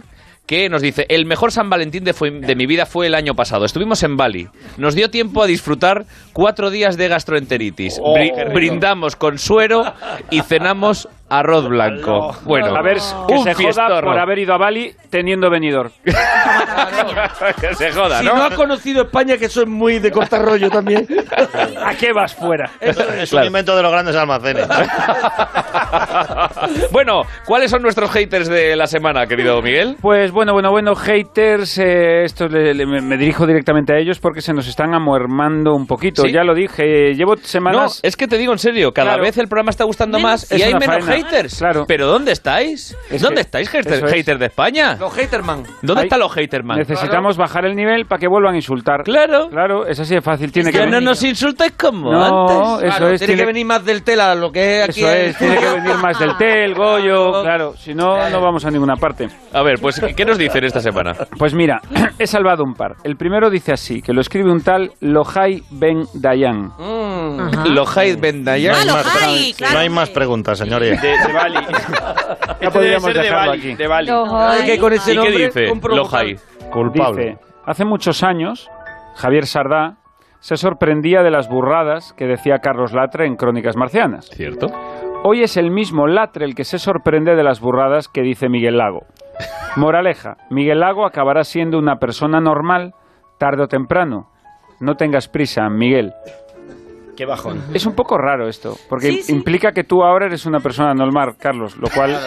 que 0.46 0.68
nos 0.68 0.82
dice, 0.82 1.06
el 1.10 1.28
mejor 1.28 1.52
San 1.52 1.70
Valentín 1.70 2.04
de, 2.04 2.14
fue- 2.14 2.32
de 2.32 2.56
mi 2.56 2.66
vida 2.66 2.88
fue 2.88 3.06
el 3.06 3.14
año 3.14 3.36
pasado. 3.36 3.66
Estuvimos 3.66 4.02
en 4.02 4.18
Bali. 4.18 4.48
Nos 4.78 4.96
dio 4.96 5.12
tiempo 5.12 5.44
a 5.44 5.46
disfrutar 5.46 6.06
cuatro 6.34 6.72
días 6.72 6.98
de 6.98 7.08
gastroenteritis. 7.08 8.00
Oh, 8.02 8.16
Bri- 8.16 8.52
brindamos 8.52 9.16
con 9.16 9.38
suero 9.38 9.84
y 10.32 10.42
cenamos 10.42 11.08
arroz 11.30 11.68
blanco. 11.68 12.36
Bueno, 12.44 12.76
a 12.76 12.82
ver 12.82 12.98
que 13.28 13.34
un 13.36 13.44
se 13.44 13.54
joda 13.54 14.02
por 14.02 14.18
haber 14.20 14.40
ido 14.40 14.54
a 14.54 14.58
Bali 14.58 14.94
teniendo 15.10 15.50
venidor. 15.50 15.92
que 16.04 17.76
se 17.76 17.92
joda, 17.92 18.20
Si 18.20 18.26
¿no? 18.26 18.36
no 18.36 18.44
has 18.44 18.54
conocido 18.56 19.04
España, 19.04 19.38
que 19.38 19.46
eso 19.46 19.62
es 19.62 19.68
muy 19.68 20.00
de 20.00 20.12
corta 20.12 20.40
rollo 20.40 20.70
también. 20.70 21.08
¿A 21.86 21.94
qué 21.96 22.12
vas 22.14 22.36
fuera? 22.36 22.72
Es 22.82 23.32
un 23.34 23.44
invento 23.44 23.76
de 23.76 23.84
los 23.84 23.92
grandes 23.92 24.16
almacenes. 24.16 24.68
bueno, 26.92 27.22
¿cuáles 27.46 27.72
son 27.72 27.82
nuestros 27.82 28.10
haters 28.12 28.48
de 28.48 28.76
la 28.76 28.88
semana, 28.88 29.26
querido 29.28 29.62
Miguel? 29.62 29.96
Pues 30.02 30.32
bueno, 30.32 30.54
bueno, 30.54 30.72
bueno, 30.72 30.96
haters, 30.96 31.78
eh, 31.80 32.24
esto 32.24 32.48
le- 32.48 32.74
le- 32.74 32.86
me 32.86 33.02
me 33.02 33.18
dirijo 33.18 33.46
directamente 33.48 33.94
a 33.94 33.98
ellos 33.98 34.20
porque 34.20 34.42
se 34.42 34.54
nos 34.54 34.68
están 34.68 34.94
amuermando 34.94 35.74
un 35.74 35.88
poquito. 35.88 36.24
¿Sí? 36.24 36.32
Ya 36.32 36.44
lo 36.44 36.54
dije, 36.54 37.14
llevo 37.16 37.36
No, 37.36 37.42
semanas... 37.44 38.00
es 38.04 38.16
que 38.16 38.28
te 38.28 38.38
digo 38.38 38.52
en 38.54 38.60
serio, 38.60 38.92
cada 38.92 39.10
Claro. 39.12 39.24
vez 39.24 39.38
el 39.38 39.48
programa 39.48 39.72
está 39.72 39.84
gustando 39.86 40.20
más 40.20 40.52
Es 40.52 40.60
y 40.60 40.64
hay 40.64 40.74
menos 40.74 40.86
faena. 40.86 41.06
haters. 41.06 41.19
Claro. 41.58 41.86
¿Pero 41.88 42.08
dónde 42.08 42.32
estáis? 42.32 42.96
Es 43.10 43.22
¿Dónde 43.22 43.36
que- 43.36 43.42
estáis, 43.42 43.70
hater- 43.70 43.94
eso 43.94 44.06
es. 44.06 44.12
haters 44.14 44.40
de 44.40 44.46
España? 44.48 44.98
Los 45.00 45.18
haterman. 45.18 45.64
¿Dónde 45.82 46.02
Hay- 46.02 46.08
están 46.08 46.20
los 46.20 46.36
haterman? 46.36 46.78
Necesitamos 46.80 47.38
bajar 47.38 47.66
el 47.66 47.76
nivel 47.76 48.06
para 48.06 48.20
que 48.20 48.28
vuelvan 48.28 48.54
a 48.54 48.58
insultar. 48.58 49.04
Claro. 49.04 49.50
Claro, 49.50 49.86
es 49.86 50.00
así 50.00 50.16
de 50.16 50.22
fácil. 50.22 50.52
Tiene 50.52 50.72
que 50.72 50.78
Ya 50.80 50.86
no 50.86 51.02
nos 51.02 51.22
insultáis 51.24 51.74
como 51.74 52.12
No, 52.12 52.24
antes. 52.48 52.88
eso 52.88 52.98
Claro, 52.98 53.14
es. 53.14 53.20
tiene, 53.20 53.36
que 53.36 53.46
venir 53.46 53.66
más 53.66 53.84
del 53.86 54.04
tela, 54.04 54.36
lo 54.36 54.52
que 54.52 54.80
es 54.84 54.90
aquí. 54.90 55.00
Eso 55.02 55.10
es, 55.12 55.38
tiene 55.38 55.58
que 55.58 55.66
venir 55.70 55.96
más 55.96 56.20
del 56.20 56.38
tel, 56.38 56.74
Goyo, 56.76 57.42
claro, 57.44 57.76
si 57.78 57.94
no, 57.94 58.30
no 58.30 58.42
vamos 58.42 58.66
a 58.66 58.72
ninguna 58.72 58.96
parte. 58.96 59.30
A 59.54 59.62
ver, 59.62 59.80
pues, 59.80 60.00
¿qué 60.16 60.26
nos 60.26 60.38
dicen 60.38 60.64
esta 60.64 60.80
semana? 60.80 61.14
Pues 61.38 61.54
mira, 61.54 61.82
he 62.20 62.28
salvado 62.28 62.64
un 62.64 62.74
par. 62.74 62.96
El 63.04 63.16
primero 63.18 63.50
dice 63.50 63.72
así, 63.74 64.02
que 64.02 64.14
lo 64.14 64.22
escribe 64.22 64.52
un 64.52 64.62
tal 64.62 64.92
Lohai 65.02 65.64
Ben 65.72 66.04
Dayan. 66.14 66.72
Lohai 67.66 68.16
Ben 68.16 68.44
Dayan. 68.44 68.88
No 68.88 68.96
hay, 68.96 69.54
Ah, 69.60 69.62
más, 69.62 69.74
no 69.74 69.80
hay 69.80 69.90
más 69.90 70.10
preguntas, 70.10 70.58
señoría. 70.58 71.00
De, 71.12 71.28
de 71.28 71.34
Bali. 71.34 71.58
Podríamos 72.72 73.14
dejarlo 73.14 73.52
aquí. 73.52 73.78
Ay, 74.32 74.66
que 74.66 74.78
con 74.80 74.94
ese 74.94 75.14
¿Y 75.14 75.16
qué 75.16 75.22
nombre 75.24 75.46
dice 75.46 75.68
compro 75.68 75.96
Lohai? 75.96 76.36
Culpable. 76.72 77.26
Dice, 77.26 77.40
hace 77.66 77.86
muchos 77.86 78.24
años, 78.24 78.70
Javier 79.16 79.46
Sardá 79.46 79.98
se 80.40 80.56
sorprendía 80.56 81.22
de 81.22 81.32
las 81.32 81.50
burradas 81.50 82.14
que 82.14 82.26
decía 82.26 82.60
Carlos 82.60 82.94
Latre 82.94 83.26
en 83.26 83.36
Crónicas 83.36 83.76
Marcianas. 83.76 84.30
¿Cierto? 84.32 84.68
Hoy 85.24 85.44
es 85.44 85.58
el 85.58 85.70
mismo 85.70 86.08
Latre 86.08 86.46
el 86.46 86.56
que 86.56 86.64
se 86.64 86.80
sorprende 86.80 87.36
de 87.36 87.44
las 87.44 87.60
burradas 87.60 88.08
que 88.08 88.22
dice 88.22 88.48
Miguel 88.48 88.78
Lago. 88.78 89.02
Moraleja, 89.76 90.38
Miguel 90.50 90.80
Lago 90.80 91.06
acabará 91.06 91.44
siendo 91.44 91.78
una 91.78 91.98
persona 91.98 92.40
normal 92.40 92.94
tarde 93.38 93.64
o 93.64 93.68
temprano. 93.68 94.30
No 94.80 94.96
tengas 94.96 95.28
prisa, 95.28 95.68
Miguel. 95.70 96.14
Qué 97.20 97.26
bajón. 97.26 97.62
Es 97.74 97.86
un 97.86 97.96
poco 97.96 98.18
raro 98.18 98.48
esto, 98.48 98.78
porque 98.88 99.08
Sí, 99.12 99.24
sí. 99.24 99.34
implica 99.34 99.74
que 99.74 99.84
tú 99.84 100.04
ahora 100.06 100.28
eres 100.28 100.46
una 100.46 100.62
persona 100.62 100.94
normal, 100.94 101.36
Carlos, 101.38 101.76
lo 101.76 101.90
cual 101.90 102.18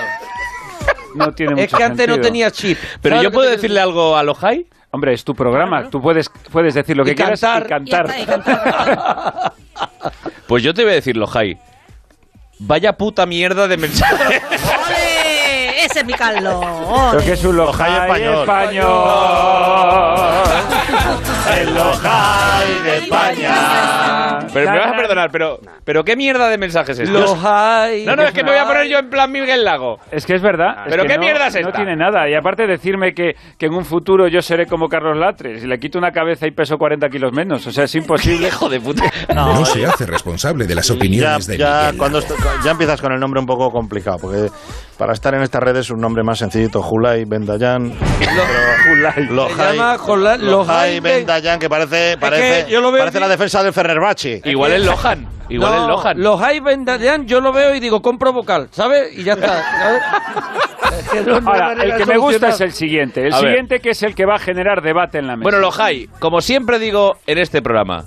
no 1.15 1.33
tiene 1.33 1.53
mucho 1.55 1.65
Es 1.65 1.73
que 1.75 1.83
antes 1.83 2.07
no 2.07 2.21
tenía 2.21 2.51
chip. 2.51 2.77
¿Pero 3.01 3.17
¿Sabes 3.17 3.31
yo 3.31 3.33
puedo 3.33 3.49
te- 3.49 3.57
decirle 3.57 3.81
algo 3.81 4.15
a 4.19 4.23
Lohai? 4.23 4.67
Hombre, 4.91 5.15
es 5.15 5.25
tu 5.25 5.35
programa, 5.35 5.89
tú 5.89 5.99
puedes, 6.03 6.29
puedes 6.51 6.75
decir 6.75 6.95
lo 6.95 7.07
que 7.07 7.15
quieras 7.15 7.41
cantar. 7.41 8.11
y 8.19 8.27
cantar. 8.27 9.53
Y. 9.57 9.63
Pues 10.47 10.63
yo 10.63 10.75
te 10.75 10.83
voy 10.83 10.93
a 10.93 10.97
decir, 10.97 11.17
Lohai. 11.17 11.57
Vaya 12.59 12.93
puta 12.93 13.25
mierda 13.25 13.67
de 13.69 13.79
mensaje. 13.79 14.43
¡Ole! 14.87 15.85
Ese 15.87 16.01
es 16.01 16.05
mi 16.05 16.13
Carlos. 16.13 16.63
Que 17.25 17.33
es 17.33 17.43
un 17.45 17.57
Lojai 17.57 18.03
español. 18.03 18.41
español. 18.41 18.85
El 21.61 21.75
Lojai 21.75 22.83
de 22.83 22.97
España. 22.99 24.39
Pero 24.53 24.71
me 24.71 24.79
vas 24.79 24.93
a 24.93 24.97
perdonar, 24.97 25.31
pero, 25.31 25.59
pero 25.85 26.05
¿qué 26.05 26.17
mierda 26.17 26.49
de 26.49 26.59
mensaje 26.59 26.93
es 26.93 26.99
este? 27.01 27.13
Lohai. 27.13 28.05
No, 28.05 28.17
no, 28.17 28.23
es 28.25 28.33
que 28.33 28.43
me 28.43 28.51
voy 28.51 28.59
a 28.59 28.67
poner 28.67 28.89
yo 28.89 28.99
en 28.99 29.09
plan 29.11 29.31
Miguel 29.31 29.65
Lago. 29.65 29.99
Es 30.11 30.27
que 30.27 30.35
es 30.35 30.43
verdad. 30.43 30.85
es 30.87 30.91
¿Pero 30.91 31.03
que 31.05 31.09
qué 31.11 31.15
no- 31.17 31.21
mierda 31.25 31.47
es 31.47 31.55
No 31.55 31.61
esta? 31.61 31.73
tiene 31.73 31.97
nada. 31.97 32.29
Y 32.29 32.35
aparte 32.35 32.67
decirme 32.67 33.13
que, 33.15 33.35
que 33.59 33.67
en 33.67 33.75
un 33.75 33.85
futuro 33.85 34.29
yo 34.29 34.41
seré 34.43 34.67
como 34.67 34.89
Carlos 34.89 35.17
Latre. 35.17 35.59
Si 35.61 35.67
le 35.67 35.79
quito 35.79 35.99
una 35.99 36.11
cabeza 36.13 36.47
y 36.47 36.51
peso 36.51 36.77
40 36.79 37.09
kilos 37.09 37.33
menos. 37.33 37.67
O 37.67 37.73
sea, 37.73 37.85
es 37.85 37.95
imposible. 37.95 38.49
Hijo 38.53 38.69
de 38.69 38.81
puta. 38.81 39.05
No 39.35 39.65
se 39.65 39.85
hace 39.87 40.07
responsable 40.07 40.67
de 40.67 40.75
las 40.75 40.87
Ya, 40.89 40.95
opiniones 40.95 41.47
de 41.47 41.57
ya, 41.59 41.79
Miguel. 41.83 41.99
cuando 41.99 42.19
esto- 42.19 42.35
ya 42.65 42.71
empiezas 42.73 43.01
con 43.01 43.13
el 43.13 43.21
nombre 43.21 43.41
un 43.41 43.47
poco 43.47 43.71
complicado, 43.71 44.19
porque 44.21 44.49
para 44.99 45.13
estar 45.15 45.35
en 45.35 45.43
estas 45.43 45.63
redes 45.63 45.91
un 45.91 46.01
nombre 46.01 46.23
más 46.23 46.39
sencillito, 46.39 46.83
Julai 46.83 47.25
Bendayan. 47.25 47.93
Se 48.19 48.25
llama 48.27 49.97
Jola- 49.99 50.37
Lohai 50.37 50.39
Lohai 50.39 51.01
Ben- 51.01 51.03
Bendayan, 51.03 51.42
que 51.59 51.69
parece, 51.69 52.17
parece, 52.19 52.71
yo 52.71 52.81
lo 52.81 52.93
veo 52.93 53.01
parece 53.01 53.21
la 53.21 53.29
defensa 53.29 53.63
del 53.63 53.73
Ferrerbacci. 53.73 54.41
Igual 54.45 54.73
es 54.73 54.85
Lohan. 54.85 55.27
Igual 55.49 55.73
No, 55.73 55.83
es 55.83 55.89
Lohan. 55.89 56.23
Los 56.23 56.41
Bendayan, 56.63 57.27
yo 57.27 57.41
lo 57.41 57.53
veo 57.53 57.75
y 57.75 57.81
digo, 57.81 58.01
compro 58.01 58.33
vocal, 58.33 58.69
¿sabes? 58.71 59.17
Y 59.19 59.25
ya 59.25 59.35
está. 59.35 59.63
Ahora, 61.45 61.73
el 61.73 61.97
que 61.97 62.07
me 62.07 62.17
gusta 62.17 62.49
es 62.49 62.61
el 62.61 62.73
siguiente. 62.73 63.27
El 63.27 63.33
A 63.33 63.41
ver. 63.41 63.47
siguiente 63.49 63.81
que 63.81 63.91
es 63.91 64.03
el 64.03 64.15
que 64.15 64.25
va 64.25 64.37
a 64.37 64.39
generar 64.39 64.83
debate 64.83 65.19
en 65.19 65.27
la 65.27 65.37
mesa. 65.37 65.45
Bueno, 65.45 65.59
Lohai, 65.59 66.09
como 66.19 66.41
siempre 66.41 66.79
digo 66.79 67.17
en 67.27 67.39
este 67.39 67.61
programa, 67.63 68.05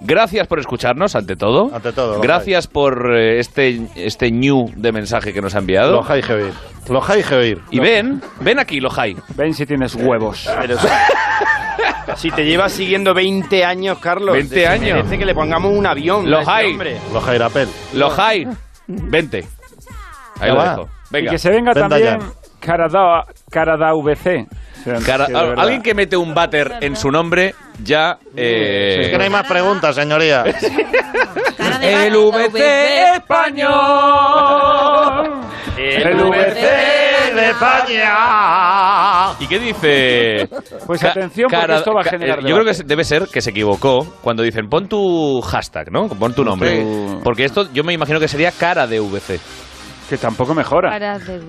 gracias 0.00 0.46
por 0.46 0.58
escucharnos, 0.58 1.14
ante 1.16 1.36
todo. 1.36 1.70
Ante 1.74 1.92
todo. 1.92 2.20
Gracias 2.20 2.66
por 2.66 3.14
eh, 3.16 3.38
este, 3.40 3.80
este 3.96 4.30
new 4.30 4.70
de 4.76 4.92
mensaje 4.92 5.32
que 5.32 5.40
nos 5.40 5.54
ha 5.54 5.58
enviado. 5.58 5.92
Lohai 5.92 6.22
Geoir. 6.22 6.52
Lohai 6.88 7.22
Geoir. 7.22 7.60
Y 7.70 7.80
ven, 7.80 8.22
ven 8.40 8.58
aquí, 8.58 8.80
Lohai. 8.80 9.16
Ven 9.36 9.54
si 9.54 9.66
tienes 9.66 9.94
huevos. 9.94 10.48
Pero 10.60 10.76
si 12.16 12.30
te 12.30 12.44
llevas 12.44 12.72
siguiendo 12.72 13.14
20 13.14 13.64
años, 13.64 13.98
Carlos. 13.98 14.34
20 14.34 14.54
se 14.54 14.66
años. 14.66 14.96
merece 14.96 15.18
que 15.18 15.24
le 15.26 15.34
pongamos 15.34 15.72
un 15.76 15.86
avión. 15.86 16.32
A 16.32 16.40
este 16.40 16.66
hombre. 16.66 16.96
Lohai 17.12 17.38
Rapel. 17.38 17.68
Lohai, 17.94 18.48
vente. 18.86 19.44
Ahí 20.40 20.48
Ya 20.48 20.54
lo 20.54 20.56
va. 20.56 20.70
dejo. 20.70 20.82
Y 20.82 21.12
Venga. 21.12 21.30
que 21.30 21.38
se 21.38 21.50
venga 21.50 21.72
Ven, 21.72 21.88
también 21.88 22.18
Dayan. 22.18 22.32
Carada, 22.60 23.24
Carada 23.50 23.92
VC. 23.94 24.46
Cara- 25.04 25.26
alguien 25.56 25.82
que 25.82 25.94
mete 25.94 26.16
un 26.16 26.34
váter 26.34 26.76
en 26.80 26.96
su 26.96 27.10
nombre 27.10 27.54
ya... 27.82 28.18
eh, 28.36 28.98
Es 29.02 29.08
que 29.08 29.18
no 29.18 29.24
hay 29.24 29.30
más 29.30 29.46
preguntas, 29.46 29.94
señoría. 29.94 30.44
El 31.82 32.16
VC 32.16 33.14
español. 33.16 33.70
El 35.76 36.16
VC 36.16 37.34
de 37.34 37.50
España. 37.50 39.32
¿Y 39.38 39.46
qué 39.46 39.58
dice? 39.58 40.48
Pues 40.86 41.04
atención, 41.04 41.50
porque 41.50 41.74
esto 41.76 41.92
va 41.94 42.00
a 42.00 42.04
generar 42.04 42.40
eh, 42.40 42.48
Yo 42.48 42.54
creo 42.56 42.64
que 42.64 42.82
debe 42.84 43.04
ser 43.04 43.28
que 43.28 43.40
se 43.40 43.50
equivocó 43.50 44.04
cuando 44.22 44.42
dicen 44.42 44.68
pon 44.68 44.88
tu 44.88 45.40
hashtag, 45.42 45.92
¿no? 45.92 46.08
Pon 46.08 46.34
tu 46.34 46.44
nombre. 46.44 46.84
Porque 47.22 47.44
esto 47.44 47.68
yo 47.72 47.84
me 47.84 47.92
imagino 47.92 48.18
que 48.18 48.28
sería 48.28 48.50
cara 48.52 48.86
de 48.86 49.00
VC. 49.00 49.40
Que 50.08 50.16
tampoco 50.16 50.54
mejora. 50.54 50.98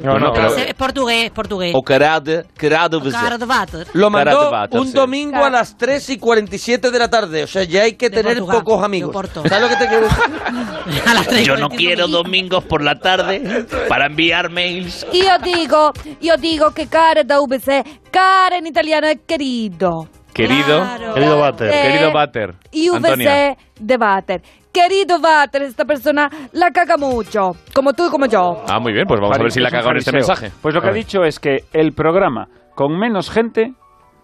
No, 0.04 0.20
no, 0.20 0.34
pero- 0.34 0.56
Es 0.56 0.74
portugués, 0.74 1.26
es 1.26 1.32
portugués. 1.32 1.74
O 1.74 1.82
cara 1.82 2.20
de, 2.20 2.44
cara 2.58 2.90
de 2.90 2.98
VC. 2.98 3.12
Cara 3.12 3.38
de 3.38 3.46
váter. 3.46 3.88
Lo 3.94 4.10
mandó 4.10 4.52
váter, 4.52 4.80
un 4.80 4.88
sí. 4.88 4.94
domingo 4.94 5.38
a 5.44 5.50
las 5.50 5.78
3 5.78 6.10
y 6.10 6.18
47 6.18 6.92
de 6.92 7.00
la 7.00 7.10
tarde. 7.10 7.44
O 7.44 7.48
sea, 7.48 7.64
ya 7.64 7.84
hay 7.84 7.94
que 7.94 8.10
De 8.10 8.18
tener 8.18 8.38
Portugal, 8.40 8.64
pocos 8.64 8.84
amigos. 8.84 9.16
¿Sabes 9.48 9.62
lo 9.62 9.70
que 9.70 9.76
te 9.78 9.88
quiero 9.88 10.04
decir? 10.04 10.24
A 11.08 11.14
las 11.14 11.28
tres 11.28 11.42
y 11.42 11.46
Yo 11.46 11.54
no 11.56 11.70
45 11.70 11.76
quiero 11.78 12.08
domingos 12.08 12.64
por 12.66 12.84
la 12.84 12.96
tarde 12.96 13.66
para 13.88 14.08
enviar 14.08 14.50
mails. 14.52 15.06
Y 15.14 15.22
yo 15.24 15.38
digo, 15.44 15.94
yo 16.20 16.36
digo 16.38 16.72
que 16.72 16.88
cara 16.88 17.24
da 17.24 17.40
VC, 17.40 17.84
cara 18.12 18.58
en 18.58 18.68
italiano 18.68 19.08
es 19.08 19.20
querido. 19.26 20.08
Querido, 20.34 20.80
Claro. 20.82 21.14
Querido 21.16 21.40
Bater. 21.40 21.68
Eh, 21.74 21.82
querido 21.82 22.12
Bater. 22.14 22.56
Y 22.72 22.88
Antonia. 22.90 23.30
VC 23.56 23.58
de 23.80 23.98
váter. 23.98 24.42
Querido 24.82 25.20
váter, 25.20 25.64
esta 25.64 25.84
persona 25.84 26.30
la 26.54 26.72
caga 26.72 26.96
mucho, 26.96 27.52
como 27.76 27.92
tú 27.94 28.08
y 28.08 28.10
como 28.10 28.28
yo. 28.28 28.64
Ah, 28.70 28.80
muy 28.80 28.94
bien, 28.94 29.06
pues 29.08 29.20
vamos 29.20 29.38
a 29.38 29.42
ver 29.42 29.52
si 29.52 29.60
la 29.60 29.70
cago 29.70 29.90
en 29.92 29.98
este 29.98 30.12
mensaje. 30.14 30.52
Pues 30.62 30.74
lo 30.74 30.82
que 30.82 30.88
ha 30.88 30.94
dicho 30.94 31.24
es 31.26 31.38
que 31.40 31.66
el 31.74 31.92
programa 31.92 32.48
con 32.76 32.98
menos 32.98 33.30
gente 33.30 33.74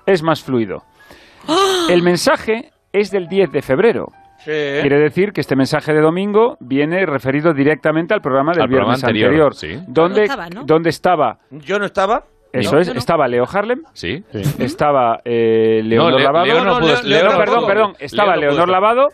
es 0.06 0.24
más 0.24 0.42
fluido. 0.44 0.84
El 1.90 2.04
mensaje 2.04 2.72
es 2.94 3.12
del 3.12 3.28
10 3.28 3.52
de 3.52 3.62
febrero. 3.62 4.06
Quiere 4.46 4.98
decir 5.00 5.32
que 5.34 5.42
este 5.42 5.56
mensaje 5.58 5.92
de 5.94 6.00
domingo 6.02 6.56
viene 6.62 7.06
referido 7.06 7.54
directamente 7.54 8.14
al 8.14 8.22
programa 8.22 8.54
del 8.54 8.62
Al 8.62 8.70
programa 8.70 8.94
viernes 8.96 9.04
anterior, 9.04 9.52
anterior, 9.52 9.56
sí. 9.56 9.86
donde, 9.92 10.20
No 10.20 10.24
estaba, 10.24 10.50
¿no? 10.50 10.64
donde 10.66 10.90
estaba, 10.90 11.38
Yo 11.52 11.80
no 11.80 11.86
estaba. 11.86 12.24
eso 12.54 12.76
No, 12.76 12.80
es, 12.80 12.88
yo 12.88 12.94
no. 12.94 13.00
estaba 13.00 13.28
Leo 13.28 13.44
Harlem, 13.52 13.82
Sí. 13.94 14.24
estaba 14.60 15.20
eh, 15.26 15.82
Leonor 15.84 16.12
No, 16.14 16.18
Le- 16.20 16.24
Lavado, 16.24 16.46
Leo 16.46 16.64
no 16.64 16.66
No, 16.66 16.80
pudo- 16.80 16.88
Leo- 16.88 17.02
Leo 17.04 17.24
Leo 17.24 17.32
no 17.32 17.38
perdón, 17.40 17.58
pudo- 17.58 17.68
perdón, 17.68 17.94
estaba 18.00 18.36
Leo 18.38 18.52
no 18.52 18.56
pudo 18.56 18.66
Leonor 18.66 18.70
estar. 18.70 18.82
Lavado, 18.82 19.08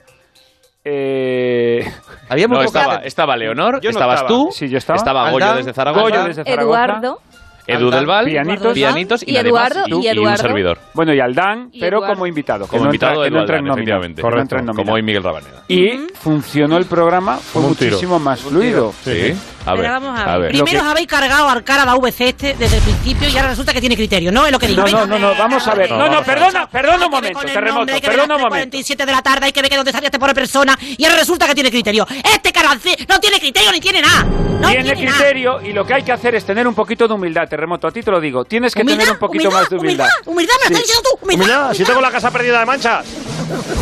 eh, 0.83 1.91
Había 2.29 2.47
muy 2.47 2.57
No, 2.57 2.63
estaba, 2.63 2.95
estaba 2.97 3.37
Leonor, 3.37 3.79
Yo 3.81 3.89
no 3.89 3.97
estabas 3.99 4.21
estaba. 4.21 4.27
tú, 4.27 4.49
Sí, 4.51 4.67
yo 4.69 4.77
estaba. 4.77 4.97
estaba 4.97 5.29
Goyo 5.31 5.45
Aldán, 5.45 5.57
desde 5.57 5.73
Zaragoza, 5.73 6.01
Goyo 6.03 6.23
desde 6.25 6.43
Zaragoza, 6.43 6.61
Eduardo. 6.63 7.19
Edu 7.67 7.85
Aldán, 7.85 7.99
del 7.99 8.05
Val, 8.07 8.25
Pianitos. 8.25 8.73
pianitos 8.73 9.23
y, 9.27 9.31
Y 9.33 9.37
Eduardo, 9.37 9.83
tú 9.87 10.01
y 10.01 10.07
Eduardo. 10.07 10.31
un 10.31 10.37
servidor. 10.37 10.79
bueno, 10.95 11.13
y 11.13 11.19
Aldán, 11.19 11.69
Y 11.71 11.79
pero 11.79 11.97
Eduardo. 11.99 12.15
como 12.15 12.25
invitado, 12.27 12.67
Como 12.67 12.85
invitado 12.85 13.13
no 13.17 13.23
entra 13.25 13.37
en 13.37 13.43
Eduardo, 13.45 13.61
nómina. 13.67 13.73
efectivamente. 13.75 14.21
Que 14.23 14.29
no 14.29 14.41
entra 14.41 14.59
en 14.59 14.65
nómina. 14.65 14.83
Como 14.83 14.93
hoy 14.95 15.03
Miguel 15.03 15.23
Rabaneda. 15.23 15.63
Y 15.67 15.89
funcionó 16.15 16.77
el 16.77 16.85
programa, 16.85 17.37
fue 17.37 17.61
muchísimo 17.61 18.17
más 18.19 18.41
fluido. 18.41 18.91
Sí. 19.03 19.33
A 19.65 19.75
ver, 19.75 19.89
vamos 19.89 20.19
a 20.19 20.23
ver. 20.23 20.29
a 20.29 20.37
ver. 20.37 20.47
Primero 20.51 20.71
que- 20.71 20.77
os 20.77 20.83
habéis 20.91 21.07
cargado 21.07 21.49
al 21.49 21.63
cara 21.63 21.85
la 21.85 21.95
VC 21.95 22.29
este 22.29 22.55
desde 22.57 22.77
el 22.77 22.83
principio 22.83 23.29
y 23.29 23.35
ahora 23.37 23.49
resulta 23.49 23.73
que 23.73 23.79
tiene 23.79 23.95
criterio, 23.95 24.31
¿no? 24.31 24.45
Es 24.45 24.51
lo 24.51 24.59
que 24.59 24.67
digo. 24.67 24.83
No, 24.83 24.91
no, 24.91 25.05
no, 25.05 25.19
no, 25.19 25.35
vamos 25.35 25.67
a 25.67 25.75
ver. 25.75 25.91
No, 25.91 26.09
no, 26.09 26.23
perdona, 26.23 26.67
perdona 26.69 27.05
un 27.05 27.11
momento, 27.11 27.39
terremoto, 27.41 27.75
nombre, 27.75 27.95
hay 27.95 28.01
que 28.01 28.07
ver 28.07 28.15
perdona 28.17 28.35
un 28.35 28.41
momento. 28.41 28.55
47 28.57 29.05
de 29.05 29.11
la 29.11 29.21
tarde, 29.21 29.45
hay 29.45 29.51
que 29.51 29.61
ver 29.61 29.69
que 29.69 29.77
dónde 29.77 29.91
saliste 29.91 30.17
por 30.19 30.33
persona 30.33 30.77
y 30.81 31.03
ahora 31.05 31.17
resulta 31.17 31.47
que 31.47 31.53
tiene 31.55 31.69
criterio. 31.69 32.07
Este 32.23 32.51
carancé 32.51 32.95
no 33.07 33.19
tiene 33.19 33.39
criterio 33.39 33.71
ni 33.71 33.79
tiene 33.79 34.01
nada. 34.01 34.23
No 34.23 34.67
tiene 34.67 34.83
tiene, 34.83 35.05
nada. 35.05 35.17
criterio 35.17 35.61
y 35.61 35.73
lo 35.73 35.85
que 35.85 35.93
hay 35.95 36.03
que 36.03 36.11
hacer 36.11 36.35
es 36.35 36.45
tener 36.45 36.67
un 36.67 36.75
poquito 36.75 37.07
de 37.07 37.13
humildad, 37.13 37.47
terremoto. 37.47 37.87
A 37.87 37.91
ti 37.91 38.01
te 38.03 38.11
lo 38.11 38.19
digo. 38.19 38.45
Tienes 38.45 38.73
que 38.75 38.81
Humildad, 38.81 38.99
tener 38.99 39.13
un 39.13 39.19
poquito 39.19 39.43
humildad, 39.47 39.59
más 39.61 39.69
de 39.69 39.77
humildad. 39.77 40.07
Humildad, 40.25 40.53
me 40.53 40.69
lo 40.69 40.75
estás 40.75 40.87
diciendo 40.87 41.09
tú. 41.09 41.25
Humildad. 41.25 41.45
Mira, 41.45 41.73
si 41.73 41.83
tengo 41.83 42.01
la 42.01 42.11
casa 42.11 42.31
perdida 42.31 42.59
de 42.59 42.65
manchas. 42.65 43.05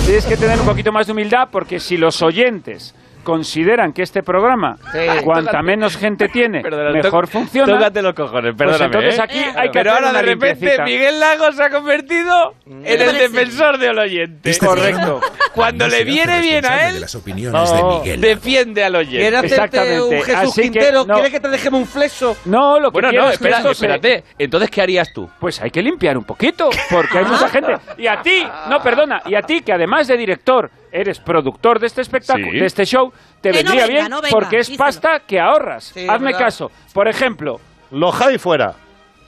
Tienes 0.05 0.25
que 0.25 0.37
tener 0.37 0.59
un 0.59 0.65
poquito 0.65 0.91
más 0.91 1.05
de 1.05 1.11
humildad 1.13 1.47
porque 1.51 1.79
si 1.79 1.97
los 1.97 2.21
oyentes 2.21 2.95
consideran 3.23 3.93
que 3.93 4.01
este 4.03 4.23
programa, 4.23 4.77
cuanta 5.23 5.51
tócate. 5.51 5.63
menos 5.65 5.97
gente 5.97 6.27
tiene, 6.29 6.63
mejor 6.93 7.25
tó- 7.27 7.31
funciona. 7.39 7.73
Tócate 7.73 8.01
los 8.01 8.13
cojones, 8.13 8.53
Pues 8.55 8.69
perdóname. 8.69 8.85
entonces 8.85 9.19
¿eh? 9.19 9.21
aquí 9.21 9.39
hay 9.39 9.69
que 9.69 9.79
Pero 9.79 9.91
hacer 9.91 10.03
ahora 10.05 10.09
una 10.11 10.19
de 10.19 10.25
repente 10.25 10.55
limpiecita. 10.55 10.83
Miguel 10.85 11.19
Lago 11.19 11.51
se 11.51 11.63
ha 11.63 11.69
convertido 11.69 12.53
en 12.65 12.85
el 12.85 12.97
parece? 12.97 13.17
defensor 13.29 13.77
del 13.77 13.99
oyente. 13.99 14.49
Este 14.49 14.65
Correcto. 14.65 15.21
Cuando 15.53 15.85
no 15.87 15.91
le 15.91 16.03
viene 16.03 16.41
bien 16.41 16.65
a 16.65 16.87
él, 16.87 16.95
de 16.95 16.99
las 17.01 17.15
opiniones 17.15 17.71
de 17.71 17.83
Miguel. 17.83 18.21
defiende 18.21 18.83
al 18.83 18.95
oyente. 18.95 19.17
¿Quiere 19.19 19.37
hacerte 19.37 20.01
un 20.01 20.11
Jesús 20.21 20.35
Así 20.35 20.61
que, 20.61 20.69
Quintero? 20.71 21.05
no. 21.05 21.13
¿Quiere 21.15 21.31
que 21.31 21.39
te 21.39 21.49
dejemos 21.49 21.81
un 21.81 21.87
flexo? 21.87 22.37
No, 22.45 22.79
lo 22.79 22.91
que 22.91 23.01
Bueno, 23.01 23.11
no, 23.11 23.29
es 23.29 23.37
que 23.39 23.47
espera, 23.49 23.71
espérate. 23.71 24.23
Entonces, 24.37 24.69
¿qué 24.69 24.81
harías 24.81 25.11
tú? 25.13 25.29
Pues 25.39 25.59
hay 25.61 25.71
que 25.71 25.81
limpiar 25.81 26.17
un 26.17 26.23
poquito, 26.23 26.69
porque 26.89 27.17
hay 27.17 27.25
mucha 27.29 27.49
gente. 27.49 27.73
Y 27.97 28.07
a 28.07 28.21
ti, 28.21 28.45
no, 28.69 28.81
perdona, 28.81 29.21
y 29.25 29.35
a 29.35 29.41
ti 29.41 29.61
que 29.61 29.73
además 29.73 30.07
de 30.07 30.17
director 30.17 30.69
eres 30.91 31.19
productor 31.19 31.79
de 31.79 31.87
este 31.87 32.01
espectáculo, 32.01 32.51
Sí. 32.51 32.59
de 32.59 32.65
este 32.65 32.85
show, 32.85 33.11
te 33.41 33.51
Que 33.51 33.63
no 33.63 33.69
vendría 33.71 33.87
venga, 33.87 33.99
bien 33.99 34.09
no 34.11 34.21
venga, 34.21 34.29
porque 34.31 34.59
es 34.59 34.67
díselo. 34.67 34.85
pasta 34.85 35.19
que 35.21 35.39
ahorras. 35.39 35.85
Sí, 35.93 36.07
Hazme 36.09 36.27
verdad. 36.27 36.39
caso. 36.39 36.71
Por 36.93 37.07
ejemplo, 37.07 37.59
Lo 37.91 38.11
high 38.11 38.37
fuera. 38.37 38.73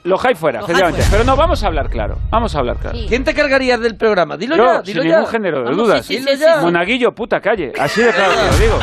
lo 0.03 0.17
high 0.17 0.35
fuera, 0.35 0.59
efectivamente. 0.61 1.01
fuera. 1.03 1.11
Pero 1.11 1.23
no, 1.23 1.35
vamos 1.35 1.63
a 1.63 1.67
hablar 1.67 1.89
claro. 1.89 2.17
Vamos 2.29 2.55
a 2.55 2.59
hablar 2.59 2.77
claro. 2.77 2.97
¿Quién 3.07 3.23
te 3.23 3.33
cargarías 3.33 3.79
del 3.79 3.95
programa? 3.95 4.35
Dilo 4.37 4.55
Yo, 4.57 4.65
ya, 4.65 4.73
sin 4.77 4.83
dilo 4.85 5.03
ya. 5.03 5.09
ningún 5.17 5.27
género 5.31 5.57
de 5.59 5.63
Vamos, 5.65 5.77
dudas. 5.77 6.05
sí, 6.05 6.13
sí, 6.15 6.19
Dilo 6.19 6.31
sí, 6.33 6.37
ya. 6.39 6.55
sí. 6.59 6.65
Monaguillo, 6.65 7.11
puta 7.13 7.39
calle. 7.39 7.71
Así 7.79 8.01
de 8.01 8.11
claro 8.11 8.33
te 8.33 8.45
lo 8.51 8.57
digo. 8.57 8.79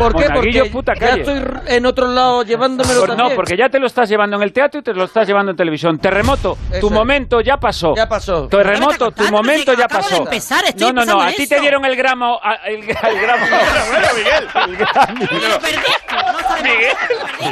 ¿Por 0.00 0.16
qué? 0.16 0.28
Monaguillo, 0.28 0.60
Porque 0.60 0.70
puta 0.72 0.94
ya 0.94 1.00
calle. 1.00 1.20
estoy 1.22 1.42
en 1.76 1.86
otro 1.86 2.08
lado 2.08 2.42
llevándomelo 2.42 3.00
Por- 3.00 3.08
también. 3.10 3.28
no, 3.30 3.34
porque 3.36 3.56
ya 3.56 3.68
te 3.68 3.78
lo 3.78 3.86
estás 3.86 4.08
llevando 4.08 4.36
en 4.36 4.42
el 4.42 4.52
teatro 4.52 4.80
y 4.80 4.82
te 4.82 4.92
lo 4.94 5.04
estás 5.04 5.26
llevando 5.26 5.50
en 5.52 5.56
televisión. 5.56 5.98
Terremoto, 5.98 6.56
Eso 6.70 6.80
tu 6.80 6.86
es. 6.88 6.92
momento 6.92 7.40
ya 7.40 7.56
pasó. 7.58 7.94
Ya 7.94 8.08
pasó. 8.08 8.48
Terremoto, 8.48 9.10
tu 9.12 9.24
momento 9.30 9.72
ya 9.74 9.84
acabo 9.84 10.04
de 10.04 10.10
pasó. 10.10 10.22
empezar, 10.24 10.64
estoy 10.64 10.92
no, 10.92 10.92
no, 10.92 11.04
no, 11.04 11.12
empezando 11.12 11.22
a 11.24 11.32
ti 11.36 11.42
eso. 11.42 11.54
te 11.54 11.60
dieron 11.60 11.84
el 11.84 11.96
gramo. 11.96 12.40
a- 12.42 12.54
El, 12.66 12.76
el 12.82 12.84
gramo. 13.20 13.46
bueno, 13.90 14.06
Miguel. 14.16 14.48
El 14.68 14.76
Grammy. 14.76 15.26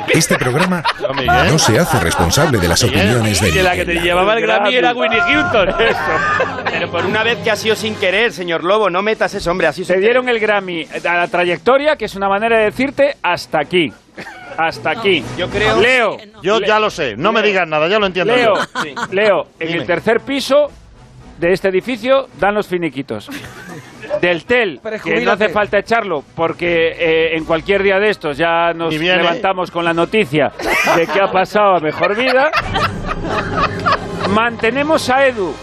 Este 0.09 0.37
programa 0.37 0.83
Miguel. 1.15 1.53
no 1.53 1.59
se 1.59 1.79
hace 1.79 1.99
responsable 2.01 2.59
de 2.59 2.69
las 2.69 2.83
opiniones 2.83 3.41
de 3.41 3.51
Que 3.53 3.63
la 3.63 3.75
que 3.75 3.85
te 3.85 3.95
llevaba 4.01 4.35
el 4.35 4.41
Grammy 4.43 4.75
era 4.75 4.93
Winnie 4.93 5.21
Houston. 5.21 5.69
Pero 6.71 6.91
por 6.91 7.05
una 7.07 7.23
vez 7.23 7.39
que 7.39 7.51
ha 7.51 7.57
sido 7.57 7.75
sin 7.77 7.95
querer, 7.97 8.33
señor 8.33 8.65
Lobo, 8.65 8.91
no 8.91 9.03
metas 9.03 9.33
ese 9.35 9.49
hombre 9.51 9.67
así. 9.67 9.85
Te 9.85 9.99
dieron 9.99 10.29
el 10.29 10.39
Grammy 10.39 10.87
a 11.09 11.15
la 11.17 11.29
trayectoria, 11.29 11.97
que 11.97 12.05
es 12.05 12.15
una 12.15 12.29
manera 12.39 12.59
de 12.59 12.65
decirte 12.67 13.17
hasta 13.23 13.61
aquí. 13.61 13.93
Hasta 14.57 14.91
aquí. 14.91 15.23
Yo 15.37 15.49
creo- 15.49 15.81
Leo. 15.81 16.17
Yo 16.43 16.61
ya 16.61 16.81
lo 16.81 16.91
sé, 16.91 17.17
no 17.17 17.33
me 17.33 17.43
digas 17.43 17.67
nada, 17.69 17.87
ya 17.89 17.99
lo 17.99 18.07
entiendo. 18.07 18.35
Leo, 18.35 18.55
yo. 18.57 19.07
Leo, 19.13 19.47
en 19.61 19.69
Dime. 19.69 19.81
el 19.81 19.87
tercer 19.87 20.21
piso 20.21 20.69
de 21.39 21.53
este 21.53 21.69
edificio 21.69 22.29
dan 22.41 22.55
los 22.55 22.67
finiquitos. 22.67 23.29
Del 24.23 24.45
TEL, 24.47 24.81
que 25.05 25.21
no 25.21 25.33
hace 25.33 25.51
falta 25.51 25.79
echarlo, 25.79 26.25
porque 26.35 26.97
eh, 26.99 27.37
en 27.37 27.45
cualquier 27.45 27.83
día 27.83 27.99
de 28.01 28.09
estos 28.09 28.39
ya 28.39 28.73
nos 28.73 28.91
Ni 28.91 28.99
viene. 28.99 29.19
levantamos 29.19 29.71
con 29.71 29.85
la 29.85 29.93
noticia 29.93 30.51
de 30.97 31.07
que 31.07 31.21
ha 31.21 31.31
pasado 31.31 31.77
a 31.77 31.81
mejor 31.81 32.17
vida. 32.17 32.51
Mantenemos 34.31 35.09
a 35.11 35.27
Edu, 35.27 35.55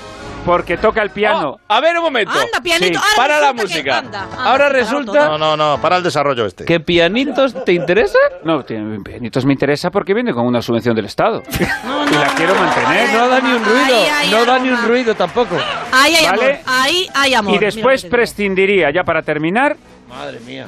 porque 0.46 0.78
toca 0.78 1.02
el 1.02 1.10
piano. 1.10 1.60
A 1.68 1.80
ver 1.82 1.98
un 1.98 2.04
momento. 2.04 2.32
Anda, 2.32 2.62
pianito. 2.64 3.00
Sí, 3.00 3.06
ahora 3.06 3.16
para 3.16 3.42
la 3.42 3.52
resulta 3.52 3.68
que- 3.68 3.74
música. 3.74 3.98
anda, 3.98 4.22
anda, 4.24 4.44
Ahora 4.46 4.68
que 4.68 4.74
resulta 4.74 5.28
No, 5.30 5.38
no, 5.38 5.58
no, 5.58 5.82
para 5.82 5.98
el 5.98 6.04
desarrollo 6.04 6.46
este. 6.46 6.66
que 6.66 6.80
pianitos 6.80 7.66
te 7.66 7.74
interesa. 7.74 8.18
No, 8.44 8.64
tiene- 8.64 9.00
pianitos 9.02 9.46
me 9.46 9.54
interesa 9.54 9.90
porque 9.92 10.14
viene 10.14 10.34
con 10.34 10.46
una 10.46 10.62
subvención 10.62 10.96
del 10.96 11.06
Estado. 11.06 11.42
y 11.60 12.14
la 12.16 12.28
quiero 12.36 12.54
mantener. 12.56 13.10
No 13.14 13.28
da 13.28 13.40
ni 13.42 13.52
un 13.54 13.66
ruido, 13.66 13.96
Ay, 13.98 14.08
ay, 14.14 14.32
no 14.32 14.46
da 14.46 14.60
ni 14.60 14.70
un 14.70 14.88
ruido 14.88 15.16
tampoco. 15.16 15.58
Ahí 15.92 16.16
hay 16.16 16.26
¿Vale? 16.26 16.44
amor. 16.44 16.60
Ahí 16.68 17.08
hay 17.14 17.34
amor. 17.34 17.56
Y 17.56 17.58
después 17.58 18.06
prescindiría, 18.06 18.92
ya 18.92 19.04
para 19.04 19.22
terminar, 19.22 19.76
Madre 20.08 20.40
mía. 20.42 20.68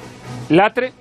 Latre. 0.49 0.91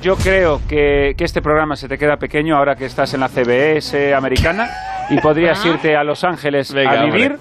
Yo 0.00 0.14
creo 0.14 0.60
que, 0.68 1.14
que 1.18 1.24
este 1.24 1.42
programa 1.42 1.74
se 1.74 1.88
te 1.88 1.98
queda 1.98 2.16
pequeño 2.16 2.56
ahora 2.56 2.76
que 2.76 2.84
estás 2.86 3.12
en 3.12 3.20
la 3.20 3.28
CBS 3.28 4.14
americana 4.14 4.70
y 5.10 5.18
podrías 5.18 5.64
irte 5.64 5.96
a 5.96 6.04
Los 6.04 6.22
Ángeles 6.22 6.72
Venga, 6.72 6.92
a 7.00 7.04
hombre. 7.04 7.10
vivir. 7.22 7.38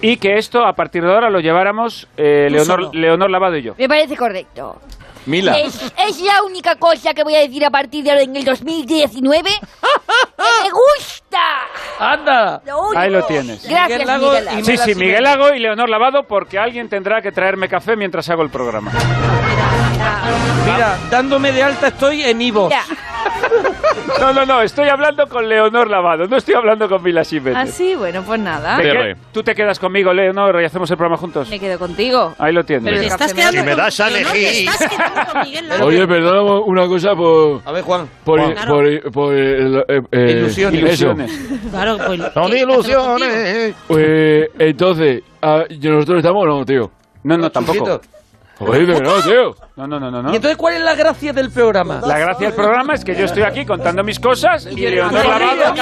Y 0.00 0.16
que 0.16 0.38
esto, 0.38 0.64
a 0.64 0.74
partir 0.74 1.02
de 1.02 1.12
ahora, 1.12 1.30
lo 1.30 1.40
lleváramos 1.40 2.08
eh, 2.16 2.48
Leonor. 2.50 2.94
Leonor 2.94 3.30
Lavado 3.30 3.56
y 3.56 3.62
yo. 3.62 3.74
Me 3.78 3.88
parece 3.88 4.16
correcto. 4.16 4.80
Mila. 5.26 5.58
Es, 5.58 5.80
es 6.06 6.20
la 6.20 6.42
única 6.46 6.76
cosa 6.76 7.14
que 7.14 7.24
voy 7.24 7.34
a 7.34 7.40
decir 7.40 7.64
a 7.64 7.70
partir 7.70 8.04
de 8.04 8.10
ahora 8.10 8.22
en 8.22 8.36
el 8.36 8.44
2019 8.44 9.50
que 9.50 10.64
me 10.64 10.70
gusta. 10.70 11.38
¡Anda! 11.98 12.62
Lo. 12.66 12.96
Ahí 12.96 13.10
lo 13.10 13.24
tienes. 13.24 13.66
Gracias, 13.66 14.00
Miguel 14.00 14.06
Lago 14.06 14.28
Miguel 14.28 14.44
Lago. 14.44 14.64
Sí, 14.64 14.76
sí. 14.76 14.94
Miguel 14.94 15.22
Lago 15.22 15.54
y 15.54 15.60
Leonor 15.60 15.88
Lavado, 15.88 16.24
porque 16.24 16.58
alguien 16.58 16.88
tendrá 16.88 17.22
que 17.22 17.32
traerme 17.32 17.68
café 17.68 17.96
mientras 17.96 18.28
hago 18.28 18.42
el 18.42 18.50
programa. 18.50 18.92
Mira, 20.66 20.98
dándome 21.10 21.52
de 21.52 21.62
alta 21.62 21.88
estoy 21.88 22.22
en 22.22 22.42
Ivo. 22.42 22.68
No, 24.20 24.32
no, 24.32 24.46
no, 24.46 24.62
estoy 24.62 24.88
hablando 24.88 25.26
con 25.26 25.48
Leonor 25.48 25.90
Lavado, 25.90 26.26
no 26.26 26.36
estoy 26.36 26.54
hablando 26.54 26.88
con 26.88 27.02
Mila 27.02 27.24
Jiménez. 27.24 27.56
Ah, 27.56 27.66
sí, 27.66 27.94
bueno, 27.94 28.22
pues 28.22 28.40
nada. 28.40 28.76
¿De 28.76 28.82
qué? 28.82 28.90
Cierre. 28.90 29.16
¿Tú 29.32 29.42
te 29.42 29.54
quedas 29.54 29.78
conmigo, 29.78 30.12
Leonor, 30.12 30.60
y 30.60 30.64
hacemos 30.64 30.90
el 30.90 30.96
programa 30.96 31.16
juntos? 31.16 31.48
Me 31.50 31.58
quedo 31.58 31.78
contigo. 31.78 32.34
Ahí 32.38 32.52
lo 32.52 32.64
tienes. 32.64 32.84
Pero 32.84 32.96
Te 32.96 33.06
el 33.06 33.12
estás 33.12 33.32
café 33.32 33.40
quedando 33.40 33.60
Si 33.60 33.66
me 33.66 33.76
das 33.76 34.00
a 34.00 34.08
elegir. 34.08 34.70
Oye, 35.82 36.06
perdona 36.06 36.42
una 36.60 36.86
cosa 36.86 37.14
por... 37.14 37.62
A 37.64 37.72
ver, 37.72 37.82
Juan. 37.82 38.08
Por, 38.24 38.40
Juan. 38.40 38.52
Claro. 38.52 38.72
por, 38.72 39.12
por 39.12 39.34
el, 39.34 39.84
eh, 39.88 40.02
eh, 40.12 40.30
Ilusiones. 40.38 41.00
Claro, 41.70 41.98
pues. 42.06 42.20
Son 42.32 42.56
ilusiones. 42.56 43.74
Pues, 43.86 44.48
entonces, 44.58 45.22
ah, 45.42 45.64
¿y 45.68 45.78
nosotros 45.88 46.18
estamos 46.18 46.44
o 46.44 46.46
no, 46.46 46.64
tío? 46.64 46.90
No, 47.24 47.36
no, 47.38 47.50
tampoco. 47.50 48.00
Joder, 48.58 48.86
de 48.86 48.94
verdad, 48.94 49.14
tío. 49.24 49.54
No, 49.76 49.86
no, 49.86 49.98
no, 49.98 50.10
no. 50.10 50.22
no. 50.22 50.32
¿Y 50.32 50.36
entonces 50.36 50.56
cuál 50.56 50.74
es 50.74 50.80
la 50.80 50.94
gracia 50.94 51.32
del 51.32 51.50
programa? 51.50 52.00
La 52.06 52.18
gracia 52.18 52.46
del 52.46 52.54
programa 52.56 52.94
es 52.94 53.04
que 53.04 53.14
yo 53.16 53.24
estoy 53.24 53.42
aquí 53.42 53.66
contando 53.66 54.04
mis 54.04 54.20
cosas 54.20 54.66
y 54.70 54.76
Leonor 54.76 55.12
Lavado 55.26 55.74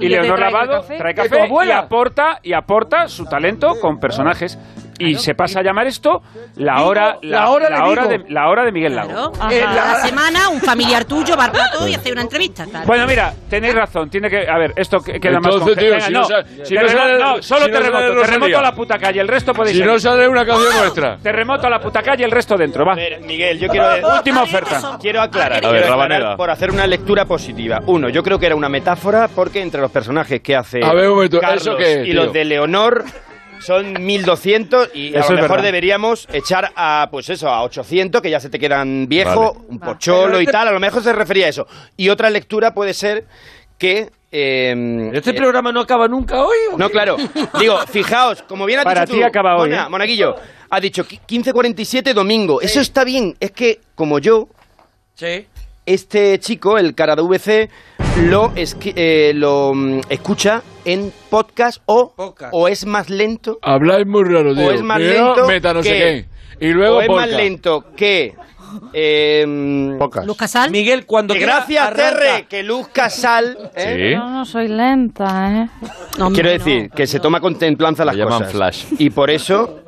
y 0.00 0.08
Leonor 0.08 0.38
Lavado 0.38 0.80
café. 0.82 0.98
trae 0.98 1.14
¿De 1.14 1.22
tu 1.22 1.28
café 1.28 1.42
y 1.42 1.46
abuela? 1.46 1.78
aporta 1.78 2.38
y 2.42 2.52
aporta 2.52 3.08
su 3.08 3.24
talento 3.24 3.74
con 3.80 3.98
personajes 3.98 4.58
y 4.98 5.14
se 5.16 5.34
pasa 5.34 5.60
a 5.60 5.62
llamar 5.62 5.86
esto 5.86 6.22
la 6.56 6.74
Vigo, 6.76 6.86
hora 6.88 7.18
la 7.22 7.50
hora 7.50 7.68
de 7.68 7.74
hora 7.82 8.06
Vigo. 8.06 8.24
de 8.24 8.32
la 8.32 8.48
hora 8.48 8.64
de 8.64 8.72
Miguel 8.72 8.94
Lago. 8.96 9.32
Claro. 9.32 9.50
Eh, 9.50 9.60
la- 9.60 9.74
la 9.74 9.94
semana, 10.06 10.48
un 10.48 10.60
familiar 10.60 11.04
tuyo 11.04 11.36
va 11.36 11.50
plato 11.50 11.86
y 11.86 11.94
hace 11.94 12.12
una 12.12 12.22
entrevista. 12.22 12.64
claro. 12.64 12.86
Bueno, 12.86 13.06
mira, 13.06 13.32
tenéis 13.48 13.74
razón, 13.74 14.10
tiene 14.10 14.28
que 14.28 14.48
a 14.48 14.58
ver, 14.58 14.72
esto 14.76 14.98
que- 15.00 15.20
queda 15.20 15.40
más 15.40 15.54
Entonces, 15.54 15.76
tío, 15.78 16.00
si 16.00 16.12
no, 16.12 16.20
no 16.20 16.24
sa- 16.26 16.44
si 16.64 16.74
no 16.74 16.80
terremoto- 16.80 16.96
sale- 16.98 17.18
no, 17.18 17.42
solo 17.42 17.42
si 17.42 17.70
no 17.70 17.76
sale 17.78 18.22
terremoto, 18.22 18.58
a 18.58 18.62
la 18.62 18.72
puta 18.74 18.98
calle, 18.98 19.20
el 19.20 19.28
resto 19.28 19.52
podéis 19.54 19.76
Si 19.76 19.82
no 19.84 19.98
sale 19.98 20.28
una 20.28 20.44
canción 20.44 20.74
nuestra. 20.76 21.16
Terremoto 21.18 21.66
a 21.66 21.70
la 21.70 21.80
puta 21.80 22.02
calle, 22.02 22.24
el 22.24 22.30
resto 22.30 22.56
dentro, 22.56 22.84
va. 22.84 22.92
A 22.92 22.96
ver, 22.96 23.20
Miguel, 23.20 23.58
yo 23.58 23.68
quiero... 23.68 23.88
Última 24.16 24.42
oferta. 24.42 24.98
Quiero 25.00 25.20
aclarar, 25.20 25.64
A 25.64 25.70
ver, 25.70 25.82
quiero 25.82 26.00
aclarar 26.02 26.36
por 26.36 26.50
hacer 26.50 26.70
una 26.70 26.86
lectura 26.86 27.24
positiva. 27.24 27.80
Uno, 27.86 28.08
yo 28.08 28.22
creo 28.22 28.38
que 28.38 28.46
era 28.46 28.56
una 28.56 28.68
metáfora 28.68 29.28
porque 29.28 29.60
entre 29.60 29.80
los 29.80 29.90
personajes 29.90 30.40
que 30.40 30.56
hace 30.56 30.80
A 30.84 30.92
ver, 30.92 31.08
un 31.08 31.14
momento, 31.16 31.40
Carlos 31.40 31.62
¿eso 31.62 31.76
qué 31.76 32.02
es, 32.02 32.08
y 32.08 32.12
los 32.12 32.32
de 32.32 32.44
Leonor 32.44 33.04
son 33.60 33.92
1200 34.04 34.90
y 34.94 35.14
a 35.16 35.20
lo 35.28 35.42
mejor 35.42 35.62
deberíamos 35.62 36.28
echar 36.32 36.72
a 36.76 37.08
pues 37.10 37.28
eso, 37.30 37.48
a 37.48 37.62
800 37.62 38.20
que 38.22 38.30
ya 38.30 38.40
se 38.40 38.48
te 38.50 38.58
quedan 38.58 39.06
viejo, 39.08 39.54
Vale. 39.54 39.66
un 39.68 39.78
pocholo 39.78 40.38
y 40.40 40.44
este- 40.44 40.52
tal, 40.52 40.68
a 40.68 40.72
lo 40.72 40.80
mejor 40.80 41.02
se 41.02 41.12
refería 41.12 41.46
a 41.46 41.48
eso. 41.50 41.66
Y 41.96 42.08
otra 42.08 42.30
lectura 42.30 42.72
puede 42.74 42.94
ser 42.94 43.24
que 43.76 44.10
eh, 44.30 45.10
¿Este 45.14 45.30
eh, 45.30 45.34
programa 45.34 45.72
no 45.72 45.80
acaba 45.80 46.06
nunca 46.06 46.42
hoy? 46.44 46.56
o 46.72 46.76
no, 46.78 46.90
claro. 46.90 47.16
Digo, 47.58 47.78
fijaos, 47.90 48.42
como 48.42 48.66
bien 48.66 48.80
has 48.80 48.84
Para 48.84 49.00
dicho 49.02 49.14
ti 49.14 49.20
tú, 49.20 49.26
acaba 49.26 49.56
hoy, 49.56 49.70
Mona- 49.70 49.86
¿eh? 49.86 49.88
Monaguillo, 49.88 50.36
ha 50.68 50.80
dicho 50.80 51.04
qui- 51.06 51.20
15.47 51.26 52.12
domingo. 52.12 52.60
Eso 52.60 52.80
está 52.80 53.04
bien. 53.04 53.36
Es 53.40 53.52
que, 53.52 53.80
como 53.94 54.18
yo, 54.18 54.48
Sí. 55.14 55.46
Este 55.88 56.38
chico, 56.38 56.76
el 56.76 56.94
cara 56.94 57.16
de 57.16 57.22
VC, 57.22 57.70
lo, 58.28 58.52
eh, 58.56 59.32
lo 59.34 59.72
mm, 59.74 60.00
escucha 60.10 60.62
en 60.84 61.10
podcast 61.30 61.80
o, 61.86 62.12
Podcast. 62.14 62.52
o 62.52 62.68
es 62.68 62.84
más 62.84 63.08
lento 63.08 63.58
Habláis 63.62 64.06
muy 64.06 64.24
raro, 64.24 64.54
tío. 64.54 64.66
o 64.66 64.70
es 64.70 64.82
más 64.82 64.98
Primero, 64.98 65.34
lento 65.34 65.48
meta 65.48 65.72
no 65.72 65.82
sé 65.82 65.88
que, 65.90 66.26
qué. 66.58 66.66
Y 66.66 66.72
luego 66.72 66.98
o 66.98 67.00
es 67.00 67.08
más 67.08 67.30
lento 67.30 67.86
que 67.96 68.34
eh, 68.92 69.96
Pocas. 69.98 70.26
Luz 70.26 70.36
Casal. 70.36 70.70
Miguel, 70.70 71.06
cuando 71.06 71.32
que 71.32 71.40
gracias. 71.40 71.94
Terre 71.94 72.46
que 72.48 72.62
Luz 72.62 72.88
Casal 72.88 73.56
¿eh? 73.74 74.10
Sí. 74.10 74.16
No, 74.16 74.28
no 74.30 74.44
soy 74.44 74.68
lenta, 74.68 75.62
¿eh? 75.62 75.86
No, 76.18 76.30
quiero 76.30 76.50
decir 76.50 76.88
no, 76.90 76.94
que 76.94 77.06
se 77.06 77.18
toma 77.18 77.40
con 77.40 77.58
templanza 77.58 78.04
las 78.04 78.14
llaman 78.14 78.40
cosas 78.40 78.52
flash. 78.52 78.84
y 78.98 79.08
por 79.08 79.30
eso 79.30 79.80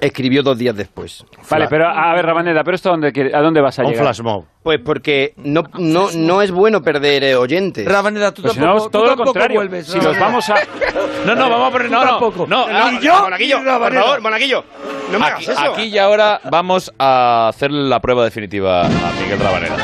escribió 0.00 0.42
dos 0.42 0.56
días 0.58 0.74
después 0.76 1.24
Vale, 1.50 1.66
pero 1.68 1.88
a 1.88 2.14
ver, 2.14 2.24
Rabaneda, 2.24 2.62
pero 2.64 2.74
esto 2.74 2.88
a 2.88 2.92
dónde 2.92 3.30
a 3.34 3.40
dónde 3.40 3.60
vas 3.60 3.78
a 3.78 3.82
Un 3.82 3.90
llegar? 3.90 4.04
flash 4.06 4.20
mob. 4.22 4.44
Pues 4.62 4.78
porque 4.84 5.32
no, 5.36 5.62
no, 5.78 6.08
no 6.14 6.42
es 6.42 6.50
bueno 6.50 6.82
perder 6.82 7.24
eh, 7.24 7.34
oyentes. 7.36 7.86
Rabaneda, 7.86 8.32
tú 8.32 8.42
Pues 8.42 8.54
si 8.54 8.60
tampoco, 8.60 8.78
no, 8.78 8.84
tú 8.84 8.90
todo 8.90 9.02
lo 9.02 9.08
tampoco 9.08 9.32
contrario. 9.32 9.56
vuelves. 9.60 9.86
si 9.86 9.98
nos 9.98 10.18
vamos 10.18 10.48
a 10.50 10.54
No, 11.26 11.34
no, 11.34 11.48
vamos 11.50 11.68
a 11.68 11.70
poner. 11.72 11.86
Tú 11.88 11.92
No, 11.94 12.04
no, 12.04 12.10
tampoco. 12.10 12.46
no. 12.46 12.66
Ah, 12.68 12.90
Y 12.92 13.04
yo, 13.04 13.20
Monaguillo, 13.22 13.56
y 13.56 13.58
por 13.58 13.66
Rabaneda. 13.66 14.02
favor, 14.02 14.20
Monaguillo, 14.22 14.64
no 15.12 15.18
me 15.18 15.26
Aquí, 15.26 15.44
hagas 15.44 15.48
eso. 15.48 15.72
aquí 15.72 15.82
y 15.84 15.98
ahora 15.98 16.40
vamos 16.50 16.92
a 16.98 17.48
hacer 17.48 17.70
la 17.70 18.00
prueba 18.00 18.24
definitiva 18.24 18.82
a 18.86 18.88
Miguel 19.20 19.38
Rabanera. 19.40 19.76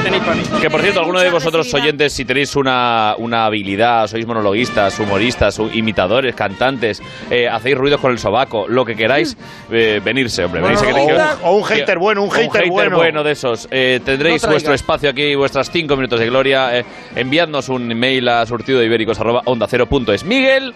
¿Qué 0.00 0.04
tenéis 0.04 0.22
para 0.22 0.34
mí. 0.36 0.42
Que 0.60 0.70
por 0.70 0.80
cierto, 0.80 1.00
alguno 1.00 1.20
de 1.20 1.30
vosotros 1.30 1.72
oyentes, 1.74 2.12
si 2.12 2.24
tenéis 2.24 2.56
una, 2.56 3.14
una 3.18 3.44
habilidad, 3.44 4.06
sois 4.06 4.26
monologuistas, 4.26 4.98
humoristas, 4.98 5.60
imitadores, 5.74 6.34
cantantes, 6.34 7.02
eh, 7.30 7.48
hacéis 7.48 7.76
ruidos 7.76 8.00
con 8.00 8.10
el 8.12 8.18
sobaco, 8.18 8.66
lo 8.68 8.84
que 8.84 8.94
queráis, 8.96 9.36
eh, 9.70 10.00
venirse, 10.02 10.44
hombre. 10.44 10.62
venirse, 10.62 10.86
que- 10.86 10.92
que- 10.94 11.18
O 11.42 11.52
un 11.56 11.64
hater 11.64 11.98
bueno, 11.98 12.22
un 12.22 12.30
hater 12.30 12.68
bueno. 12.68 12.96
bueno 12.96 13.22
de 13.22 13.32
esos. 13.32 13.68
Eh, 13.70 14.00
tendréis 14.04 14.42
No 14.42 14.50
vuestro 14.50 14.74
espacio 14.74 15.10
aquí, 15.10 15.34
vuestras 15.34 15.70
cinco 15.70 15.96
minutos 15.96 16.18
de 16.18 16.26
gloria. 16.26 16.78
Eh, 16.78 16.84
enviadnos 17.16 17.68
un 17.68 17.90
email 17.92 18.28
a 18.28 18.46
surtido 18.46 18.78
de 18.80 18.86
ibéricos 18.86 19.20
arroba 19.20 19.42
onda 19.44 19.66
cero 19.68 19.86
punto 19.86 20.12
es. 20.12 20.24
Miguel. 20.24 20.74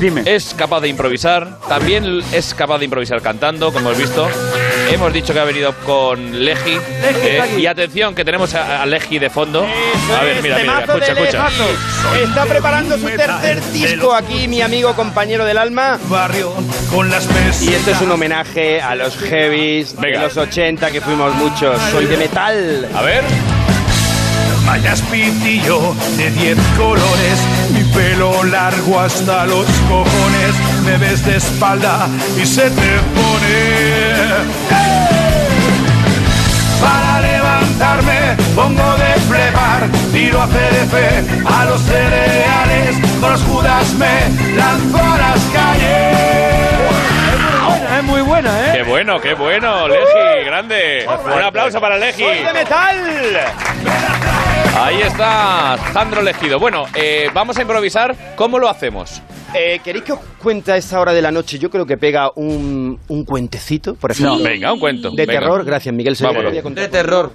Dime. 0.00 0.22
Es 0.24 0.54
capaz 0.54 0.80
de 0.80 0.88
improvisar, 0.88 1.58
también 1.68 2.22
es 2.32 2.54
capaz 2.54 2.78
de 2.78 2.86
improvisar 2.86 3.20
cantando, 3.20 3.70
como 3.70 3.90
hemos 3.90 3.98
visto. 3.98 4.26
Hemos 4.90 5.12
dicho 5.12 5.34
que 5.34 5.40
ha 5.40 5.44
venido 5.44 5.74
con 5.84 6.42
Legi. 6.42 6.78
eh, 7.02 7.56
y 7.58 7.66
atención, 7.66 8.14
que 8.14 8.24
tenemos 8.24 8.54
a, 8.54 8.82
a 8.82 8.86
Legi 8.86 9.18
de 9.18 9.28
fondo. 9.28 9.62
A 10.18 10.24
ver, 10.24 10.42
mira, 10.42 10.58
mira, 10.58 10.80
escucha, 10.80 11.12
escucha. 11.12 11.48
Está 12.22 12.46
preparando 12.46 12.96
su 12.96 13.06
tercer 13.08 13.62
disco 13.72 14.14
aquí, 14.14 14.48
mi 14.48 14.62
amigo 14.62 14.94
compañero 14.94 15.44
del 15.44 15.58
alma. 15.58 15.98
Barrio 16.08 16.52
con 16.90 17.10
las 17.10 17.28
Y 17.62 17.74
esto 17.74 17.90
es 17.90 18.00
un 18.00 18.10
homenaje 18.10 18.80
a 18.80 18.94
los 18.94 19.16
heavies 19.18 20.00
de 20.00 20.18
los 20.18 20.36
80 20.36 20.90
que 20.90 21.00
fuimos 21.02 21.34
muchos. 21.34 21.78
Soy 21.90 22.06
de 22.06 22.16
metal. 22.16 22.88
A 22.94 23.02
ver. 23.02 23.22
Mallas 24.66 25.02
pitillo 25.02 25.94
de 26.16 26.30
10 26.30 26.58
colores, 26.76 27.38
mi 27.72 27.79
pelo 27.94 28.44
largo 28.44 29.00
hasta 29.00 29.46
los 29.46 29.66
cojones, 29.88 30.54
me 30.84 30.96
ves 30.98 31.24
de 31.24 31.36
espalda 31.36 32.08
y 32.40 32.46
se 32.46 32.70
te 32.70 32.98
pone. 33.16 34.70
Para 36.80 37.20
levantarme 37.20 38.36
pongo 38.54 38.96
de 38.96 39.20
plebar, 39.28 39.88
tiro 40.12 40.40
a 40.42 40.46
CDF 40.46 40.94
a 41.46 41.64
los 41.66 41.80
cereales, 41.82 42.96
con 43.20 43.32
los 43.32 43.42
judas 43.42 43.92
me 43.94 44.56
lanzo 44.56 44.98
a 44.98 45.18
las 45.18 45.40
calles. 45.52 46.50
Es 47.98 48.04
muy 48.04 48.22
buena, 48.22 48.50
¿eh? 48.68 48.72
Qué 48.76 48.82
bueno, 48.82 49.20
qué 49.20 49.34
bueno, 49.34 49.88
Legi, 49.88 50.44
grande. 50.46 51.06
Un 51.24 51.42
aplauso 51.42 51.80
para 51.80 51.98
Legi. 51.98 52.22
¡Soy 52.22 52.38
de 52.38 52.52
metal! 52.52 52.96
Ahí 54.82 55.02
está 55.02 55.76
Sandro 55.92 56.22
Legido. 56.22 56.58
Bueno, 56.58 56.86
eh, 56.94 57.28
vamos 57.34 57.58
a 57.58 57.62
improvisar. 57.62 58.16
¿Cómo 58.34 58.58
lo 58.58 58.66
hacemos? 58.66 59.20
Eh, 59.54 59.78
¿Queréis 59.84 60.04
que 60.04 60.12
os 60.12 60.20
cuente 60.42 60.72
a 60.72 60.76
esta 60.78 60.98
hora 60.98 61.12
de 61.12 61.20
la 61.20 61.30
noche? 61.30 61.58
Yo 61.58 61.68
creo 61.68 61.84
que 61.84 61.98
pega 61.98 62.30
un, 62.34 62.98
un 63.08 63.24
cuentecito, 63.26 63.94
por 63.94 64.10
ejemplo. 64.10 64.38
No, 64.38 64.42
venga, 64.42 64.72
un 64.72 64.80
cuento. 64.80 65.10
De 65.10 65.26
venga. 65.26 65.40
terror, 65.40 65.64
gracias 65.66 65.94
Miguel. 65.94 66.16
se 66.16 66.24
Vámonos. 66.24 66.54
De 66.74 66.88
terror. 66.88 67.30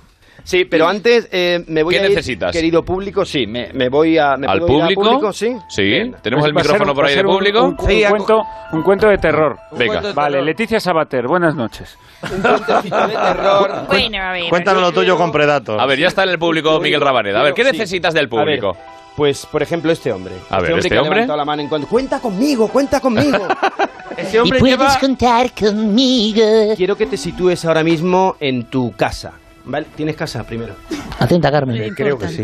Sí, 0.46 0.64
pero 0.66 0.88
antes 0.88 1.28
eh, 1.32 1.64
me 1.68 1.82
voy 1.82 1.96
¿Qué 1.96 2.02
a 2.02 2.04
ir, 2.04 2.10
necesitas? 2.12 2.52
querido 2.52 2.84
público, 2.86 3.26
sí, 3.26 3.48
me, 3.48 3.74
me 3.74 3.90
voy 3.90 4.18
a... 4.20 4.38
¿me 4.38 4.46
¿Al 4.46 4.60
puedo 4.60 4.78
ir 4.78 4.84
a 4.84 4.88
público? 4.96 5.34
sí? 5.34 5.56
Sí. 5.68 6.12
¿Tenemos 6.22 6.44
Pues 6.44 6.46
el 6.46 6.56
va 6.56 6.62
a 6.62 6.64
ser 6.64 6.74
micrófono 6.74 6.94
por 6.94 7.04
va 7.04 7.08
a 7.08 7.10
ahí 7.10 7.16
de 7.16 7.20
ser 7.20 7.26
un- 7.26 7.34
público? 7.36 7.64
Un, 7.64 7.70
un 7.70 8.10
cuento, 8.10 8.42
un 8.74 8.84
cuento 8.84 9.08
de 9.10 9.18
terror. 9.18 9.58
Venga. 9.72 9.86
cuento 9.88 10.08
de 10.10 10.14
Vale, 10.14 10.32
terror. 10.34 10.46
Leticia 10.46 10.80
Sabater, 10.80 11.28
buenas 11.28 11.56
noches. 11.56 11.98
Un 12.22 12.42
cuentecito 12.42 13.08
de 13.08 13.14
terror. 13.16 13.72
Bueno, 13.88 14.18
a 14.22 14.32
ver. 14.34 14.50
Cuéntanos 14.50 14.82
lo 14.84 14.92
tuyo 14.92 15.18
con 15.18 15.32
Predator. 15.32 15.82
A 15.82 15.86
ver, 15.88 15.98
ya 16.00 16.08
está 16.08 16.24
en 16.24 16.30
el 16.30 16.38
público 16.40 16.80
Miguel 16.80 17.02
Rabaneda. 17.02 17.40
A 17.40 17.44
ver, 17.44 17.54
¿qué 17.56 17.64
necesitas 17.64 18.14
del 18.14 18.26
A 18.26 18.30
ver, 18.30 18.60
público? 18.60 18.78
pues, 19.16 19.48
por 19.48 19.64
ejemplo, 19.64 19.92
este 19.92 20.12
hombre. 20.12 20.36
A 20.52 20.62
ver, 20.62 20.74
¿este 20.78 20.90
que 20.90 20.96
ha 20.98 21.02
hombre? 21.02 21.16
levantado 21.22 21.38
la 21.38 21.46
mano 21.46 21.64
en 21.64 21.70
cuanto... 21.70 21.88
¡Cuenta 21.88 22.20
conmigo, 22.20 22.68
cuenta 22.68 23.00
conmigo! 23.00 23.48
Ese 24.18 24.40
hombre 24.40 24.60
lleva... 24.62 24.96
contar 25.00 25.52
conmigo. 25.60 26.76
Quiero 26.78 26.96
que 26.96 27.08
te 27.08 27.18
sitúes 27.18 27.66
ahora 27.66 27.84
mismo 27.84 28.36
en 28.40 28.66
tu 28.66 28.92
casa. 28.96 29.34
¿Vale? 29.66 29.88
¿Tienes 29.96 30.16
casa 30.16 30.44
primero? 30.44 30.76
Atenta, 31.20 31.52
Carmen. 31.52 31.82
Eh, 31.82 31.90
creo 31.96 32.18
que 32.18 32.28
sí. 32.28 32.44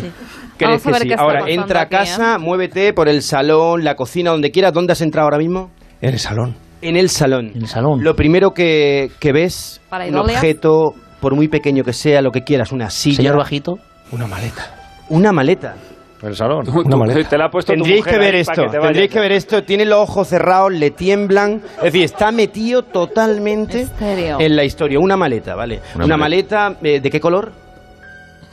¿Crees 0.57 0.84
que 0.84 0.93
sí? 0.93 1.14
Ahora, 1.18 1.43
entra 1.48 1.81
a 1.81 1.84
aquí, 1.84 1.95
casa, 1.95 2.38
muévete 2.38 2.93
por 2.93 3.07
el 3.07 3.22
salón, 3.22 3.84
la 3.84 3.95
cocina, 3.95 4.31
donde 4.31 4.52
quieras. 4.52 4.73
¿Dónde 4.73 4.93
has 4.93 5.02
entrado 5.02 5.26
ahora 5.26 5.38
mismo? 5.38 5.72
En 6.02 6.14
el 6.14 6.19
salón. 6.19 6.56
En 6.81 6.98
el 6.98 7.10
salón. 7.10 7.52
En 7.53 7.61
el 7.61 7.68
salón. 7.68 8.03
Lo 8.03 8.15
primero 8.15 8.52
que, 8.52 9.11
que 9.19 9.31
ves, 9.31 9.81
Para 9.89 10.06
un 10.06 10.15
objeto, 10.18 10.93
por 11.19 11.35
muy 11.35 11.48
pequeño 11.48 11.84
que 11.84 11.93
sea, 11.93 12.22
lo 12.22 12.31
que 12.31 12.41
quieras, 12.41 12.72
una 12.72 12.89
silla. 12.89 13.18
Señor 13.18 13.38
Bajito. 13.38 13.76
Una 14.11 14.27
maleta. 14.27 14.76
Una 15.10 15.31
maleta. 15.31 15.76
El 16.23 16.35
salón. 16.35 16.65
Te 17.30 17.38
la 17.38 17.45
ha 17.45 17.49
puesto 17.49 17.73
tu 17.73 17.80
Tendríais 17.80 18.06
mujer 18.06 18.14
que 18.14 18.19
ver 18.19 18.35
esto, 18.35 18.64
que 18.64 18.69
te 18.69 18.80
tendríais 18.80 19.11
que 19.11 19.19
ver 19.19 19.31
esto. 19.31 19.64
Tiene 19.64 19.85
los 19.85 19.99
ojos 19.99 20.27
cerrados, 20.27 20.72
le 20.72 20.91
tiemblan. 20.91 21.61
Es 21.77 21.84
decir, 21.84 22.03
está 22.03 22.31
metido 22.31 22.84
totalmente 22.84 23.88
¿En 23.99 24.56
la 24.56 24.64
historia. 24.64 24.99
Una 24.99 25.18
maleta, 25.18 25.56
¿vale? 25.56 25.81
Una 25.95 26.06
Una, 26.06 26.18
maleta, 26.18 26.77
eh, 26.84 26.99
¿de 26.99 27.10
qué 27.10 27.19
color? 27.19 27.52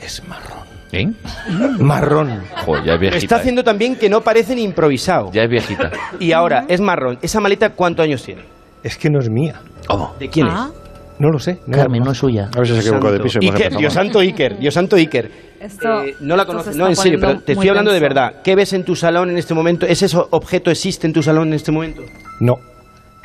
Es 0.00 0.26
marrón. 0.26 0.66
¿Eh? 0.92 1.06
Marrón. 1.80 2.44
Joder, 2.64 2.84
ya 2.84 2.94
es 2.94 3.00
viejita. 3.00 3.18
Está 3.18 3.36
eh. 3.36 3.40
haciendo 3.40 3.62
también 3.62 3.96
que 3.96 4.08
no 4.08 4.22
parece 4.22 4.54
ni 4.54 4.62
improvisado. 4.62 5.30
Ya 5.32 5.42
es 5.42 5.50
viejita. 5.50 5.90
Y 6.18 6.32
ahora, 6.32 6.64
es 6.68 6.80
marrón. 6.80 7.18
¿Esa 7.20 7.40
maleta 7.40 7.70
cuántos 7.70 8.04
años 8.04 8.22
tiene? 8.22 8.42
Es 8.82 8.96
que 8.96 9.10
no 9.10 9.18
es 9.18 9.28
mía. 9.28 9.60
¿Cómo? 9.86 10.14
¿De 10.18 10.28
quién 10.28 10.46
Ah. 10.48 10.70
No 11.18 11.30
lo 11.30 11.38
sé. 11.38 11.58
No 11.66 11.76
Carmen, 11.76 12.02
no 12.02 12.12
es 12.12 12.18
suya. 12.18 12.48
A 12.54 12.58
ver 12.58 12.66
si 12.68 12.74
se 12.74 12.80
equivocó 12.80 13.10
de 13.10 13.20
piso 13.20 13.38
y 13.42 13.48
Iker, 13.48 13.76
Dios 13.76 13.92
santo 13.92 14.20
Iker, 14.20 14.58
Dios 14.58 14.74
santo 14.74 14.96
Iker. 14.96 15.30
Esto, 15.60 16.04
Eh, 16.04 16.14
no 16.20 16.36
la 16.36 16.44
conoces, 16.44 16.76
no, 16.76 16.86
en 16.86 16.94
serio, 16.94 17.18
pero 17.20 17.40
te 17.40 17.52
estoy 17.52 17.68
hablando 17.68 17.92
de 17.92 17.98
verdad. 17.98 18.42
¿Qué 18.44 18.54
ves 18.54 18.72
en 18.72 18.84
tu 18.84 18.94
salón 18.94 19.30
en 19.30 19.38
este 19.38 19.54
momento? 19.54 19.86
¿Ese 19.86 20.06
objeto 20.30 20.70
existe 20.70 21.06
en 21.06 21.12
tu 21.12 21.22
salón 21.22 21.48
en 21.48 21.54
este 21.54 21.72
momento? 21.72 22.02
No. 22.38 22.58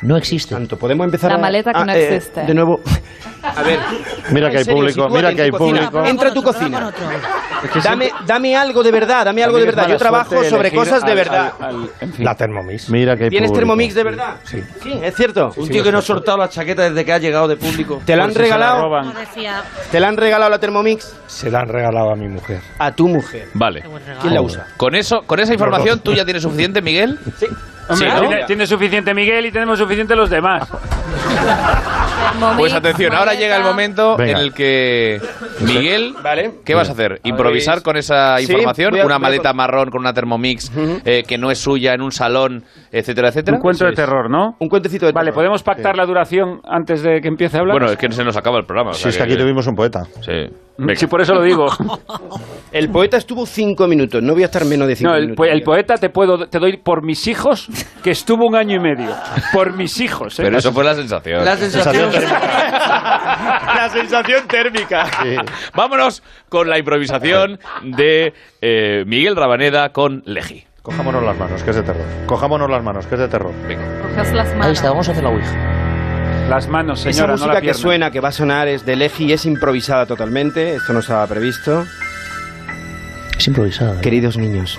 No 0.02 0.16
existe. 0.16 0.54
Santo, 0.54 0.76
podemos 0.76 1.04
empezar 1.04 1.30
La 1.30 1.36
a- 1.36 1.40
maleta 1.40 1.72
que 1.72 1.78
ah, 1.78 1.84
no 1.84 1.92
eh, 1.92 2.14
existe. 2.16 2.42
De 2.42 2.52
nuevo. 2.54 2.80
A 3.42 3.62
ver. 3.62 3.78
Mira 4.30 4.50
que 4.50 4.58
hay 4.58 4.64
serio, 4.64 4.80
público, 4.80 5.08
mira 5.08 5.34
que 5.34 5.42
hay 5.42 5.50
cocina. 5.50 5.90
público. 5.90 6.06
Entra 6.08 6.28
a 6.30 6.34
tu 6.34 6.42
cocina. 6.42 6.92
Dame, 7.82 8.10
dame 8.26 8.56
algo 8.56 8.82
de 8.82 8.90
verdad, 8.90 9.24
dame 9.24 9.42
algo 9.44 9.58
de 9.58 9.66
verdad. 9.66 9.88
Yo 9.88 9.96
trabajo 9.96 10.42
sobre 10.44 10.72
cosas 10.72 11.04
de 11.04 11.14
verdad. 11.14 11.52
Al- 11.60 11.74
al- 11.76 11.90
en 12.00 12.12
fin. 12.12 12.24
La 12.24 12.34
Thermomix. 12.34 12.90
Mira 12.90 13.16
que 13.16 13.24
hay 13.24 13.30
¿Tienes 13.30 13.50
público. 13.50 13.60
Thermomix 13.66 13.94
de 13.94 14.04
verdad? 14.04 14.36
Sí. 14.44 14.62
Sí, 14.82 15.00
es 15.02 15.14
cierto. 15.14 15.52
Un 15.56 15.68
tío 15.68 15.82
que 15.82 15.92
no 15.92 15.98
ha 15.98 16.02
soltado 16.02 16.38
la 16.38 16.48
chaqueta 16.48 16.82
desde 16.88 17.04
que 17.04 17.12
ha 17.12 17.18
llegado 17.18 17.48
de 17.48 17.56
público. 17.56 18.00
¿Te 18.04 18.16
la 18.16 18.24
han 18.24 18.32
se 18.32 18.38
la 18.40 18.44
regalado? 18.44 18.90
¿Te 19.90 20.00
la 20.00 20.08
han 20.08 20.16
regalado 20.16 20.50
la 20.50 20.58
Thermomix? 20.58 21.14
Se 21.26 21.50
la 21.50 21.60
han 21.60 21.68
regalado 21.68 22.10
a 22.10 22.16
mi 22.16 22.28
mujer. 22.28 22.60
A 22.78 22.92
tu 22.92 23.08
mujer. 23.08 23.48
Vale. 23.54 23.84
¿Quién 24.20 24.34
la 24.34 24.42
usa? 24.42 24.66
Con 24.76 24.94
eso, 24.94 25.22
con 25.26 25.38
esa 25.40 25.52
información, 25.52 26.00
¿tú 26.00 26.12
ya 26.12 26.24
tienes 26.24 26.42
suficiente, 26.42 26.82
Miguel? 26.82 27.18
Sí. 27.38 27.46
Hombre, 27.88 28.08
Sí, 28.10 28.14
¿no? 28.14 28.20
tiene, 28.28 28.44
tiene 28.46 28.66
suficiente 28.66 29.14
Miguel 29.14 29.46
y 29.46 29.52
tenemos 29.52 29.78
suficiente 29.78 30.16
los 30.16 30.30
demás. 30.30 30.68
Pues 32.58 32.72
atención, 32.72 33.14
ahora 33.14 33.34
llega 33.34 33.56
el 33.56 33.62
momento 33.62 34.16
Venga. 34.16 34.32
en 34.32 34.38
el 34.38 34.52
que 34.52 35.20
Miguel, 35.60 36.14
Vale. 36.22 36.52
¿qué 36.64 36.74
vas 36.74 36.88
a 36.88 36.92
hacer? 36.92 37.20
¿Improvisar 37.22 37.82
con 37.82 37.96
esa 37.96 38.38
Sí, 38.38 38.44
información? 38.50 38.98
a- 38.98 39.04
una 39.04 39.18
maleta 39.18 39.50
con- 39.50 39.56
marrón 39.56 39.90
con 39.90 40.00
una 40.00 40.12
Thermomix 40.12 40.70
eh, 41.04 41.22
que 41.26 41.38
no 41.38 41.50
es 41.50 41.58
suya 41.58 41.92
en 41.94 42.00
un 42.02 42.10
salón, 42.12 42.64
etcétera, 42.90 43.28
etcétera. 43.28 43.56
Un 43.56 43.62
cuento 43.62 43.84
de 43.84 43.92
terror, 43.92 44.30
¿no? 44.30 44.56
Un 44.58 44.68
cuentecito 44.68 45.06
de 45.06 45.12
Vale, 45.12 45.26
terror. 45.26 45.34
¿podemos 45.42 45.62
pactar 45.62 45.96
la 45.96 46.06
duración 46.06 46.60
antes 46.64 47.02
de 47.02 47.20
que 47.20 47.28
empiece 47.28 47.56
a 47.56 47.60
hablar? 47.60 47.74
Bueno, 47.78 47.92
es 47.92 47.98
que 47.98 48.10
se 48.10 48.24
nos 48.24 48.36
acaba 48.36 48.58
el 48.58 48.64
programa. 48.64 48.90
o 48.90 48.94
Si 48.94 49.02
sea 49.02 49.10
es 49.10 49.16
que 49.16 49.22
aquí 49.22 49.36
tuvimos 49.36 49.66
un 49.66 49.74
poeta. 49.76 50.04
Sí. 50.22 50.32
Sí, 50.96 51.06
por 51.06 51.20
eso 51.20 51.34
lo 51.34 51.42
digo. 51.42 51.66
El 52.72 52.90
poeta 52.90 53.16
estuvo 53.16 53.46
cinco 53.46 53.86
minutos. 53.86 54.20
No 54.22 54.32
voy 54.32 54.42
a 54.42 54.46
estar 54.46 54.64
menos 54.64 54.88
de 54.88 54.96
cinco 54.96 55.10
No, 55.10 55.16
el, 55.16 55.22
minutos. 55.26 55.46
po- 55.46 55.52
el 55.52 55.62
poeta 55.62 55.94
te 55.94 56.10
puedo 56.10 56.48
te 56.48 56.58
doy 56.58 56.76
por 56.78 57.04
mis 57.04 57.28
hijos 57.28 57.68
que 58.02 58.10
estuvo 58.10 58.46
un 58.46 58.56
año 58.56 58.76
y 58.76 58.80
medio. 58.80 59.14
Por 59.52 59.76
mis 59.76 60.00
hijos, 60.00 60.38
¿eh? 60.40 60.42
Pero 60.42 60.58
eso 60.58 60.72
fue 60.72 60.82
la 60.82 60.94
sensación. 60.94 61.44
La 61.44 61.56
sensación... 61.56 62.10
La 62.12 63.88
sensación 63.90 64.48
térmica. 64.48 65.06
Vámonos 65.76 66.22
con 66.48 66.68
la 66.68 66.78
improvisación 66.78 67.58
de 67.82 68.32
eh, 68.60 69.04
Miguel 69.06 69.36
Rabaneda 69.36 69.90
con 69.90 70.22
Legi. 70.26 70.64
Cojámonos 70.82 71.22
las 71.22 71.38
manos, 71.38 71.62
que 71.62 71.70
es 71.70 71.76
de 71.76 71.82
terror. 71.82 72.04
Cojámonos 72.26 72.68
las 72.68 72.82
manos, 72.82 73.06
que 73.06 73.14
es 73.14 73.20
de 73.20 73.28
terror. 73.28 73.52
Las 74.16 74.32
Ahí 74.60 74.72
está, 74.72 74.90
vamos 74.90 75.08
a 75.08 75.12
hacer 75.12 75.24
la 75.24 75.30
ouija. 75.30 75.83
Las 76.48 76.68
manos, 76.68 77.00
Esa 77.00 77.12
señora, 77.12 77.32
no 77.32 77.38
música 77.38 77.54
la 77.54 77.60
que 77.60 77.64
pierna. 77.66 77.80
suena, 77.80 78.10
que 78.10 78.20
va 78.20 78.28
a 78.28 78.32
sonar, 78.32 78.68
es 78.68 78.84
de 78.84 78.96
Legi 78.96 79.24
y 79.24 79.32
es 79.32 79.44
improvisada 79.46 80.06
totalmente. 80.06 80.76
Esto 80.76 80.92
no 80.92 81.00
estaba 81.00 81.26
previsto. 81.26 81.84
Es 83.38 83.46
improvisada. 83.48 84.00
Queridos 84.00 84.36
niños, 84.36 84.78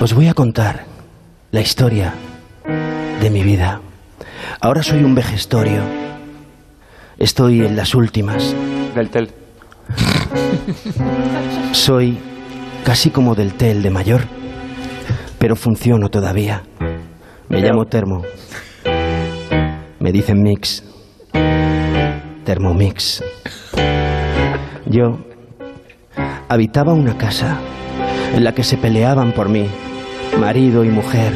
os 0.00 0.12
voy 0.12 0.28
a 0.28 0.34
contar 0.34 0.84
la 1.52 1.60
historia 1.60 2.12
de 3.20 3.30
mi 3.30 3.42
vida. 3.42 3.80
Ahora 4.60 4.82
soy 4.82 5.02
un 5.04 5.14
vejestorio. 5.14 5.80
Estoy 7.18 7.64
en 7.64 7.76
las 7.76 7.94
últimas. 7.94 8.54
Del 8.94 9.08
tel. 9.10 9.30
Soy 11.72 12.18
casi 12.84 13.10
como 13.10 13.34
del 13.34 13.54
tel 13.54 13.82
de 13.82 13.90
mayor, 13.90 14.22
pero 15.38 15.56
funciono 15.56 16.10
todavía. 16.10 16.62
Me 17.48 17.56
Pero- 17.58 17.68
llamo 17.68 17.86
Termo. 17.86 18.22
Me 20.00 20.12
dicen 20.12 20.42
Mix. 20.42 20.82
Thermomix. 22.44 23.22
Yo 24.86 25.18
habitaba 26.48 26.92
una 26.92 27.16
casa 27.16 27.58
en 28.34 28.44
la 28.44 28.52
que 28.52 28.62
se 28.64 28.76
peleaban 28.76 29.32
por 29.32 29.48
mí, 29.48 29.66
marido 30.38 30.84
y 30.84 30.88
mujer. 30.90 31.32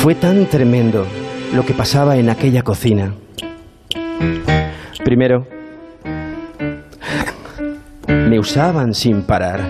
Fue 0.00 0.14
tan 0.14 0.46
tremendo 0.46 1.06
lo 1.54 1.64
que 1.64 1.72
pasaba 1.72 2.16
en 2.16 2.28
aquella 2.28 2.62
cocina. 2.62 3.14
Primero, 5.02 5.46
me 8.08 8.38
usaban 8.38 8.94
sin 8.94 9.22
parar. 9.22 9.60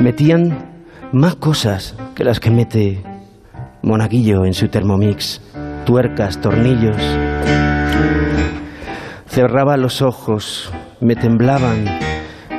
Metían 0.00 0.58
más 1.12 1.36
cosas 1.36 1.94
que 2.16 2.24
las 2.24 2.40
que 2.40 2.50
mete 2.50 3.02
Monaguillo 3.84 4.46
en 4.46 4.54
su 4.54 4.68
Thermomix. 4.68 5.40
Tuercas, 5.84 6.40
tornillos. 6.40 6.96
Cerraba 9.26 9.76
los 9.76 10.00
ojos, 10.00 10.72
me 11.00 11.16
temblaban 11.16 11.84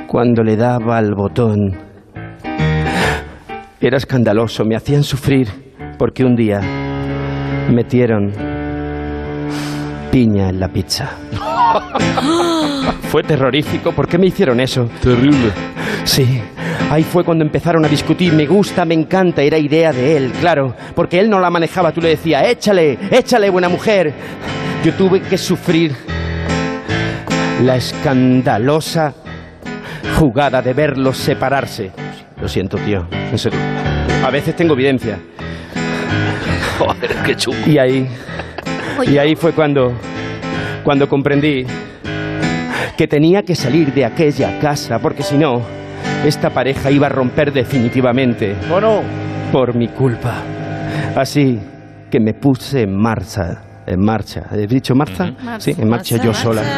cuando 0.08 0.44
le 0.44 0.56
daba 0.56 0.98
al 0.98 1.16
botón. 1.16 1.78
Era 3.82 3.98
escandaloso, 3.98 4.66
me 4.66 4.76
hacían 4.76 5.04
sufrir 5.04 5.48
porque 5.98 6.24
un 6.24 6.36
día 6.36 6.62
metieron 7.72 8.32
piña 10.12 10.50
en 10.50 10.60
la 10.60 10.68
pizza. 10.68 11.10
Fue 13.10 13.24
terrorífico. 13.24 13.92
¿Por 13.92 14.08
qué 14.08 14.18
me 14.18 14.28
hicieron 14.28 14.60
eso? 14.60 14.88
Terrible. 15.02 15.52
Sí. 16.04 16.42
Ahí 16.92 17.04
fue 17.04 17.24
cuando 17.24 17.44
empezaron 17.44 17.84
a 17.84 17.88
discutir. 17.88 18.34
Me 18.34 18.46
gusta, 18.46 18.86
me 18.86 18.94
encanta. 18.94 19.42
Era 19.42 19.58
idea 19.58 19.92
de 19.92 20.18
él, 20.18 20.32
claro. 20.40 20.76
Porque 20.96 21.20
él 21.20 21.30
no 21.30 21.40
la 21.40 21.50
manejaba. 21.50 21.92
Tú 21.92 22.02
le 22.02 22.10
decías, 22.10 22.48
échale, 22.48 22.98
échale, 23.12 23.50
buena 23.50 23.70
mujer. 23.70 24.14
Yo 24.84 24.94
tuve 24.94 25.22
que 25.22 25.38
sufrir 25.38 25.96
la 27.64 27.76
escandalosa 27.78 29.14
jugada 30.20 30.62
de 30.62 30.74
verlos 30.74 31.18
separarse. 31.18 31.92
Lo 32.40 32.48
siento, 32.48 32.78
tío. 32.78 33.08
En 33.12 33.38
serio. 33.38 33.60
A 34.24 34.30
veces 34.30 34.56
tengo 34.56 34.74
evidencia. 34.74 35.18
Joder, 36.78 37.16
qué 37.26 37.36
chungo. 37.36 37.58
Y 37.66 37.78
ahí. 37.78 38.08
Y 39.08 39.18
ahí 39.18 39.36
fue 39.36 39.54
cuando. 39.54 39.94
Cuando 40.84 41.10
comprendí 41.10 41.66
que 42.96 43.08
tenía 43.08 43.42
que 43.42 43.56
salir 43.56 43.92
de 43.92 44.06
aquella 44.06 44.60
casa, 44.60 45.00
porque 45.00 45.24
si 45.24 45.36
no, 45.36 45.64
esta 46.28 46.50
pareja 46.50 46.90
iba 46.92 47.08
a 47.08 47.10
romper 47.10 47.54
definitivamente. 47.54 48.56
¿O 48.72 48.82
no? 48.82 49.02
Por 49.52 49.76
mi 49.76 49.90
culpa. 49.90 50.42
Así 51.16 51.60
que 52.10 52.20
me 52.20 52.34
puse 52.34 52.82
en 52.82 52.96
marcha. 52.96 53.62
En 53.86 54.04
marcha. 54.04 54.44
¿He 54.52 54.66
dicho 54.66 54.96
marcha? 54.96 55.34
Sí, 55.60 55.76
en 55.78 55.88
marcha 55.90 56.18
yo 56.18 56.34
sola. 56.34 56.64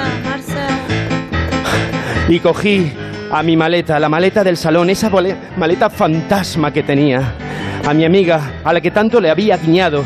Y 2.29 2.39
cogí 2.39 2.91
a 3.31 3.41
mi 3.41 3.55
maleta, 3.55 3.97
la 4.01 4.09
maleta 4.09 4.43
del 4.43 4.57
salón, 4.57 4.89
esa 4.89 5.09
maleta 5.55 5.89
fantasma 5.89 6.73
que 6.73 6.83
tenía. 6.83 7.21
A 7.87 7.93
mi 7.93 8.03
amiga, 8.03 8.59
a 8.65 8.73
la 8.73 8.81
que 8.81 8.91
tanto 8.91 9.21
le 9.21 9.29
había 9.29 9.55
guiñado. 9.55 10.03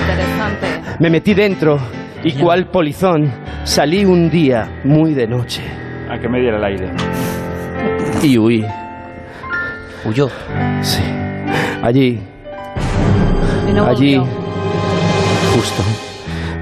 Interesante. 0.00 0.66
Me 0.98 1.08
metí 1.08 1.34
dentro 1.34 1.78
y 2.24 2.32
cual 2.32 2.66
polizón 2.66 3.30
salí 3.62 4.04
un 4.04 4.28
día 4.28 4.80
muy 4.82 5.14
de 5.14 5.28
noche. 5.28 5.62
A 6.10 6.18
que 6.18 6.28
me 6.28 6.40
diera 6.40 6.56
el 6.56 6.64
aire. 6.64 6.90
Y 8.22 8.38
huí. 8.38 8.64
¿Huyó? 10.04 10.28
Sí. 10.80 11.02
Allí, 11.82 12.20
no 13.74 13.86
allí, 13.86 14.16
justo, 15.54 15.82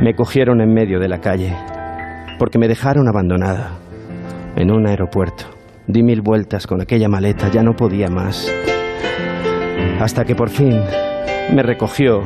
me 0.00 0.14
cogieron 0.14 0.60
en 0.60 0.72
medio 0.72 0.98
de 0.98 1.08
la 1.08 1.18
calle. 1.18 1.54
Porque 2.38 2.58
me 2.58 2.68
dejaron 2.68 3.06
abandonada 3.08 3.72
en 4.56 4.70
un 4.70 4.86
aeropuerto. 4.86 5.44
Di 5.86 6.02
mil 6.02 6.22
vueltas 6.22 6.66
con 6.66 6.80
aquella 6.80 7.08
maleta, 7.08 7.48
ya 7.48 7.62
no 7.62 7.74
podía 7.74 8.08
más. 8.08 8.50
Hasta 10.00 10.24
que 10.24 10.34
por 10.34 10.48
fin 10.48 10.80
me 11.52 11.62
recogió 11.62 12.22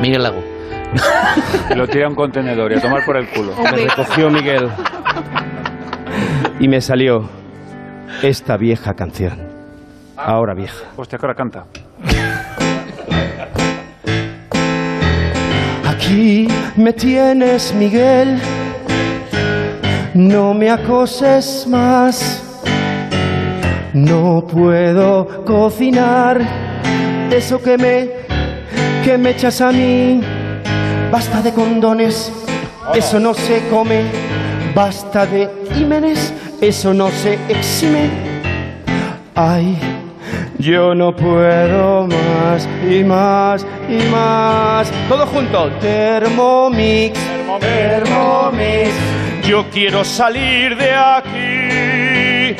Miguel 0.00 0.22
Lago. 0.22 0.42
Y 1.70 1.74
lo 1.74 1.86
tira 1.88 2.06
a 2.06 2.08
un 2.08 2.14
contenedor 2.14 2.72
y 2.72 2.76
a 2.76 2.80
tomar 2.80 3.04
por 3.04 3.16
el 3.18 3.28
culo. 3.28 3.52
Me 3.62 3.88
recogió 3.88 4.30
Miguel 4.30 4.68
y 6.58 6.68
me 6.68 6.80
salió 6.80 7.28
esta 8.22 8.56
vieja 8.56 8.94
canción. 8.94 9.38
Ahora 10.16 10.54
vieja. 10.54 10.86
Hostia, 10.96 11.18
que 11.18 11.26
ahora 11.26 11.34
canta. 11.34 11.64
Aquí 15.84 16.48
me 16.76 16.92
tienes, 16.92 17.74
Miguel. 17.74 18.38
No 20.14 20.54
me 20.54 20.70
acoses 20.70 21.66
más. 21.68 22.42
No 23.92 24.46
puedo 24.46 25.44
cocinar 25.44 26.40
eso 27.30 27.62
que 27.62 27.78
me 27.78 28.26
que 29.04 29.16
me 29.16 29.30
echas 29.30 29.60
a 29.60 29.70
mí. 29.70 30.20
Basta 31.12 31.40
de 31.40 31.52
condones, 31.52 32.32
eso 32.94 33.20
no 33.20 33.32
se 33.34 33.68
come. 33.68 34.02
Basta 34.74 35.24
de 35.24 35.48
ímenes, 35.78 36.34
eso 36.60 36.94
no 36.94 37.10
se 37.10 37.38
exime. 37.48 38.10
Ay, 39.34 39.78
yo 40.58 40.94
no 40.94 41.14
puedo 41.14 42.06
más 42.06 42.68
y 42.88 43.04
más 43.04 43.66
y 43.88 44.02
más. 44.10 44.90
Todo 45.08 45.26
junto. 45.26 45.70
Thermomix, 45.80 47.18
Thermomix. 47.60 48.90
Yo 49.46 49.64
quiero 49.70 50.04
salir 50.04 50.76
de 50.76 50.92
aquí. 50.92 52.56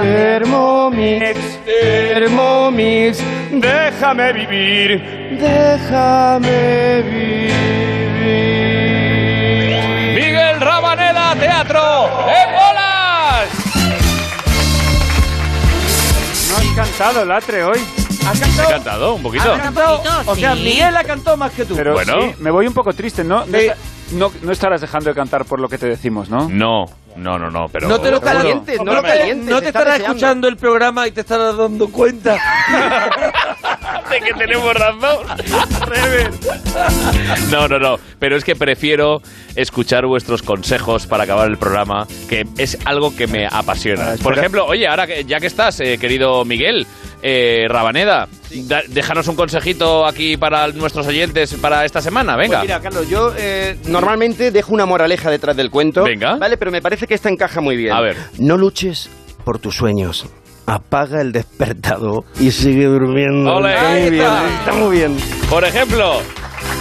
Thermomix, 0.00 1.36
Thermomix. 1.64 3.22
Déjame 3.50 4.32
vivir, 4.32 5.38
déjame 5.40 7.02
vivir. 7.02 7.50
Miguel 10.14 10.60
Rabaneda, 10.60 11.34
teatro 11.38 12.08
en 12.28 12.79
No 16.50 16.56
has 16.56 16.66
cantado, 16.88 17.24
Latre, 17.24 17.62
hoy. 17.64 17.78
¿Has 18.26 18.36
He 18.38 18.40
cantado? 18.42 18.68
cantado 18.70 19.14
un 19.14 19.22
poquito. 19.22 19.52
¿Has 19.52 19.60
cantado? 19.62 20.02
O 20.26 20.34
sea, 20.36 20.54
sí. 20.54 20.62
Miguel 20.62 20.96
ha 20.96 21.04
cantado 21.04 21.36
más 21.36 21.52
que 21.52 21.64
tú. 21.64 21.74
Pero 21.76 21.92
Bueno. 21.94 22.14
sí, 22.20 22.34
me 22.40 22.50
voy 22.50 22.66
un 22.66 22.74
poco 22.74 22.92
triste, 22.92 23.24
¿no? 23.24 23.44
No, 23.46 23.58
no, 24.12 24.32
no 24.42 24.52
estarás 24.52 24.80
dejando 24.80 25.08
de 25.10 25.14
cantar 25.14 25.44
por 25.44 25.60
lo 25.60 25.68
que 25.68 25.78
te 25.78 25.86
decimos, 25.86 26.28
¿no? 26.28 26.48
No, 26.48 26.86
no, 27.16 27.38
no, 27.38 27.50
no, 27.50 27.68
pero... 27.68 27.88
no 27.88 28.00
te 28.00 28.10
lo 28.10 28.20
calientes, 28.20 28.78
no, 28.78 28.84
No 28.84 28.94
lo 28.94 29.02
te- 29.02 29.08
calientes. 29.08 29.48
No 29.48 29.60
te 29.60 29.66
está 29.68 29.78
estarás 29.78 29.94
deseando. 29.98 30.16
escuchando 30.16 30.48
el 30.48 30.56
programa 30.56 31.06
y 31.06 31.12
te 31.12 31.20
estarás 31.20 31.56
dando 31.56 31.88
cuenta. 31.88 32.36
de 34.10 34.20
que 34.20 34.32
tenemos 34.34 34.74
razón. 34.74 35.26
No, 37.50 37.68
no, 37.68 37.78
no. 37.78 37.96
Pero 38.18 38.36
es 38.36 38.44
que 38.44 38.54
prefiero 38.56 39.20
escuchar 39.56 40.06
vuestros 40.06 40.42
consejos 40.42 41.06
para 41.06 41.24
acabar 41.24 41.48
el 41.48 41.56
programa, 41.58 42.06
que 42.28 42.44
es 42.58 42.78
algo 42.84 43.14
que 43.14 43.26
me 43.26 43.46
apasiona. 43.50 44.14
Por 44.22 44.38
ejemplo, 44.38 44.66
oye, 44.66 44.86
ahora 44.86 45.06
que 45.06 45.24
ya 45.24 45.40
que 45.40 45.46
estás, 45.46 45.80
eh, 45.80 45.98
querido 45.98 46.44
Miguel 46.44 46.86
eh, 47.22 47.66
Rabaneda, 47.68 48.28
da- 48.50 48.82
déjanos 48.88 49.28
un 49.28 49.36
consejito 49.36 50.06
aquí 50.06 50.36
para 50.36 50.68
nuestros 50.68 51.06
oyentes 51.06 51.54
para 51.54 51.84
esta 51.84 52.00
semana. 52.00 52.36
Venga. 52.36 52.58
Pues 52.58 52.68
mira, 52.68 52.80
Carlos, 52.80 53.08
yo 53.08 53.32
eh, 53.36 53.76
normalmente 53.86 54.50
dejo 54.50 54.72
una 54.74 54.86
moraleja 54.86 55.30
detrás 55.30 55.56
del 55.56 55.70
cuento. 55.70 56.04
Venga. 56.04 56.36
Vale, 56.36 56.56
pero 56.56 56.70
me 56.70 56.80
parece 56.82 57.06
que 57.06 57.14
esta 57.14 57.28
encaja 57.28 57.60
muy 57.60 57.76
bien. 57.76 57.92
A 57.92 58.00
ver. 58.00 58.16
No 58.38 58.56
luches 58.56 59.10
por 59.44 59.58
tus 59.58 59.76
sueños. 59.76 60.26
Apaga 60.70 61.20
el 61.20 61.32
despertador 61.32 62.22
y 62.38 62.52
sigue 62.52 62.84
durmiendo. 62.84 63.56
Ole, 63.56 63.74
está 63.74 63.94
bien, 63.94 64.14
está. 64.14 64.72
muy 64.72 64.96
bien. 64.98 65.16
Por 65.48 65.64
ejemplo, 65.64 66.18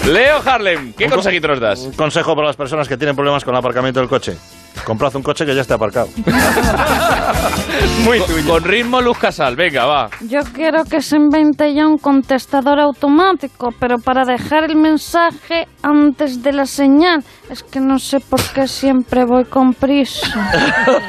Leo 0.06 0.40
Harlem, 0.46 0.94
¿qué 0.94 1.10
consejito 1.10 1.48
nos 1.48 1.60
das? 1.60 1.80
Un 1.80 1.94
consejo 1.94 2.36
para 2.36 2.46
las 2.46 2.56
personas 2.56 2.88
que 2.88 2.98
tienen 2.98 3.16
problemas 3.16 3.44
con 3.44 3.56
el 3.56 3.58
aparcamiento 3.58 4.00
del 4.00 4.08
coche. 4.08 4.38
Comprad 4.86 5.16
un 5.16 5.24
coche 5.24 5.46
que 5.46 5.54
ya 5.54 5.62
esté 5.62 5.74
aparcado. 5.74 6.08
Muy 8.04 8.20
con, 8.22 8.44
con 8.44 8.64
ritmo 8.64 9.02
Luz 9.02 9.18
Casal, 9.18 9.56
venga, 9.56 9.86
va. 9.86 10.10
Yo 10.22 10.40
quiero 10.54 10.84
que 10.86 11.02
se 11.02 11.18
invente 11.18 11.74
ya 11.74 11.86
un 11.88 11.98
contestador 11.98 12.80
automático, 12.80 13.70
pero 13.80 13.98
para 13.98 14.24
dejar 14.26 14.64
el 14.66 14.76
mensaje 14.78 15.68
antes 15.84 16.42
de 16.42 16.54
la 16.54 16.66
señal. 16.66 17.24
Es 17.50 17.62
que 17.64 17.80
no 17.80 18.00
sé 18.00 18.20
por 18.20 18.42
qué 18.54 18.68
siempre 18.68 19.26
voy 19.26 19.46
con 19.46 19.74
prisa. 19.74 20.28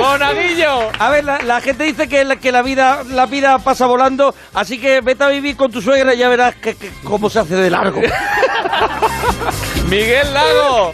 ¡Monaguillo! 0.00 0.90
A 0.98 1.10
ver, 1.10 1.24
la, 1.24 1.38
la 1.42 1.60
gente 1.60 1.84
dice 1.84 2.08
que, 2.08 2.24
la, 2.24 2.36
que 2.36 2.52
la 2.52 2.62
vida 2.62 3.02
la 3.10 3.26
vida 3.26 3.58
pasa 3.58 3.86
volando, 3.86 4.34
así 4.54 4.78
que 4.78 5.00
vete 5.00 5.24
a 5.24 5.28
vivir 5.28 5.56
con 5.56 5.70
tu 5.70 5.80
suegra 5.80 6.14
y 6.14 6.18
ya 6.18 6.28
verás 6.28 6.54
que, 6.56 6.74
que- 6.74 6.90
cómo 7.04 7.28
se 7.30 7.40
hace 7.40 7.54
de 7.56 7.70
largo. 7.70 8.00
Miguel 9.88 10.32
Lago. 10.34 10.92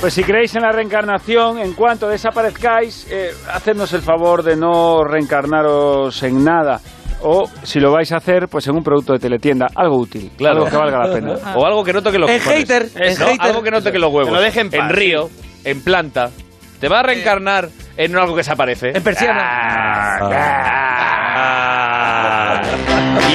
Pues 0.00 0.14
si 0.14 0.24
creéis 0.32 0.56
en 0.56 0.62
la 0.62 0.72
reencarnación, 0.72 1.58
en 1.58 1.74
cuanto 1.74 2.08
desaparezcáis, 2.08 3.06
eh, 3.10 3.32
hacednos 3.52 3.92
el 3.92 4.00
favor 4.00 4.42
de 4.42 4.56
no 4.56 5.04
reencarnaros 5.04 6.22
en 6.22 6.42
nada. 6.42 6.80
O 7.20 7.44
si 7.62 7.78
lo 7.80 7.92
vais 7.92 8.10
a 8.12 8.16
hacer, 8.16 8.48
pues 8.48 8.66
en 8.66 8.74
un 8.76 8.82
producto 8.82 9.12
de 9.12 9.18
teletienda, 9.18 9.66
algo 9.76 9.98
útil, 9.98 10.30
Claro. 10.38 10.60
algo 10.64 10.70
que 10.70 10.76
valga 10.78 11.06
la 11.06 11.14
pena. 11.14 11.34
O 11.54 11.66
algo 11.66 11.84
que 11.84 11.92
no 11.92 12.00
toque 12.02 12.18
los 12.18 12.30
En 12.30 12.38
cojones. 12.38 12.60
hater, 12.60 12.88
en. 12.96 13.40
Algo 13.40 13.62
que 13.62 13.70
no 13.70 13.82
toque 13.82 13.98
los 13.98 14.10
huevos. 14.10 14.30
Que 14.30 14.34
lo 14.34 14.40
deje 14.40 14.60
en 14.60 14.70
paz, 14.70 14.90
río, 14.90 15.28
en 15.64 15.82
planta. 15.84 16.30
Te 16.80 16.88
va 16.88 17.00
a 17.00 17.02
reencarnar 17.02 17.68
en 17.98 18.16
algo 18.16 18.34
que 18.34 18.42
se 18.42 18.52
aparece. 18.52 18.88
En 18.94 19.02
persiana. 19.02 19.38
Ah, 19.38 20.18
ah. 20.22 20.81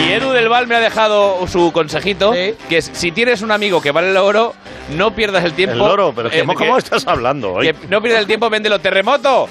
Y 0.05 0.11
Edu 0.11 0.31
del 0.31 0.49
Val 0.49 0.67
me 0.67 0.75
ha 0.75 0.79
dejado 0.79 1.45
su 1.47 1.71
consejito, 1.71 2.31
que 2.31 2.55
es, 2.77 2.89
si 2.93 3.11
tienes 3.11 3.41
un 3.41 3.51
amigo 3.51 3.81
que 3.81 3.91
vale 3.91 4.09
el 4.11 4.17
oro, 4.17 4.53
no 4.95 5.11
pierdas 5.11 5.43
el 5.43 5.53
tiempo. 5.53 5.73
El 5.73 5.79
loro, 5.79 6.13
pero 6.15 6.29
eh, 6.31 6.39
¿cómo, 6.41 6.53
cómo 6.55 6.77
estás 6.77 7.05
hablando 7.07 7.53
hoy? 7.53 7.67
que 7.67 7.75
no 7.89 8.01
pierdas 8.01 8.21
el 8.21 8.27
tiempo, 8.27 8.49
véndelo 8.49 8.79
terremoto. 8.79 9.47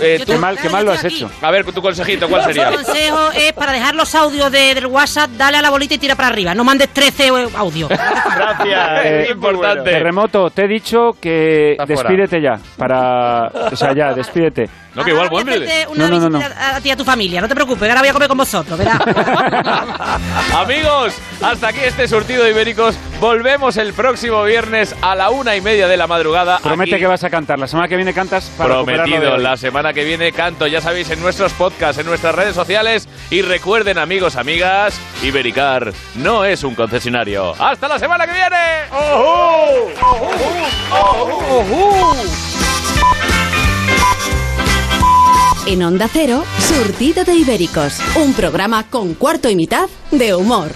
Eh, 0.00 0.22
Qué 0.24 0.38
mal, 0.38 0.56
qué 0.56 0.68
mal 0.68 0.84
lo 0.84 0.92
has 0.92 1.04
hecho. 1.04 1.28
A 1.42 1.50
ver, 1.50 1.64
tu 1.64 1.82
consejito, 1.82 2.28
¿cuál 2.28 2.44
sería? 2.44 2.70
Mi 2.70 2.76
consejo 2.76 3.30
es 3.34 3.52
para 3.52 3.72
dejar 3.72 3.96
los 3.96 4.14
audios 4.14 4.52
de- 4.52 4.72
del 4.76 4.86
WhatsApp, 4.86 5.28
dale 5.36 5.56
a 5.56 5.62
la 5.62 5.70
bolita 5.70 5.94
y 5.94 5.98
tira 5.98 6.14
para 6.14 6.28
arriba. 6.28 6.54
No 6.54 6.62
mandes 6.62 6.88
13 6.90 7.30
audios. 7.56 7.88
Gracias, 8.36 9.04
es 9.06 9.30
importante. 9.30 9.90
Terremoto, 9.90 10.50
te 10.50 10.66
he 10.66 10.68
dicho 10.68 11.16
que 11.20 11.76
despídete 11.84 12.40
ya. 12.40 12.60
Para. 12.76 13.48
O 13.72 13.74
sea, 13.74 13.92
ya, 13.92 14.12
despídete. 14.14 14.68
No, 14.98 15.04
que 15.04 15.10
igual 15.10 15.28
No, 15.30 15.36
Una 15.92 16.08
no, 16.08 16.20
no, 16.20 16.30
no. 16.30 16.38
visita 16.38 16.76
A, 16.76 16.80
ti 16.80 16.88
y 16.88 16.92
a 16.92 16.96
tu 16.96 17.04
familia, 17.04 17.40
no 17.40 17.48
te 17.48 17.54
preocupes, 17.54 17.88
ahora 17.88 18.00
voy 18.00 18.08
a 18.08 18.12
comer 18.12 18.28
con 18.28 18.38
vosotros, 18.38 18.78
¿verdad? 18.78 19.00
Amigos, 20.56 21.14
hasta 21.42 21.68
aquí 21.68 21.80
este 21.84 22.08
surtido 22.08 22.42
de 22.44 22.50
ibéricos. 22.50 22.96
Volvemos 23.20 23.76
el 23.76 23.92
próximo 23.92 24.42
viernes 24.44 24.94
a 25.02 25.14
la 25.14 25.30
una 25.30 25.56
y 25.56 25.60
media 25.60 25.88
de 25.88 25.96
la 25.96 26.06
madrugada. 26.06 26.58
Promete 26.58 26.94
aquí. 26.94 27.00
que 27.02 27.06
vas 27.06 27.24
a 27.24 27.30
cantar. 27.30 27.58
La 27.58 27.66
semana 27.66 27.88
que 27.88 27.96
viene 27.96 28.12
cantas 28.14 28.50
para 28.56 28.76
de 28.78 28.84
Prometido, 28.84 29.36
la 29.38 29.56
semana 29.56 29.92
que 29.92 30.04
viene 30.04 30.32
canto, 30.32 30.66
ya 30.66 30.80
sabéis, 30.80 31.10
en 31.10 31.20
nuestros 31.20 31.52
podcasts, 31.52 31.98
en 31.98 32.06
nuestras 32.06 32.34
redes 32.34 32.54
sociales. 32.54 33.08
Y 33.30 33.42
recuerden, 33.42 33.98
amigos, 33.98 34.36
amigas, 34.36 34.98
Ibericar 35.22 35.92
no 36.16 36.44
es 36.44 36.62
un 36.64 36.74
concesionario. 36.74 37.54
¡Hasta 37.58 37.88
la 37.88 37.98
semana 37.98 38.26
que 38.26 38.32
viene! 38.32 38.58
En 45.70 45.82
Onda 45.82 46.08
Cero, 46.10 46.44
Surtido 46.66 47.24
de 47.24 47.34
Ibéricos, 47.34 47.98
un 48.16 48.32
programa 48.32 48.84
con 48.88 49.12
cuarto 49.12 49.50
y 49.50 49.54
mitad 49.54 49.90
de 50.10 50.34
humor. 50.34 50.72